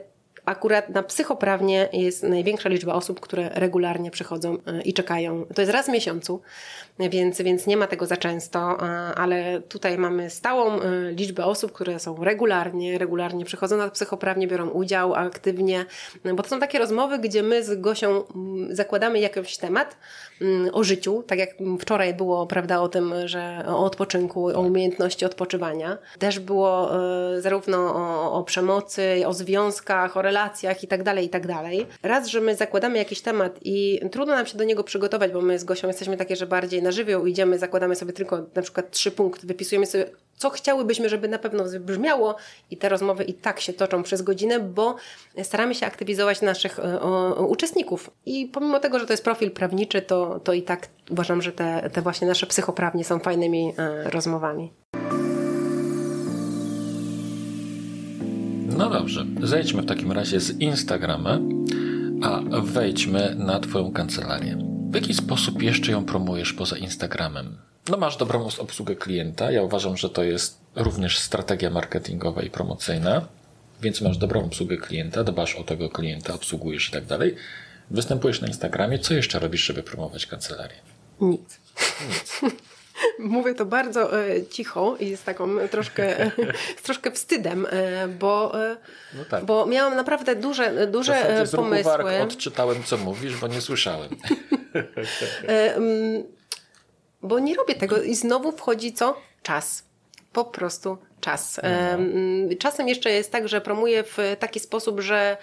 akurat 0.48 0.88
na 0.88 1.02
psychoprawnie 1.02 1.88
jest 1.92 2.22
największa 2.22 2.68
liczba 2.68 2.94
osób, 2.94 3.20
które 3.20 3.50
regularnie 3.54 4.10
przychodzą 4.10 4.58
e, 4.66 4.82
i 4.82 4.94
czekają. 4.94 5.46
To 5.54 5.62
jest 5.62 5.72
raz 5.72 5.86
w 5.86 5.92
miesiącu, 5.92 6.40
więc, 6.98 7.42
więc 7.42 7.66
nie 7.66 7.76
ma 7.76 7.86
tego 7.86 8.06
za 8.06 8.16
często, 8.16 8.80
ale 9.16 9.60
tutaj 9.60 9.98
mamy 9.98 10.30
stałą 10.30 10.80
e, 10.80 11.12
liczbę 11.12 11.44
osób, 11.44 11.72
które 11.72 11.98
są 11.98 12.24
regularnie, 12.24 12.98
regularnie 12.98 13.44
przychodzą 13.44 13.76
na 13.76 13.90
psychoprawnie, 13.90 14.46
biorą 14.46 14.68
udział 14.68 15.14
aktywnie, 15.14 15.84
bo 16.34 16.42
to 16.42 16.48
są 16.48 16.60
takie 16.60 16.78
rozmowy, 16.78 17.18
gdzie 17.18 17.42
my 17.42 17.64
z 17.64 17.80
Gosią 17.80 18.24
mm, 18.34 18.76
zakładamy 18.76 19.20
jakiś 19.20 19.56
temat 19.56 19.96
mm, 20.40 20.70
o 20.72 20.84
życiu, 20.84 21.22
tak 21.26 21.38
jak 21.38 21.50
wczoraj 21.80 22.14
było, 22.14 22.46
prawda, 22.46 22.80
o 22.80 22.88
tym, 22.88 23.14
że 23.24 23.64
o 23.66 23.84
odpoczynku, 23.84 24.46
o 24.46 24.60
umiejętności 24.60 25.24
odpoczywania. 25.24 25.98
Też 26.18 26.38
było 26.38 26.96
e, 27.36 27.40
zarówno 27.40 27.78
o, 27.78 28.32
o 28.32 28.44
przemocy, 28.44 29.22
o 29.26 29.34
związkach, 29.34 30.16
o 30.16 30.22
relacjach 30.22 30.37
i 30.82 30.86
tak 30.86 31.02
dalej, 31.02 31.26
i 31.26 31.28
tak 31.28 31.46
dalej. 31.46 31.86
Raz, 32.02 32.28
że 32.28 32.40
my 32.40 32.56
zakładamy 32.56 32.98
jakiś 32.98 33.20
temat 33.20 33.58
i 33.62 34.00
trudno 34.12 34.34
nam 34.34 34.46
się 34.46 34.58
do 34.58 34.64
niego 34.64 34.84
przygotować, 34.84 35.32
bo 35.32 35.40
my 35.40 35.58
z 35.58 35.64
Gosią 35.64 35.88
jesteśmy 35.88 36.16
takie, 36.16 36.36
że 36.36 36.46
bardziej 36.46 36.82
na 36.82 36.92
żywioł 36.92 37.26
idziemy, 37.26 37.58
zakładamy 37.58 37.96
sobie 37.96 38.12
tylko 38.12 38.38
na 38.54 38.62
przykład 38.62 38.90
trzy 38.90 39.10
punkty, 39.10 39.46
wypisujemy 39.46 39.86
sobie, 39.86 40.04
co 40.36 40.50
chciałybyśmy, 40.50 41.08
żeby 41.08 41.28
na 41.28 41.38
pewno 41.38 41.64
brzmiało 41.80 42.36
i 42.70 42.76
te 42.76 42.88
rozmowy 42.88 43.24
i 43.24 43.34
tak 43.34 43.60
się 43.60 43.72
toczą 43.72 44.02
przez 44.02 44.22
godzinę, 44.22 44.60
bo 44.60 44.96
staramy 45.42 45.74
się 45.74 45.86
aktywizować 45.86 46.42
naszych 46.42 46.78
o, 46.78 47.36
o, 47.36 47.46
uczestników. 47.46 48.10
I 48.26 48.46
pomimo 48.46 48.80
tego, 48.80 48.98
że 48.98 49.06
to 49.06 49.12
jest 49.12 49.24
profil 49.24 49.50
prawniczy, 49.50 50.02
to, 50.02 50.40
to 50.40 50.52
i 50.52 50.62
tak 50.62 50.88
uważam, 51.10 51.42
że 51.42 51.52
te, 51.52 51.90
te 51.92 52.02
właśnie 52.02 52.28
nasze 52.28 52.46
psychoprawnie 52.46 53.04
są 53.04 53.18
fajnymi 53.18 53.74
e, 53.78 54.10
rozmowami. 54.10 54.72
No 58.78 58.90
dobrze, 58.90 59.26
zejdźmy 59.42 59.82
w 59.82 59.86
takim 59.86 60.12
razie 60.12 60.40
z 60.40 60.60
Instagrama, 60.60 61.38
a 62.22 62.40
wejdźmy 62.60 63.34
na 63.34 63.60
Twoją 63.60 63.92
kancelarię. 63.92 64.58
W 64.90 64.94
jaki 64.94 65.14
sposób 65.14 65.62
jeszcze 65.62 65.92
ją 65.92 66.04
promujesz 66.04 66.52
poza 66.52 66.76
Instagramem? 66.76 67.56
No 67.88 67.96
masz 67.96 68.16
dobrą 68.16 68.48
obsługę 68.58 68.96
klienta. 68.96 69.50
Ja 69.50 69.62
uważam, 69.62 69.96
że 69.96 70.10
to 70.10 70.22
jest 70.22 70.60
również 70.76 71.18
strategia 71.18 71.70
marketingowa 71.70 72.42
i 72.42 72.50
promocyjna. 72.50 73.22
Więc 73.82 74.00
masz 74.00 74.18
dobrą 74.18 74.44
obsługę 74.44 74.76
klienta, 74.76 75.24
dbasz 75.24 75.54
o 75.54 75.64
tego 75.64 75.90
klienta, 75.90 76.34
obsługujesz 76.34 76.88
i 76.88 76.92
tak 76.92 77.06
dalej. 77.06 77.34
Występujesz 77.90 78.40
na 78.40 78.48
Instagramie. 78.48 78.98
Co 78.98 79.14
jeszcze 79.14 79.38
robisz, 79.38 79.64
żeby 79.64 79.82
promować 79.82 80.26
kancelarię? 80.26 80.76
Nic. 81.20 81.60
Nic. 82.08 82.40
Mówię 83.18 83.54
to 83.54 83.66
bardzo 83.66 84.20
e, 84.28 84.46
cicho 84.46 84.96
i 85.00 85.16
z 85.16 85.22
taką 85.22 85.48
troszkę, 85.70 86.20
e, 86.20 86.30
z 86.78 86.82
troszkę 86.82 87.10
wstydem, 87.10 87.66
e, 87.70 88.08
bo, 88.08 88.64
e, 88.64 88.76
no 89.14 89.24
tak. 89.24 89.44
bo 89.44 89.66
miałam 89.66 89.96
naprawdę 89.96 90.36
duże, 90.36 90.86
duże 90.86 91.46
z 91.46 91.56
pomysły. 91.56 92.20
odczytałem, 92.22 92.82
co 92.82 92.96
mówisz, 92.96 93.36
bo 93.36 93.48
nie 93.48 93.60
słyszałem. 93.60 94.10
E, 95.48 95.74
mm, 95.74 96.24
bo 97.22 97.38
nie 97.38 97.54
robię 97.54 97.74
tego 97.74 98.02
i 98.02 98.14
znowu 98.14 98.52
wchodzi 98.52 98.92
co? 98.92 99.20
Czas. 99.42 99.84
Po 100.32 100.44
prostu 100.44 100.98
czas. 101.20 101.60
No. 101.62 102.56
Czasem 102.58 102.88
jeszcze 102.88 103.10
jest 103.10 103.32
tak, 103.32 103.48
że 103.48 103.60
promuję 103.60 104.04
w 104.04 104.18
taki 104.38 104.60
sposób, 104.60 105.00
że 105.00 105.36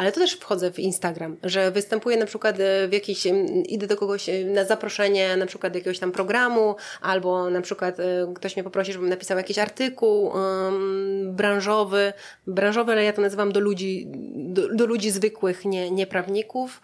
ale 0.00 0.12
to 0.12 0.20
też 0.20 0.32
wchodzę 0.32 0.72
w 0.72 0.78
Instagram, 0.78 1.36
że 1.42 1.70
występuję 1.70 2.16
na 2.16 2.26
przykład 2.26 2.60
e, 2.60 2.88
w 2.88 2.92
jakiś, 2.92 3.26
idę 3.68 3.86
do 3.86 3.96
kogoś 3.96 4.28
e, 4.28 4.44
na 4.44 4.64
zaproszenie 4.64 5.36
na 5.36 5.46
przykład 5.46 5.74
jakiegoś 5.74 5.98
tam 5.98 6.12
programu, 6.12 6.76
albo 7.00 7.50
na 7.50 7.60
przykład 7.60 8.00
e, 8.00 8.32
ktoś 8.34 8.56
mnie 8.56 8.64
poprosi, 8.64 8.92
żebym 8.92 9.08
napisał 9.08 9.36
jakiś 9.36 9.58
artykuł 9.58 10.24
um, 10.24 11.36
branżowy, 11.36 12.12
branżowy, 12.46 12.92
ale 12.92 13.04
ja 13.04 13.12
to 13.12 13.22
nazywam 13.22 13.52
do 13.52 13.60
ludzi, 13.60 14.06
do, 14.34 14.74
do 14.74 14.86
ludzi 14.86 15.10
zwykłych, 15.10 15.64
nie, 15.64 15.90
nie 15.90 16.06
prawników, 16.06 16.82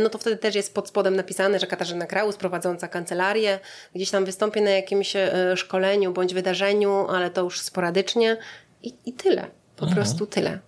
no 0.00 0.08
to 0.08 0.18
wtedy 0.18 0.36
też 0.36 0.54
jest 0.54 0.74
pod 0.74 0.88
spodem 0.88 1.16
napisane, 1.16 1.58
że 1.58 1.66
Katarzyna 1.66 2.06
Kraus 2.06 2.36
prowadząca 2.36 2.88
kancelarię, 2.88 3.58
gdzieś 3.94 4.10
tam 4.10 4.24
wystąpię 4.24 4.60
na 4.60 4.70
jakimś 4.70 5.12
szkoleniu 5.56 6.12
bądź 6.12 6.34
wydarzeniu, 6.34 7.06
ale 7.08 7.30
to 7.30 7.42
już 7.42 7.60
sporadycznie 7.60 8.36
i, 8.82 8.94
i 9.06 9.12
tyle. 9.12 9.46
Po 9.76 9.86
mhm. 9.86 9.94
prostu 9.94 10.26
tyle. 10.26 10.58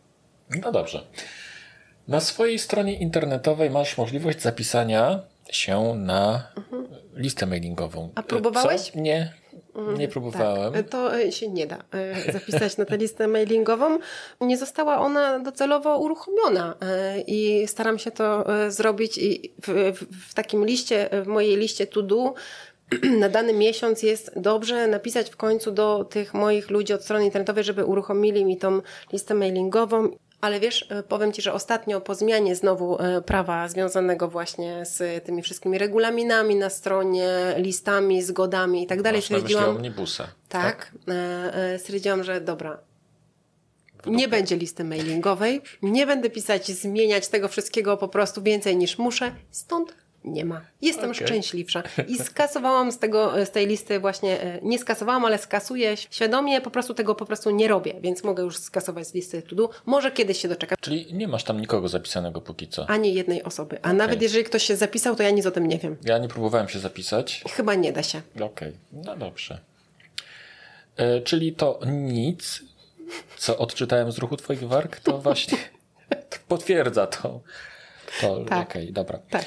No 0.62 0.72
dobrze. 0.72 1.06
Na 2.08 2.20
swojej 2.20 2.58
stronie 2.58 2.98
internetowej 2.98 3.70
masz 3.70 3.98
możliwość 3.98 4.42
zapisania 4.42 5.20
się 5.50 5.94
na 5.94 6.48
mhm. 6.56 6.86
listę 7.14 7.46
mailingową. 7.46 8.10
A 8.14 8.22
próbowałeś? 8.22 8.80
Co? 8.80 9.00
Nie. 9.00 9.32
Mhm, 9.74 9.98
nie 9.98 10.08
próbowałem. 10.08 10.72
Tak, 10.72 10.88
to 10.88 11.18
e, 11.18 11.32
się 11.32 11.48
nie 11.48 11.66
da 11.66 11.78
e, 11.92 12.32
zapisać 12.32 12.76
na 12.76 12.84
tę 12.84 12.96
listę 12.96 13.28
mailingową. 13.28 13.98
Nie 14.40 14.58
została 14.58 14.98
ona 14.98 15.38
docelowo 15.38 15.98
uruchomiona 15.98 16.74
i 17.26 17.64
staram 17.66 17.98
się 17.98 18.10
to 18.10 18.44
zrobić 18.68 19.18
i 19.18 19.52
w, 19.62 19.92
w, 19.98 20.30
w 20.30 20.34
takim 20.34 20.66
liście, 20.66 21.08
w 21.24 21.26
mojej 21.26 21.56
liście 21.56 21.86
to 21.86 22.02
do 22.02 22.34
na 23.20 23.28
dany 23.28 23.52
miesiąc 23.52 24.02
jest 24.02 24.32
dobrze 24.36 24.86
napisać 24.86 25.30
w 25.30 25.36
końcu 25.36 25.70
do 25.70 26.04
tych 26.04 26.34
moich 26.34 26.70
ludzi 26.70 26.92
od 26.92 27.04
strony 27.04 27.24
internetowej, 27.24 27.64
żeby 27.64 27.84
uruchomili 27.84 28.44
mi 28.44 28.56
tą 28.56 28.80
listę 29.12 29.34
mailingową 29.34 30.10
ale 30.46 30.60
wiesz, 30.60 30.86
e, 30.88 31.02
powiem 31.02 31.32
Ci, 31.32 31.42
że 31.42 31.52
ostatnio 31.52 32.00
po 32.00 32.14
zmianie 32.14 32.56
znowu 32.56 32.98
e, 32.98 33.22
prawa 33.22 33.68
związanego 33.68 34.28
właśnie 34.28 34.84
z 34.84 35.24
tymi 35.24 35.42
wszystkimi 35.42 35.78
regulaminami 35.78 36.56
na 36.56 36.70
stronie, 36.70 37.54
listami, 37.56 38.22
zgodami 38.22 38.82
i 38.82 38.86
tak 38.86 39.02
dalej, 39.02 39.22
stwierdziłam... 39.22 39.76
omnibusa. 39.76 40.28
Tak, 40.48 40.92
tak? 41.06 41.14
E, 41.54 41.78
stwierdziłam, 41.78 42.24
że 42.24 42.40
dobra, 42.40 42.78
Nie 44.06 44.28
będzie 44.28 44.56
listy 44.56 44.84
mailingowej, 44.84 45.62
nie 45.82 46.06
będę 46.06 46.30
pisać, 46.30 46.66
zmieniać 46.66 47.28
tego 47.28 47.48
wszystkiego 47.48 47.96
po 47.96 48.08
prostu 48.08 48.42
więcej 48.42 48.76
niż 48.76 48.98
muszę, 48.98 49.32
stąd 49.50 49.94
nie 50.26 50.44
ma. 50.44 50.60
Jestem 50.82 51.10
okay. 51.10 51.26
szczęśliwsza. 51.26 51.82
I 52.08 52.18
skasowałam 52.28 52.92
z 52.92 52.98
tego, 52.98 53.46
z 53.46 53.50
tej 53.50 53.66
listy 53.66 54.00
właśnie, 54.00 54.42
e, 54.42 54.58
nie 54.62 54.78
skasowałam, 54.78 55.24
ale 55.24 55.38
skasuję 55.38 55.96
świadomie, 55.96 56.60
po 56.60 56.70
prostu 56.70 56.94
tego 56.94 57.14
po 57.14 57.26
prostu 57.26 57.50
nie 57.50 57.68
robię, 57.68 57.94
więc 58.00 58.24
mogę 58.24 58.42
już 58.42 58.56
skasować 58.56 59.06
z 59.06 59.14
listy 59.14 59.42
to 59.42 59.56
do. 59.56 59.70
Może 59.86 60.10
kiedyś 60.10 60.40
się 60.40 60.48
doczekam. 60.48 60.78
Czyli 60.80 61.14
nie 61.14 61.28
masz 61.28 61.44
tam 61.44 61.60
nikogo 61.60 61.88
zapisanego 61.88 62.40
póki 62.40 62.68
co? 62.68 62.90
Ani 62.90 63.14
jednej 63.14 63.42
osoby. 63.42 63.76
A 63.76 63.78
okay. 63.78 63.94
nawet 63.94 64.22
jeżeli 64.22 64.44
ktoś 64.44 64.62
się 64.62 64.76
zapisał, 64.76 65.16
to 65.16 65.22
ja 65.22 65.30
nic 65.30 65.46
o 65.46 65.50
tym 65.50 65.66
nie 65.66 65.78
wiem. 65.78 65.96
Ja 66.04 66.18
nie 66.18 66.28
próbowałem 66.28 66.68
się 66.68 66.78
zapisać. 66.78 67.44
Chyba 67.50 67.74
nie 67.74 67.92
da 67.92 68.02
się. 68.02 68.22
Okej, 68.34 68.46
okay. 68.46 68.72
no 68.92 69.16
dobrze. 69.16 69.60
E, 70.96 71.20
czyli 71.20 71.52
to 71.52 71.80
nic, 71.86 72.62
co 73.36 73.58
odczytałem 73.58 74.12
z 74.12 74.18
ruchu 74.18 74.36
Twoich 74.36 74.68
warg, 74.68 75.00
to 75.00 75.18
właśnie 75.18 75.58
potwierdza 76.48 77.06
to. 77.06 77.40
to 78.20 78.44
tak. 78.44 78.68
Okej, 78.68 78.82
okay, 78.82 78.92
dobra. 78.92 79.18
Tak. 79.30 79.44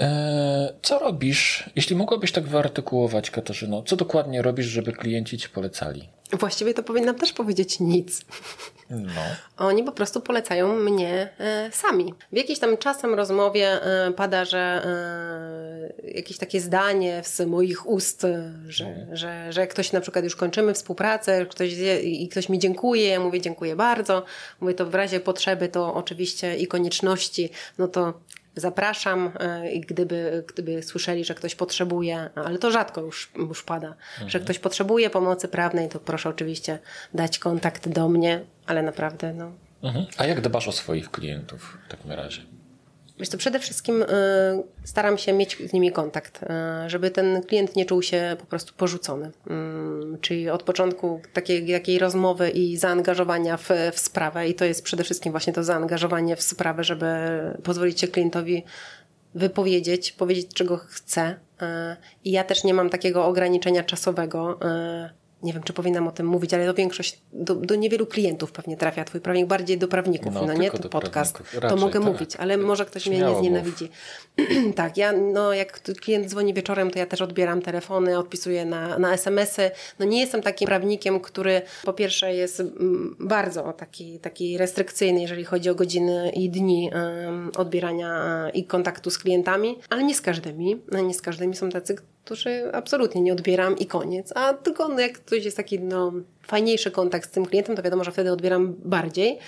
E, 0.00 0.74
co 0.82 0.98
robisz, 0.98 1.70
jeśli 1.76 1.96
mogłabyś 1.96 2.32
tak 2.32 2.44
wyartykułować, 2.44 3.30
Katarzyno, 3.30 3.82
co 3.82 3.96
dokładnie 3.96 4.42
robisz, 4.42 4.66
żeby 4.66 4.92
klienci 4.92 5.38
ci 5.38 5.48
polecali? 5.48 6.08
Właściwie 6.32 6.74
to 6.74 6.82
powinnam 6.82 7.14
też 7.14 7.32
powiedzieć 7.32 7.80
nic. 7.80 8.22
No. 8.90 9.22
Oni 9.56 9.82
po 9.82 9.92
prostu 9.92 10.20
polecają 10.20 10.74
mnie 10.76 11.28
e, 11.38 11.70
sami. 11.72 12.14
W 12.32 12.36
jakiejś 12.36 12.58
tam 12.58 12.76
czasem 12.76 13.14
rozmowie 13.14 13.82
e, 13.82 14.12
pada, 14.12 14.44
że 14.44 14.58
e, 16.04 16.10
jakieś 16.10 16.38
takie 16.38 16.60
zdanie 16.60 17.22
z 17.24 17.40
moich 17.40 17.86
ust, 17.86 18.26
że, 18.68 18.86
mm. 18.86 19.16
że, 19.16 19.52
że 19.52 19.66
ktoś 19.66 19.92
na 19.92 20.00
przykład 20.00 20.24
już 20.24 20.36
kończymy 20.36 20.74
współpracę 20.74 21.46
ktoś 21.46 21.72
i 22.02 22.28
ktoś 22.28 22.48
mi 22.48 22.58
dziękuje, 22.58 23.08
ja 23.08 23.20
mówię 23.20 23.40
dziękuję 23.40 23.76
bardzo. 23.76 24.24
Mówię 24.60 24.74
to 24.74 24.86
w 24.86 24.94
razie 24.94 25.20
potrzeby 25.20 25.68
to 25.68 25.94
oczywiście 25.94 26.56
i 26.56 26.66
konieczności, 26.66 27.50
no 27.78 27.88
to 27.88 28.14
zapraszam 28.56 29.32
e, 29.40 29.72
i 29.72 29.80
gdyby, 29.80 30.44
gdyby 30.48 30.82
słyszeli, 30.82 31.24
że 31.24 31.34
ktoś 31.34 31.54
potrzebuje, 31.54 32.30
ale 32.34 32.58
to 32.58 32.70
rzadko 32.70 33.00
już, 33.00 33.30
już 33.36 33.62
pada, 33.62 33.88
mhm. 33.88 34.30
że 34.30 34.40
ktoś 34.40 34.58
potrzebuje 34.58 35.10
pomocy 35.10 35.48
prawnej, 35.48 35.88
to 35.88 36.00
proszę 36.00 36.28
oczywiście 36.28 36.78
dać 37.14 37.38
kontakt 37.38 37.88
do 37.88 38.08
mnie, 38.08 38.40
ale 38.66 38.82
naprawdę 38.82 39.32
no. 39.32 39.52
Mhm. 39.82 40.06
A 40.18 40.26
jak 40.26 40.40
dbasz 40.40 40.68
o 40.68 40.72
swoich 40.72 41.10
klientów 41.10 41.78
w 41.86 41.90
takim 41.90 42.12
razie? 42.12 42.42
Wiesz 43.18 43.28
to 43.28 43.38
przede 43.38 43.58
wszystkim 43.58 44.02
y, 44.02 44.06
staram 44.84 45.18
się 45.18 45.32
mieć 45.32 45.58
z 45.68 45.72
nimi 45.72 45.92
kontakt, 45.92 46.42
y, 46.42 46.46
żeby 46.90 47.10
ten 47.10 47.42
klient 47.42 47.76
nie 47.76 47.84
czuł 47.84 48.02
się 48.02 48.36
po 48.40 48.46
prostu 48.46 48.74
porzucony. 48.76 49.26
Y, 49.26 50.18
czyli 50.20 50.50
od 50.50 50.62
początku 50.62 51.20
takiej, 51.32 51.72
takiej 51.72 51.98
rozmowy 51.98 52.50
i 52.50 52.76
zaangażowania 52.76 53.56
w, 53.56 53.68
w 53.92 53.98
sprawę 53.98 54.48
i 54.48 54.54
to 54.54 54.64
jest 54.64 54.82
przede 54.82 55.04
wszystkim 55.04 55.32
właśnie 55.32 55.52
to 55.52 55.64
zaangażowanie 55.64 56.36
w 56.36 56.42
sprawę, 56.42 56.84
żeby 56.84 57.06
pozwolić 57.62 58.00
się 58.00 58.08
klientowi 58.08 58.64
wypowiedzieć, 59.34 60.12
powiedzieć 60.12 60.54
czego 60.54 60.76
chce. 60.76 61.36
I 62.24 62.30
ja 62.30 62.44
też 62.44 62.64
nie 62.64 62.74
mam 62.74 62.90
takiego 62.90 63.26
ograniczenia 63.26 63.82
czasowego 63.84 64.58
nie 65.44 65.52
wiem, 65.52 65.62
czy 65.62 65.72
powinnam 65.72 66.08
o 66.08 66.12
tym 66.12 66.26
mówić, 66.26 66.54
ale 66.54 66.66
do 66.66 66.74
większość, 66.74 67.20
do, 67.32 67.54
do 67.54 67.74
niewielu 67.74 68.06
klientów 68.06 68.52
pewnie 68.52 68.76
trafia 68.76 69.04
twój 69.04 69.20
prawnik, 69.20 69.46
bardziej 69.46 69.78
do 69.78 69.88
prawników, 69.88 70.34
no, 70.34 70.46
no 70.46 70.52
nie, 70.52 70.70
to 70.70 70.88
podcast, 70.88 71.38
Raczej, 71.54 71.70
to 71.70 71.76
mogę 71.76 72.00
tak. 72.00 72.02
mówić, 72.02 72.36
ale 72.36 72.56
może 72.56 72.86
ktoś 72.86 73.02
Śmiało 73.02 73.22
mnie 73.22 73.32
nie 73.32 73.38
znienawidzi. 73.38 73.88
tak, 74.74 74.96
ja, 74.96 75.12
no 75.12 75.52
jak 75.52 75.80
klient 75.82 76.26
dzwoni 76.26 76.54
wieczorem, 76.54 76.90
to 76.90 76.98
ja 76.98 77.06
też 77.06 77.20
odbieram 77.20 77.62
telefony, 77.62 78.18
odpisuję 78.18 78.64
na, 78.64 78.98
na 78.98 79.12
SMS-y. 79.12 79.70
No 79.98 80.06
nie 80.06 80.20
jestem 80.20 80.42
takim 80.42 80.66
prawnikiem, 80.66 81.20
który 81.20 81.62
po 81.84 81.92
pierwsze 81.92 82.34
jest 82.34 82.60
mm, 82.60 83.16
bardzo 83.20 83.72
taki, 83.72 84.18
taki 84.18 84.58
restrykcyjny, 84.58 85.20
jeżeli 85.20 85.44
chodzi 85.44 85.70
o 85.70 85.74
godziny 85.74 86.30
i 86.34 86.50
dni 86.50 86.90
odbierania 87.56 88.50
i 88.54 88.64
kontaktu 88.64 89.10
z 89.10 89.18
klientami, 89.18 89.78
ale 89.90 90.04
nie 90.04 90.14
z 90.14 90.20
każdymi, 90.20 90.82
no 90.92 91.00
nie 91.00 91.14
z 91.14 91.22
każdymi 91.22 91.56
są 91.56 91.70
tacy, 91.70 91.96
którzy 92.24 92.72
absolutnie 92.72 93.20
nie 93.20 93.32
odbieram 93.32 93.78
i 93.78 93.86
koniec. 93.86 94.32
A 94.36 94.54
tylko 94.54 94.88
no, 94.88 95.00
jak 95.00 95.12
ktoś 95.12 95.44
jest 95.44 95.56
taki 95.56 95.80
no, 95.80 96.12
fajniejszy 96.46 96.90
kontakt 96.90 97.28
z 97.28 97.32
tym 97.32 97.46
klientem, 97.46 97.76
to 97.76 97.82
wiadomo, 97.82 98.04
że 98.04 98.12
wtedy 98.12 98.32
odbieram 98.32 98.74
bardziej 98.78 99.38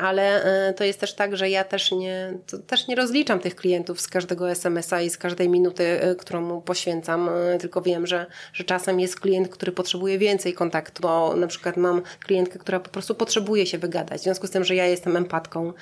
ale 0.00 0.44
e, 0.68 0.74
to 0.74 0.84
jest 0.84 1.00
też 1.00 1.14
tak, 1.14 1.36
że 1.36 1.50
ja 1.50 1.64
też 1.64 1.92
nie, 1.92 2.38
też 2.66 2.88
nie 2.88 2.94
rozliczam 2.94 3.40
tych 3.40 3.56
klientów 3.56 4.00
z 4.00 4.08
każdego 4.08 4.50
SMS-a 4.50 5.00
i 5.00 5.10
z 5.10 5.18
każdej 5.18 5.48
minuty, 5.48 5.84
e, 6.02 6.14
którą 6.14 6.40
mu 6.40 6.60
poświęcam, 6.60 7.28
e, 7.28 7.58
tylko 7.58 7.82
wiem, 7.82 8.06
że, 8.06 8.26
że 8.52 8.64
czasem 8.64 9.00
jest 9.00 9.20
klient, 9.20 9.48
który 9.48 9.72
potrzebuje 9.72 10.18
więcej 10.18 10.54
kontaktu, 10.54 11.02
bo 11.02 11.36
na 11.36 11.46
przykład 11.46 11.76
mam 11.76 12.02
klientkę, 12.24 12.58
która 12.58 12.80
po 12.80 12.90
prostu 12.90 13.14
potrzebuje 13.14 13.66
się 13.66 13.78
wygadać. 13.78 14.20
W 14.20 14.24
związku 14.24 14.46
z 14.46 14.50
tym, 14.50 14.64
że 14.64 14.74
ja 14.74 14.86
jestem 14.86 15.16
empatką 15.16 15.72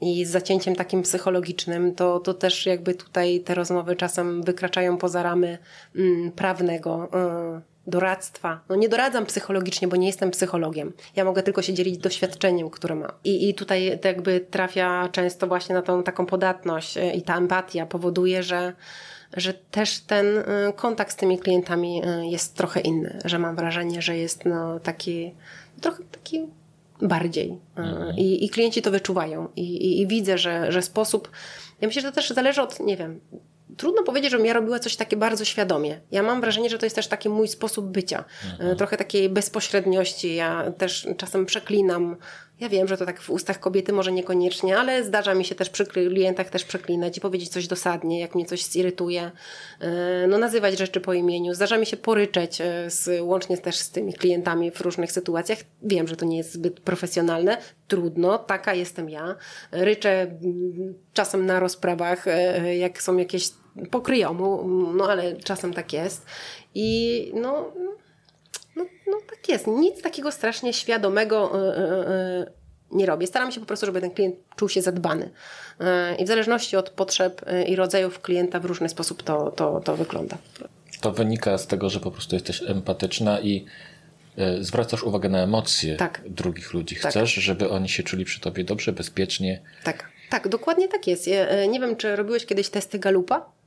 i 0.00 0.24
z 0.24 0.30
zacięciem 0.30 0.76
takim 0.76 1.02
psychologicznym, 1.02 1.94
to, 1.94 2.20
to 2.20 2.34
też 2.34 2.66
jakby 2.66 2.94
tutaj 2.94 3.40
te 3.40 3.54
rozmowy 3.54 3.96
czasem 3.96 4.42
wykraczają 4.42 4.96
poza 4.96 5.22
ramy 5.22 5.58
mm, 5.96 6.32
prawnego. 6.32 7.08
Y 7.64 7.77
doradztwa. 7.88 8.60
No 8.68 8.76
nie 8.76 8.88
doradzam 8.88 9.26
psychologicznie, 9.26 9.88
bo 9.88 9.96
nie 9.96 10.06
jestem 10.06 10.30
psychologiem. 10.30 10.92
Ja 11.16 11.24
mogę 11.24 11.42
tylko 11.42 11.62
się 11.62 11.74
dzielić 11.74 11.98
doświadczeniem, 11.98 12.70
które 12.70 12.94
mam. 12.94 13.12
I, 13.24 13.48
i 13.48 13.54
tutaj 13.54 14.00
jakby 14.04 14.40
trafia 14.50 15.08
często 15.12 15.46
właśnie 15.46 15.74
na 15.74 15.82
tą 15.82 16.02
taką 16.02 16.26
podatność 16.26 16.96
e, 16.96 17.14
i 17.14 17.22
ta 17.22 17.36
empatia 17.36 17.86
powoduje, 17.86 18.42
że 18.42 18.72
że 19.36 19.54
też 19.54 20.00
ten 20.00 20.26
e, 20.38 20.44
kontakt 20.76 21.12
z 21.12 21.16
tymi 21.16 21.38
klientami 21.38 22.02
e, 22.04 22.26
jest 22.26 22.56
trochę 22.56 22.80
inny, 22.80 23.18
że 23.24 23.38
mam 23.38 23.56
wrażenie, 23.56 24.02
że 24.02 24.16
jest 24.16 24.44
no 24.44 24.80
taki, 24.80 25.34
trochę 25.80 26.02
taki 26.12 26.46
bardziej. 27.02 27.58
Mhm. 27.76 28.16
I, 28.16 28.44
I 28.44 28.50
klienci 28.50 28.82
to 28.82 28.90
wyczuwają. 28.90 29.48
I, 29.56 29.62
i, 29.62 30.00
I 30.00 30.06
widzę, 30.06 30.38
że, 30.38 30.72
że 30.72 30.82
sposób, 30.82 31.30
ja 31.80 31.88
myślę, 31.88 32.02
że 32.02 32.08
to 32.08 32.14
też 32.14 32.30
zależy 32.30 32.62
od, 32.62 32.80
nie 32.80 32.96
wiem, 32.96 33.20
trudno 33.78 34.02
powiedzieć, 34.02 34.30
żebym 34.30 34.46
ja 34.46 34.52
robiła 34.52 34.78
coś 34.78 34.96
takie 34.96 35.16
bardzo 35.16 35.44
świadomie. 35.44 36.00
Ja 36.10 36.22
mam 36.22 36.40
wrażenie, 36.40 36.70
że 36.70 36.78
to 36.78 36.86
jest 36.86 36.96
też 36.96 37.08
taki 37.08 37.28
mój 37.28 37.48
sposób 37.48 37.86
bycia. 37.86 38.24
Mhm. 38.52 38.76
Trochę 38.76 38.96
takiej 38.96 39.28
bezpośredniości. 39.28 40.34
Ja 40.34 40.72
też 40.78 41.08
czasem 41.16 41.46
przeklinam. 41.46 42.16
Ja 42.60 42.68
wiem, 42.68 42.88
że 42.88 42.96
to 42.96 43.06
tak 43.06 43.20
w 43.20 43.30
ustach 43.30 43.60
kobiety 43.60 43.92
może 43.92 44.12
niekoniecznie, 44.12 44.78
ale 44.78 45.04
zdarza 45.04 45.34
mi 45.34 45.44
się 45.44 45.54
też 45.54 45.70
przy 45.70 45.86
klientach 45.86 46.50
też 46.50 46.64
przeklinać 46.64 47.18
i 47.18 47.20
powiedzieć 47.20 47.48
coś 47.48 47.66
dosadnie, 47.66 48.20
jak 48.20 48.34
mnie 48.34 48.46
coś 48.46 48.64
zirytuje. 48.64 49.30
E, 49.80 50.26
no 50.26 50.38
nazywać 50.38 50.78
rzeczy 50.78 51.00
po 51.00 51.12
imieniu. 51.12 51.54
Zdarza 51.54 51.78
mi 51.78 51.86
się 51.86 51.96
poryczeć 51.96 52.60
e, 52.60 52.90
z, 52.90 53.20
łącznie 53.20 53.58
też 53.58 53.76
z 53.76 53.90
tymi 53.90 54.12
klientami 54.12 54.70
w 54.70 54.80
różnych 54.80 55.12
sytuacjach. 55.12 55.58
Wiem, 55.82 56.08
że 56.08 56.16
to 56.16 56.24
nie 56.24 56.36
jest 56.36 56.52
zbyt 56.52 56.80
profesjonalne. 56.80 57.58
Trudno, 57.88 58.38
taka 58.38 58.74
jestem 58.74 59.10
ja. 59.10 59.36
Ryczę 59.72 60.26
czasem 61.12 61.46
na 61.46 61.60
rozprawach, 61.60 62.28
e, 62.28 62.76
jak 62.76 63.02
są 63.02 63.16
jakieś 63.16 63.50
pokryjomu, 63.90 64.68
no 64.94 65.10
ale 65.10 65.36
czasem 65.36 65.74
tak 65.74 65.92
jest. 65.92 66.26
I 66.74 67.32
no, 67.34 67.72
no, 68.78 68.84
no 69.06 69.18
tak 69.30 69.48
jest. 69.48 69.66
Nic 69.66 70.02
takiego 70.02 70.32
strasznie 70.32 70.72
świadomego 70.72 71.52
yy, 71.54 71.84
yy, 72.38 72.52
nie 72.90 73.06
robię. 73.06 73.26
Staram 73.26 73.52
się 73.52 73.60
po 73.60 73.66
prostu, 73.66 73.86
żeby 73.86 74.00
ten 74.00 74.10
klient 74.10 74.36
czuł 74.56 74.68
się 74.68 74.82
zadbany. 74.82 75.30
I 76.18 76.24
w 76.24 76.28
zależności 76.28 76.76
od 76.76 76.90
potrzeb 76.90 77.44
i 77.66 77.76
rodzajów 77.76 78.20
klienta 78.20 78.60
w 78.60 78.64
różny 78.64 78.88
sposób 78.88 79.22
to, 79.22 79.50
to, 79.50 79.80
to 79.80 79.96
wygląda. 79.96 80.38
To 81.00 81.12
wynika 81.12 81.58
z 81.58 81.66
tego, 81.66 81.90
że 81.90 82.00
po 82.00 82.10
prostu 82.10 82.36
jesteś 82.36 82.62
empatyczna 82.66 83.40
i 83.40 83.64
zwracasz 84.60 85.02
uwagę 85.02 85.28
na 85.28 85.38
emocje 85.38 85.96
tak. 85.96 86.22
drugich 86.26 86.72
ludzi. 86.72 86.96
Tak. 86.96 87.10
Chcesz, 87.10 87.34
tak. 87.34 87.44
żeby 87.44 87.70
oni 87.70 87.88
się 87.88 88.02
czuli 88.02 88.24
przy 88.24 88.40
tobie 88.40 88.64
dobrze, 88.64 88.92
bezpiecznie. 88.92 89.60
Tak, 89.84 90.10
tak, 90.30 90.48
dokładnie 90.48 90.88
tak 90.88 91.06
jest. 91.06 91.26
Nie 91.68 91.80
wiem, 91.80 91.96
czy 91.96 92.16
robiłeś 92.16 92.46
kiedyś 92.46 92.68
testy 92.68 92.98
Galupa? 92.98 93.57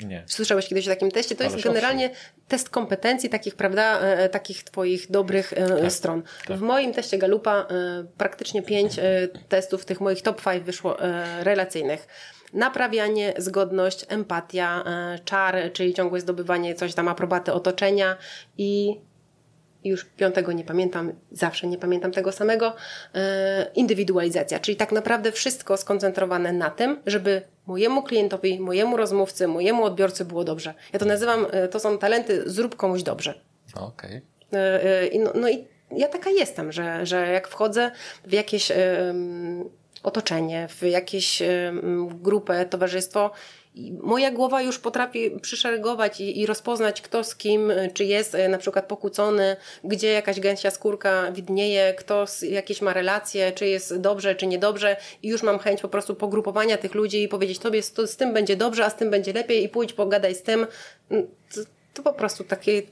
Nie. 0.00 0.22
Słyszałeś 0.26 0.68
kiedyś 0.68 0.86
o 0.86 0.90
takim 0.90 1.10
teście? 1.10 1.36
To 1.36 1.44
jest 1.44 1.60
generalnie 1.60 2.10
test 2.48 2.70
kompetencji 2.70 3.28
takich, 3.28 3.54
prawda, 3.54 4.00
e, 4.00 4.18
e, 4.18 4.28
takich 4.28 4.64
twoich 4.64 5.10
dobrych 5.10 5.52
e, 5.52 5.68
tak, 5.68 5.92
stron. 5.92 6.22
Tak. 6.48 6.56
W 6.56 6.60
moim 6.60 6.92
teście 6.92 7.18
Galupa 7.18 7.66
praktycznie 8.16 8.62
pięć 8.62 9.00
testów 9.48 9.84
tych 9.84 10.00
moich 10.00 10.22
top 10.22 10.40
five 10.40 10.64
wyszło 10.64 10.96
relacyjnych. 11.40 12.06
Naprawianie, 12.52 13.34
zgodność, 13.38 14.04
empatia, 14.08 14.84
czar, 15.24 15.56
czyli 15.72 15.94
ciągłe 15.94 16.20
zdobywanie 16.20 16.74
coś 16.74 16.94
tam, 16.94 17.08
aprobaty 17.08 17.52
otoczenia 17.52 18.16
i 18.58 19.00
już 19.84 20.04
piątego 20.04 20.52
nie 20.52 20.64
pamiętam, 20.64 21.12
zawsze 21.30 21.66
nie 21.66 21.78
pamiętam 21.78 22.12
tego 22.12 22.32
samego, 22.32 22.76
indywidualizacja, 23.74 24.58
czyli 24.58 24.76
tak 24.76 24.92
naprawdę 24.92 25.32
wszystko 25.32 25.76
skoncentrowane 25.76 26.52
na 26.52 26.70
tym, 26.70 27.02
żeby 27.06 27.42
mojemu 27.68 28.02
klientowi, 28.02 28.60
mojemu 28.60 28.96
rozmówcy, 28.96 29.48
mojemu 29.48 29.84
odbiorcy 29.84 30.24
było 30.24 30.44
dobrze. 30.44 30.74
Ja 30.92 30.98
to 30.98 31.06
nazywam, 31.06 31.46
e, 31.50 31.68
to 31.68 31.80
są 31.80 31.98
talenty, 31.98 32.42
zrób 32.50 32.76
komuś 32.76 33.02
dobrze. 33.02 33.40
Okej. 33.74 34.22
Okay. 34.48 34.60
E, 34.60 34.82
e, 35.12 35.18
no, 35.18 35.32
no, 35.34 35.48
i 35.48 35.66
ja 35.96 36.08
taka 36.08 36.30
jestem, 36.30 36.72
że, 36.72 37.06
że 37.06 37.28
jak 37.28 37.48
wchodzę 37.48 37.90
w 38.26 38.32
jakieś 38.32 38.70
um, 38.70 39.70
otoczenie, 40.02 40.68
w 40.68 40.82
jakieś 40.82 41.42
um, 41.42 42.08
grupę, 42.22 42.66
towarzystwo 42.66 43.30
moja 44.02 44.30
głowa 44.30 44.62
już 44.62 44.78
potrafi 44.78 45.30
przyszeregować 45.30 46.20
i, 46.20 46.40
i, 46.40 46.46
rozpoznać 46.46 47.02
kto 47.02 47.24
z 47.24 47.36
kim, 47.36 47.72
czy 47.94 48.04
jest 48.04 48.34
e, 48.34 48.48
na 48.48 48.58
przykład 48.58 48.86
pokłócony, 48.86 49.56
gdzie 49.84 50.12
jakaś 50.12 50.40
gęsia 50.40 50.70
skórka 50.70 51.32
widnieje, 51.32 51.94
kto 51.94 52.26
z, 52.26 52.42
jakieś 52.42 52.82
ma 52.82 52.92
relacje, 52.92 53.52
czy 53.52 53.66
jest 53.66 54.00
dobrze, 54.00 54.34
czy 54.34 54.46
niedobrze 54.46 54.96
i 55.22 55.28
już 55.28 55.42
mam 55.42 55.58
chęć 55.58 55.80
po 55.80 55.88
prostu 55.88 56.14
pogrupowania 56.14 56.78
tych 56.78 56.94
ludzi 56.94 57.22
i 57.22 57.28
powiedzieć 57.28 57.58
tobie 57.58 57.82
to, 57.82 58.06
z 58.06 58.16
tym 58.16 58.32
będzie 58.32 58.56
dobrze, 58.56 58.84
a 58.84 58.90
z 58.90 58.96
tym 58.96 59.10
będzie 59.10 59.32
lepiej 59.32 59.64
i 59.64 59.68
pójdź 59.68 59.92
pogadaj 59.92 60.34
z 60.34 60.42
tym. 60.42 60.66
Mm, 61.10 61.26
to, 61.54 61.60
to 61.94 62.02
po 62.02 62.12
prostu 62.12 62.44
takie, 62.44 62.82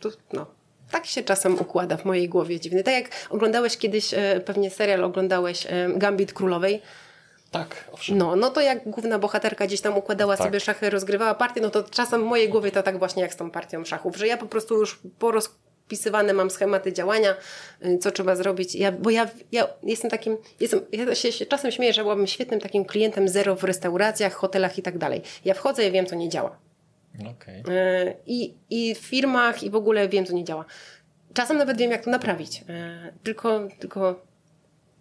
to, 0.00 0.08
no, 0.32 0.46
tak 0.90 1.06
się 1.06 1.22
czasem 1.22 1.60
układa 1.60 1.96
w 1.96 2.04
mojej 2.04 2.28
głowie 2.28 2.60
dziwnie. 2.60 2.82
Tak 2.82 2.94
jak 2.94 3.10
oglądałeś 3.30 3.76
kiedyś, 3.76 4.14
e, 4.14 4.40
pewnie 4.44 4.70
serial 4.70 5.04
oglądałeś 5.04 5.66
Gambit 5.96 6.32
Królowej, 6.32 6.82
tak, 7.50 7.88
owszem. 7.92 8.18
No, 8.18 8.36
no 8.36 8.50
to 8.50 8.60
jak 8.60 8.90
główna 8.90 9.18
bohaterka 9.18 9.66
gdzieś 9.66 9.80
tam 9.80 9.96
układała 9.96 10.36
tak. 10.36 10.46
sobie 10.46 10.60
szachy, 10.60 10.90
rozgrywała 10.90 11.34
partię, 11.34 11.60
no 11.60 11.70
to 11.70 11.82
czasem 11.82 12.20
w 12.20 12.24
mojej 12.24 12.48
głowie 12.48 12.70
to 12.70 12.82
tak 12.82 12.98
właśnie 12.98 13.22
jak 13.22 13.34
z 13.34 13.36
tą 13.36 13.50
partią 13.50 13.84
szachów, 13.84 14.16
że 14.16 14.26
ja 14.26 14.36
po 14.36 14.46
prostu 14.46 14.78
już 14.78 15.00
po 15.18 15.30
rozpisywane 15.30 16.32
mam 16.32 16.50
schematy 16.50 16.92
działania, 16.92 17.36
y, 17.84 17.98
co 17.98 18.10
trzeba 18.10 18.36
zrobić. 18.36 18.74
Ja, 18.74 18.92
bo 18.92 19.10
ja, 19.10 19.28
ja 19.52 19.68
jestem 19.82 20.10
takim, 20.10 20.36
jestem, 20.60 20.80
ja 20.92 21.14
się, 21.14 21.46
czasem 21.46 21.72
śmieję, 21.72 21.92
że 21.92 22.02
byłabym 22.02 22.26
świetnym 22.26 22.60
takim 22.60 22.84
klientem 22.84 23.28
zero 23.28 23.56
w 23.56 23.64
restauracjach, 23.64 24.32
hotelach 24.32 24.78
i 24.78 24.82
tak 24.82 24.98
dalej. 24.98 25.22
Ja 25.44 25.54
wchodzę 25.54 25.88
i 25.88 25.92
wiem, 25.92 26.06
co 26.06 26.16
nie 26.16 26.28
działa. 26.28 26.58
Okay. 27.20 27.62
I, 28.26 28.54
I 28.70 28.94
w 28.94 28.98
firmach, 28.98 29.62
i 29.62 29.70
w 29.70 29.76
ogóle 29.76 30.08
wiem, 30.08 30.26
co 30.26 30.32
nie 30.32 30.44
działa. 30.44 30.64
Czasem 31.34 31.58
nawet 31.58 31.78
wiem, 31.78 31.90
jak 31.90 32.04
to 32.04 32.10
naprawić. 32.10 32.62
Y, 32.62 32.64
tylko, 33.22 33.68
tylko 33.78 34.20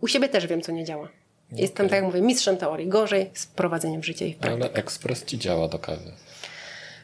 u 0.02 0.08
siebie 0.08 0.30
też 0.30 0.48
wiem, 0.48 0.62
co 0.62 0.72
nie 0.72 0.86
działa. 0.86 1.10
Jestem, 1.52 1.86
okay. 1.86 1.90
tak 1.90 1.96
jak 1.96 2.06
mówię, 2.06 2.22
mistrzem 2.22 2.58
teorii. 2.58 2.88
Gorzej 2.88 3.30
z 3.34 3.46
prowadzeniem 3.46 4.04
życia 4.04 4.26
i 4.26 4.34
w 4.34 4.46
Ale 4.46 4.74
ekspres 4.74 5.26
ci 5.26 5.38
działa 5.38 5.68
do 5.68 5.80
kawy. 5.80 6.12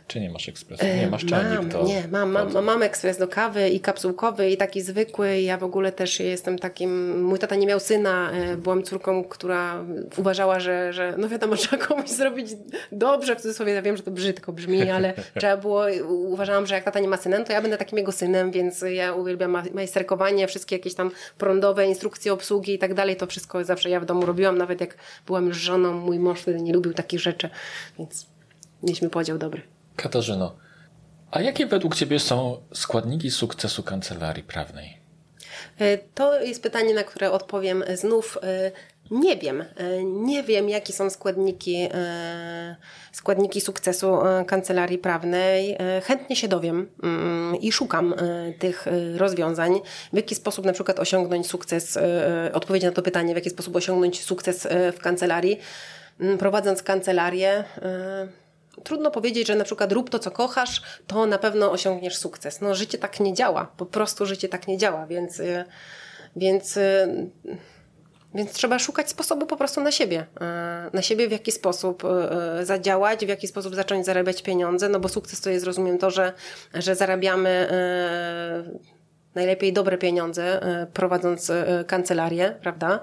Czy 0.07 0.19
nie 0.19 0.29
masz 0.29 0.49
ekspresu? 0.49 0.85
Nie 0.85 1.07
masz 1.07 1.25
czajnik 1.25 1.57
mam, 1.57 1.69
to... 1.69 1.83
Nie, 1.83 2.03
mam, 2.11 2.31
mam, 2.31 2.63
mam 2.63 2.83
ekspres 2.83 3.17
do 3.17 3.27
kawy 3.27 3.69
i 3.69 3.79
kapsułkowy 3.79 4.49
i 4.49 4.57
taki 4.57 4.81
zwykły. 4.81 5.41
Ja 5.41 5.57
w 5.57 5.63
ogóle 5.63 5.91
też 5.91 6.19
jestem 6.19 6.59
takim... 6.59 7.21
Mój 7.23 7.39
tata 7.39 7.55
nie 7.55 7.67
miał 7.67 7.79
syna. 7.79 8.31
E, 8.31 8.57
byłam 8.57 8.83
córką, 8.83 9.23
która 9.23 9.85
uważała, 10.17 10.59
że, 10.59 10.93
że 10.93 11.15
no 11.17 11.29
wiadomo, 11.29 11.55
trzeba 11.57 11.85
komuś 11.85 12.09
zrobić 12.09 12.49
dobrze. 12.91 13.35
W 13.35 13.41
cudzysłowie 13.41 13.73
ja 13.73 13.81
wiem, 13.81 13.97
że 13.97 14.03
to 14.03 14.11
brzydko 14.11 14.53
brzmi, 14.53 14.89
ale 14.89 15.13
trzeba 15.39 15.57
było... 15.57 15.85
Uważałam, 16.07 16.67
że 16.67 16.75
jak 16.75 16.83
tata 16.83 16.99
nie 16.99 17.07
ma 17.07 17.17
synem, 17.17 17.45
to 17.45 17.53
ja 17.53 17.61
będę 17.61 17.77
takim 17.77 17.97
jego 17.97 18.11
synem, 18.11 18.51
więc 18.51 18.85
ja 18.89 19.13
uwielbiam 19.13 19.57
majsterkowanie, 19.73 20.47
wszystkie 20.47 20.75
jakieś 20.75 20.95
tam 20.95 21.11
prądowe 21.37 21.87
instrukcje 21.87 22.33
obsługi 22.33 22.73
i 22.73 22.79
tak 22.79 22.93
dalej. 22.93 23.15
To 23.15 23.27
wszystko 23.27 23.63
zawsze 23.63 23.89
ja 23.89 23.99
w 23.99 24.05
domu 24.05 24.25
robiłam. 24.25 24.57
Nawet 24.57 24.81
jak 24.81 24.97
byłam 25.25 25.47
już 25.47 25.57
żoną, 25.57 25.93
mój 25.93 26.19
mąż 26.19 26.41
wtedy 26.41 26.61
nie 26.61 26.73
lubił 26.73 26.93
takich 26.93 27.19
rzeczy, 27.19 27.49
więc 27.99 28.27
mieliśmy 28.83 29.09
podział 29.09 29.37
dobry. 29.37 29.72
Katarzyno, 29.95 30.55
a 31.31 31.41
jakie 31.41 31.65
według 31.65 31.95
Ciebie 31.95 32.19
są 32.19 32.57
składniki 32.73 33.31
sukcesu 33.31 33.83
kancelarii 33.83 34.43
prawnej? 34.43 35.03
E, 35.79 35.97
to 35.97 36.41
jest 36.41 36.63
pytanie, 36.63 36.93
na 36.93 37.03
które 37.03 37.31
odpowiem 37.31 37.83
znów. 37.93 38.37
E, 38.43 38.71
nie 39.11 39.37
wiem. 39.37 39.61
E, 39.61 40.03
nie 40.03 40.43
wiem, 40.43 40.69
jakie 40.69 40.93
są 40.93 41.09
składniki, 41.09 41.89
składniki 43.11 43.61
sukcesu 43.61 44.17
kancelarii 44.47 44.97
prawnej. 44.97 45.77
Chętnie 46.03 46.35
się 46.35 46.47
dowiem 46.47 46.89
mm, 47.03 47.55
i 47.55 47.71
szukam 47.71 48.15
tych 48.59 48.85
rozwiązań. 49.15 49.79
W 50.13 50.15
jaki 50.15 50.35
sposób 50.35 50.65
na 50.65 50.73
przykład 50.73 50.99
osiągnąć 50.99 51.47
sukces, 51.47 51.99
odpowiedź 52.53 52.83
na 52.83 52.91
to 52.91 53.01
pytanie, 53.01 53.33
w 53.33 53.37
jaki 53.37 53.49
sposób 53.49 53.75
osiągnąć 53.75 54.23
sukces 54.23 54.67
w 54.71 54.99
kancelarii. 54.99 55.59
Mm, 56.19 56.37
prowadząc 56.37 56.83
kancelarię, 56.83 57.63
Trudno 58.83 59.11
powiedzieć, 59.11 59.47
że 59.47 59.55
na 59.55 59.63
przykład 59.63 59.91
rób 59.91 60.09
to, 60.09 60.19
co 60.19 60.31
kochasz, 60.31 60.81
to 61.07 61.25
na 61.25 61.37
pewno 61.37 61.71
osiągniesz 61.71 62.17
sukces. 62.17 62.61
No, 62.61 62.75
życie 62.75 62.97
tak 62.97 63.19
nie 63.19 63.33
działa. 63.33 63.71
Po 63.77 63.85
prostu 63.85 64.25
życie 64.25 64.49
tak 64.49 64.67
nie 64.67 64.77
działa, 64.77 65.07
więc, 65.07 65.39
y, 65.39 65.65
więc, 66.35 66.77
y, 66.77 67.29
więc 68.35 68.51
trzeba 68.51 68.79
szukać 68.79 69.09
sposobu 69.09 69.45
po 69.45 69.57
prostu 69.57 69.81
na 69.81 69.91
siebie. 69.91 70.21
Y, 70.21 70.95
na 70.95 71.01
siebie, 71.01 71.27
w 71.27 71.31
jaki 71.31 71.51
sposób 71.51 72.03
zadziałać, 72.63 73.25
w 73.25 73.29
jaki 73.29 73.47
sposób 73.47 73.75
zacząć 73.75 74.05
zarabiać 74.05 74.41
pieniądze, 74.41 74.89
no 74.89 74.99
bo 74.99 75.09
sukces 75.09 75.41
to 75.41 75.49
jest, 75.49 75.65
rozumiem, 75.65 75.97
to, 75.97 76.11
że, 76.11 76.33
że 76.73 76.95
zarabiamy 76.95 77.67
najlepiej 79.35 79.73
dobre 79.73 79.97
pieniądze, 79.97 80.59
prowadząc 80.93 81.51
kancelarię, 81.87 82.57
prawda? 82.61 82.99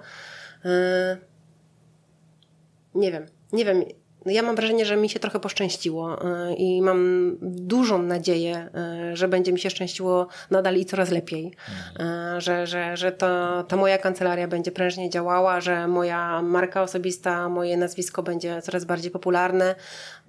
Nie 2.95 3.13
wiem. 3.13 3.27
Nie 3.53 3.65
wiem, 3.65 3.85
ja 4.27 4.43
mam 4.43 4.57
wrażenie, 4.57 4.85
że 4.85 4.97
mi 4.97 5.09
się 5.09 5.21
trochę 5.21 5.41
poszczęściło 5.41 6.25
y, 6.51 6.55
i 6.55 6.83
mam 6.83 7.37
dużą 7.43 8.03
nadzieję, 8.03 8.69
y, 9.13 9.17
że 9.17 9.29
będzie 9.29 9.53
mi 9.53 9.59
się 9.59 9.71
szczęściło 9.71 10.27
nadal 10.51 10.77
i 10.77 10.85
coraz 10.85 11.11
lepiej. 11.11 11.55
Mhm. 11.97 12.41
Że, 12.41 12.67
że, 12.67 12.97
że 12.97 13.13
to, 13.13 13.63
ta 13.69 13.77
moja 13.77 13.99
kancelaria 13.99 14.49
będzie 14.49 14.73
prężnie 14.73 15.11
działała, 15.11 15.61
że 15.61 15.89
moja 15.89 16.43
marka 16.43 16.83
osobista, 16.83 17.49
moje 17.49 17.77
nazwisko 17.77 18.23
będzie 18.23 18.63
coraz 18.63 18.85
bardziej 18.85 19.11
popularne, 19.11 19.75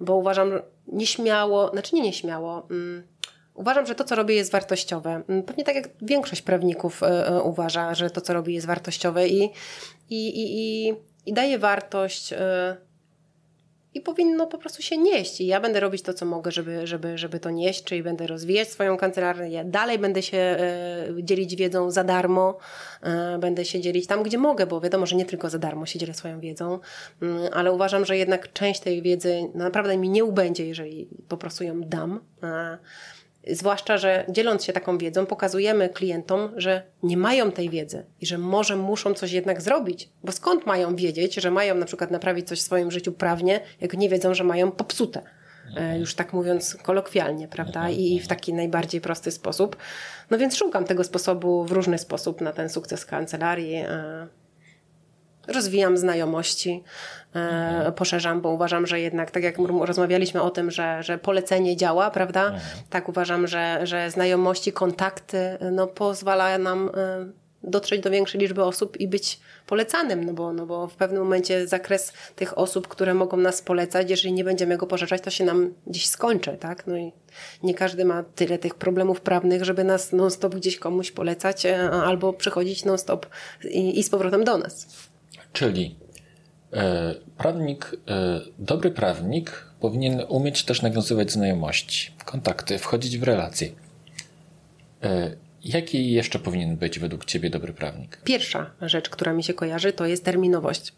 bo 0.00 0.16
uważam 0.16 0.52
nieśmiało, 0.86 1.70
znaczy 1.70 1.94
nie 1.94 2.02
nieśmiało, 2.02 2.66
mm, 2.70 3.12
Uważam, 3.54 3.86
że 3.86 3.94
to, 3.94 4.04
co 4.04 4.14
robię, 4.14 4.34
jest 4.34 4.52
wartościowe. 4.52 5.22
Mm, 5.28 5.42
pewnie 5.42 5.64
tak 5.64 5.74
jak 5.74 5.88
większość 6.02 6.42
prawników 6.42 7.00
uważa, 7.44 7.94
że 7.94 8.10
to, 8.10 8.20
co 8.20 8.32
robi, 8.32 8.54
jest 8.54 8.66
wartościowe 8.66 9.28
i, 9.28 9.50
i, 10.10 10.28
i, 10.28 10.44
i, 10.88 10.94
i 11.26 11.32
daje 11.32 11.58
wartość 11.58 12.34
i 13.94 14.00
powinno 14.00 14.46
po 14.46 14.58
prostu 14.58 14.82
się 14.82 14.98
nieść. 14.98 15.40
I 15.40 15.46
ja 15.46 15.60
będę 15.60 15.80
robić 15.80 16.02
to, 16.02 16.14
co 16.14 16.26
mogę, 16.26 16.50
żeby, 16.50 16.86
żeby, 16.86 17.18
żeby 17.18 17.40
to 17.40 17.50
nieść, 17.50 17.84
czyli 17.84 18.02
będę 18.02 18.26
rozwijać 18.26 18.68
swoją 18.68 18.96
kancelarię. 18.96 19.48
Ja 19.48 19.64
dalej 19.64 19.98
będę 19.98 20.22
się 20.22 20.36
e, 20.38 21.06
dzielić 21.22 21.56
wiedzą 21.56 21.90
za 21.90 22.04
darmo, 22.04 22.58
e, 23.02 23.38
będę 23.38 23.64
się 23.64 23.80
dzielić 23.80 24.06
tam, 24.06 24.22
gdzie 24.22 24.38
mogę, 24.38 24.66
bo 24.66 24.80
wiadomo, 24.80 25.06
że 25.06 25.16
nie 25.16 25.26
tylko 25.26 25.50
za 25.50 25.58
darmo 25.58 25.86
się 25.86 25.98
dzielę 25.98 26.14
swoją 26.14 26.40
wiedzą, 26.40 26.78
mm, 27.22 27.48
ale 27.52 27.72
uważam, 27.72 28.04
że 28.04 28.16
jednak 28.16 28.52
część 28.52 28.80
tej 28.80 29.02
wiedzy 29.02 29.50
naprawdę 29.54 29.96
mi 29.96 30.08
nie 30.08 30.24
ubędzie, 30.24 30.66
jeżeli 30.66 31.08
po 31.28 31.36
prostu 31.36 31.64
ją 31.64 31.80
dam. 31.80 32.20
E, 32.42 32.78
Zwłaszcza, 33.50 33.98
że 33.98 34.24
dzieląc 34.28 34.64
się 34.64 34.72
taką 34.72 34.98
wiedzą, 34.98 35.26
pokazujemy 35.26 35.88
klientom, 35.88 36.52
że 36.56 36.82
nie 37.02 37.16
mają 37.16 37.52
tej 37.52 37.70
wiedzy 37.70 38.06
i 38.20 38.26
że 38.26 38.38
może 38.38 38.76
muszą 38.76 39.14
coś 39.14 39.32
jednak 39.32 39.62
zrobić. 39.62 40.08
Bo 40.24 40.32
skąd 40.32 40.66
mają 40.66 40.96
wiedzieć, 40.96 41.34
że 41.34 41.50
mają 41.50 41.74
na 41.74 41.86
przykład 41.86 42.10
naprawić 42.10 42.48
coś 42.48 42.58
w 42.58 42.62
swoim 42.62 42.90
życiu 42.90 43.12
prawnie, 43.12 43.60
jak 43.80 43.94
nie 43.94 44.08
wiedzą, 44.08 44.34
że 44.34 44.44
mają 44.44 44.70
popsute. 44.70 45.22
Mhm. 45.68 46.00
Już 46.00 46.14
tak 46.14 46.32
mówiąc 46.32 46.76
kolokwialnie, 46.82 47.48
prawda? 47.48 47.80
Mhm. 47.80 47.98
I 47.98 48.20
w 48.20 48.28
taki 48.28 48.54
najbardziej 48.54 49.00
prosty 49.00 49.30
sposób. 49.30 49.76
No 50.30 50.38
więc 50.38 50.56
szukam 50.56 50.84
tego 50.84 51.04
sposobu 51.04 51.64
w 51.64 51.72
różny 51.72 51.98
sposób 51.98 52.40
na 52.40 52.52
ten 52.52 52.68
sukces 52.68 53.06
kancelarii. 53.06 53.84
E, 55.48 55.52
rozwijam 55.52 55.96
znajomości, 55.98 56.84
e, 57.34 57.92
poszerzam, 57.96 58.40
bo 58.40 58.50
uważam, 58.50 58.86
że 58.86 59.00
jednak, 59.00 59.30
tak 59.30 59.42
jak 59.42 59.58
rozmawialiśmy 59.80 60.42
o 60.42 60.50
tym, 60.50 60.70
że, 60.70 61.02
że 61.02 61.18
polecenie 61.18 61.76
działa, 61.76 62.10
prawda? 62.10 62.44
Mhm. 62.44 62.62
Tak 62.90 63.08
uważam, 63.08 63.46
że, 63.46 63.80
że 63.82 64.10
znajomości, 64.10 64.72
kontakty 64.72 65.58
no, 65.72 65.86
pozwala 65.86 66.58
nam 66.58 66.90
e, 66.94 67.42
dotrzeć 67.62 68.00
do 68.00 68.10
większej 68.10 68.40
liczby 68.40 68.64
osób 68.64 69.00
i 69.00 69.08
być 69.08 69.40
polecanym, 69.66 70.24
no 70.24 70.32
bo, 70.32 70.52
no 70.52 70.66
bo 70.66 70.86
w 70.86 70.94
pewnym 70.94 71.22
momencie 71.22 71.66
zakres 71.66 72.12
tych 72.36 72.58
osób, 72.58 72.88
które 72.88 73.14
mogą 73.14 73.36
nas 73.36 73.62
polecać, 73.62 74.10
jeżeli 74.10 74.32
nie 74.32 74.44
będziemy 74.44 74.76
go 74.76 74.86
poszerzać, 74.86 75.22
to 75.22 75.30
się 75.30 75.44
nam 75.44 75.74
gdzieś 75.86 76.08
skończy, 76.08 76.56
tak? 76.60 76.86
No 76.86 76.96
i 76.96 77.12
nie 77.62 77.74
każdy 77.74 78.04
ma 78.04 78.22
tyle 78.22 78.58
tych 78.58 78.74
problemów 78.74 79.20
prawnych, 79.20 79.64
żeby 79.64 79.84
nas 79.84 80.12
non-stop 80.12 80.54
gdzieś 80.54 80.78
komuś 80.78 81.10
polecać 81.10 81.66
e, 81.66 81.90
albo 81.90 82.32
przychodzić 82.32 82.84
non-stop 82.84 83.26
i, 83.64 83.98
i 83.98 84.02
z 84.02 84.10
powrotem 84.10 84.44
do 84.44 84.58
nas. 84.58 84.86
Czyli 85.52 85.96
e, 86.72 87.14
prawnik, 87.38 87.96
e, 88.08 88.40
dobry 88.58 88.90
prawnik 88.90 89.66
powinien 89.80 90.22
umieć 90.28 90.64
też 90.64 90.82
nawiązywać 90.82 91.32
znajomości, 91.32 92.10
kontakty, 92.24 92.78
wchodzić 92.78 93.18
w 93.18 93.22
relacje. 93.22 93.68
E, 95.02 95.36
jaki 95.64 96.12
jeszcze 96.12 96.38
powinien 96.38 96.76
być 96.76 96.98
według 96.98 97.24
Ciebie 97.24 97.50
dobry 97.50 97.72
prawnik? 97.72 98.20
Pierwsza 98.24 98.70
rzecz, 98.80 99.10
która 99.10 99.32
mi 99.32 99.42
się 99.42 99.54
kojarzy, 99.54 99.92
to 99.92 100.06
jest 100.06 100.24
terminowość 100.24 100.92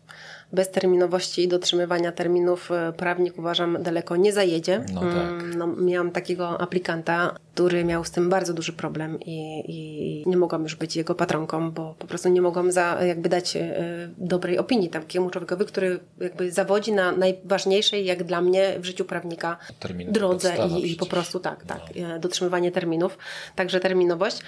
bezterminowości 0.52 1.42
i 1.42 1.48
dotrzymywania 1.48 2.12
terminów 2.12 2.70
e, 2.70 2.92
prawnik 2.92 3.38
uważam 3.38 3.82
daleko 3.82 4.16
nie 4.16 4.32
zajedzie. 4.32 4.84
No 4.94 5.00
tak. 5.00 5.12
Mm, 5.12 5.58
no, 5.58 5.66
miałam 5.66 6.10
takiego 6.10 6.60
aplikanta, 6.60 7.34
który 7.54 7.84
miał 7.84 8.04
z 8.04 8.10
tym 8.10 8.30
bardzo 8.30 8.54
duży 8.54 8.72
problem 8.72 9.20
i, 9.20 9.64
i 9.68 10.28
nie 10.28 10.36
mogłam 10.36 10.62
już 10.62 10.74
być 10.74 10.96
jego 10.96 11.14
patronką, 11.14 11.70
bo 11.70 11.94
po 11.98 12.06
prostu 12.06 12.28
nie 12.28 12.42
mogłam 12.42 12.72
za, 12.72 13.04
jakby 13.04 13.28
dać 13.28 13.56
e, 13.56 13.74
dobrej 14.18 14.58
opinii 14.58 14.88
takiemu 14.88 15.30
człowiekowi, 15.30 15.64
który 15.64 16.00
jakby 16.20 16.52
zawodzi 16.52 16.92
na 16.92 17.12
najważniejszej 17.12 18.04
jak 18.04 18.24
dla 18.24 18.40
mnie 18.40 18.74
w 18.78 18.84
życiu 18.84 19.04
prawnika 19.04 19.56
drodze 20.08 20.54
i, 20.68 20.92
i, 20.92 20.96
po 20.96 21.06
prostu 21.06 21.40
tak, 21.40 21.64
tak, 21.64 21.80
no. 21.96 22.14
E, 22.14 22.18
dotrzymywanie 22.18 22.72
terminów, 22.72 23.18
także 23.56 23.80
terminowość. 23.80 24.42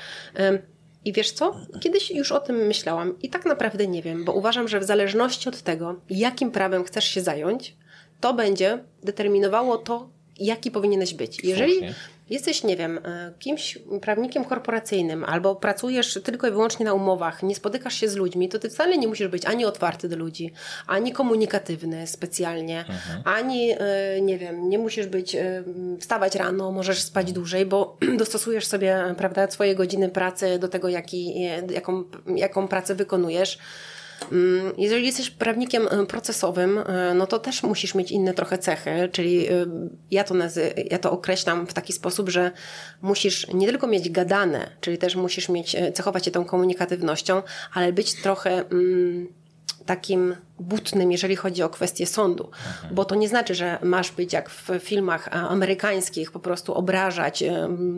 I 1.06 1.12
wiesz 1.12 1.32
co? 1.32 1.56
Kiedyś 1.80 2.10
już 2.10 2.32
o 2.32 2.40
tym 2.40 2.56
myślałam 2.56 3.20
i 3.22 3.30
tak 3.30 3.44
naprawdę 3.44 3.86
nie 3.86 4.02
wiem, 4.02 4.24
bo 4.24 4.32
uważam, 4.32 4.68
że 4.68 4.80
w 4.80 4.84
zależności 4.84 5.48
od 5.48 5.62
tego, 5.62 6.00
jakim 6.10 6.50
prawem 6.50 6.84
chcesz 6.84 7.04
się 7.04 7.20
zająć, 7.20 7.76
to 8.20 8.34
będzie 8.34 8.84
determinowało 9.02 9.78
to, 9.78 10.08
jaki 10.38 10.70
powinieneś 10.70 11.14
być. 11.14 11.44
Jeżeli 11.44 11.72
Słusznie. 11.72 11.94
jesteś, 12.30 12.64
nie 12.64 12.76
wiem, 12.76 12.98
e, 13.04 13.32
kimś 13.38 13.78
prawnikiem 14.00 14.44
korporacyjnym 14.44 15.24
albo 15.24 15.56
pracujesz 15.56 16.18
tylko 16.24 16.48
i 16.48 16.50
wyłącznie 16.50 16.86
na 16.86 16.94
umowach, 16.94 17.42
nie 17.42 17.54
spotykasz 17.54 17.94
się 17.94 18.08
z 18.08 18.16
ludźmi, 18.16 18.48
to 18.48 18.58
ty 18.58 18.70
wcale 18.70 18.98
nie 18.98 19.08
musisz 19.08 19.28
być 19.28 19.44
ani 19.44 19.64
otwarty 19.64 20.08
do 20.08 20.16
ludzi, 20.16 20.52
ani 20.86 21.12
komunikatywny 21.12 22.06
specjalnie, 22.06 22.78
mhm. 22.78 23.22
ani, 23.24 23.70
e, 23.78 24.20
nie 24.20 24.38
wiem, 24.38 24.68
nie 24.68 24.78
musisz 24.78 25.06
być, 25.06 25.34
e, 25.34 25.64
wstawać 26.00 26.34
rano, 26.34 26.72
możesz 26.72 27.02
spać 27.02 27.32
dłużej, 27.32 27.66
bo 27.66 27.96
dostosujesz 28.18 28.66
sobie, 28.66 29.14
prawda, 29.18 29.50
swoje 29.50 29.74
godziny 29.74 30.08
pracy 30.08 30.58
do 30.58 30.68
tego, 30.68 30.88
jaki, 30.88 31.34
jaką, 31.70 32.04
jaką 32.36 32.68
pracę 32.68 32.94
wykonujesz. 32.94 33.58
Mm, 34.32 34.72
jeżeli 34.78 35.06
jesteś 35.06 35.30
prawnikiem 35.30 35.88
e, 35.90 36.06
procesowym, 36.06 36.78
e, 36.78 37.14
no 37.14 37.26
to 37.26 37.38
też 37.38 37.62
musisz 37.62 37.94
mieć 37.94 38.12
inne 38.12 38.34
trochę 38.34 38.58
cechy, 38.58 39.08
czyli 39.12 39.48
e, 39.48 39.66
ja 40.10 40.24
to, 40.24 40.34
nazy- 40.34 40.72
ja 40.90 40.98
to 40.98 41.10
określam 41.10 41.66
w 41.66 41.72
taki 41.74 41.92
sposób, 41.92 42.28
że 42.28 42.50
musisz 43.02 43.48
nie 43.54 43.66
tylko 43.66 43.86
mieć 43.86 44.10
gadane, 44.10 44.70
czyli 44.80 44.98
też 44.98 45.16
musisz 45.16 45.48
mieć, 45.48 45.76
cechować 45.94 46.24
się 46.24 46.30
tą 46.30 46.44
komunikatywnością, 46.44 47.42
ale 47.74 47.92
być 47.92 48.22
trochę 48.22 48.64
mm, 48.70 49.28
takim 49.86 50.36
butnym, 50.58 51.12
jeżeli 51.12 51.36
chodzi 51.36 51.62
o 51.62 51.68
kwestię 51.68 52.06
sądu. 52.06 52.44
Mhm. 52.44 52.94
Bo 52.94 53.04
to 53.04 53.14
nie 53.14 53.28
znaczy, 53.28 53.54
że 53.54 53.78
masz 53.82 54.12
być 54.12 54.32
jak 54.32 54.50
w 54.50 54.70
filmach 54.80 55.28
amerykańskich, 55.32 56.32
po 56.32 56.40
prostu 56.40 56.74
obrażać 56.74 57.44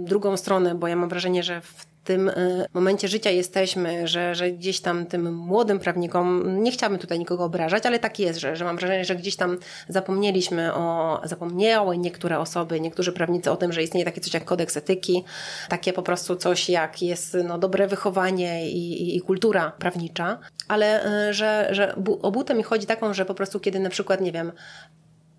drugą 0.04 0.36
stronę, 0.36 0.74
bo 0.74 0.88
ja 0.88 0.96
mam 0.96 1.08
wrażenie, 1.08 1.42
że 1.42 1.60
w 1.60 1.87
tym 2.08 2.28
e, 2.28 2.66
momencie 2.74 3.08
życia 3.08 3.30
jesteśmy, 3.30 4.08
że, 4.08 4.34
że 4.34 4.50
gdzieś 4.50 4.80
tam 4.80 5.06
tym 5.06 5.34
młodym 5.34 5.78
prawnikom, 5.78 6.44
nie 6.62 6.70
chciałabym 6.70 6.98
tutaj 6.98 7.18
nikogo 7.18 7.44
obrażać, 7.44 7.86
ale 7.86 7.98
tak 7.98 8.18
jest, 8.18 8.40
że, 8.40 8.56
że 8.56 8.64
mam 8.64 8.76
wrażenie, 8.76 9.04
że 9.04 9.16
gdzieś 9.16 9.36
tam 9.36 9.58
zapomnieliśmy 9.88 10.74
o, 10.74 11.20
zapomniały 11.24 11.98
niektóre 11.98 12.38
osoby, 12.38 12.80
niektórzy 12.80 13.12
prawnicy 13.12 13.50
o 13.50 13.56
tym, 13.56 13.72
że 13.72 13.82
istnieje 13.82 14.04
takie 14.04 14.20
coś 14.20 14.34
jak 14.34 14.44
kodeks 14.44 14.76
etyki, 14.76 15.24
takie 15.68 15.92
po 15.92 16.02
prostu 16.02 16.36
coś 16.36 16.68
jak 16.68 17.02
jest 17.02 17.36
no, 17.44 17.58
dobre 17.58 17.86
wychowanie 17.86 18.70
i, 18.70 19.02
i, 19.02 19.16
i 19.16 19.20
kultura 19.20 19.72
prawnicza, 19.78 20.38
ale 20.68 21.04
e, 21.04 21.34
że, 21.34 21.68
że 21.70 21.94
o 22.22 22.30
butę 22.30 22.54
mi 22.54 22.62
chodzi 22.62 22.86
taką, 22.86 23.14
że 23.14 23.24
po 23.24 23.34
prostu 23.34 23.60
kiedy 23.60 23.80
na 23.80 23.90
przykład, 23.90 24.20
nie 24.20 24.32
wiem, 24.32 24.52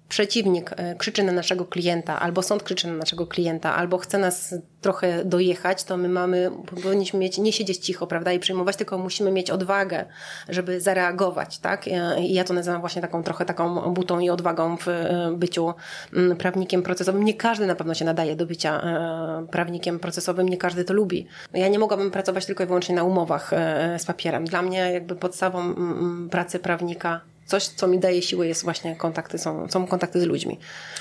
przeciwnik 0.09 0.71
e, 0.77 0.95
krzyczy 0.95 1.23
na 1.23 1.31
naszego 1.31 1.65
klienta, 1.65 2.19
albo 2.19 2.41
sąd 2.41 2.63
krzyczy 2.63 2.87
na 2.87 2.93
naszego 2.93 3.27
klienta, 3.27 3.75
albo 3.75 3.97
chce 3.97 4.17
nas 4.17 4.55
trochę 4.81 5.25
dojechać, 5.25 5.83
to 5.83 5.97
my 5.97 6.09
mamy, 6.09 6.51
powinniśmy 6.83 7.19
mieć, 7.19 7.37
nie 7.37 7.53
siedzieć 7.53 7.77
cicho, 7.77 8.07
prawda, 8.07 8.33
i 8.33 8.39
przyjmować, 8.39 8.75
tylko 8.75 8.97
musimy 8.97 9.31
mieć 9.31 9.51
odwagę, 9.51 10.05
żeby 10.49 10.81
zareagować, 10.81 11.59
tak? 11.59 11.85
I 12.19 12.33
ja 12.33 12.43
to 12.43 12.53
nazywam 12.53 12.81
właśnie 12.81 13.01
taką 13.01 13.23
trochę 13.23 13.45
taką 13.45 13.93
butą 13.93 14.19
i 14.19 14.29
odwagą 14.29 14.77
w 14.77 14.87
e, 14.87 15.31
byciu 15.35 15.73
mm, 16.13 16.37
prawnikiem 16.37 16.83
procesowym. 16.83 17.23
Nie 17.23 17.33
każdy 17.33 17.65
na 17.65 17.75
pewno 17.75 17.93
się 17.93 18.05
nadaje 18.05 18.35
do 18.35 18.45
bycia 18.45 18.81
e, 18.81 19.47
prawnikiem 19.51 19.99
procesowym, 19.99 20.49
nie 20.49 20.57
każdy 20.57 20.83
to 20.83 20.93
lubi. 20.93 21.27
Ja 21.53 21.67
nie 21.67 21.79
mogłabym 21.79 22.11
pracować 22.11 22.45
tylko 22.45 22.63
i 22.63 22.67
wyłącznie 22.67 22.95
na 22.95 23.03
umowach 23.03 23.51
z 23.97 24.05
papierem. 24.05 24.45
Dla 24.45 24.61
mnie 24.61 24.91
jakby 24.93 25.15
podstawą 25.15 25.59
mm, 25.59 25.77
mm, 25.77 26.29
pracy 26.29 26.59
prawnika 26.59 27.21
coś, 27.49 27.67
co 27.67 27.87
mi 27.87 27.99
daje 27.99 28.21
siłę, 28.21 28.47
jest 28.47 28.63
właśnie 28.63 28.95
kontakty, 28.95 29.37
są, 29.37 29.69
są 29.69 29.87
kontakty 29.87 30.21
z 30.21 30.23
ludźmi. 30.23 30.59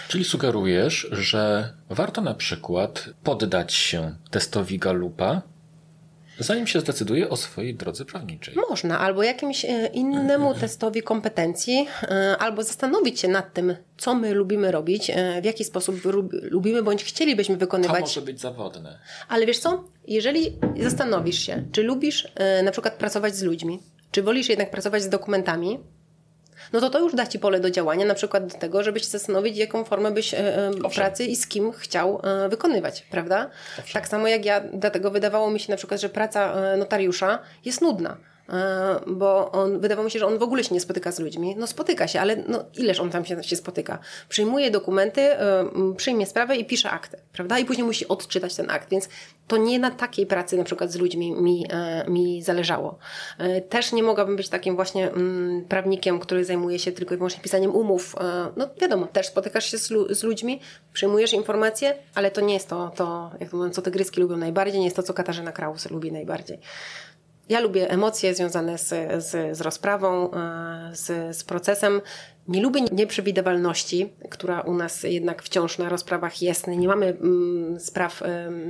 Czyli 0.08 0.24
sugerujesz, 0.24 1.08
że 1.12 1.72
warto 1.90 2.20
na 2.20 2.34
przykład 2.34 3.10
poddać 3.24 3.72
się 3.72 4.14
testowi 4.30 4.78
Galupa, 4.78 5.42
zanim 6.38 6.66
się 6.66 6.80
zdecyduje 6.80 7.28
o 7.28 7.36
swojej 7.36 7.74
drodze 7.74 8.04
prawniczej. 8.04 8.54
Można, 8.70 8.98
albo 8.98 9.22
jakimś 9.22 9.64
e, 9.64 9.86
innemu 9.86 10.54
testowi 10.54 11.02
kompetencji, 11.02 11.86
e, 12.02 12.36
albo 12.38 12.62
zastanowić 12.62 13.20
się 13.20 13.28
nad 13.28 13.54
tym, 13.54 13.76
co 13.96 14.14
my 14.14 14.34
lubimy 14.34 14.72
robić, 14.72 15.10
e, 15.10 15.42
w 15.42 15.44
jaki 15.44 15.64
sposób 15.64 16.00
lubimy 16.30 16.82
bądź 16.82 17.04
chcielibyśmy 17.04 17.56
wykonywać. 17.56 17.96
To 17.96 18.00
może 18.00 18.22
być 18.22 18.40
zawodne. 18.40 18.98
Ale 19.28 19.46
wiesz 19.46 19.58
co? 19.58 19.84
Jeżeli 20.06 20.56
zastanowisz 20.80 21.38
się, 21.38 21.64
czy 21.72 21.82
lubisz 21.82 22.32
na 22.64 22.70
przykład 22.70 22.94
pracować 22.94 23.36
z 23.36 23.42
ludźmi, 23.42 23.80
czy 24.10 24.22
wolisz 24.22 24.48
jednak 24.48 24.70
pracować 24.70 25.02
z 25.02 25.08
dokumentami, 25.08 25.78
no 26.72 26.80
to 26.80 26.90
to 26.90 26.98
już 26.98 27.14
da 27.14 27.26
Ci 27.26 27.38
pole 27.38 27.60
do 27.60 27.70
działania, 27.70 28.06
na 28.06 28.14
przykład 28.14 28.46
do 28.46 28.58
tego, 28.58 28.82
żebyś 28.82 29.04
zastanowić, 29.04 29.56
jaką 29.56 29.84
formę 29.84 30.10
byś 30.10 30.34
e, 30.34 30.70
pracy 30.94 31.24
i 31.24 31.36
z 31.36 31.46
kim 31.46 31.72
chciał 31.72 32.20
e, 32.24 32.48
wykonywać, 32.48 33.06
prawda? 33.10 33.50
Owszem. 33.78 33.92
Tak 33.92 34.08
samo 34.08 34.28
jak 34.28 34.44
ja, 34.44 34.60
dlatego 34.60 35.10
wydawało 35.10 35.50
mi 35.50 35.60
się 35.60 35.70
na 35.72 35.76
przykład, 35.76 36.00
że 36.00 36.08
praca 36.08 36.52
e, 36.52 36.76
notariusza 36.76 37.38
jest 37.64 37.80
nudna. 37.80 38.16
E, 38.48 39.00
bo 39.06 39.52
on, 39.52 39.80
wydawało 39.80 40.04
mi 40.04 40.10
się, 40.10 40.18
że 40.18 40.26
on 40.26 40.38
w 40.38 40.42
ogóle 40.42 40.64
się 40.64 40.74
nie 40.74 40.80
spotyka 40.80 41.12
z 41.12 41.18
ludźmi. 41.18 41.56
No 41.58 41.66
spotyka 41.66 42.08
się, 42.08 42.20
ale 42.20 42.36
no, 42.36 42.64
ileż 42.78 43.00
on 43.00 43.10
tam 43.10 43.24
się, 43.24 43.42
się 43.42 43.56
spotyka? 43.56 43.98
Przyjmuje 44.28 44.70
dokumenty, 44.70 45.20
e, 45.20 45.70
przyjmie 45.96 46.26
sprawę 46.26 46.56
i 46.56 46.64
pisze 46.64 46.90
akty, 46.90 47.18
prawda? 47.32 47.58
I 47.58 47.64
później 47.64 47.86
musi 47.86 48.08
odczytać 48.08 48.54
ten 48.54 48.70
akt, 48.70 48.90
więc 48.90 49.08
to 49.48 49.56
nie 49.56 49.78
na 49.78 49.90
takiej 49.90 50.26
pracy 50.26 50.56
na 50.56 50.64
przykład 50.64 50.92
z 50.92 50.96
ludźmi 50.96 51.32
mi, 51.32 51.66
e, 51.70 52.10
mi 52.10 52.42
zależało. 52.42 52.98
Też 53.68 53.92
nie 53.92 54.02
mogłabym 54.02 54.36
być 54.36 54.48
takim 54.48 54.76
właśnie 54.76 55.10
mm, 55.10 55.64
prawnikiem, 55.64 56.20
który 56.20 56.44
zajmuje 56.44 56.78
się 56.78 56.92
tylko 56.92 57.14
i 57.14 57.16
wyłącznie 57.16 57.42
pisaniem 57.42 57.74
umów. 57.74 58.16
No 58.56 58.68
wiadomo, 58.80 59.06
też 59.06 59.26
spotykasz 59.26 59.70
się 59.70 59.78
z, 60.10 60.22
ludźmi, 60.22 60.60
przyjmujesz 60.92 61.32
informacje, 61.32 61.94
ale 62.14 62.30
to 62.30 62.40
nie 62.40 62.54
jest 62.54 62.68
to, 62.68 62.92
to 62.96 63.30
jak 63.40 63.50
to 63.50 63.56
mówią, 63.56 63.70
co 63.70 63.82
tygryski 63.82 64.20
lubią 64.20 64.36
najbardziej, 64.36 64.78
nie 64.78 64.84
jest 64.84 64.96
to, 64.96 65.02
co 65.02 65.14
Katarzyna 65.14 65.52
Kraus 65.52 65.90
lubi 65.90 66.12
najbardziej. 66.12 66.58
Ja 67.48 67.60
lubię 67.60 67.90
emocje 67.90 68.34
związane 68.34 68.78
z, 68.78 68.88
z, 69.24 69.56
z 69.56 69.60
rozprawą, 69.60 70.30
e, 70.30 70.90
z, 70.92 71.36
z 71.36 71.44
procesem. 71.44 72.00
Nie 72.48 72.62
lubię 72.62 72.80
nieprzewidywalności, 72.92 74.12
która 74.30 74.60
u 74.60 74.74
nas 74.74 75.02
jednak 75.02 75.42
wciąż 75.42 75.78
na 75.78 75.88
rozprawach 75.88 76.42
jest. 76.42 76.66
Nie 76.66 76.88
mamy 76.88 77.06
mm, 77.06 77.80
spraw 77.80 78.22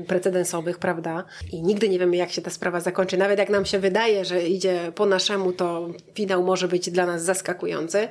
precedensowych, 0.07 0.79
prawda? 0.79 1.25
I 1.53 1.63
nigdy 1.63 1.89
nie 1.89 1.99
wiemy, 1.99 2.17
jak 2.17 2.31
się 2.31 2.43
ta 2.43 2.51
sprawa 2.51 2.81
zakończy. 2.81 3.17
Nawet 3.17 3.39
jak 3.39 3.51
nam 3.51 3.65
się 3.65 3.79
wydaje, 3.79 4.25
że 4.25 4.49
idzie 4.49 4.93
po 4.95 5.07
naszemu, 5.07 5.53
to 5.53 5.89
finał 6.15 6.45
może 6.45 6.69
być 6.69 6.91
dla 6.91 7.07
nas 7.07 7.23
zaskakujący 7.23 8.09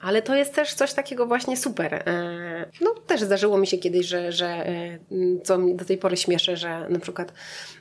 ale 0.00 0.22
to 0.22 0.34
jest 0.34 0.54
też 0.54 0.74
coś 0.74 0.94
takiego 0.94 1.26
właśnie 1.26 1.56
super. 1.56 1.94
E, 1.94 2.70
no 2.80 2.94
też 3.06 3.20
zdarzyło 3.20 3.58
mi 3.58 3.66
się 3.66 3.78
kiedyś, 3.78 4.06
że, 4.06 4.32
że 4.32 4.46
e, 4.46 4.98
co 5.44 5.58
mi 5.58 5.74
do 5.74 5.84
tej 5.84 5.98
pory 5.98 6.16
śmieszy, 6.16 6.56
że 6.56 6.88
na 6.88 6.98
przykład 6.98 7.32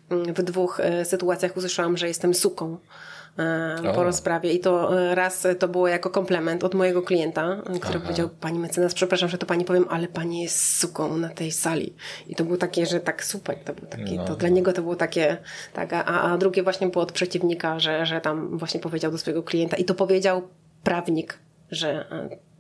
mm, 0.10 0.34
w 0.34 0.44
dwóch 0.44 0.80
e, 0.80 1.06
sytuacjach 1.06 1.58
usłyszałam, 1.58 1.98
że 1.98 2.08
jestem 2.08 2.34
suką 2.34 2.78
po 3.96 4.04
rozprawie 4.04 4.54
i 4.54 4.60
to 4.60 4.92
raz 5.16 5.48
to 5.60 5.68
było 5.68 5.88
jako 5.88 6.10
komplement 6.10 6.64
od 6.64 6.74
mojego 6.74 7.02
klienta, 7.02 7.62
który 7.82 7.96
Aha. 7.96 8.00
powiedział, 8.00 8.30
pani 8.30 8.60
mecenas, 8.60 8.94
przepraszam, 8.94 9.30
że 9.30 9.38
to 9.38 9.46
pani 9.46 9.66
powiem, 9.66 9.86
ale 9.90 10.08
pani 10.08 10.42
jest 10.44 10.80
suką 10.80 11.18
na 11.18 11.30
tej 11.30 11.52
sali. 11.52 11.94
I 12.28 12.36
to 12.36 12.44
było 12.44 12.58
takie, 12.58 12.86
że 12.86 13.00
tak 13.00 13.24
super, 13.24 13.56
to 13.64 13.74
było 13.74 13.88
takie, 13.88 14.16
no. 14.16 14.26
to 14.26 14.36
dla 14.36 14.50
niego 14.50 14.74
to 14.74 14.82
było 14.82 14.96
takie, 14.96 15.38
tak, 15.74 15.94
a, 15.94 16.06
a 16.06 16.38
drugie 16.38 16.64
właśnie 16.64 16.88
było 16.88 17.04
od 17.04 17.12
przeciwnika, 17.12 17.80
że, 17.80 18.06
że 18.06 18.22
tam 18.22 18.58
właśnie 18.58 18.80
powiedział 18.80 19.12
do 19.12 19.18
swojego 19.18 19.44
klienta 19.44 19.78
i 19.78 19.86
to 19.86 19.96
powiedział 19.96 20.48
prawnik, 20.84 21.40
że, 21.72 22.06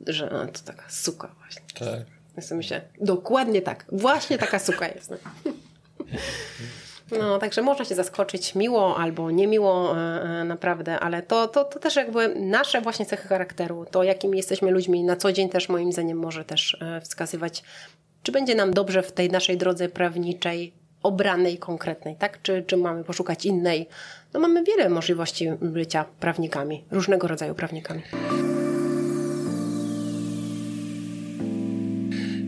że 0.07 0.30
to 0.30 0.60
taka 0.65 0.90
suka 0.90 1.36
właśnie. 1.40 1.61
Tak. 1.80 1.99
Więc 2.38 2.52
myślę, 2.52 2.82
dokładnie 3.02 3.61
tak. 3.61 3.86
Właśnie 3.91 4.38
taka 4.38 4.60
suka 4.60 4.88
jest. 4.88 5.10
No. 5.11 5.18
No, 7.19 7.38
także 7.38 7.61
można 7.61 7.86
się 7.86 7.95
zaskoczyć 7.95 8.56
miło 8.56 8.98
albo 8.98 9.32
niemiło 9.32 9.98
e, 9.98 10.22
e, 10.23 10.44
naprawdę, 10.44 10.99
ale 10.99 11.22
to, 11.22 11.48
to, 11.48 11.64
to 11.64 11.80
też 11.80 11.95
jakby 11.95 12.36
nasze 12.36 12.82
właśnie 12.82 13.06
cechy 13.06 13.27
charakteru, 13.27 13.86
to 13.91 14.03
jakimi 14.03 14.38
jesteśmy 14.38 14.72
ludźmi 14.72 15.03
na 15.03 15.15
co 15.15 15.34
dzień 15.34 15.49
też 15.49 15.69
moim 15.69 15.91
zdaniem 15.91 16.18
może 16.18 16.45
też 16.45 16.77
e, 16.82 17.02
wskazywać, 17.02 17.64
czy 18.23 18.32
będzie 18.32 18.56
nam 18.56 18.73
dobrze 18.73 19.03
w 19.03 19.11
tej 19.11 19.30
naszej 19.30 19.57
drodze 19.57 19.90
prawniczej, 19.90 20.73
obranej, 21.03 21.57
konkretnej, 21.57 22.15
tak? 22.15 22.41
Czy, 22.41 22.64
czy 22.68 22.77
mamy 22.77 23.03
poszukać 23.03 23.45
innej? 23.45 23.88
No 24.34 24.40
mamy 24.40 24.64
wiele 24.64 24.90
możliwości 24.90 25.52
bycia 25.61 26.06
prawnikami, 26.19 26.84
różnego 26.91 27.27
rodzaju 27.27 27.56
prawnikami. 27.56 28.02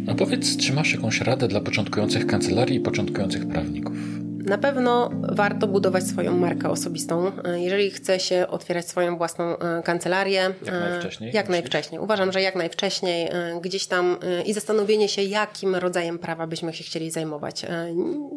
A 0.08 0.16
powiedz, 0.16 0.58
czy 0.58 0.74
masz 0.74 0.94
jakąś 0.94 1.22
radę 1.22 1.48
dla 1.48 1.62
początkujących 1.62 2.28
kancelarii 2.28 2.78
i 2.78 2.80
początkujących 2.80 3.48
prawników? 3.48 4.27
Na 4.48 4.58
pewno 4.58 5.10
warto 5.14 5.68
budować 5.68 6.04
swoją 6.04 6.38
markę 6.38 6.70
osobistą. 6.70 7.32
Jeżeli 7.56 7.92
chce 7.92 8.20
się 8.20 8.48
otwierać 8.50 8.90
swoją 8.90 9.18
własną 9.18 9.58
e, 9.58 9.82
kancelarię, 9.84 10.54
jak 10.66 10.76
e, 10.76 10.80
najwcześniej. 10.80 11.32
Jak 11.34 11.50
najwcześniej. 11.50 12.02
Uważam, 12.02 12.32
że 12.32 12.42
jak 12.42 12.56
najwcześniej 12.56 13.28
e, 13.28 13.60
gdzieś 13.62 13.88
tam 13.88 14.18
i 14.46 14.54
zastanowienie 14.54 15.10
się, 15.10 15.22
jakim 15.22 15.76
rodzajem 15.76 16.20
prawa 16.20 16.48
byśmy 16.48 16.74
się 16.74 16.84
chcieli 16.84 17.12
zajmować. 17.12 17.66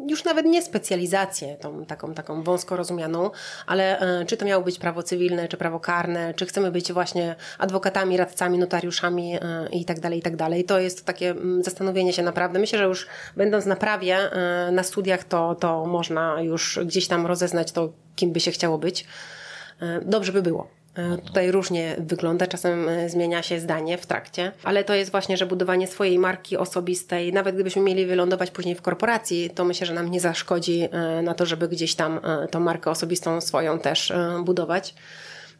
Już 0.09 0.23
nawet 0.23 0.45
nie 0.45 0.61
specjalizację, 0.61 1.55
tą 1.55 1.85
taką, 1.85 2.13
taką 2.13 2.43
wąsko 2.43 2.75
rozumianą, 2.75 3.31
ale 3.67 3.99
czy 4.27 4.37
to 4.37 4.45
miało 4.45 4.63
być 4.63 4.79
prawo 4.79 5.03
cywilne, 5.03 5.47
czy 5.47 5.57
prawo 5.57 5.79
karne, 5.79 6.33
czy 6.33 6.45
chcemy 6.45 6.71
być 6.71 6.93
właśnie 6.93 7.35
adwokatami, 7.57 8.17
radcami, 8.17 8.57
notariuszami 8.57 9.37
i 9.71 9.85
tak 9.85 9.99
dalej, 9.99 10.19
i 10.19 10.21
tak 10.21 10.35
dalej. 10.35 10.63
To 10.63 10.79
jest 10.79 11.05
takie 11.05 11.35
zastanowienie 11.61 12.13
się 12.13 12.23
naprawdę. 12.23 12.59
Myślę, 12.59 12.79
że 12.79 12.85
już 12.85 13.07
będąc 13.35 13.65
na 13.65 13.75
prawie, 13.75 14.17
na 14.71 14.83
studiach, 14.83 15.23
to, 15.23 15.55
to 15.55 15.85
można 16.01 16.41
już 16.41 16.79
gdzieś 16.85 17.07
tam 17.07 17.25
rozeznać 17.25 17.71
to, 17.71 17.89
kim 18.15 18.31
by 18.31 18.39
się 18.39 18.51
chciało 18.51 18.77
być. 18.77 19.05
E, 19.81 20.01
dobrze 20.05 20.31
by 20.31 20.41
było. 20.41 20.67
E, 20.95 21.17
tutaj 21.17 21.51
różnie 21.51 21.95
wygląda, 21.99 22.47
czasem 22.47 22.89
e, 22.89 23.09
zmienia 23.09 23.43
się 23.43 23.59
zdanie 23.59 23.97
w 23.97 24.05
trakcie, 24.05 24.51
ale 24.63 24.83
to 24.83 24.93
jest 24.93 25.11
właśnie, 25.11 25.37
że 25.37 25.45
budowanie 25.45 25.87
swojej 25.87 26.19
marki 26.19 26.57
osobistej, 26.57 27.33
nawet 27.33 27.55
gdybyśmy 27.55 27.81
mieli 27.81 28.05
wylądować 28.05 28.51
później 28.51 28.75
w 28.75 28.81
korporacji, 28.81 29.49
to 29.49 29.65
myślę, 29.65 29.87
że 29.87 29.93
nam 29.93 30.11
nie 30.11 30.19
zaszkodzi 30.19 30.89
na 31.23 31.33
to, 31.33 31.45
żeby 31.45 31.67
gdzieś 31.67 31.95
tam 31.95 32.19
tą 32.51 32.59
markę 32.59 32.91
osobistą 32.91 33.41
swoją 33.41 33.79
też 33.79 34.13
budować. 34.43 34.95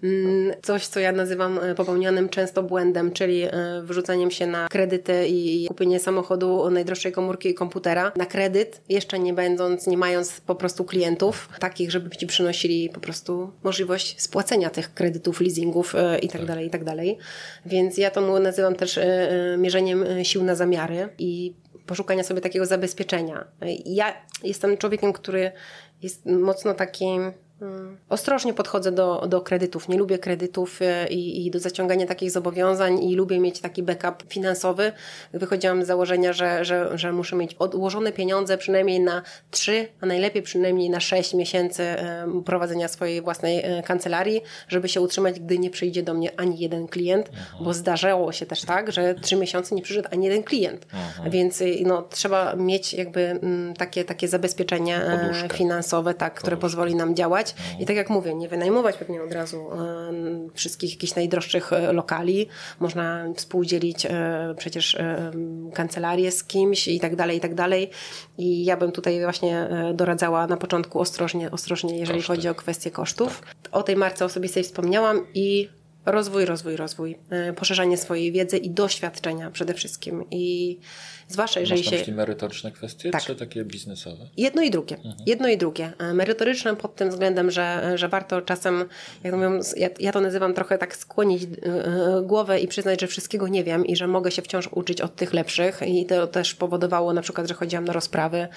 Mm, 0.04 0.54
coś, 0.62 0.88
co 0.88 1.00
ja 1.00 1.12
nazywam 1.12 1.60
e, 1.60 1.76
popełnianym 1.76 2.30
często 2.30 2.64
błędem, 2.64 3.12
czyli 3.12 3.44
e, 3.44 3.52
wyrzucaniem 3.84 4.32
się 4.32 4.48
na 4.48 4.68
kredyty 4.68 5.28
i 5.28 5.68
kupienie 5.68 6.00
samochodu, 6.00 6.70
najdroższej 6.70 7.12
komórki 7.12 7.50
i 7.50 7.54
komputera 7.54 8.12
na 8.16 8.26
kredyt, 8.26 8.82
jeszcze 8.90 9.20
nie 9.20 9.34
będąc, 9.34 9.88
nie 9.88 9.98
mając 9.98 10.42
po 10.42 10.56
prostu 10.56 10.86
klientów 10.86 11.50
takich, 11.60 11.92
żeby 11.92 12.10
ci 12.10 12.28
przynosili 12.28 12.90
po 12.90 13.00
prostu 13.00 13.52
możliwość 13.64 14.22
spłacenia 14.22 14.70
tych 14.70 14.94
kredytów, 14.94 15.42
leasingów 15.42 15.96
e, 15.96 16.20
i 16.20 16.30
tak 16.30 16.46
tak 16.70 16.84
dalej. 16.84 17.18
Więc 17.66 17.98
ja 17.98 18.12
to 18.12 18.40
nazywam 18.40 18.76
też 18.76 19.00
mierzeniem 19.58 20.06
sił 20.24 20.44
na 20.44 20.56
zamiary 20.56 21.10
i 21.18 21.54
poszukania 21.86 22.24
sobie 22.24 22.42
takiego 22.42 22.66
zabezpieczenia. 22.66 23.46
Ja 23.86 24.14
jestem 24.44 24.78
człowiekiem, 24.78 25.14
który 25.14 25.52
jest 26.02 26.26
mocno 26.26 26.74
takim. 26.74 27.32
Ostrożnie 28.10 28.54
podchodzę 28.54 28.92
do, 28.92 29.28
do 29.28 29.42
kredytów. 29.42 29.90
Nie 29.90 29.98
lubię 29.98 30.20
kredytów 30.20 30.82
e, 30.82 31.08
i, 31.08 31.48
i, 31.48 31.52
do 31.52 31.60
zaciągania 31.60 32.06
takich 32.08 32.32
zobowiązań 32.32 33.04
i 33.04 33.16
lubię 33.16 33.40
mieć 33.40 33.60
taki 33.60 33.84
backup 33.84 34.24
finansowy. 34.34 34.92
Wychodziłam 35.34 35.84
z 35.84 35.88
założenia, 35.88 36.34
że, 36.34 36.66
że, 36.66 36.98
że 36.98 37.12
muszę 37.12 37.36
mieć 37.36 37.54
odłożone 37.54 38.12
pieniądze 38.12 38.58
przynajmniej 38.58 39.00
na 39.00 39.22
3, 39.52 39.88
a 40.02 40.06
najlepiej 40.06 40.42
przynajmniej 40.42 40.90
na 40.90 41.00
6 41.00 41.34
miesięcy 41.34 41.84
e, 41.84 42.28
prowadzenia 42.46 42.88
swojej 42.88 43.22
własnej 43.22 43.60
e, 43.64 43.84
kancelarii, 43.84 44.42
żeby 44.68 44.90
się 44.90 45.02
utrzymać, 45.02 45.40
gdy 45.40 45.60
nie 45.60 45.70
przyjdzie 45.70 46.04
do 46.04 46.14
mnie 46.14 46.40
ani 46.40 46.60
jeden 46.60 46.88
klient, 46.88 47.30
Aha. 47.34 47.58
bo 47.64 47.74
zdarzało 47.74 48.32
się 48.32 48.46
też 48.46 48.62
tak, 48.62 48.92
że 48.92 49.16
3 49.16 49.36
miesiące 49.36 49.76
nie 49.76 49.82
przyszedł 49.82 50.10
ani 50.12 50.26
jeden 50.26 50.44
klient. 50.44 50.86
Aha. 50.94 51.24
Więc 51.30 51.64
no, 51.86 52.02
trzeba 52.02 52.56
mieć 52.56 52.94
jakby 52.94 53.22
mm, 53.22 53.74
takie, 53.74 54.06
takie 54.06 54.28
zabezpieczenie 54.28 55.02
Poduszkę. 55.22 55.58
finansowe, 55.58 56.14
tak, 56.14 56.34
które 56.34 56.58
Poduszkę. 56.58 56.62
pozwoli 56.62 56.96
nam 56.96 57.16
działać 57.16 57.51
i 57.80 57.86
tak 57.86 57.96
jak 57.96 58.10
mówię, 58.10 58.36
nie 58.36 58.50
wynajmować 58.50 58.98
pewnie 58.98 59.24
od 59.24 59.32
razu 59.32 59.70
wszystkich 60.54 60.92
jakichś 60.92 61.16
najdroższych 61.16 61.74
e, 61.74 61.94
lokali. 61.94 62.48
Można 62.80 63.26
współdzielić 63.36 64.06
e, 64.06 64.56
przecież 64.58 64.96
e, 64.96 65.32
kancelarię 65.74 66.32
z 66.32 66.44
kimś 66.44 66.88
i 66.88 67.00
tak 67.00 67.16
dalej, 67.16 67.38
i 67.38 67.40
tak 67.40 67.56
dalej. 67.56 67.90
I 68.38 68.66
ja 68.66 68.78
bym 68.78 68.92
tutaj 68.92 69.22
właśnie 69.24 69.70
doradzała 69.94 70.48
na 70.48 70.58
początku 70.58 71.00
ostrożnie, 71.00 71.52
ostrożnie 71.52 72.00
jeżeli 72.00 72.20
Koszty. 72.20 72.36
chodzi 72.36 72.50
o 72.50 72.56
kwestie 72.56 72.92
kosztów. 72.92 73.42
Tak. 73.64 73.76
O 73.76 73.84
tej 73.84 73.96
marce 73.96 74.26
osobistej 74.26 74.64
wspomniałam 74.64 75.28
i 75.34 75.70
rozwój, 76.06 76.46
rozwój, 76.46 76.76
rozwój. 76.76 77.18
Poszerzanie 77.56 77.98
swojej 77.98 78.32
wiedzy 78.32 78.58
i 78.58 78.70
doświadczenia 78.70 79.52
przede 79.52 79.74
wszystkim. 79.74 80.26
I 80.32 80.78
Zwłaszcza 81.32 81.60
jeżeli 81.60 81.84
Masz 81.92 82.06
się... 82.06 82.12
merytoryczne 82.12 82.72
kwestie, 82.72 83.12
tak. 83.12 83.24
czy 83.24 83.36
takie 83.36 83.66
biznesowe? 83.66 84.26
Jedno 84.38 84.62
i 84.62 84.72
drugie. 84.72 84.96
Mhm. 84.96 85.16
Jedno 85.26 85.48
i 85.48 85.58
drugie. 85.58 85.94
E, 86.00 86.14
merytoryczne 86.14 86.76
pod 86.76 86.96
tym 86.96 87.10
względem, 87.10 87.52
że, 87.52 87.92
że 87.96 88.10
warto 88.10 88.42
czasem, 88.42 88.86
jak 89.24 89.34
mówią, 89.34 89.60
ja, 89.78 89.90
ja 90.00 90.12
to 90.12 90.22
nazywam 90.22 90.54
trochę 90.54 90.78
tak 90.78 90.96
skłonić 90.96 91.44
yy, 91.44 91.50
głowę 92.24 92.60
i 92.60 92.68
przyznać, 92.68 93.02
że 93.02 93.08
wszystkiego 93.08 93.48
nie 93.48 93.64
wiem 93.64 93.86
i 93.86 93.96
że 93.96 94.08
mogę 94.08 94.32
się 94.32 94.42
wciąż 94.42 94.70
uczyć 94.72 95.02
od 95.02 95.16
tych 95.16 95.34
lepszych 95.34 95.82
i 95.88 96.06
to 96.06 96.28
też 96.28 96.56
powodowało 96.56 97.14
na 97.14 97.22
przykład, 97.22 97.48
że 97.48 97.54
chodziłam 97.54 97.86
na 97.86 97.94
rozprawy 97.94 98.48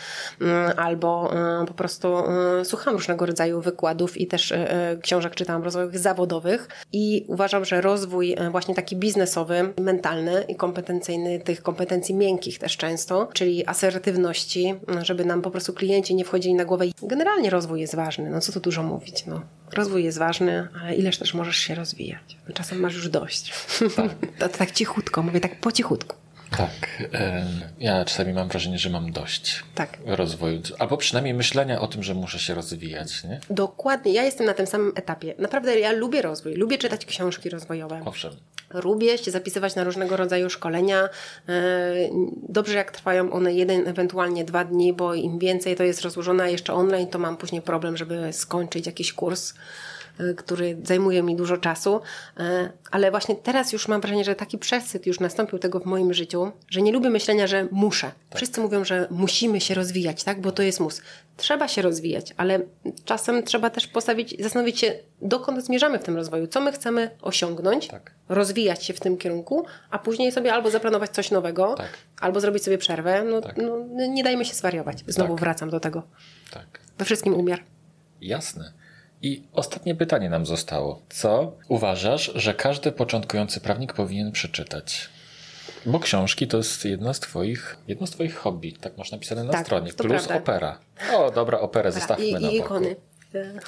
yy, 0.41 0.47
albo 0.77 1.31
po 1.67 1.75
prostu 1.75 2.15
słucham 2.65 2.95
różnego 2.95 3.27
rodzaju 3.27 3.61
wykładów 3.61 4.21
i 4.21 4.27
też 4.27 4.53
książek 5.03 5.35
czytałam 5.35 5.63
rozwojowych 5.63 5.99
zawodowych 5.99 6.69
i 6.93 7.25
uważam, 7.29 7.65
że 7.65 7.81
rozwój 7.81 8.37
właśnie 8.51 8.75
taki 8.75 8.97
biznesowy, 8.97 9.73
mentalny 9.81 10.45
i 10.49 10.55
kompetencyjny, 10.57 11.41
tych 11.41 11.63
kompetencji 11.63 12.15
miękkich 12.15 12.59
też 12.65 12.77
często, 12.77 13.29
czyli 13.33 13.67
asertywności, 13.67 14.75
żeby 15.03 15.25
nam 15.25 15.43
po 15.43 15.51
prostu 15.51 15.73
klienci 15.73 16.15
nie 16.15 16.25
wchodzili 16.25 16.55
na 16.55 16.65
głowę. 16.65 16.85
Generalnie 17.03 17.51
rozwój 17.51 17.81
jest 17.81 17.95
ważny, 17.95 18.31
no 18.31 18.41
co 18.41 18.53
tu 18.53 18.61
dużo 18.61 18.83
mówić, 18.83 19.27
no. 19.27 19.43
Rozwój 19.73 20.05
jest 20.05 20.19
ważny, 20.19 20.69
ale 20.83 20.95
ileż 20.95 21.19
też 21.19 21.35
możesz 21.35 21.57
się 21.57 21.75
rozwijać. 21.75 22.37
Czasem 22.55 22.81
masz 22.81 22.95
już 22.95 23.09
dość. 23.09 23.53
Tak. 23.97 24.11
to, 24.39 24.49
to 24.49 24.59
tak 24.59 24.71
cichutko, 24.71 25.23
mówię 25.23 25.41
tak 25.41 25.61
po 25.61 25.73
cichutku. 25.73 26.17
Tak. 26.57 27.03
Ja 27.79 28.05
czasami 28.05 28.33
mam 28.33 28.49
wrażenie, 28.49 28.79
że 28.79 28.91
mam 28.91 29.13
dość 29.13 29.65
tak. 29.75 29.99
rozwoju. 30.07 30.61
Albo 30.79 30.97
przynajmniej 30.97 31.35
myślenia 31.35 31.81
o 31.81 31.87
tym, 31.87 32.03
że 32.03 32.15
muszę 32.15 32.39
się 32.39 32.55
rozwijać. 32.55 33.25
Nie? 33.25 33.41
Dokładnie. 33.51 34.13
Ja 34.13 34.23
jestem 34.23 34.47
na 34.47 34.55
tym 34.55 34.67
samym 34.67 34.93
etapie. 34.97 35.35
Naprawdę 35.39 35.81
ja 35.81 35.93
lubię 35.93 36.23
rozwój. 36.23 36.55
Lubię 36.55 36.79
czytać 36.79 37.07
książki 37.07 37.51
rozwojowe. 37.51 38.03
Owszem. 38.05 38.33
Lubię 38.71 39.19
się 39.19 39.31
zapisywać 39.31 39.75
na 39.75 39.85
różnego 39.85 40.17
rodzaju 40.17 40.51
szkolenia. 40.51 41.09
E, 41.49 41.93
dobrze, 42.49 42.75
jak 42.75 42.91
trwają 42.91 43.33
one 43.33 43.55
jeden, 43.55 43.89
ewentualnie 43.89 44.45
dwa 44.45 44.65
dni, 44.65 44.93
bo 44.93 45.15
im 45.15 45.39
więcej 45.39 45.77
to 45.77 45.85
jest 45.85 46.03
rozłożone, 46.03 46.53
jeszcze 46.53 46.75
online, 46.75 47.07
to 47.07 47.19
mam 47.19 47.37
później 47.37 47.63
problem, 47.63 47.97
żeby 47.97 48.33
skończyć 48.33 48.87
jakiś 48.87 49.13
kurs. 49.13 49.55
Y, 50.21 50.35
który 50.35 50.77
zajmuje 50.85 51.23
mi 51.23 51.37
dużo 51.37 51.57
czasu, 51.57 51.97
y, 51.97 52.43
ale 52.91 53.11
właśnie 53.11 53.35
teraz 53.35 53.73
już 53.73 53.89
mam 53.89 54.01
wrażenie, 54.01 54.25
że 54.25 54.35
taki 54.35 54.59
przesyt 54.59 55.07
już 55.07 55.21
nastąpił 55.21 55.59
tego 55.59 55.81
w 55.81 55.85
moim 55.85 56.15
życiu, 56.15 56.53
że 56.71 56.83
nie 56.83 56.93
lubię 56.93 57.11
myślenia, 57.11 57.47
że 57.47 57.69
muszę. 57.71 58.07
Tak. 58.29 58.37
Wszyscy 58.37 58.61
mówią, 58.61 58.85
że 58.85 59.07
musimy 59.11 59.61
się 59.61 59.75
rozwijać, 59.75 60.25
tak, 60.25 60.41
bo 60.41 60.53
to 60.53 60.63
jest 60.63 60.81
mus. 60.81 61.03
Trzeba 61.37 61.69
się 61.69 61.83
rozwijać, 61.83 62.35
ale 62.37 62.61
czasem 63.05 63.43
trzeba 63.43 63.71
też 63.71 63.87
postawić, 63.87 64.43
zastanowić 64.43 64.79
się, 64.81 64.93
dokąd 65.23 65.65
zmierzamy 65.65 65.99
w 65.99 66.05
tym 66.05 66.17
rozwoju, 66.17 66.47
co 66.47 66.61
my 66.61 66.73
chcemy 66.73 67.11
osiągnąć, 67.23 67.89
tak. 67.89 68.11
rozwijać 68.29 68.85
się 68.85 68.95
w 68.95 69.01
tym 69.01 69.17
kierunku, 69.17 69.67
a 69.91 69.99
później 69.99 70.33
sobie 70.33 70.55
albo 70.55 70.71
zaplanować 70.71 71.11
coś 71.11 71.31
nowego, 71.31 71.75
tak. 71.75 71.99
albo 72.21 72.41
zrobić 72.41 72.65
sobie 72.65 72.79
przerwę. 72.79 73.25
No, 73.25 73.41
tak. 73.41 73.57
no, 73.57 73.79
nie 74.09 74.25
dajmy 74.25 74.45
się 74.45 74.55
zwariować. 74.55 75.05
Znowu 75.07 75.35
tak. 75.35 75.41
wracam 75.41 75.71
do 75.71 75.81
tego. 75.81 76.03
Tak. 76.51 76.81
We 76.99 77.05
wszystkim 77.05 77.35
umiar. 77.35 77.65
Jasne. 78.21 78.84
I 79.25 79.43
ostatnie 79.53 79.95
pytanie 79.95 80.31
nam 80.31 80.47
zostało. 80.47 81.03
Co 81.09 81.57
uważasz, 81.69 82.33
że 82.35 82.55
każdy 82.55 82.93
początkujący 82.93 83.61
prawnik 83.61 83.93
powinien 83.93 84.33
przeczytać? 84.33 85.09
Bo 85.87 86.01
książki 86.01 86.47
to 86.47 86.57
jest 86.57 86.85
jedno 86.85 87.15
z 87.15 87.21
twoich, 87.21 87.77
jedno 87.89 88.07
z 88.07 88.11
twoich 88.11 88.37
hobby, 88.37 88.73
tak 88.73 88.99
masz 88.99 89.13
napisane 89.13 89.45
na 89.45 89.53
tak, 89.53 89.67
stronie, 89.67 89.93
plus 89.93 90.27
prawda. 90.27 90.37
opera. 90.37 90.79
O, 91.15 91.31
dobra, 91.31 91.61
operę 91.61 91.93
zostawmy 91.93 92.27
I, 92.27 92.33
na 92.33 92.41
boku. 92.41 92.53
I 92.55 92.59
ikony. 92.59 92.97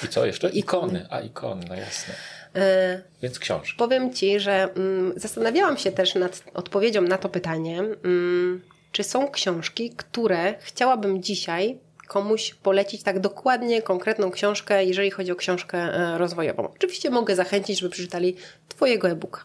I 0.05 0.09
co 0.09 0.27
jeszcze? 0.27 0.49
Ikony. 0.49 0.87
ikony. 0.87 1.07
A, 1.11 1.21
ikony, 1.21 1.65
no 1.69 1.75
jasne. 1.75 2.15
E, 2.55 3.03
Więc 3.23 3.39
książki. 3.39 3.79
Powiem 3.79 4.15
Ci, 4.15 4.41
że 4.41 4.69
mm, 4.77 5.13
zastanawiałam 5.17 5.77
się 5.77 5.93
też 5.93 6.15
nad 6.15 6.45
odpowiedzią 6.55 7.03
na 7.03 7.19
to 7.19 7.29
pytanie, 7.29 7.79
mm, 7.79 8.63
czy 8.93 9.05
są 9.05 9.31
książki, 9.31 9.91
które 9.91 10.55
chciałabym 10.61 11.23
dzisiaj 11.23 11.79
komuś 12.07 12.55
polecić 12.55 13.03
tak 13.03 13.21
dokładnie 13.21 13.83
konkretną 13.83 14.31
książkę, 14.31 14.85
jeżeli 14.85 15.11
chodzi 15.11 15.33
o 15.33 15.37
książkę 15.37 15.79
e, 15.79 16.19
rozwojową. 16.19 16.69
Oczywiście 16.69 17.11
mogę 17.11 17.37
zachęcić, 17.37 17.79
żeby 17.79 17.91
przeczytali 17.91 18.37
Twojego 18.69 19.09
e-booka. 19.09 19.45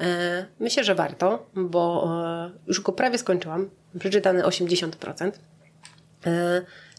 E, 0.00 0.46
myślę, 0.60 0.84
że 0.84 0.94
warto, 0.94 1.50
bo 1.54 2.08
e, 2.54 2.58
już 2.66 2.80
go 2.80 2.92
prawie 2.92 3.18
skończyłam. 3.18 3.70
Przeczytany 3.98 4.42
80%. 4.42 5.30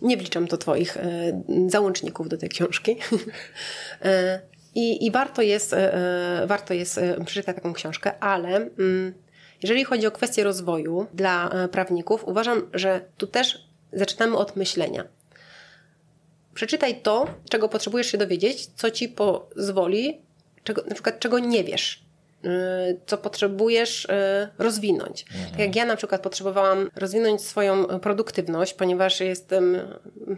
Nie 0.02 0.18
wliczam 0.18 0.48
to 0.48 0.58
Twoich 0.58 0.98
załączników 1.68 2.30
do 2.30 2.38
tej 2.38 2.50
książki. 2.50 2.98
I, 4.76 5.06
I, 5.06 5.12
warto 5.12 5.42
jest, 5.42 5.76
warto 6.46 6.74
jest 6.74 7.00
przeczytać 7.26 7.56
taką 7.56 7.74
książkę, 7.74 8.20
ale 8.20 8.56
mm, 8.56 9.14
jeżeli 9.64 9.84
chodzi 9.84 10.08
o 10.08 10.12
kwestię 10.12 10.44
rozwoju 10.44 11.08
dla 11.14 11.50
prawników, 11.72 12.28
uważam, 12.28 12.70
że 12.74 13.02
tu 13.18 13.28
też 13.28 13.68
zaczynamy 13.94 14.38
od 14.38 14.56
myślenia. 14.56 15.08
Przeczytaj 16.54 17.02
to, 17.02 17.28
czego 17.50 17.70
potrzebujesz 17.70 18.08
się 18.08 18.18
dowiedzieć, 18.18 18.66
co 18.76 18.92
ci 18.92 19.10
pozwoli, 19.10 20.22
czego, 20.64 20.84
na 20.88 20.94
przykład 20.94 21.20
czego 21.20 21.40
nie 21.40 21.64
wiesz, 21.64 22.05
co 23.06 23.18
potrzebujesz 23.18 24.06
y, 24.06 24.10
rozwinąć. 24.58 25.26
Mhm. 25.32 25.52
Tak 25.52 25.60
jak 25.60 25.76
ja 25.76 25.86
na 25.86 25.96
przykład 25.96 26.22
potrzebowałam 26.22 26.90
rozwinąć 26.96 27.42
swoją 27.42 27.86
produktywność, 27.86 28.74
ponieważ 28.74 29.20
jestem, 29.20 29.78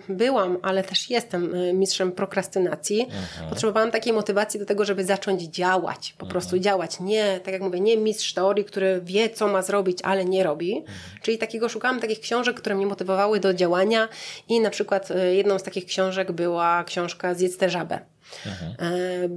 byłam, 0.09 0.57
ale 0.61 0.83
też 0.83 1.09
jestem 1.09 1.55
y, 1.55 1.73
mistrzem 1.73 2.11
prokrastynacji. 2.11 3.01
Mhm. 3.01 3.49
Potrzebowałam 3.49 3.91
takiej 3.91 4.13
motywacji 4.13 4.59
do 4.59 4.65
tego, 4.65 4.85
żeby 4.85 5.05
zacząć 5.05 5.41
działać, 5.41 6.13
po 6.17 6.25
mhm. 6.25 6.31
prostu 6.31 6.59
działać. 6.59 6.99
Nie, 6.99 7.39
tak 7.43 7.53
jak 7.53 7.61
mówię, 7.61 7.79
nie 7.79 7.97
mistrz 7.97 8.33
teorii, 8.33 8.65
który 8.65 9.01
wie, 9.03 9.29
co 9.29 9.47
ma 9.47 9.61
zrobić, 9.61 9.99
ale 10.03 10.25
nie 10.25 10.43
robi. 10.43 10.77
Mhm. 10.77 10.97
Czyli 11.21 11.37
takiego 11.37 11.69
szukałam 11.69 11.99
takich 11.99 12.19
książek, 12.19 12.57
które 12.57 12.75
mnie 12.75 12.85
motywowały 12.85 13.39
do 13.39 13.53
działania 13.53 14.09
i 14.49 14.59
na 14.59 14.69
przykład 14.69 15.09
jedną 15.33 15.59
z 15.59 15.63
takich 15.63 15.85
książek 15.85 16.31
była 16.31 16.83
książka 16.83 17.33
Zjedz 17.33 17.57
tę 17.57 17.69
żabę. 17.69 17.99
Mhm. 18.45 18.75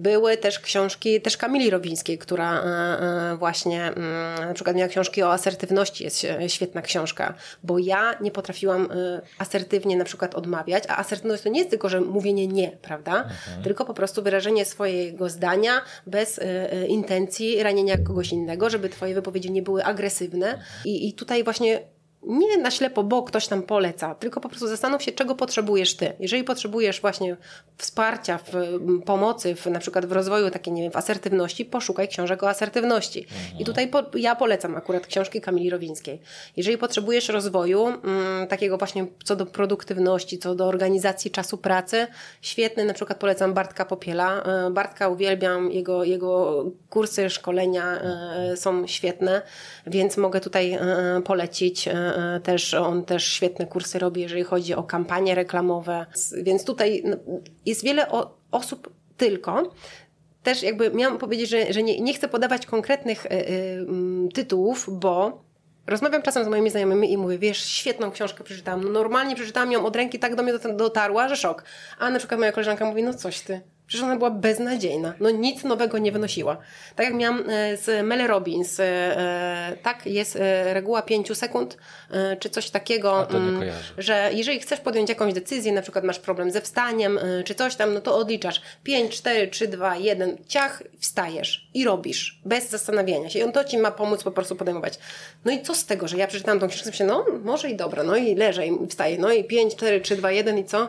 Były 0.03 0.37
też 0.37 0.61
książki, 0.61 1.21
też 1.21 1.37
Kamili 1.37 1.71
Rowińskiej, 1.71 2.19
która 2.19 2.65
właśnie 3.39 3.83
mm, 3.85 4.49
na 4.49 4.55
przykład 4.55 4.77
miała 4.77 4.89
książki 4.89 5.23
o 5.23 5.33
asertywności, 5.33 6.05
jest 6.05 6.27
świetna 6.49 6.83
książka, 6.83 7.35
bo 7.63 7.79
ja 7.79 8.19
nie 8.21 8.31
potrafiłam 8.31 8.89
asertywnie 9.39 9.97
na 9.97 10.05
przykład 10.05 10.35
odmawiać, 10.35 10.85
a 10.89 10.97
asertywność 10.97 11.43
to 11.43 11.49
nie 11.49 11.59
jest 11.59 11.71
tylko, 11.71 11.89
że 11.89 12.01
mówienie 12.01 12.47
nie, 12.47 12.71
prawda? 12.83 13.17
Mhm. 13.17 13.63
Tylko 13.63 13.85
po 13.85 13.95
prostu 13.95 14.23
wyrażenie 14.23 14.65
swojego 14.65 15.29
zdania 15.29 15.83
bez 16.07 16.41
intencji 16.89 17.63
ranienia 17.63 17.99
kogoś 17.99 18.33
innego, 18.33 18.71
żeby 18.71 18.89
twoje 18.89 19.15
wypowiedzi 19.15 19.51
nie 19.51 19.63
były 19.63 19.85
agresywne. 19.85 20.59
I, 20.85 21.09
i 21.09 21.13
tutaj 21.13 21.45
właśnie 21.45 21.81
nie 22.23 22.59
na 22.59 22.71
ślepo, 22.71 23.03
bo 23.03 23.23
ktoś 23.23 23.47
tam 23.47 23.63
poleca, 23.63 24.15
tylko 24.15 24.41
po 24.41 24.49
prostu 24.49 24.69
zastanów 24.69 25.03
się, 25.03 25.13
czego 25.13 25.35
potrzebujesz 25.35 25.97
ty. 25.97 26.13
Jeżeli 26.21 26.45
potrzebujesz 26.45 27.01
właśnie 27.01 27.37
wsparcia, 27.79 28.39
w, 28.39 28.53
pomocy, 29.05 29.55
w, 29.55 29.67
na 29.67 29.79
przykład 29.79 30.07
w 30.07 30.13
rozwoju 30.13 30.51
takiej, 30.51 30.73
nie 30.73 30.83
wiem, 30.83 30.93
w 30.93 30.97
asertywności, 30.97 31.65
poszukaj 31.65 32.09
książek 32.09 32.43
o 32.43 32.49
asertywności. 32.49 33.21
Mhm. 33.21 33.61
I 33.61 33.65
tutaj 33.65 33.89
po, 33.89 34.03
ja 34.15 34.37
polecam 34.37 34.77
akurat 34.77 35.07
książki 35.07 35.41
Kamili 35.41 35.71
Rowińskiej. 35.71 36.21
Jeżeli 36.57 36.79
potrzebujesz 36.79 37.29
rozwoju, 37.29 37.87
mm, 37.87 38.47
takiego 38.49 38.79
właśnie 38.79 39.07
co 39.25 39.37
do 39.37 39.47
produktywności, 39.47 40.39
co 40.39 40.55
do 40.55 40.67
organizacji 40.67 41.31
czasu 41.31 41.59
pracy, 41.59 42.07
świetny, 42.43 42.85
na 42.85 42.95
przykład 42.95 43.19
polecam 43.19 43.55
Bartka 43.55 43.85
Popiela. 43.85 44.43
E, 44.43 44.71
Bartka 44.71 45.09
uwielbiam, 45.09 45.73
jego, 45.73 46.05
jego 46.05 46.65
kursy, 46.91 47.31
szkolenia 47.31 48.01
e, 48.01 48.57
są 48.57 48.87
świetne, 48.87 49.43
więc 49.87 50.17
mogę 50.17 50.41
tutaj 50.41 50.73
e, 50.73 50.81
polecić 51.25 51.89
też 52.43 52.75
on 52.75 53.05
też 53.05 53.25
świetne 53.25 53.67
kursy 53.67 53.99
robi, 53.99 54.21
jeżeli 54.21 54.45
chodzi 54.45 54.75
o 54.75 54.83
kampanie 54.83 55.35
reklamowe. 55.35 56.07
Więc 56.43 56.65
tutaj 56.65 57.03
no, 57.05 57.17
jest 57.67 57.85
wiele 57.85 58.07
osób 58.51 58.93
tylko, 59.17 59.73
też 60.43 60.63
jakby 60.63 60.91
miałam 60.91 61.19
powiedzieć, 61.19 61.51
że, 61.51 61.73
że 61.73 61.83
nie, 61.83 62.01
nie 62.01 62.15
chcę 62.15 62.29
podawać 62.29 62.67
konkretnych 62.67 63.27
y, 63.27 63.29
y, 63.33 63.87
tytułów, 64.35 64.89
bo 64.93 65.43
rozmawiam 65.87 66.23
czasem 66.23 66.45
z 66.45 66.49
moimi 66.49 66.71
znajomymi 66.71 67.13
i 67.13 67.17
mówię, 67.17 67.39
wiesz, 67.39 67.65
świetną 67.65 68.11
książkę 68.11 68.45
przeczytałam. 68.45 68.85
No, 68.85 68.91
normalnie 68.91 69.35
przeczytałam 69.35 69.73
ją 69.73 69.87
od 69.87 69.97
ręki, 69.97 70.19
tak 70.19 70.35
do 70.35 70.43
mnie 70.43 70.53
dotarła, 70.77 71.29
że 71.29 71.37
szok. 71.37 71.65
A 71.99 72.11
na 72.11 72.19
przykład 72.19 72.41
moja 72.41 72.53
koleżanka 72.53 72.85
mówi, 72.85 73.03
no 73.03 73.15
coś 73.15 73.41
ty. 73.41 73.61
Przecież 73.91 74.05
ona 74.05 74.17
była 74.17 74.31
beznadziejna. 74.31 75.15
No 75.21 75.31
nic 75.31 75.65
nowego 75.65 75.99
nie 75.99 76.13
wynosiła. 76.13 76.57
Tak 76.97 77.07
jak 77.07 77.15
miałam 77.15 77.45
e, 77.51 77.77
z 77.77 78.07
Mel 78.07 78.27
Robbins, 78.27 78.81
e, 78.81 78.85
e, 78.85 79.77
tak 79.83 80.07
jest 80.07 80.39
reguła 80.65 81.03
5 81.03 81.39
sekund, 81.39 81.77
czy 82.41 82.51
coś 82.51 82.71
takiego, 82.71 83.31
mm, 83.31 83.63
że 83.99 84.31
jeżeli 84.33 84.61
chcesz 84.61 84.81
podjąć 84.81 85.09
jakąś 85.09 85.35
decyzję, 85.35 85.73
na 85.73 85.83
przykład 85.83 86.05
masz 86.05 86.19
problem 86.19 86.51
ze 86.51 86.61
wstaniem, 86.61 87.19
czy 87.45 87.55
coś 87.55 87.77
tam, 87.77 87.95
no 87.95 88.01
to 88.01 88.17
odliczasz 88.17 88.63
5, 88.83 89.17
4, 89.17 89.49
3, 89.49 89.69
2, 89.69 89.97
1, 89.97 90.37
ciach, 90.49 90.83
wstajesz 91.01 91.69
i 91.75 91.85
robisz, 91.85 92.41
bez 92.45 92.71
zastanawiania 92.71 93.31
się. 93.31 93.39
I 93.39 93.43
on 93.43 93.53
to 93.53 93.65
ci 93.65 93.79
ma 93.79 93.91
pomóc 93.91 94.23
po 94.23 94.31
prostu 94.31 94.57
podejmować. 94.57 94.99
No 95.45 95.53
i 95.53 95.63
co 95.63 95.75
z 95.75 95.87
tego, 95.87 96.09
że 96.09 96.17
ja 96.17 96.27
przeczytałam 96.27 96.61
tą 96.61 96.69
książkę, 96.69 96.91
myślę, 96.91 97.07
no 97.07 97.27
może 97.45 97.71
i 97.71 97.77
dobra, 97.77 98.03
no 98.03 98.17
i 98.17 98.35
leżę 98.35 98.67
i 98.67 98.87
wstaję, 98.89 99.19
no 99.19 99.33
i 99.33 99.45
5, 99.45 99.77
4, 99.77 100.01
3, 100.01 100.17
2, 100.17 100.31
1 100.31 100.59
i 100.59 100.65
co? 100.65 100.89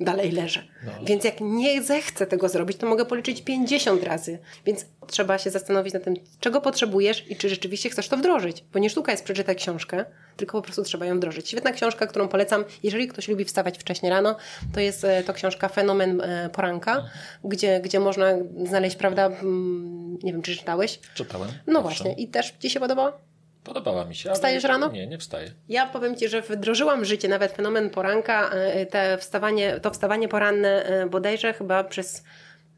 Dalej 0.00 0.32
leżę. 0.32 0.62
No. 0.86 0.92
Więc 1.02 1.24
jak 1.24 1.40
nie 1.40 1.82
zechcę 1.82 2.25
tego 2.26 2.48
zrobić, 2.48 2.76
to 2.76 2.86
mogę 2.86 3.04
policzyć 3.04 3.42
50 3.42 4.02
razy. 4.04 4.38
Więc 4.66 4.86
trzeba 5.06 5.38
się 5.38 5.50
zastanowić 5.50 5.94
nad 5.94 6.04
tym, 6.04 6.14
czego 6.40 6.60
potrzebujesz 6.60 7.30
i 7.30 7.36
czy 7.36 7.48
rzeczywiście 7.48 7.90
chcesz 7.90 8.08
to 8.08 8.16
wdrożyć. 8.16 8.64
Bo 8.72 8.78
nie 8.78 8.90
sztuka 8.90 9.12
jest 9.12 9.24
przeczytać 9.24 9.58
książkę, 9.58 10.04
tylko 10.36 10.58
po 10.58 10.62
prostu 10.62 10.82
trzeba 10.82 11.06
ją 11.06 11.16
wdrożyć. 11.16 11.48
Świetna 11.48 11.72
książka, 11.72 12.06
którą 12.06 12.28
polecam, 12.28 12.64
jeżeli 12.82 13.08
ktoś 13.08 13.28
lubi 13.28 13.44
wstawać 13.44 13.78
wcześnie 13.78 14.10
rano, 14.10 14.36
to 14.74 14.80
jest 14.80 15.04
e, 15.04 15.22
to 15.22 15.32
książka 15.32 15.68
Fenomen 15.68 16.20
e, 16.20 16.50
Poranka, 16.52 17.04
gdzie, 17.44 17.80
gdzie 17.80 18.00
można 18.00 18.26
znaleźć, 18.64 18.96
prawda, 18.96 19.26
mm, 19.26 20.18
nie 20.22 20.32
wiem, 20.32 20.42
czy 20.42 20.56
czytałeś? 20.56 20.98
Czytałem. 21.14 21.48
No 21.66 21.82
właśnie. 21.82 22.12
I 22.12 22.28
też 22.28 22.54
Ci 22.58 22.70
się 22.70 22.80
podobało? 22.80 23.25
Podobała 23.66 24.04
mi 24.04 24.14
się. 24.14 24.32
Wstajesz 24.32 24.64
rano? 24.64 24.90
Nie, 24.90 25.06
nie 25.06 25.18
wstaję. 25.18 25.50
Ja 25.68 25.86
powiem 25.86 26.16
Ci, 26.16 26.28
że 26.28 26.42
wdrożyłam 26.42 27.04
życie 27.04 27.28
nawet 27.28 27.52
fenomen 27.52 27.90
poranka, 27.90 28.50
e, 28.50 28.86
te 28.86 29.18
wstawanie, 29.18 29.80
to 29.80 29.90
wstawanie 29.90 30.28
poranne 30.28 30.84
bodajże 31.10 31.52
chyba 31.52 31.84
przez 31.84 32.24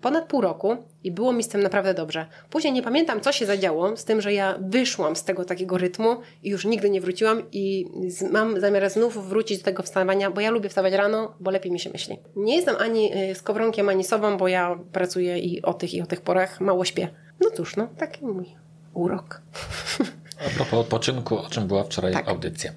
ponad 0.00 0.26
pół 0.26 0.40
roku 0.40 0.76
i 1.04 1.10
było 1.10 1.32
mi 1.32 1.42
z 1.42 1.48
tym 1.48 1.62
naprawdę 1.62 1.94
dobrze. 1.94 2.26
Później 2.50 2.72
nie 2.72 2.82
pamiętam, 2.82 3.20
co 3.20 3.32
się 3.32 3.46
zadziało, 3.46 3.96
z 3.96 4.04
tym, 4.04 4.20
że 4.20 4.32
ja 4.32 4.58
wyszłam 4.60 5.16
z 5.16 5.24
tego 5.24 5.44
takiego 5.44 5.78
rytmu 5.78 6.16
i 6.42 6.50
już 6.50 6.64
nigdy 6.64 6.90
nie 6.90 7.00
wróciłam 7.00 7.42
i 7.52 7.86
mam 8.30 8.60
zamiar 8.60 8.90
znów 8.90 9.28
wrócić 9.28 9.58
do 9.58 9.64
tego 9.64 9.82
wstawania, 9.82 10.30
bo 10.30 10.40
ja 10.40 10.50
lubię 10.50 10.68
wstawać 10.68 10.92
rano, 10.92 11.34
bo 11.40 11.50
lepiej 11.50 11.72
mi 11.72 11.80
się 11.80 11.90
myśli. 11.90 12.18
Nie 12.36 12.56
jestem 12.56 12.76
ani 12.78 13.30
y, 13.30 13.34
skowronkiem, 13.34 13.88
ani 13.88 14.04
sobą, 14.04 14.36
bo 14.36 14.48
ja 14.48 14.78
pracuję 14.92 15.38
i 15.38 15.62
o 15.62 15.74
tych, 15.74 15.94
i 15.94 16.02
o 16.02 16.06
tych 16.06 16.20
porach 16.20 16.60
mało 16.60 16.84
śpię. 16.84 17.08
No 17.40 17.50
cóż, 17.50 17.76
no 17.76 17.88
taki 17.98 18.24
mój 18.24 18.46
urok. 18.94 19.40
A 20.46 20.50
propos 20.50 20.80
odpoczynku, 20.80 21.38
o 21.38 21.50
czym 21.50 21.66
była 21.66 21.84
wczoraj 21.84 22.12
tak. 22.12 22.28
audycja. 22.28 22.72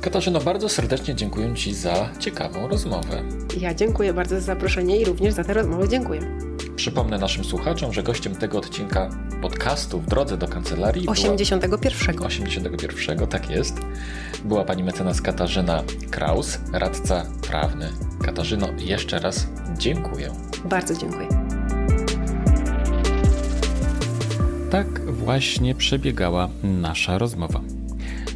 Katarzyno, 0.00 0.40
bardzo 0.40 0.68
serdecznie 0.68 1.14
dziękuję 1.14 1.54
Ci 1.54 1.74
za 1.74 2.08
ciekawą 2.18 2.68
rozmowę. 2.68 3.22
Ja 3.60 3.74
dziękuję 3.74 4.12
bardzo 4.12 4.34
za 4.34 4.40
zaproszenie 4.40 5.00
i 5.00 5.04
również 5.04 5.34
za 5.34 5.44
tę 5.44 5.54
rozmowę 5.54 5.88
dziękuję. 5.88 6.20
Przypomnę 6.76 7.18
naszym 7.18 7.44
słuchaczom, 7.44 7.92
że 7.92 8.02
gościem 8.02 8.36
tego 8.36 8.58
odcinka 8.58 9.10
podcastu 9.42 10.00
w 10.00 10.06
drodze 10.06 10.36
do 10.36 10.48
kancelarii 10.48 11.08
81. 11.08 12.16
Była, 12.16 12.26
81, 12.26 13.26
tak 13.26 13.50
jest. 13.50 13.74
Była 14.44 14.64
pani 14.64 14.84
mecenas 14.84 15.22
Katarzyna 15.22 15.82
Kraus, 16.10 16.58
radca 16.72 17.26
prawny. 17.48 17.92
Katarzyno, 18.24 18.68
jeszcze 18.78 19.18
raz 19.18 19.46
dziękuję. 19.78 20.32
Bardzo 20.64 20.94
dziękuję. 20.94 21.49
Tak 24.70 25.12
właśnie 25.12 25.74
przebiegała 25.74 26.48
nasza 26.62 27.18
rozmowa. 27.18 27.60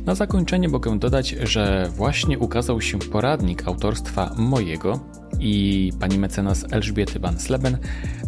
Na 0.06 0.14
zakończenie 0.14 0.68
mogę 0.68 0.98
dodać, 0.98 1.36
że 1.42 1.90
właśnie 1.96 2.38
ukazał 2.38 2.80
się 2.80 2.98
poradnik 2.98 3.68
autorstwa 3.68 4.34
mojego 4.36 5.00
i 5.40 5.92
pani 6.00 6.18
mecenas 6.18 6.64
Elżbiety 6.70 7.20
Van-Sleben 7.20 7.78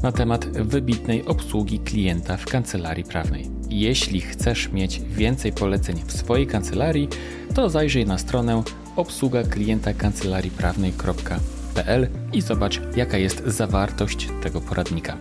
na 0.02 0.12
temat 0.12 0.46
wybitnej 0.46 1.24
obsługi 1.24 1.78
klienta 1.78 2.36
w 2.36 2.44
kancelarii 2.44 3.04
prawnej. 3.04 3.50
Jeśli 3.70 4.20
chcesz 4.20 4.72
mieć 4.72 5.00
więcej 5.00 5.52
poleceń 5.52 6.02
w 6.06 6.12
swojej 6.12 6.46
kancelarii, 6.46 7.08
to 7.54 7.70
zajrzyj 7.70 8.06
na 8.06 8.18
stronę 8.18 8.62
obsługa 8.96 9.42
klienta 9.42 9.94
kancelarii 9.94 10.50
prawnej.pl 10.50 11.55
i 12.32 12.40
zobacz, 12.40 12.80
jaka 12.96 13.18
jest 13.18 13.42
zawartość 13.46 14.28
tego 14.42 14.60
poradnika. 14.60 15.16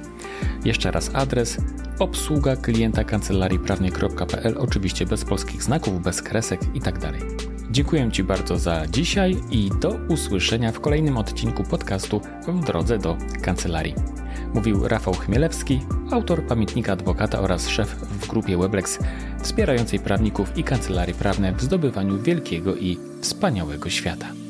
Jeszcze 0.66 0.92
raz 0.92 1.12
adres 1.14 1.58
obsługa 2.00 2.56
klienta 2.56 3.04
kancelarii 3.04 3.60
prawnej.pl, 3.60 4.56
oczywiście 4.58 5.06
bez 5.06 5.26
polskich 5.26 5.64
znaków, 5.64 6.04
bez 6.04 6.22
kresek 6.22 6.62
itd. 6.74 7.00
Tak 7.00 7.14
Dziękuję 7.72 8.12
Ci 8.12 8.24
bardzo 8.24 8.58
za 8.58 8.88
dzisiaj 8.88 9.38
i 9.52 9.70
do 9.82 10.00
usłyszenia 10.10 10.72
w 10.72 10.80
kolejnym 10.80 11.18
odcinku 11.18 11.64
podcastu 11.64 12.22
w 12.48 12.66
drodze 12.66 12.98
do 12.98 13.18
kancelarii. 13.42 13.96
Mówił 14.54 14.88
Rafał 14.88 15.14
Chmielewski, 15.14 15.80
autor 16.12 16.48
pamiętnika 16.48 16.94
adwokata 16.94 17.40
oraz 17.40 17.70
szef 17.70 17.96
w 17.96 18.28
grupie 18.28 18.58
Weblex 18.58 19.00
wspierającej 19.42 20.00
prawników 20.00 20.58
i 20.58 20.64
kancelarii 20.64 21.14
prawne 21.14 21.54
w 21.54 21.62
zdobywaniu 21.62 22.22
wielkiego 22.22 22.76
i 22.76 22.98
wspaniałego 23.22 23.90
świata. 23.90 24.45